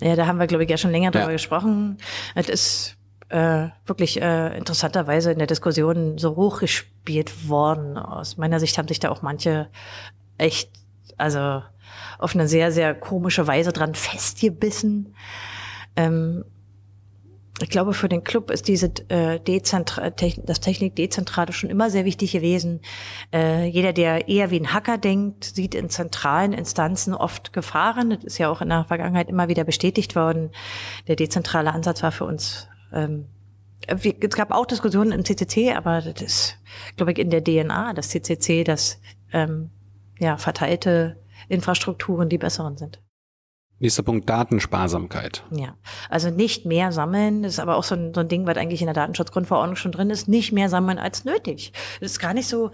Ja, 0.00 0.14
da 0.14 0.26
haben 0.26 0.38
wir, 0.38 0.46
glaube 0.46 0.62
ich, 0.64 0.70
ja 0.70 0.76
schon 0.76 0.92
länger 0.92 1.10
drüber 1.10 1.26
Ja. 1.26 1.32
gesprochen. 1.32 1.98
Es 2.36 2.48
ist 2.48 2.96
äh, 3.30 3.68
wirklich 3.84 4.22
äh, 4.22 4.56
interessanterweise 4.56 5.32
in 5.32 5.38
der 5.38 5.48
Diskussion 5.48 6.18
so 6.18 6.36
hochgespielt 6.36 7.48
worden. 7.48 7.98
Aus 7.98 8.36
meiner 8.36 8.60
Sicht 8.60 8.78
haben 8.78 8.88
sich 8.88 9.00
da 9.00 9.10
auch 9.10 9.22
manche 9.22 9.68
echt, 10.38 10.70
also 11.16 11.62
auf 12.18 12.34
eine 12.34 12.48
sehr, 12.48 12.72
sehr 12.72 12.94
komische 12.94 13.46
Weise 13.46 13.72
dran 13.72 13.94
festgebissen. 13.94 15.14
Ähm, 15.96 16.44
ich 17.60 17.70
glaube, 17.70 17.92
für 17.92 18.08
den 18.08 18.22
Club 18.22 18.50
ist 18.50 18.68
diese 18.68 18.92
äh, 19.08 19.40
Dezentra 19.40 20.10
das 20.10 20.60
Technik-Dezentrale 20.60 21.52
schon 21.52 21.70
immer 21.70 21.90
sehr 21.90 22.04
wichtig 22.04 22.32
gewesen. 22.32 22.80
Äh, 23.32 23.66
jeder, 23.66 23.92
der 23.92 24.28
eher 24.28 24.50
wie 24.50 24.60
ein 24.60 24.72
Hacker 24.72 24.96
denkt, 24.96 25.44
sieht 25.44 25.74
in 25.74 25.90
zentralen 25.90 26.52
Instanzen 26.52 27.14
oft 27.14 27.52
Gefahren. 27.52 28.10
Das 28.10 28.22
ist 28.22 28.38
ja 28.38 28.48
auch 28.48 28.60
in 28.60 28.68
der 28.68 28.84
Vergangenheit 28.84 29.28
immer 29.28 29.48
wieder 29.48 29.64
bestätigt 29.64 30.14
worden. 30.14 30.50
Der 31.08 31.16
dezentrale 31.16 31.72
Ansatz 31.72 32.02
war 32.02 32.12
für 32.12 32.24
uns. 32.24 32.68
Ähm, 32.92 33.26
es 33.86 34.36
gab 34.36 34.52
auch 34.52 34.66
Diskussionen 34.66 35.12
im 35.12 35.24
CCC, 35.24 35.72
aber 35.72 36.00
das 36.00 36.22
ist, 36.22 36.58
glaube 36.96 37.12
ich, 37.12 37.18
in 37.18 37.30
der 37.30 37.42
DNA 37.42 37.92
des 37.94 38.10
CCC, 38.10 38.62
dass 38.62 39.00
ähm, 39.32 39.70
ja 40.18 40.36
verteilte 40.36 41.16
Infrastrukturen 41.48 42.28
die 42.28 42.38
besseren 42.38 42.76
sind. 42.76 43.00
Nächster 43.80 44.02
Punkt 44.02 44.28
Datensparsamkeit. 44.28 45.44
Ja, 45.52 45.76
also 46.10 46.30
nicht 46.30 46.66
mehr 46.66 46.90
sammeln, 46.90 47.44
das 47.44 47.54
ist 47.54 47.60
aber 47.60 47.76
auch 47.76 47.84
so 47.84 47.94
ein, 47.94 48.12
so 48.12 48.20
ein 48.20 48.28
Ding, 48.28 48.44
was 48.46 48.56
eigentlich 48.56 48.80
in 48.80 48.86
der 48.86 48.94
Datenschutzgrundverordnung 48.94 49.76
schon 49.76 49.92
drin 49.92 50.10
ist, 50.10 50.26
nicht 50.26 50.52
mehr 50.52 50.68
sammeln 50.68 50.98
als 50.98 51.24
nötig. 51.24 51.72
Das 52.00 52.10
ist 52.10 52.18
gar 52.18 52.34
nicht 52.34 52.48
so, 52.48 52.72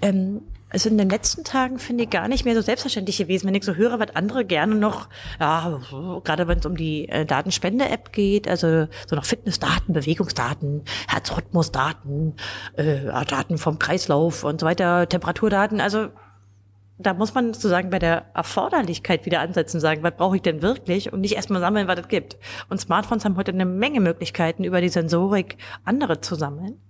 ähm, 0.00 0.40
also 0.70 0.88
in 0.88 0.96
den 0.96 1.10
letzten 1.10 1.44
Tagen 1.44 1.78
finde 1.78 2.04
ich 2.04 2.10
gar 2.10 2.28
nicht 2.28 2.46
mehr 2.46 2.54
so 2.54 2.62
selbstverständlich 2.62 3.18
gewesen, 3.18 3.48
wenn 3.48 3.54
ich 3.54 3.64
so 3.64 3.74
höre, 3.74 3.98
was 3.98 4.14
andere 4.14 4.46
gerne 4.46 4.76
noch, 4.76 5.08
ja, 5.38 5.78
gerade 6.24 6.48
wenn 6.48 6.60
es 6.60 6.66
um 6.66 6.76
die 6.76 7.08
äh, 7.08 7.26
Datenspende-App 7.26 8.12
geht, 8.12 8.48
also 8.48 8.86
so 9.06 9.16
noch 9.16 9.24
Fitnessdaten, 9.24 9.92
Bewegungsdaten, 9.92 10.84
Herzrhythmusdaten, 11.08 12.34
äh, 12.76 13.24
Daten 13.26 13.58
vom 13.58 13.78
Kreislauf 13.78 14.44
und 14.44 14.60
so 14.60 14.66
weiter, 14.66 15.08
Temperaturdaten, 15.08 15.80
also 15.80 16.08
da 17.00 17.14
muss 17.14 17.34
man 17.34 17.54
sozusagen 17.54 17.90
bei 17.90 17.98
der 17.98 18.26
Erforderlichkeit 18.34 19.24
wieder 19.26 19.40
ansetzen 19.40 19.78
und 19.78 19.80
sagen, 19.80 20.02
was 20.02 20.16
brauche 20.16 20.36
ich 20.36 20.42
denn 20.42 20.62
wirklich 20.62 21.12
und 21.12 21.20
nicht 21.20 21.34
erstmal 21.34 21.60
sammeln, 21.60 21.88
was 21.88 22.00
es 22.00 22.08
gibt. 22.08 22.36
Und 22.68 22.80
Smartphones 22.80 23.24
haben 23.24 23.36
heute 23.36 23.52
eine 23.52 23.64
Menge 23.64 24.00
Möglichkeiten, 24.00 24.64
über 24.64 24.80
die 24.80 24.88
Sensorik 24.88 25.56
andere 25.84 26.20
zu 26.20 26.34
sammeln. 26.34 26.80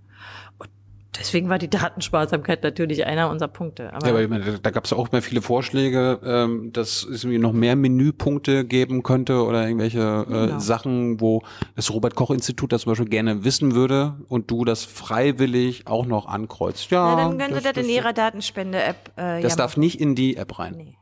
Deswegen 1.18 1.48
war 1.48 1.58
die 1.58 1.68
Datensparsamkeit 1.68 2.62
natürlich 2.62 3.04
einer 3.04 3.30
unserer 3.30 3.48
Punkte. 3.48 3.92
Aber 3.92 4.06
Ja, 4.06 4.12
aber 4.12 4.22
ich 4.22 4.28
meine, 4.28 4.58
da, 4.60 4.70
gab 4.70 4.84
es 4.84 4.92
auch 4.92 5.10
mehr 5.10 5.22
viele 5.22 5.42
Vorschläge, 5.42 6.20
ähm, 6.24 6.72
dass 6.72 7.02
es 7.02 7.24
irgendwie 7.24 7.38
noch 7.38 7.52
mehr 7.52 7.74
Menüpunkte 7.74 8.64
geben 8.64 9.02
könnte 9.02 9.44
oder 9.44 9.66
irgendwelche 9.66 9.98
äh, 10.00 10.46
Genau. 10.46 10.58
Sachen, 10.60 11.20
wo 11.20 11.42
das 11.74 11.92
Robert-Koch-Institut 11.92 12.72
das 12.72 12.82
zum 12.82 12.92
Beispiel 12.92 13.08
gerne 13.08 13.44
wissen 13.44 13.74
würde 13.74 14.14
und 14.28 14.50
du 14.52 14.64
das 14.64 14.84
freiwillig 14.84 15.88
auch 15.88 16.06
noch 16.06 16.26
ankreuzt. 16.26 16.90
Ja, 16.92 17.16
Na, 17.16 17.28
dann 17.28 17.38
können 17.38 17.54
Sie 17.54 17.72
das, 17.72 17.76
in 17.84 17.90
Ihrer 17.90 18.12
Datenspende-App 18.12 19.10
äh, 19.16 19.42
das 19.42 19.52
ja 19.52 19.56
darf 19.56 19.76
nicht 19.76 20.00
in 20.00 20.14
die 20.14 20.36
App 20.36 20.58
rein. 20.60 20.74
Nee. 20.76 20.96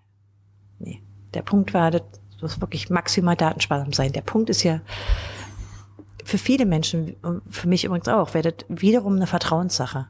Nee. 0.78 1.02
Der 1.34 1.42
Punkt 1.42 1.74
war, 1.74 1.90
das 1.90 2.02
muss 2.40 2.60
wirklich 2.60 2.88
maximal 2.88 3.36
datensparsam 3.36 3.92
sein. 3.92 4.12
Der 4.12 4.22
Punkt 4.22 4.48
ist 4.48 4.62
ja, 4.62 4.80
für 6.28 6.36
viele 6.36 6.66
Menschen, 6.66 7.16
und 7.22 7.42
für 7.48 7.68
mich 7.68 7.84
übrigens 7.84 8.06
auch, 8.06 8.30
das 8.30 8.52
wiederum 8.68 9.16
eine 9.16 9.26
Vertrauenssache. 9.26 10.08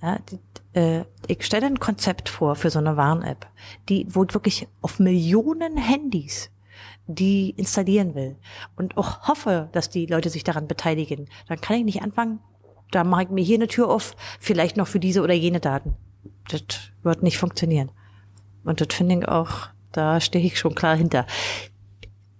Ja, 0.00 0.18
die, 0.30 0.78
äh, 0.78 1.04
ich 1.26 1.44
stelle 1.44 1.66
ein 1.66 1.80
Konzept 1.80 2.28
vor 2.28 2.54
für 2.54 2.70
so 2.70 2.78
eine 2.78 2.96
Warn-App, 2.96 3.48
die, 3.88 4.06
wo 4.08 4.22
ich 4.22 4.34
wirklich 4.34 4.68
auf 4.82 5.00
Millionen 5.00 5.76
Handys 5.76 6.50
die 7.08 7.50
installieren 7.50 8.14
will 8.14 8.36
und 8.76 8.96
auch 8.96 9.26
hoffe, 9.26 9.68
dass 9.72 9.90
die 9.90 10.06
Leute 10.06 10.30
sich 10.30 10.44
daran 10.44 10.68
beteiligen, 10.68 11.28
dann 11.48 11.60
kann 11.60 11.76
ich 11.76 11.84
nicht 11.84 12.02
anfangen, 12.02 12.38
da 12.92 13.02
mache 13.02 13.24
ich 13.24 13.28
mir 13.30 13.42
hier 13.42 13.56
eine 13.56 13.66
Tür 13.66 13.90
auf, 13.90 14.14
vielleicht 14.38 14.76
noch 14.76 14.86
für 14.86 15.00
diese 15.00 15.22
oder 15.22 15.34
jene 15.34 15.58
Daten. 15.58 15.96
Das 16.48 16.62
wird 17.02 17.24
nicht 17.24 17.38
funktionieren. 17.38 17.90
Und 18.62 18.80
das 18.80 18.94
finde 18.94 19.18
ich 19.18 19.28
auch, 19.28 19.68
da 19.90 20.20
stehe 20.20 20.44
ich 20.44 20.58
schon 20.58 20.76
klar 20.76 20.94
hinter. 20.94 21.26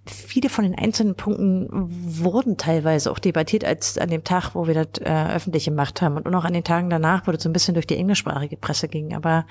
Viele 0.05 0.49
von 0.49 0.65
den 0.65 0.75
einzelnen 0.75 1.15
Punkten 1.15 1.69
wurden 1.71 2.57
teilweise 2.57 3.11
auch 3.11 3.21
debattiert 3.21 3.65
als 3.65 3.99
an 3.99 4.11
dem 4.11 4.25
Tag, 4.25 4.55
wo 4.55 4.67
wir 4.67 4.75
das 4.75 5.01
äh, 5.01 5.35
öffentlich 5.35 5.67
gemacht 5.67 6.03
haben 6.03 6.19
und 6.19 6.35
auch 6.35 6.45
an 6.45 6.55
den 6.55 6.65
Tagen 6.65 6.91
danach, 6.91 7.27
wo 7.27 7.33
das 7.33 7.43
so 7.43 7.49
ein 7.49 7.53
bisschen 7.53 7.75
durch 7.75 7.87
die 7.87 7.97
englischsprachige 7.97 8.57
Presse 8.57 8.89
ging. 8.89 9.15
Aber 9.15 9.47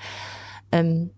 ähm, 0.70 1.10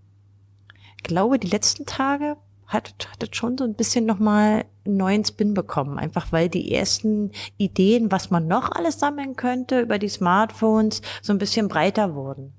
glaube, 1.02 1.38
die 1.38 1.48
letzten 1.48 1.86
Tage 1.86 2.36
hat, 2.66 2.94
hat 3.10 3.22
das 3.22 3.28
schon 3.32 3.56
so 3.56 3.64
ein 3.64 3.74
bisschen 3.74 4.06
nochmal 4.06 4.64
einen 4.84 4.96
neuen 4.96 5.24
Spin 5.24 5.54
bekommen. 5.54 5.98
Einfach 5.98 6.32
weil 6.32 6.48
die 6.48 6.72
ersten 6.72 7.30
Ideen, 7.56 8.10
was 8.10 8.30
man 8.30 8.48
noch 8.48 8.72
alles 8.72 8.98
sammeln 8.98 9.36
könnte 9.36 9.80
über 9.80 9.98
die 9.98 10.08
Smartphones, 10.08 11.02
so 11.22 11.32
ein 11.32 11.38
bisschen 11.38 11.68
breiter 11.68 12.14
wurden. 12.14 12.52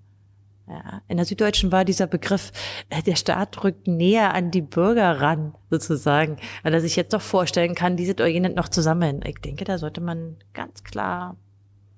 Ja, 0.67 1.01
in 1.07 1.17
der 1.17 1.25
Süddeutschen 1.27 1.71
war 1.71 1.85
dieser 1.85 2.07
Begriff, 2.07 2.51
äh, 2.89 3.03
der 3.03 3.15
Staat 3.15 3.63
rückt 3.63 3.87
näher 3.87 4.33
an 4.33 4.49
die 4.49 4.63
Bürger 4.63 5.21
ran, 5.21 5.53
sozusagen, 5.69 6.37
weil 6.63 6.73
er 6.73 6.81
sich 6.81 6.95
jetzt 6.95 7.13
doch 7.13 7.21
vorstellen 7.21 7.75
kann, 7.75 7.97
diese 7.97 8.13
oder 8.13 8.27
jene 8.27 8.49
noch 8.49 8.69
zu 8.69 8.81
sammeln. 8.81 9.21
Ich 9.25 9.37
denke, 9.37 9.63
da 9.63 9.77
sollte 9.77 10.01
man 10.01 10.37
ganz 10.53 10.83
klar, 10.83 11.37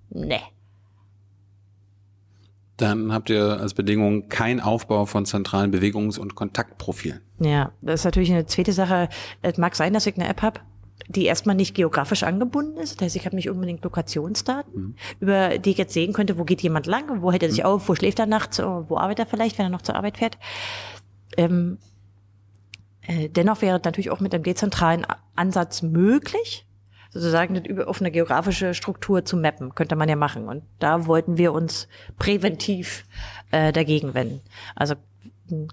ne. 0.10 0.40
Dann 2.76 3.12
habt 3.12 3.30
ihr 3.30 3.60
als 3.60 3.74
Bedingung 3.74 4.28
kein 4.28 4.60
Aufbau 4.60 5.06
von 5.06 5.26
zentralen 5.26 5.72
Bewegungs- 5.72 6.20
und 6.20 6.36
Kontaktprofilen. 6.36 7.22
Ja, 7.40 7.72
das 7.82 8.02
ist 8.02 8.06
natürlich 8.06 8.32
eine 8.32 8.46
zweite 8.46 8.74
Sache. 8.74 9.10
Es 9.42 9.58
mag 9.58 9.76
sein, 9.76 9.94
dass 9.94 10.06
ich 10.06 10.16
eine 10.16 10.28
App 10.28 10.42
habe, 10.42 10.60
die 11.08 11.26
erstmal 11.26 11.56
nicht 11.56 11.76
geografisch 11.76 12.24
angebunden 12.24 12.78
ist. 12.78 12.96
Das 12.96 13.06
heißt, 13.06 13.16
ich 13.16 13.26
habe 13.26 13.36
nicht 13.36 13.50
unbedingt 13.50 13.84
Lokationsdaten, 13.84 14.96
über 15.20 15.58
die 15.58 15.72
ich 15.72 15.78
jetzt 15.78 15.94
sehen 15.94 16.14
könnte, 16.14 16.38
wo 16.38 16.44
geht 16.44 16.62
jemand 16.62 16.86
lang, 16.86 17.22
wo 17.22 17.32
hält 17.32 17.44
er 17.44 17.50
sich 17.50 17.64
auf, 17.64 17.88
wo 17.88 17.96
schläft 17.96 18.20
er 18.20 18.26
nachts, 18.26 18.60
wo 18.60 18.98
arbeitet 18.98 19.28
er 19.28 19.30
vielleicht, 19.30 19.58
wenn 19.58 19.68
er 19.68 19.70
noch 19.70 19.82
zur 19.82 19.96
Arbeit 19.96 20.18
fährt. 20.18 20.38
Ähm, 21.38 21.78
äh, 23.02 23.30
dennoch 23.30 23.62
wäre 23.62 23.80
natürlich 23.84 24.12
auch 24.12 24.20
mit 24.20 24.34
einem 24.34 24.44
dezentralen 24.44 25.06
Ansatz 25.36 25.82
möglich, 25.82 26.66
sozusagen 27.12 27.82
auf 27.84 28.02
eine 28.02 28.12
geografische 28.12 28.74
Struktur 28.74 29.24
zu 29.24 29.38
mappen, 29.38 29.74
könnte 29.76 29.96
man 29.96 30.10
ja 30.10 30.16
machen. 30.18 30.48
Und 30.48 30.64
da 30.80 31.06
wollten 31.06 31.38
wir 31.38 31.54
uns 31.54 31.88
präventiv 32.18 33.06
äh, 33.52 33.72
dagegen 33.72 34.14
wenden. 34.14 34.42
Also 34.76 34.96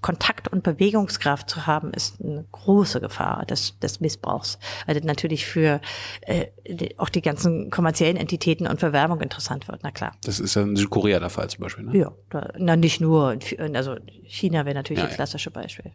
Kontakt- 0.01 0.49
und 0.49 0.63
Bewegungskraft 0.63 1.49
zu 1.51 1.67
haben, 1.67 1.93
ist 1.93 2.21
eine 2.21 2.45
große 2.53 3.01
Gefahr 3.01 3.45
des, 3.47 3.79
des 3.81 4.01
Missbrauchs. 4.01 4.59
Weil 4.87 4.95
das 4.95 5.05
natürlich 5.05 5.47
für 5.47 5.81
äh, 6.23 6.47
die, 6.69 6.99
auch 6.99 7.09
die 7.09 7.23
ganzen 7.23 7.71
kommerziellen 7.71 8.17
Entitäten 8.17 8.67
und 8.67 8.81
für 8.81 8.93
Werbung 8.93 9.21
interessant 9.21 9.69
wird, 9.69 9.81
na 9.83 9.91
klar. 9.91 10.13
Das 10.25 10.41
ist 10.41 10.55
ja 10.55 10.63
in 10.63 10.77
Südkorea 10.77 11.19
der 11.21 11.31
Fall 11.31 11.49
zum 11.51 11.63
Beispiel. 11.63 11.85
Ne? 11.85 11.97
Ja, 11.99 12.13
da, 12.31 12.53
na 12.59 12.77
nicht 12.77 13.01
nur, 13.01 13.37
also 13.75 13.97
China 14.25 14.65
wäre 14.65 14.75
natürlich 14.75 14.99
Ja, 14.99 15.05
ein 15.07 15.11
ja. 15.11 15.17
klassische 15.17 15.51
Beispiel. 15.51 15.93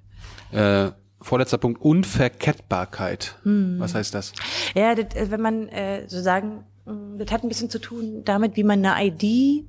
Äh, 0.52 0.92
vorletzter 1.22 1.58
Punkt, 1.58 1.82
Unverkettbarkeit. 1.82 3.38
Hm. 3.44 3.76
Was 3.80 3.96
heißt 3.96 4.14
das? 4.14 4.34
Ja, 4.76 4.96
das, 4.96 5.16
äh, 5.16 5.32
wenn 5.32 5.42
man 5.42 5.68
äh, 5.70 6.08
so 6.08 6.22
sagen, 6.22 6.64
mh, 6.86 7.18
das 7.24 7.32
hat 7.32 7.44
ein 7.44 7.50
bisschen 7.50 7.70
zu 7.70 7.80
tun 7.80 8.24
damit, 8.26 8.56
wie 8.56 8.64
man 8.64 8.86
eine 8.86 9.08
ID, 9.08 9.66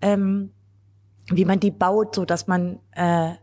ähm, 0.00 0.50
wie 1.30 1.44
man 1.44 1.60
die 1.60 1.70
baut, 1.70 2.14
so 2.14 2.24
dass 2.24 2.46
man 2.46 2.78
äh, 2.92 3.34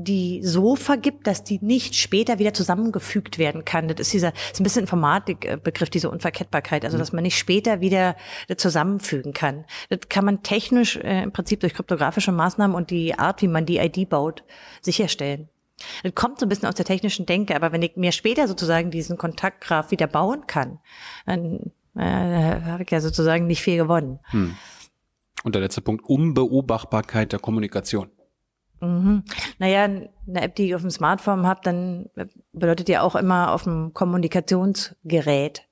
die 0.00 0.42
so 0.44 0.76
vergibt, 0.76 1.26
dass 1.26 1.42
die 1.42 1.58
nicht 1.60 1.96
später 1.96 2.38
wieder 2.38 2.54
zusammengefügt 2.54 3.36
werden 3.36 3.64
kann. 3.64 3.88
Das 3.88 3.98
ist 3.98 4.12
dieser, 4.12 4.30
das 4.30 4.52
ist 4.52 4.60
ein 4.60 4.62
bisschen 4.62 4.82
Informatikbegriff, 4.82 5.90
diese 5.90 6.08
Unverkettbarkeit, 6.08 6.84
also 6.84 6.96
dass 6.96 7.12
man 7.12 7.24
nicht 7.24 7.36
später 7.36 7.80
wieder 7.80 8.14
zusammenfügen 8.56 9.32
kann. 9.32 9.64
Das 9.90 9.98
kann 10.08 10.24
man 10.24 10.44
technisch 10.44 10.96
äh, 10.96 11.24
im 11.24 11.32
Prinzip 11.32 11.58
durch 11.60 11.74
kryptografische 11.74 12.30
Maßnahmen 12.30 12.76
und 12.76 12.90
die 12.90 13.18
Art, 13.18 13.42
wie 13.42 13.48
man 13.48 13.66
die 13.66 13.78
ID 13.78 14.08
baut, 14.08 14.44
sicherstellen. 14.80 15.48
Das 16.04 16.14
kommt 16.14 16.38
so 16.38 16.46
ein 16.46 16.48
bisschen 16.48 16.68
aus 16.68 16.76
der 16.76 16.84
technischen 16.84 17.26
Denke, 17.26 17.56
aber 17.56 17.72
wenn 17.72 17.82
ich 17.82 17.96
mir 17.96 18.12
später 18.12 18.46
sozusagen 18.46 18.92
diesen 18.92 19.18
Kontaktgraph 19.18 19.90
wieder 19.90 20.06
bauen 20.06 20.46
kann, 20.46 20.78
dann 21.26 21.72
äh, 21.96 22.60
habe 22.64 22.84
ich 22.84 22.90
ja 22.90 23.00
sozusagen 23.00 23.48
nicht 23.48 23.62
viel 23.62 23.76
gewonnen. 23.76 24.20
Und 25.44 25.54
der 25.54 25.62
letzte 25.62 25.80
Punkt, 25.80 26.04
Unbeobachtbarkeit 26.04 27.32
der 27.32 27.38
Kommunikation. 27.38 28.10
Mhm. 28.80 29.24
Naja, 29.58 29.84
eine 29.84 30.10
App, 30.40 30.54
die 30.54 30.66
ich 30.66 30.74
auf 30.74 30.82
dem 30.82 30.90
Smartphone 30.90 31.46
habe, 31.46 31.60
dann 31.62 32.10
bedeutet 32.52 32.88
ja 32.88 33.02
auch 33.02 33.16
immer 33.16 33.52
auf 33.52 33.64
dem 33.64 33.92
Kommunikationsgerät. 33.92 35.62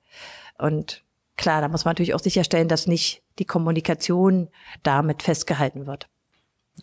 Und 0.57 1.03
klar, 1.37 1.61
da 1.61 1.67
muss 1.67 1.85
man 1.85 1.91
natürlich 1.91 2.13
auch 2.13 2.19
sicherstellen, 2.19 2.67
dass 2.67 2.87
nicht 2.87 3.23
die 3.39 3.45
Kommunikation 3.45 4.49
damit 4.83 5.23
festgehalten 5.23 5.85
wird. 5.87 6.09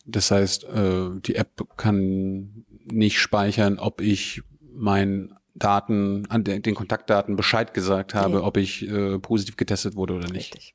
Das 0.06 0.30
heißt, 0.30 0.64
äh, 0.64 1.10
die 1.20 1.36
App 1.36 1.64
kann 1.76 2.64
nicht 2.84 3.20
speichern, 3.20 3.78
ob 3.78 4.00
ich 4.00 4.42
meinen 4.72 5.34
Daten, 5.54 6.26
an 6.30 6.42
den 6.42 6.74
Kontaktdaten 6.74 7.36
Bescheid 7.36 7.74
gesagt 7.74 8.12
habe, 8.14 8.38
Nee. 8.38 8.42
ob 8.42 8.56
ich 8.56 8.88
äh, 8.88 9.18
positiv 9.20 9.56
getestet 9.56 9.94
wurde 9.94 10.14
oder 10.14 10.28
nicht. 10.28 10.54
Richtig. 10.54 10.74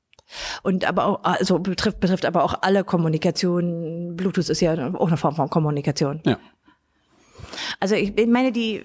Und 0.64 0.85
aber 0.85 1.06
auch, 1.06 1.23
also 1.23 1.60
betrifft, 1.60 1.99
betrifft 1.99 2.26
aber 2.26 2.43
auch 2.43 2.56
alle 2.61 2.84
Kommunikation. 2.84 4.15
Bluetooth 4.15 4.49
ist 4.49 4.61
ja 4.61 4.73
auch 4.93 5.07
eine 5.07 5.18
Form 5.18 5.35
von 5.35 5.49
Kommunikation. 5.49 6.22
Ja. 6.26 6.38
Also 7.80 7.95
ich 7.95 8.14
meine, 8.27 8.51
die, 8.51 8.84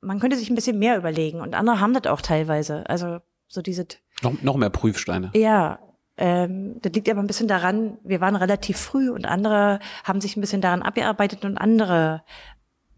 man 0.00 0.20
könnte 0.20 0.36
sich 0.36 0.50
ein 0.50 0.54
bisschen 0.54 0.78
mehr 0.78 0.96
überlegen 0.96 1.40
und 1.40 1.54
andere 1.54 1.80
haben 1.80 1.94
das 1.94 2.06
auch 2.10 2.20
teilweise. 2.20 2.88
Also 2.88 3.18
so 3.48 3.62
diese, 3.62 3.86
Noch, 4.22 4.42
noch 4.42 4.56
mehr 4.56 4.70
Prüfsteine. 4.70 5.30
ja, 5.34 5.78
ähm, 6.18 6.76
das 6.80 6.92
liegt 6.92 7.10
aber 7.10 7.20
ein 7.20 7.26
bisschen 7.26 7.48
daran, 7.48 7.98
wir 8.02 8.20
waren 8.22 8.36
relativ 8.36 8.78
früh 8.78 9.10
und 9.10 9.26
andere 9.26 9.80
haben 10.02 10.20
sich 10.20 10.36
ein 10.36 10.40
bisschen 10.40 10.62
daran 10.62 10.82
abgearbeitet 10.82 11.44
und 11.44 11.58
andere 11.58 12.22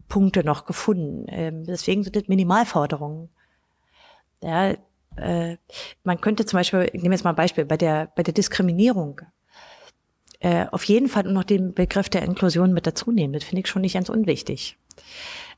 Punkte 0.08 0.44
noch 0.44 0.66
gefunden. 0.66 1.26
Ähm, 1.28 1.64
deswegen 1.64 2.04
sind 2.04 2.14
das 2.14 2.28
Minimalforderungen. 2.28 3.28
Ja, 4.42 4.74
äh, 5.22 5.56
man 6.04 6.20
könnte 6.20 6.46
zum 6.46 6.58
Beispiel, 6.58 6.88
ich 6.92 7.02
nehme 7.02 7.14
jetzt 7.14 7.24
mal 7.24 7.30
ein 7.30 7.36
Beispiel, 7.36 7.64
bei 7.64 7.76
der, 7.76 8.12
bei 8.14 8.22
der 8.22 8.34
Diskriminierung 8.34 9.20
äh, 10.40 10.66
auf 10.70 10.84
jeden 10.84 11.08
Fall 11.08 11.24
noch 11.24 11.44
den 11.44 11.74
Begriff 11.74 12.08
der 12.08 12.22
Inklusion 12.22 12.72
mit 12.72 12.86
dazu 12.86 13.10
nehmen. 13.10 13.32
Das 13.32 13.44
finde 13.44 13.60
ich 13.60 13.68
schon 13.68 13.82
nicht 13.82 13.94
ganz 13.94 14.08
unwichtig. 14.08 14.78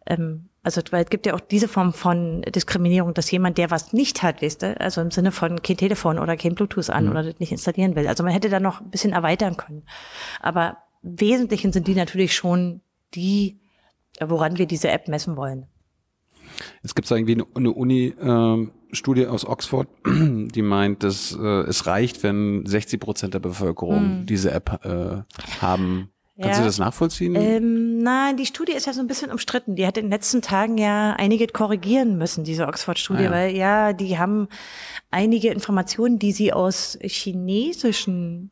Ähm, 0.07 0.49
also, 0.63 0.83
weil 0.91 1.05
es 1.05 1.11
gibt 1.11 1.27
ja 1.27 1.35
auch 1.35 1.41
diese 1.41 1.69
Form 1.69 1.93
von 1.93 2.43
Diskriminierung, 2.43 3.15
dass 3.15 3.31
jemand, 3.31 3.57
der 3.57 3.71
was 3.71 3.93
nicht 3.93 4.23
hat, 4.23 4.43
weißt 4.43 4.63
du, 4.63 4.81
also 4.81 5.01
im 5.01 5.11
Sinne 5.11 5.33
von 5.33 5.63
kein 5.63 5.77
Telefon 5.77 6.19
oder 6.19 6.37
kein 6.37 6.55
Bluetooth 6.55 6.91
an 6.91 7.09
oder 7.09 7.23
das 7.23 7.41
nicht 7.41 7.53
installieren 7.53 7.97
will. 7.97 8.07
Also 8.07 8.23
man 8.23 8.33
hätte 8.33 8.51
da 8.51 8.61
noch 8.61 8.81
ein 8.81 8.91
bisschen 8.91 9.13
erweitern 9.13 9.57
können. 9.57 9.85
Aber 10.41 10.79
im 11.03 11.21
Wesentlichen 11.21 11.73
sind 11.73 11.87
die 11.87 11.95
natürlich 11.95 12.35
schon 12.35 12.83
die, 13.15 13.59
woran 14.21 14.59
wir 14.59 14.67
diese 14.67 14.91
App 14.91 15.09
messen 15.09 15.37
wollen. 15.37 15.67
Jetzt 16.83 16.95
gibt 16.95 17.05
es 17.05 17.11
irgendwie 17.11 17.45
eine, 17.55 17.73
Uni-Studie 17.73 19.27
aus 19.27 19.45
Oxford, 19.47 19.89
die 20.07 20.63
meint, 20.63 21.03
dass 21.03 21.37
äh, 21.39 21.45
es 21.69 21.87
reicht, 21.87 22.23
wenn 22.23 22.65
60 22.67 22.99
Prozent 23.01 23.35
der 23.35 23.39
Bevölkerung 23.41 24.25
diese 24.27 24.51
App 24.53 24.81
äh, 24.85 25.23
haben. 25.61 26.09
Kannst 26.41 26.57
Ja. 26.57 26.63
du 26.63 26.69
das 26.69 26.79
nachvollziehen? 26.79 27.35
Ähm, 27.37 27.99
na, 28.03 28.33
die 28.33 28.47
Studie 28.47 28.73
ist 28.73 28.87
ja 28.87 28.95
so 28.95 29.01
ein 29.03 29.07
bisschen 29.07 29.31
umstritten. 29.31 29.77
Die 29.77 29.87
hat 29.87 29.99
in 29.99 30.07
den 30.07 30.11
letzten 30.11 30.41
Tagen 30.41 30.79
ja 30.79 31.13
einige 31.19 31.47
korrigieren 31.49 32.17
müssen, 32.17 32.45
diese 32.45 32.67
Oxford-Studie, 32.67 33.21
Ah, 33.21 33.23
ja. 33.25 33.31
weil 33.31 33.55
ja, 33.57 33.93
die 33.93 34.17
haben 34.19 34.49
einige 35.11 35.51
Informationen, 35.51 36.19
die 36.19 36.33
sie 36.33 36.55
aus 36.55 36.99
chinesischen 37.03 38.51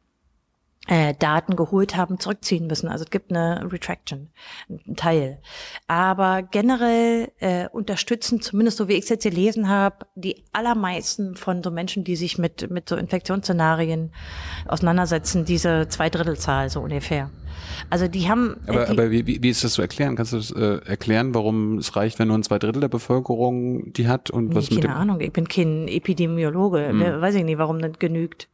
äh, 0.89 1.15
Daten 1.19 1.55
geholt 1.55 1.97
haben, 1.97 2.19
zurückziehen 2.19 2.67
müssen. 2.67 2.89
Also 2.89 3.05
es 3.05 3.11
gibt 3.11 3.31
eine 3.31 3.71
Retraction, 3.71 4.31
ein 4.69 4.97
Teil. 4.97 5.39
Aber 5.87 6.43
generell 6.43 7.31
äh, 7.41 7.69
unterstützen, 7.69 8.41
zumindest 8.41 8.79
so 8.79 8.89
wie 8.89 8.95
ich 8.95 9.05
es 9.05 9.09
jetzt 9.11 9.23
gelesen 9.25 9.69
habe, 9.69 10.07
die 10.15 10.43
allermeisten 10.53 11.37
von 11.37 11.63
so 11.63 11.71
Menschen, 11.71 12.05
die 12.05 12.17
sich 12.17 12.39
mit, 12.39 12.71
mit 12.71 12.89
so 12.89 12.97
Infektionsszenarien 12.97 14.13
auseinandersetzen, 14.67 15.45
diese 15.45 15.89
Zweidrittelzahl 15.89 16.71
so 16.71 16.81
ungefähr. 16.81 17.31
Also 17.91 18.09
die 18.09 18.29
haben 18.29 18.57
äh, 18.67 18.71
aber 18.71 18.85
die, 18.87 18.91
aber 18.93 19.11
wie, 19.11 19.43
wie, 19.43 19.49
ist 19.51 19.65
das 19.65 19.75
zu 19.75 19.83
erklären? 19.83 20.17
Kannst 20.17 20.33
du 20.33 20.37
das 20.39 20.51
äh, 20.53 20.81
erklären, 20.89 21.35
warum 21.35 21.79
es 21.79 21.97
reicht, 21.97 22.19
wenn 22.19 22.29
nur 22.29 22.39
ein 22.39 22.43
zwei 22.43 22.59
Drittel 22.59 22.81
der 22.81 22.89
Bevölkerung 22.89 23.93
die 23.93 24.09
hat 24.09 24.31
und 24.31 24.55
was 24.55 24.71
Nee, 24.71 24.77
mit 24.77 24.85
keine 24.85 24.97
Ahnung, 24.97 25.21
ich 25.21 25.33
bin 25.33 25.49
kein 25.49 25.87
Epidemiologe. 25.89 26.91
Wer- 26.95 27.21
Weiß 27.21 27.35
ich 27.35 27.45
nicht, 27.45 27.59
warum 27.59 27.81
das 27.81 27.99
genügt. 27.99 28.49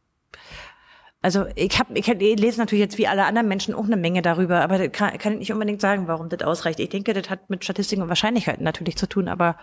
Also 1.25 1.47
ich 1.55 1.79
habe, 1.79 1.97
ich, 1.97 2.07
hab- 2.07 2.21
ich 2.21 2.39
lese 2.39 2.59
natürlich 2.59 2.81
jetzt 2.83 2.99
wie 2.99 3.07
alle 3.07 3.25
anderen 3.25 3.47
Menschen 3.47 3.73
auch 3.73 3.85
eine 3.85 3.97
Menge 3.97 4.21
darüber, 4.21 4.61
aber 4.61 4.89
kann, 4.89 5.17
kann 5.17 5.33
ich 5.33 5.39
nicht 5.39 5.51
unbedingt 5.53 5.81
sagen, 5.81 6.07
warum 6.07 6.29
das 6.29 6.43
ausreicht. 6.43 6.79
Ich 6.79 6.89
denke, 6.89 7.13
das 7.15 7.31
hat 7.31 7.49
mit 7.49 7.63
Statistiken 7.63 8.03
und 8.03 8.09
Wahrscheinlichkeiten 8.09 8.63
natürlich 8.63 8.95
zu 8.95 9.09
tun, 9.09 9.27
aber 9.27 9.55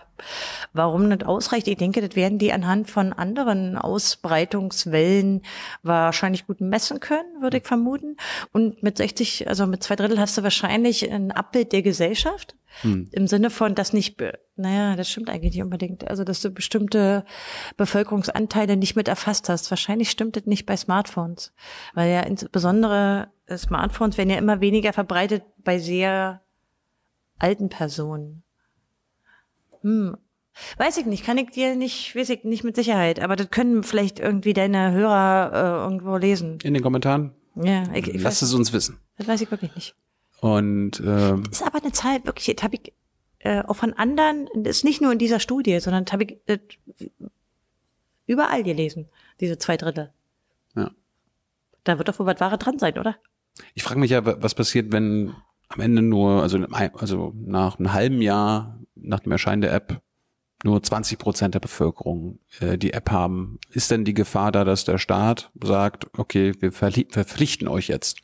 warum 0.73 1.09
das 1.09 1.25
ausreicht, 1.25 1.69
ich 1.69 1.77
denke, 1.77 2.05
das 2.05 2.17
werden 2.17 2.37
die 2.37 2.51
anhand 2.51 2.89
von 2.89 3.13
anderen 3.13 3.77
Ausbreitungswellen 3.77 5.41
wahrscheinlich 5.83 6.47
gut 6.47 6.59
messen 6.59 6.99
können, 6.99 7.41
würde 7.41 7.59
ich 7.59 7.63
vermuten. 7.63 8.17
Und 8.51 8.83
mit 8.83 8.97
60, 8.97 9.47
also 9.47 9.65
mit 9.65 9.83
zwei 9.83 9.95
Drittel 9.95 10.19
hast 10.19 10.37
du 10.37 10.43
wahrscheinlich 10.43 11.09
ein 11.09 11.31
Abbild 11.31 11.71
der 11.71 11.81
Gesellschaft. 11.81 12.55
Im 12.81 13.27
Sinne 13.27 13.49
von, 13.49 13.75
dass 13.75 13.93
nicht, 13.93 14.21
naja, 14.55 14.95
das 14.95 15.09
stimmt 15.09 15.29
eigentlich 15.29 15.53
nicht 15.53 15.63
unbedingt. 15.63 16.07
Also, 16.07 16.23
dass 16.23 16.41
du 16.41 16.49
bestimmte 16.49 17.23
Bevölkerungsanteile 17.77 18.77
nicht 18.77 18.95
mit 18.95 19.07
erfasst 19.07 19.49
hast. 19.49 19.69
Wahrscheinlich 19.69 20.09
stimmt 20.09 20.35
das 20.35 20.45
nicht 20.45 20.65
bei 20.65 20.75
Smartphones. 20.75 21.53
Weil 21.93 22.11
ja 22.11 22.21
insbesondere 22.21 23.29
äh, 23.45 23.57
Smartphones 23.57 24.17
werden 24.17 24.29
ja 24.29 24.37
immer 24.37 24.61
weniger 24.61 24.93
verbreitet 24.93 25.43
bei 25.63 25.77
sehr 25.79 26.41
alten 27.39 27.69
Personen. 27.69 28.43
Hm. 29.81 30.17
Weiß 30.77 30.97
ich 30.97 31.05
nicht, 31.05 31.25
kann 31.25 31.37
ich 31.37 31.49
dir 31.49 31.75
nicht, 31.75 32.15
weiß 32.15 32.29
ich 32.29 32.43
nicht 32.43 32.63
mit 32.63 32.75
Sicherheit, 32.75 33.19
aber 33.19 33.35
das 33.35 33.49
können 33.49 33.81
vielleicht 33.83 34.19
irgendwie 34.19 34.53
deine 34.53 34.91
Hörer 34.91 35.51
äh, 35.51 35.83
irgendwo 35.83 36.15
lesen. 36.17 36.59
in 36.63 36.75
den 36.75 36.83
Kommentaren? 36.83 37.33
Ja, 37.55 37.83
ich, 37.93 38.07
ich 38.07 38.21
Lass 38.21 38.41
weiß, 38.41 38.41
es 38.43 38.53
uns 38.53 38.71
wissen. 38.71 38.99
das 39.17 39.27
weiß 39.27 39.41
ich 39.41 39.51
wirklich 39.51 39.75
nicht. 39.75 39.95
Und 40.43 41.01
ähm, 41.05 41.43
ist 41.49 41.63
aber 41.65 41.81
eine 41.81 41.93
Zahl, 41.93 42.23
wirklich, 42.25 42.53
das 42.55 42.63
habe 42.63 42.75
ich 42.75 42.91
äh, 43.39 43.61
auch 43.61 43.75
von 43.77 43.93
anderen, 43.93 44.49
das 44.55 44.77
ist 44.77 44.83
nicht 44.83 45.01
nur 45.01 45.13
in 45.13 45.17
dieser 45.19 45.39
Studie, 45.39 45.79
sondern 45.79 46.03
das 46.03 46.11
habe 46.11 46.23
ich 46.25 46.37
äh, 46.47 46.59
überall 48.25 48.63
gelesen, 48.63 49.07
diese 49.39 49.57
zwei 49.57 49.77
Drittel. 49.77 50.11
Ja. 50.75 50.91
Da 51.83 51.97
wird 51.97 52.07
doch 52.09 52.19
wohl 52.19 52.25
was 52.25 52.39
Wahre 52.39 52.57
dran 52.57 52.79
sein, 52.79 52.97
oder? 52.97 53.15
ich 53.75 53.83
frage 53.83 53.99
mich 53.99 54.09
ja, 54.11 54.25
wa- 54.25 54.37
was 54.39 54.55
passiert, 54.55 54.91
wenn 54.91 55.33
am 55.69 55.79
Ende 55.79 56.01
nur, 56.01 56.41
also, 56.41 56.57
also 56.95 57.33
nach 57.35 57.77
einem 57.79 57.93
halben 57.93 58.21
Jahr 58.21 58.79
nach 58.95 59.19
dem 59.19 59.31
Erscheinen 59.31 59.61
der 59.61 59.73
App 59.73 60.01
nur 60.63 60.81
20 60.81 61.19
Prozent 61.19 61.53
der 61.55 61.59
Bevölkerung 61.59 62.39
äh, 62.59 62.77
die 62.77 62.93
App 62.93 63.11
haben. 63.11 63.59
Ist 63.69 63.91
denn 63.91 64.05
die 64.05 64.13
Gefahr 64.13 64.51
da, 64.51 64.63
dass 64.63 64.85
der 64.85 64.97
Staat 64.97 65.51
sagt, 65.61 66.07
okay, 66.17 66.53
wir 66.59 66.71
verpflichten 66.71 67.67
euch 67.67 67.87
jetzt, 67.89 68.19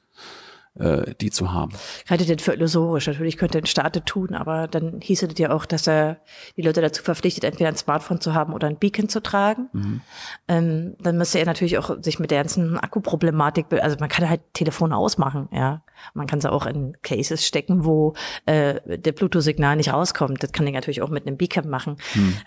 äh, 0.75 1.13
die 1.19 1.31
zu 1.31 1.51
haben? 1.51 1.71
Ich 2.05 2.11
halte 2.11 2.25
das 2.25 2.43
für 2.43 2.53
illusorisch. 2.53 3.07
Natürlich 3.07 3.37
könnte 3.37 3.57
ein 3.57 3.65
Staat 3.65 3.95
das 3.95 4.03
tun, 4.05 4.33
aber 4.33 4.67
dann 4.67 5.01
hieße 5.01 5.27
das 5.27 5.37
ja 5.39 5.51
auch, 5.51 5.65
dass 5.65 5.87
er 5.87 6.17
die 6.57 6.61
Leute 6.61 6.81
dazu 6.81 7.03
verpflichtet, 7.03 7.43
entweder 7.43 7.69
ein 7.69 7.75
Smartphone 7.75 8.21
zu 8.21 8.33
haben 8.33 8.53
oder 8.53 8.67
ein 8.67 8.77
Beacon 8.77 9.09
zu 9.09 9.21
tragen. 9.21 10.01
Ähm, 10.47 10.95
dann 10.99 11.17
müsste 11.17 11.39
er 11.39 11.45
natürlich 11.45 11.77
auch 11.77 12.01
sich 12.01 12.19
mit 12.19 12.31
der 12.31 12.39
ganzen 12.39 12.77
Akkuproblematik, 12.77 13.65
also 13.81 13.97
man 13.99 14.09
kann 14.09 14.29
halt 14.29 14.41
Telefone 14.53 14.95
ausmachen, 14.95 15.49
ja. 15.51 15.83
Man 16.13 16.27
kann 16.27 16.39
sie 16.39 16.51
auch 16.51 16.65
in 16.65 16.95
Cases 17.01 17.45
stecken, 17.45 17.83
wo 17.83 18.13
äh, 18.45 18.79
der 18.85 19.11
Bluetooth-Signal 19.11 19.75
nicht 19.75 19.91
rauskommt. 19.91 20.41
Das 20.41 20.53
kann 20.53 20.65
ich 20.65 20.73
natürlich 20.73 21.01
auch 21.01 21.09
mit 21.09 21.27
einem 21.27 21.35
Beacon 21.35 21.67
machen. 21.69 21.97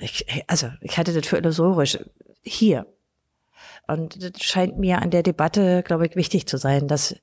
Ich, 0.00 0.26
also 0.46 0.70
ich 0.80 0.96
halte 0.96 1.12
das 1.12 1.26
für 1.26 1.36
illusorisch. 1.36 1.98
Hier. 2.42 2.86
Und 3.86 4.22
das 4.22 4.42
scheint 4.42 4.78
mir 4.78 5.02
an 5.02 5.10
der 5.10 5.22
Debatte, 5.22 5.82
glaube 5.82 6.06
ich, 6.06 6.16
wichtig 6.16 6.46
zu 6.46 6.56
sein, 6.56 6.88
dass 6.88 7.16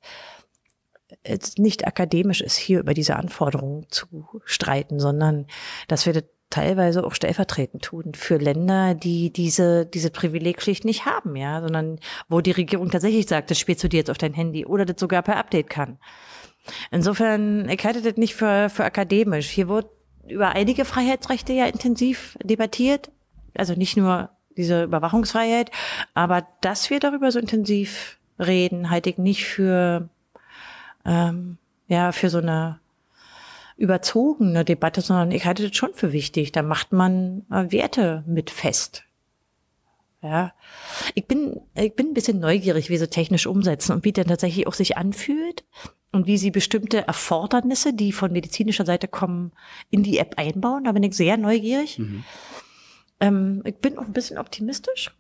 es 1.24 1.58
nicht 1.58 1.86
akademisch 1.86 2.42
ist, 2.42 2.56
hier 2.56 2.80
über 2.80 2.94
diese 2.94 3.16
Anforderungen 3.16 3.86
zu 3.90 4.28
streiten, 4.46 5.00
sondern 5.00 5.48
dass 5.88 6.06
wir 6.06 6.14
das 6.14 6.24
teilweise 6.50 7.04
auch 7.04 7.14
stellvertretend 7.14 7.84
tun 7.84 8.14
für 8.16 8.38
Länder, 8.38 8.96
die 8.96 9.32
diese, 9.32 9.86
diese 9.86 10.10
Privileg 10.10 10.62
schlicht 10.62 10.84
nicht 10.84 11.06
haben, 11.06 11.36
ja, 11.36 11.62
sondern 11.62 12.00
wo 12.28 12.42
die 12.42 12.52
Regierung 12.52 12.90
tatsächlich 12.90 13.28
sagt, 13.28 13.52
das 13.52 13.60
spielst 13.60 13.84
du 13.84 13.88
dir 13.88 13.98
jetzt 13.98 14.10
auf 14.10 14.18
dein 14.18 14.34
Handy 14.34 14.66
oder 14.66 14.86
das 14.86 15.00
sogar 15.00 15.22
per 15.22 15.38
Update 15.38 15.70
kann. 15.70 16.00
Insofern, 16.92 17.70
ich 17.70 17.84
halte 17.86 18.02
das 18.02 18.18
nicht 18.18 18.36
für, 18.36 18.70
für 18.70 18.84
akademisch. 18.84 19.50
Hier 19.50 19.70
wird 19.70 19.88
über 20.28 20.50
einige 20.50 20.86
Freiheitsrechte 20.86 21.54
ja 21.54 21.66
intensiv 21.66 22.38
debattiert. 22.44 23.12
Also 23.56 23.74
nicht 23.74 23.98
nur 23.98 24.30
diese 24.58 24.84
Überwachungsfreiheit, 24.84 25.72
aber 26.14 26.46
dass 26.62 26.90
wir 26.90 27.00
darüber 27.00 27.32
so 27.32 27.40
intensiv 27.40 28.20
reden, 28.40 28.90
halte 28.90 29.10
ich 29.10 29.18
nicht 29.18 29.46
für, 29.46 30.10
ähm, 31.06 31.58
ja, 31.88 32.12
für 32.12 32.30
so 32.30 32.40
eine 32.40 32.80
überzogene 33.78 34.66
Debatte, 34.66 35.02
sondern 35.02 35.32
ich 35.32 35.46
halte 35.46 35.68
das 35.68 35.76
schon 35.76 35.94
für 35.94 36.12
wichtig. 36.12 36.52
Da 36.52 36.62
macht 36.62 36.92
man 36.92 37.46
äh, 37.52 37.72
Werte 37.72 38.24
mit 38.28 38.50
fest. 38.50 39.04
Ja, 40.22 40.54
ich 41.16 41.26
bin, 41.28 41.62
ich 41.76 41.96
bin 41.96 42.08
ein 42.08 42.14
bisschen 42.14 42.42
neugierig, 42.42 42.90
wie 42.90 42.98
sie 42.98 43.08
technisch 43.08 43.48
umsetzen 43.48 43.94
und 43.94 44.04
wie 44.04 44.12
dann 44.12 44.28
tatsächlich 44.28 44.68
auch 44.68 44.74
sich 44.74 44.98
anfühlt 44.98 45.64
und 46.12 46.28
wie 46.28 46.38
sie 46.38 46.52
bestimmte 46.52 47.08
Erfordernisse, 47.08 47.94
die 47.94 48.12
von 48.12 48.34
medizinischer 48.34 48.86
Seite 48.86 49.08
kommen, 49.08 49.54
in 49.90 50.04
die 50.04 50.18
App 50.18 50.34
einbauen. 50.38 50.84
Da 50.84 50.92
bin 50.92 51.04
ich 51.04 51.16
sehr 51.16 51.38
neugierig. 51.38 52.02
Ähm, 53.22 53.62
ich 53.64 53.78
bin 53.78 53.98
auch 53.98 54.04
ein 54.06 54.14
bisschen 54.14 54.38
optimistisch. 54.38 55.12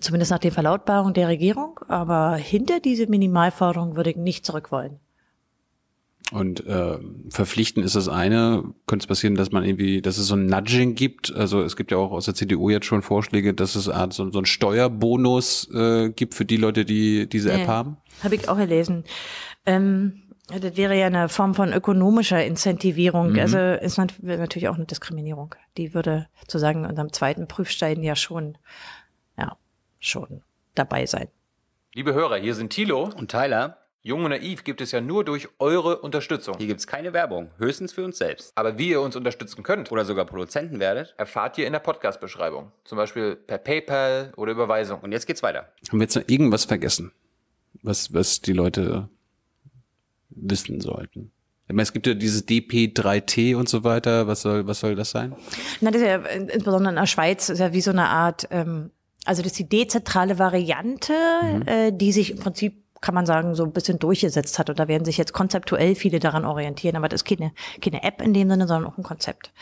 Zumindest 0.00 0.30
nach 0.30 0.38
den 0.38 0.50
Verlautbarungen 0.50 1.14
der 1.14 1.28
Regierung. 1.28 1.80
Aber 1.88 2.36
hinter 2.36 2.80
diese 2.80 3.06
Minimalforderung 3.06 3.96
würde 3.96 4.10
ich 4.10 4.16
nicht 4.16 4.44
zurück 4.44 4.70
wollen. 4.70 4.98
Und 6.30 6.66
äh, 6.66 6.98
verpflichten 7.30 7.82
ist 7.82 7.96
das 7.96 8.06
eine. 8.08 8.62
Könnte 8.86 9.04
es 9.04 9.06
passieren, 9.06 9.34
dass 9.34 9.50
man 9.50 9.64
irgendwie, 9.64 10.02
dass 10.02 10.18
es 10.18 10.26
so 10.26 10.34
ein 10.34 10.44
Nudging 10.46 10.94
gibt. 10.94 11.34
Also 11.34 11.62
es 11.62 11.74
gibt 11.74 11.90
ja 11.90 11.96
auch 11.96 12.10
aus 12.12 12.26
der 12.26 12.34
CDU 12.34 12.68
jetzt 12.68 12.84
schon 12.84 13.00
Vorschläge, 13.00 13.54
dass 13.54 13.76
es 13.76 13.88
Art 13.88 14.12
so, 14.12 14.30
so 14.30 14.38
einen 14.38 14.44
Steuerbonus 14.46 15.70
äh, 15.72 16.10
gibt 16.10 16.34
für 16.34 16.44
die 16.44 16.58
Leute, 16.58 16.84
die 16.84 17.26
diese 17.28 17.50
App 17.52 17.60
Ja. 17.60 17.66
haben. 17.68 17.96
Habe 18.22 18.34
ich 18.34 18.46
auch 18.48 18.58
gelesen. 18.58 19.04
Ähm, 19.64 20.22
das 20.48 20.76
wäre 20.76 20.98
ja 20.98 21.06
eine 21.06 21.28
Form 21.28 21.54
von 21.54 21.72
ökonomischer 21.72 22.44
Incentivierung. 22.44 23.38
Also 23.38 23.58
ist 23.58 23.98
nat 23.98 24.14
natürlich 24.22 24.68
auch 24.68 24.76
eine 24.76 24.86
Diskriminierung. 24.86 25.54
Die 25.76 25.92
würde 25.94 26.26
sozusagen 26.40 26.86
unserem 26.86 27.12
zweiten 27.12 27.48
Prüfstein 27.48 28.02
ja 28.02 28.16
schon, 28.16 28.56
schon 30.00 30.42
dabei 30.74 31.06
sein. 31.06 31.28
Liebe 31.94 32.14
Hörer, 32.14 32.36
hier 32.36 32.54
sind 32.54 32.70
Thilo. 32.70 33.10
Und 33.16 33.30
Tyler, 33.30 33.78
Jung 34.02 34.24
und 34.24 34.30
Naiv 34.30 34.62
gibt 34.64 34.80
es 34.80 34.92
ja 34.92 35.00
nur 35.00 35.24
durch 35.24 35.48
eure 35.58 35.98
Unterstützung. 35.98 36.56
hier 36.58 36.66
gibt's 36.68 36.86
keine 36.86 37.12
Werbung, 37.12 37.50
höchstens 37.58 37.92
für 37.92 38.04
uns 38.04 38.18
selbst. 38.18 38.52
Aber 38.54 38.78
wie 38.78 38.90
ihr 38.90 39.00
uns 39.00 39.16
unterstützen 39.16 39.62
könnt, 39.64 39.90
Oder 39.90 40.04
sogar 40.04 40.24
Produzenten 40.24 40.78
werdet. 40.80 41.14
erfahrt 41.18 41.58
ihr 41.58 41.66
in 41.66 41.72
der 41.72 41.80
Podcast-Beschreibung. 41.80 42.70
Zum 42.84 42.96
Beispiel 42.96 43.34
per 43.36 43.58
PayPal 43.58 44.32
oder 44.36 44.52
Überweisung. 44.52 45.00
Und 45.00 45.12
jetzt 45.12 45.26
geht's 45.26 45.42
weiter. 45.42 45.72
Haben 45.88 45.98
wir 45.98 46.04
jetzt 46.04 46.14
noch 46.16 46.24
irgendwas 46.28 46.64
vergessen, 46.64 47.12
was, 47.82 48.14
was 48.14 48.40
die 48.40 48.52
Leute 48.52 49.08
wissen 50.30 50.80
sollten? 50.80 51.32
Ich 51.66 51.74
meine, 51.74 51.82
es 51.82 51.92
gibt 51.92 52.06
ja 52.06 52.14
dieses 52.14 52.46
DP3T 52.48 53.54
und 53.54 53.68
so 53.68 53.84
weiter. 53.84 54.26
Was 54.26 54.40
soll, 54.42 54.66
was 54.66 54.80
soll 54.80 54.94
das 54.94 55.10
sein? 55.10 55.34
Na, 55.82 55.90
das 55.90 56.00
ist 56.00 56.06
ja 56.08 56.16
in- 56.16 56.48
insbesondere 56.48 56.90
in 56.92 56.96
der 56.96 57.06
Schweiz 57.06 57.48
ist 57.50 57.58
ja 57.58 57.72
wie 57.74 57.80
so 57.82 57.90
eine 57.90 58.06
Art, 58.06 58.46
ähm, 58.50 58.90
also 59.24 59.42
das 59.42 59.52
ist 59.52 59.58
die 59.58 59.68
dezentrale 59.68 60.38
Variante, 60.38 61.12
äh, 61.66 61.92
die 61.92 62.12
sich 62.12 62.30
im 62.30 62.38
Prinzip 62.38 62.88
kann 63.00 63.14
man 63.14 63.26
sagen, 63.26 63.54
so 63.54 63.64
ein 63.64 63.72
bisschen 63.72 63.98
durchgesetzt 63.98 64.58
hat. 64.58 64.70
Und 64.70 64.78
da 64.78 64.88
werden 64.88 65.04
sich 65.04 65.18
jetzt 65.18 65.32
konzeptuell 65.32 65.94
viele 65.94 66.18
daran 66.18 66.44
orientieren. 66.44 66.96
Aber 66.96 67.08
das 67.08 67.22
ist 67.22 67.28
keine, 67.28 67.52
keine 67.80 68.02
App 68.02 68.20
in 68.20 68.34
dem 68.34 68.50
Sinne, 68.50 68.66
sondern 68.66 68.90
auch 68.90 68.98
ein 68.98 69.04
Konzept. 69.04 69.52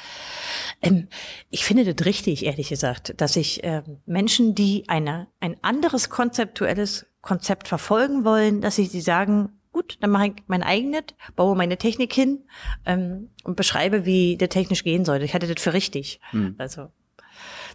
Ähm, 0.82 1.08
ich 1.50 1.64
finde 1.64 1.92
das 1.92 2.06
richtig, 2.06 2.46
ehrlich 2.46 2.68
gesagt, 2.68 3.14
dass 3.20 3.34
sich 3.34 3.60
ähm, 3.62 3.98
Menschen, 4.06 4.54
die 4.54 4.84
eine, 4.88 5.28
ein 5.40 5.56
anderes 5.62 6.08
konzeptuelles 6.10 7.06
Konzept 7.20 7.68
verfolgen 7.68 8.24
wollen, 8.24 8.60
dass 8.60 8.76
sie 8.76 8.86
sie 8.86 9.00
sagen, 9.00 9.60
gut, 9.72 9.98
dann 10.00 10.10
mache 10.10 10.28
ich 10.28 10.32
mein 10.46 10.62
eigenes, 10.62 11.02
baue 11.34 11.56
meine 11.56 11.76
Technik 11.76 12.12
hin 12.12 12.44
ähm, 12.86 13.30
und 13.44 13.56
beschreibe, 13.56 14.06
wie 14.06 14.36
der 14.36 14.48
technisch 14.48 14.84
gehen 14.84 15.04
sollte. 15.04 15.24
Ich 15.24 15.34
hatte 15.34 15.52
das 15.52 15.62
für 15.62 15.74
richtig. 15.74 16.20
Also 16.58 16.88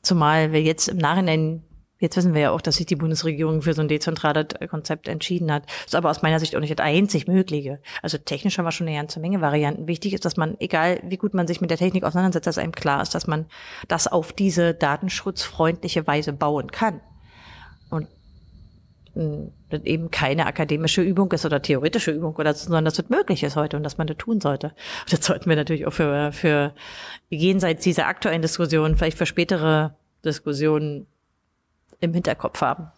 zumal 0.01 0.51
wir 0.51 0.63
jetzt 0.63 0.87
im 0.87 0.97
Nachhinein 0.97 1.63
Jetzt 2.01 2.17
wissen 2.17 2.33
wir 2.33 2.41
ja 2.41 2.51
auch, 2.51 2.61
dass 2.61 2.77
sich 2.77 2.87
die 2.87 2.95
Bundesregierung 2.95 3.61
für 3.61 3.75
so 3.75 3.81
ein 3.81 3.87
dezentrales 3.87 4.47
Konzept 4.71 5.07
entschieden 5.07 5.51
hat. 5.51 5.65
Ist 5.85 5.93
aber 5.93 6.09
aus 6.09 6.23
meiner 6.23 6.39
Sicht 6.39 6.55
auch 6.55 6.59
nicht 6.59 6.77
das 6.77 6.83
einzig 6.83 7.27
Mögliche. 7.27 7.79
Also 8.01 8.17
technisch 8.17 8.57
haben 8.57 8.65
wir 8.65 8.71
schon 8.71 8.87
eine 8.87 8.97
ganze 8.97 9.19
Menge 9.19 9.39
Varianten. 9.39 9.87
Wichtig 9.87 10.13
ist, 10.13 10.25
dass 10.25 10.35
man, 10.35 10.57
egal 10.59 10.99
wie 11.03 11.17
gut 11.17 11.35
man 11.35 11.45
sich 11.45 11.61
mit 11.61 11.69
der 11.69 11.77
Technik 11.77 12.03
auseinandersetzt, 12.03 12.47
dass 12.47 12.57
einem 12.57 12.71
klar 12.71 13.03
ist, 13.03 13.13
dass 13.13 13.27
man 13.27 13.45
das 13.87 14.07
auf 14.07 14.33
diese 14.33 14.73
datenschutzfreundliche 14.73 16.07
Weise 16.07 16.33
bauen 16.33 16.71
kann. 16.71 17.01
Und 17.91 18.07
das 19.13 19.83
eben 19.83 20.09
keine 20.09 20.47
akademische 20.47 21.03
Übung 21.03 21.31
ist 21.33 21.45
oder 21.45 21.61
theoretische 21.61 22.11
Übung 22.11 22.35
oder 22.35 22.55
so, 22.55 22.65
sondern 22.65 22.85
dass 22.85 22.95
das 22.95 23.09
möglich 23.09 23.43
ist 23.43 23.55
heute 23.55 23.77
und 23.77 23.83
dass 23.83 23.99
man 23.99 24.07
das 24.07 24.17
tun 24.17 24.41
sollte. 24.41 24.67
Und 25.01 25.13
das 25.13 25.23
sollten 25.23 25.49
wir 25.49 25.55
natürlich 25.55 25.85
auch 25.85 25.93
für, 25.93 26.31
für 26.31 26.73
jenseits 27.29 27.83
dieser 27.83 28.07
aktuellen 28.07 28.41
Diskussion, 28.41 28.95
vielleicht 28.95 29.19
für 29.19 29.27
spätere 29.27 29.95
Diskussionen 30.25 31.05
im 32.01 32.13
Hinterkopf 32.13 32.61
haben. 32.61 32.91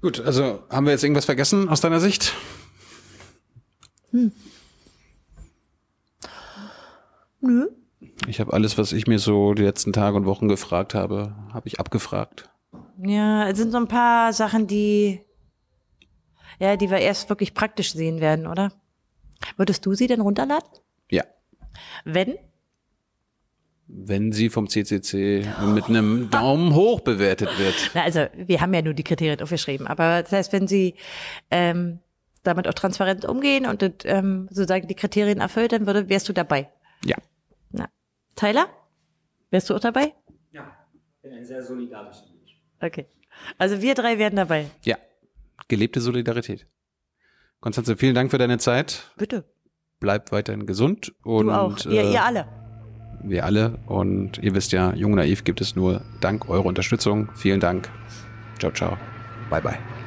Gut, 0.00 0.20
also 0.20 0.64
haben 0.70 0.86
wir 0.86 0.92
jetzt 0.92 1.04
irgendwas 1.04 1.26
vergessen 1.26 1.68
aus 1.68 1.80
deiner 1.80 2.00
Sicht? 2.00 2.34
Nö. 7.40 7.68
Ich 8.26 8.40
habe 8.40 8.52
alles, 8.52 8.78
was 8.78 8.92
ich 8.92 9.06
mir 9.06 9.18
so 9.18 9.54
die 9.54 9.62
letzten 9.62 9.92
Tage 9.92 10.16
und 10.16 10.26
Wochen 10.26 10.48
gefragt 10.48 10.94
habe, 10.94 11.34
habe 11.52 11.68
ich 11.68 11.80
abgefragt. 11.80 12.50
Ja, 12.98 13.48
es 13.48 13.58
sind 13.58 13.72
so 13.72 13.78
ein 13.78 13.88
paar 13.88 14.32
Sachen, 14.32 14.66
die, 14.66 15.20
ja, 16.58 16.76
die 16.76 16.90
wir 16.90 16.98
erst 16.98 17.28
wirklich 17.28 17.54
praktisch 17.54 17.92
sehen 17.92 18.20
werden, 18.20 18.46
oder? 18.46 18.72
Würdest 19.56 19.84
du 19.86 19.94
sie 19.94 20.06
denn 20.06 20.20
runterladen? 20.20 20.68
Ja. 21.10 21.24
Wenn? 22.04 22.36
Wenn 23.94 24.32
sie 24.32 24.48
vom 24.48 24.68
CCC 24.68 25.46
mit 25.74 25.84
einem 25.84 26.30
Daumen 26.30 26.74
hoch 26.74 27.00
bewertet 27.00 27.50
wird. 27.58 27.90
Na, 27.94 28.02
also, 28.04 28.26
wir 28.34 28.60
haben 28.60 28.72
ja 28.72 28.80
nur 28.80 28.94
die 28.94 29.04
Kriterien 29.04 29.40
aufgeschrieben, 29.42 29.86
aber 29.86 30.22
das 30.22 30.32
heißt, 30.32 30.52
wenn 30.54 30.66
sie 30.66 30.94
ähm, 31.50 31.98
damit 32.42 32.66
auch 32.66 32.74
transparent 32.74 33.24
umgehen 33.26 33.66
und 33.66 33.82
ähm, 34.04 34.48
sozusagen 34.50 34.88
die 34.88 34.94
Kriterien 34.94 35.40
erfüllt, 35.40 35.72
dann 35.72 35.86
würde, 35.86 36.08
wärst 36.08 36.28
du 36.28 36.32
dabei. 36.32 36.70
Ja. 37.04 37.16
Na. 37.70 37.88
Tyler? 38.34 38.66
Wärst 39.50 39.68
du 39.68 39.74
auch 39.74 39.80
dabei? 39.80 40.14
Ja, 40.52 40.72
bin 41.20 41.32
ein 41.34 41.44
sehr 41.44 41.62
solidarischer 41.62 42.24
Mensch. 42.34 42.56
Okay. 42.80 43.06
Also 43.58 43.82
wir 43.82 43.94
drei 43.94 44.18
werden 44.18 44.36
dabei. 44.36 44.66
Ja. 44.84 44.96
Gelebte 45.68 46.00
Solidarität. 46.00 46.66
Konstanze, 47.60 47.96
vielen 47.96 48.14
Dank 48.14 48.30
für 48.30 48.38
deine 48.38 48.58
Zeit. 48.58 49.12
Bitte. 49.16 49.44
Bleib 50.00 50.32
weiterhin 50.32 50.66
gesund 50.66 51.14
und 51.22 51.46
Du 51.46 51.52
auch. 51.52 51.78
ihr, 51.86 52.02
äh, 52.02 52.12
ihr 52.12 52.24
alle. 52.24 52.46
Wir 53.24 53.44
alle. 53.44 53.78
Und 53.86 54.38
ihr 54.38 54.54
wisst 54.54 54.72
ja, 54.72 54.94
Jung 54.94 55.12
und 55.12 55.18
Naiv 55.18 55.44
gibt 55.44 55.60
es 55.60 55.76
nur 55.76 56.02
dank 56.20 56.48
eurer 56.48 56.66
Unterstützung. 56.66 57.28
Vielen 57.34 57.60
Dank. 57.60 57.88
Ciao, 58.58 58.72
ciao. 58.72 58.96
Bye. 59.50 59.60
Bye. 59.60 60.01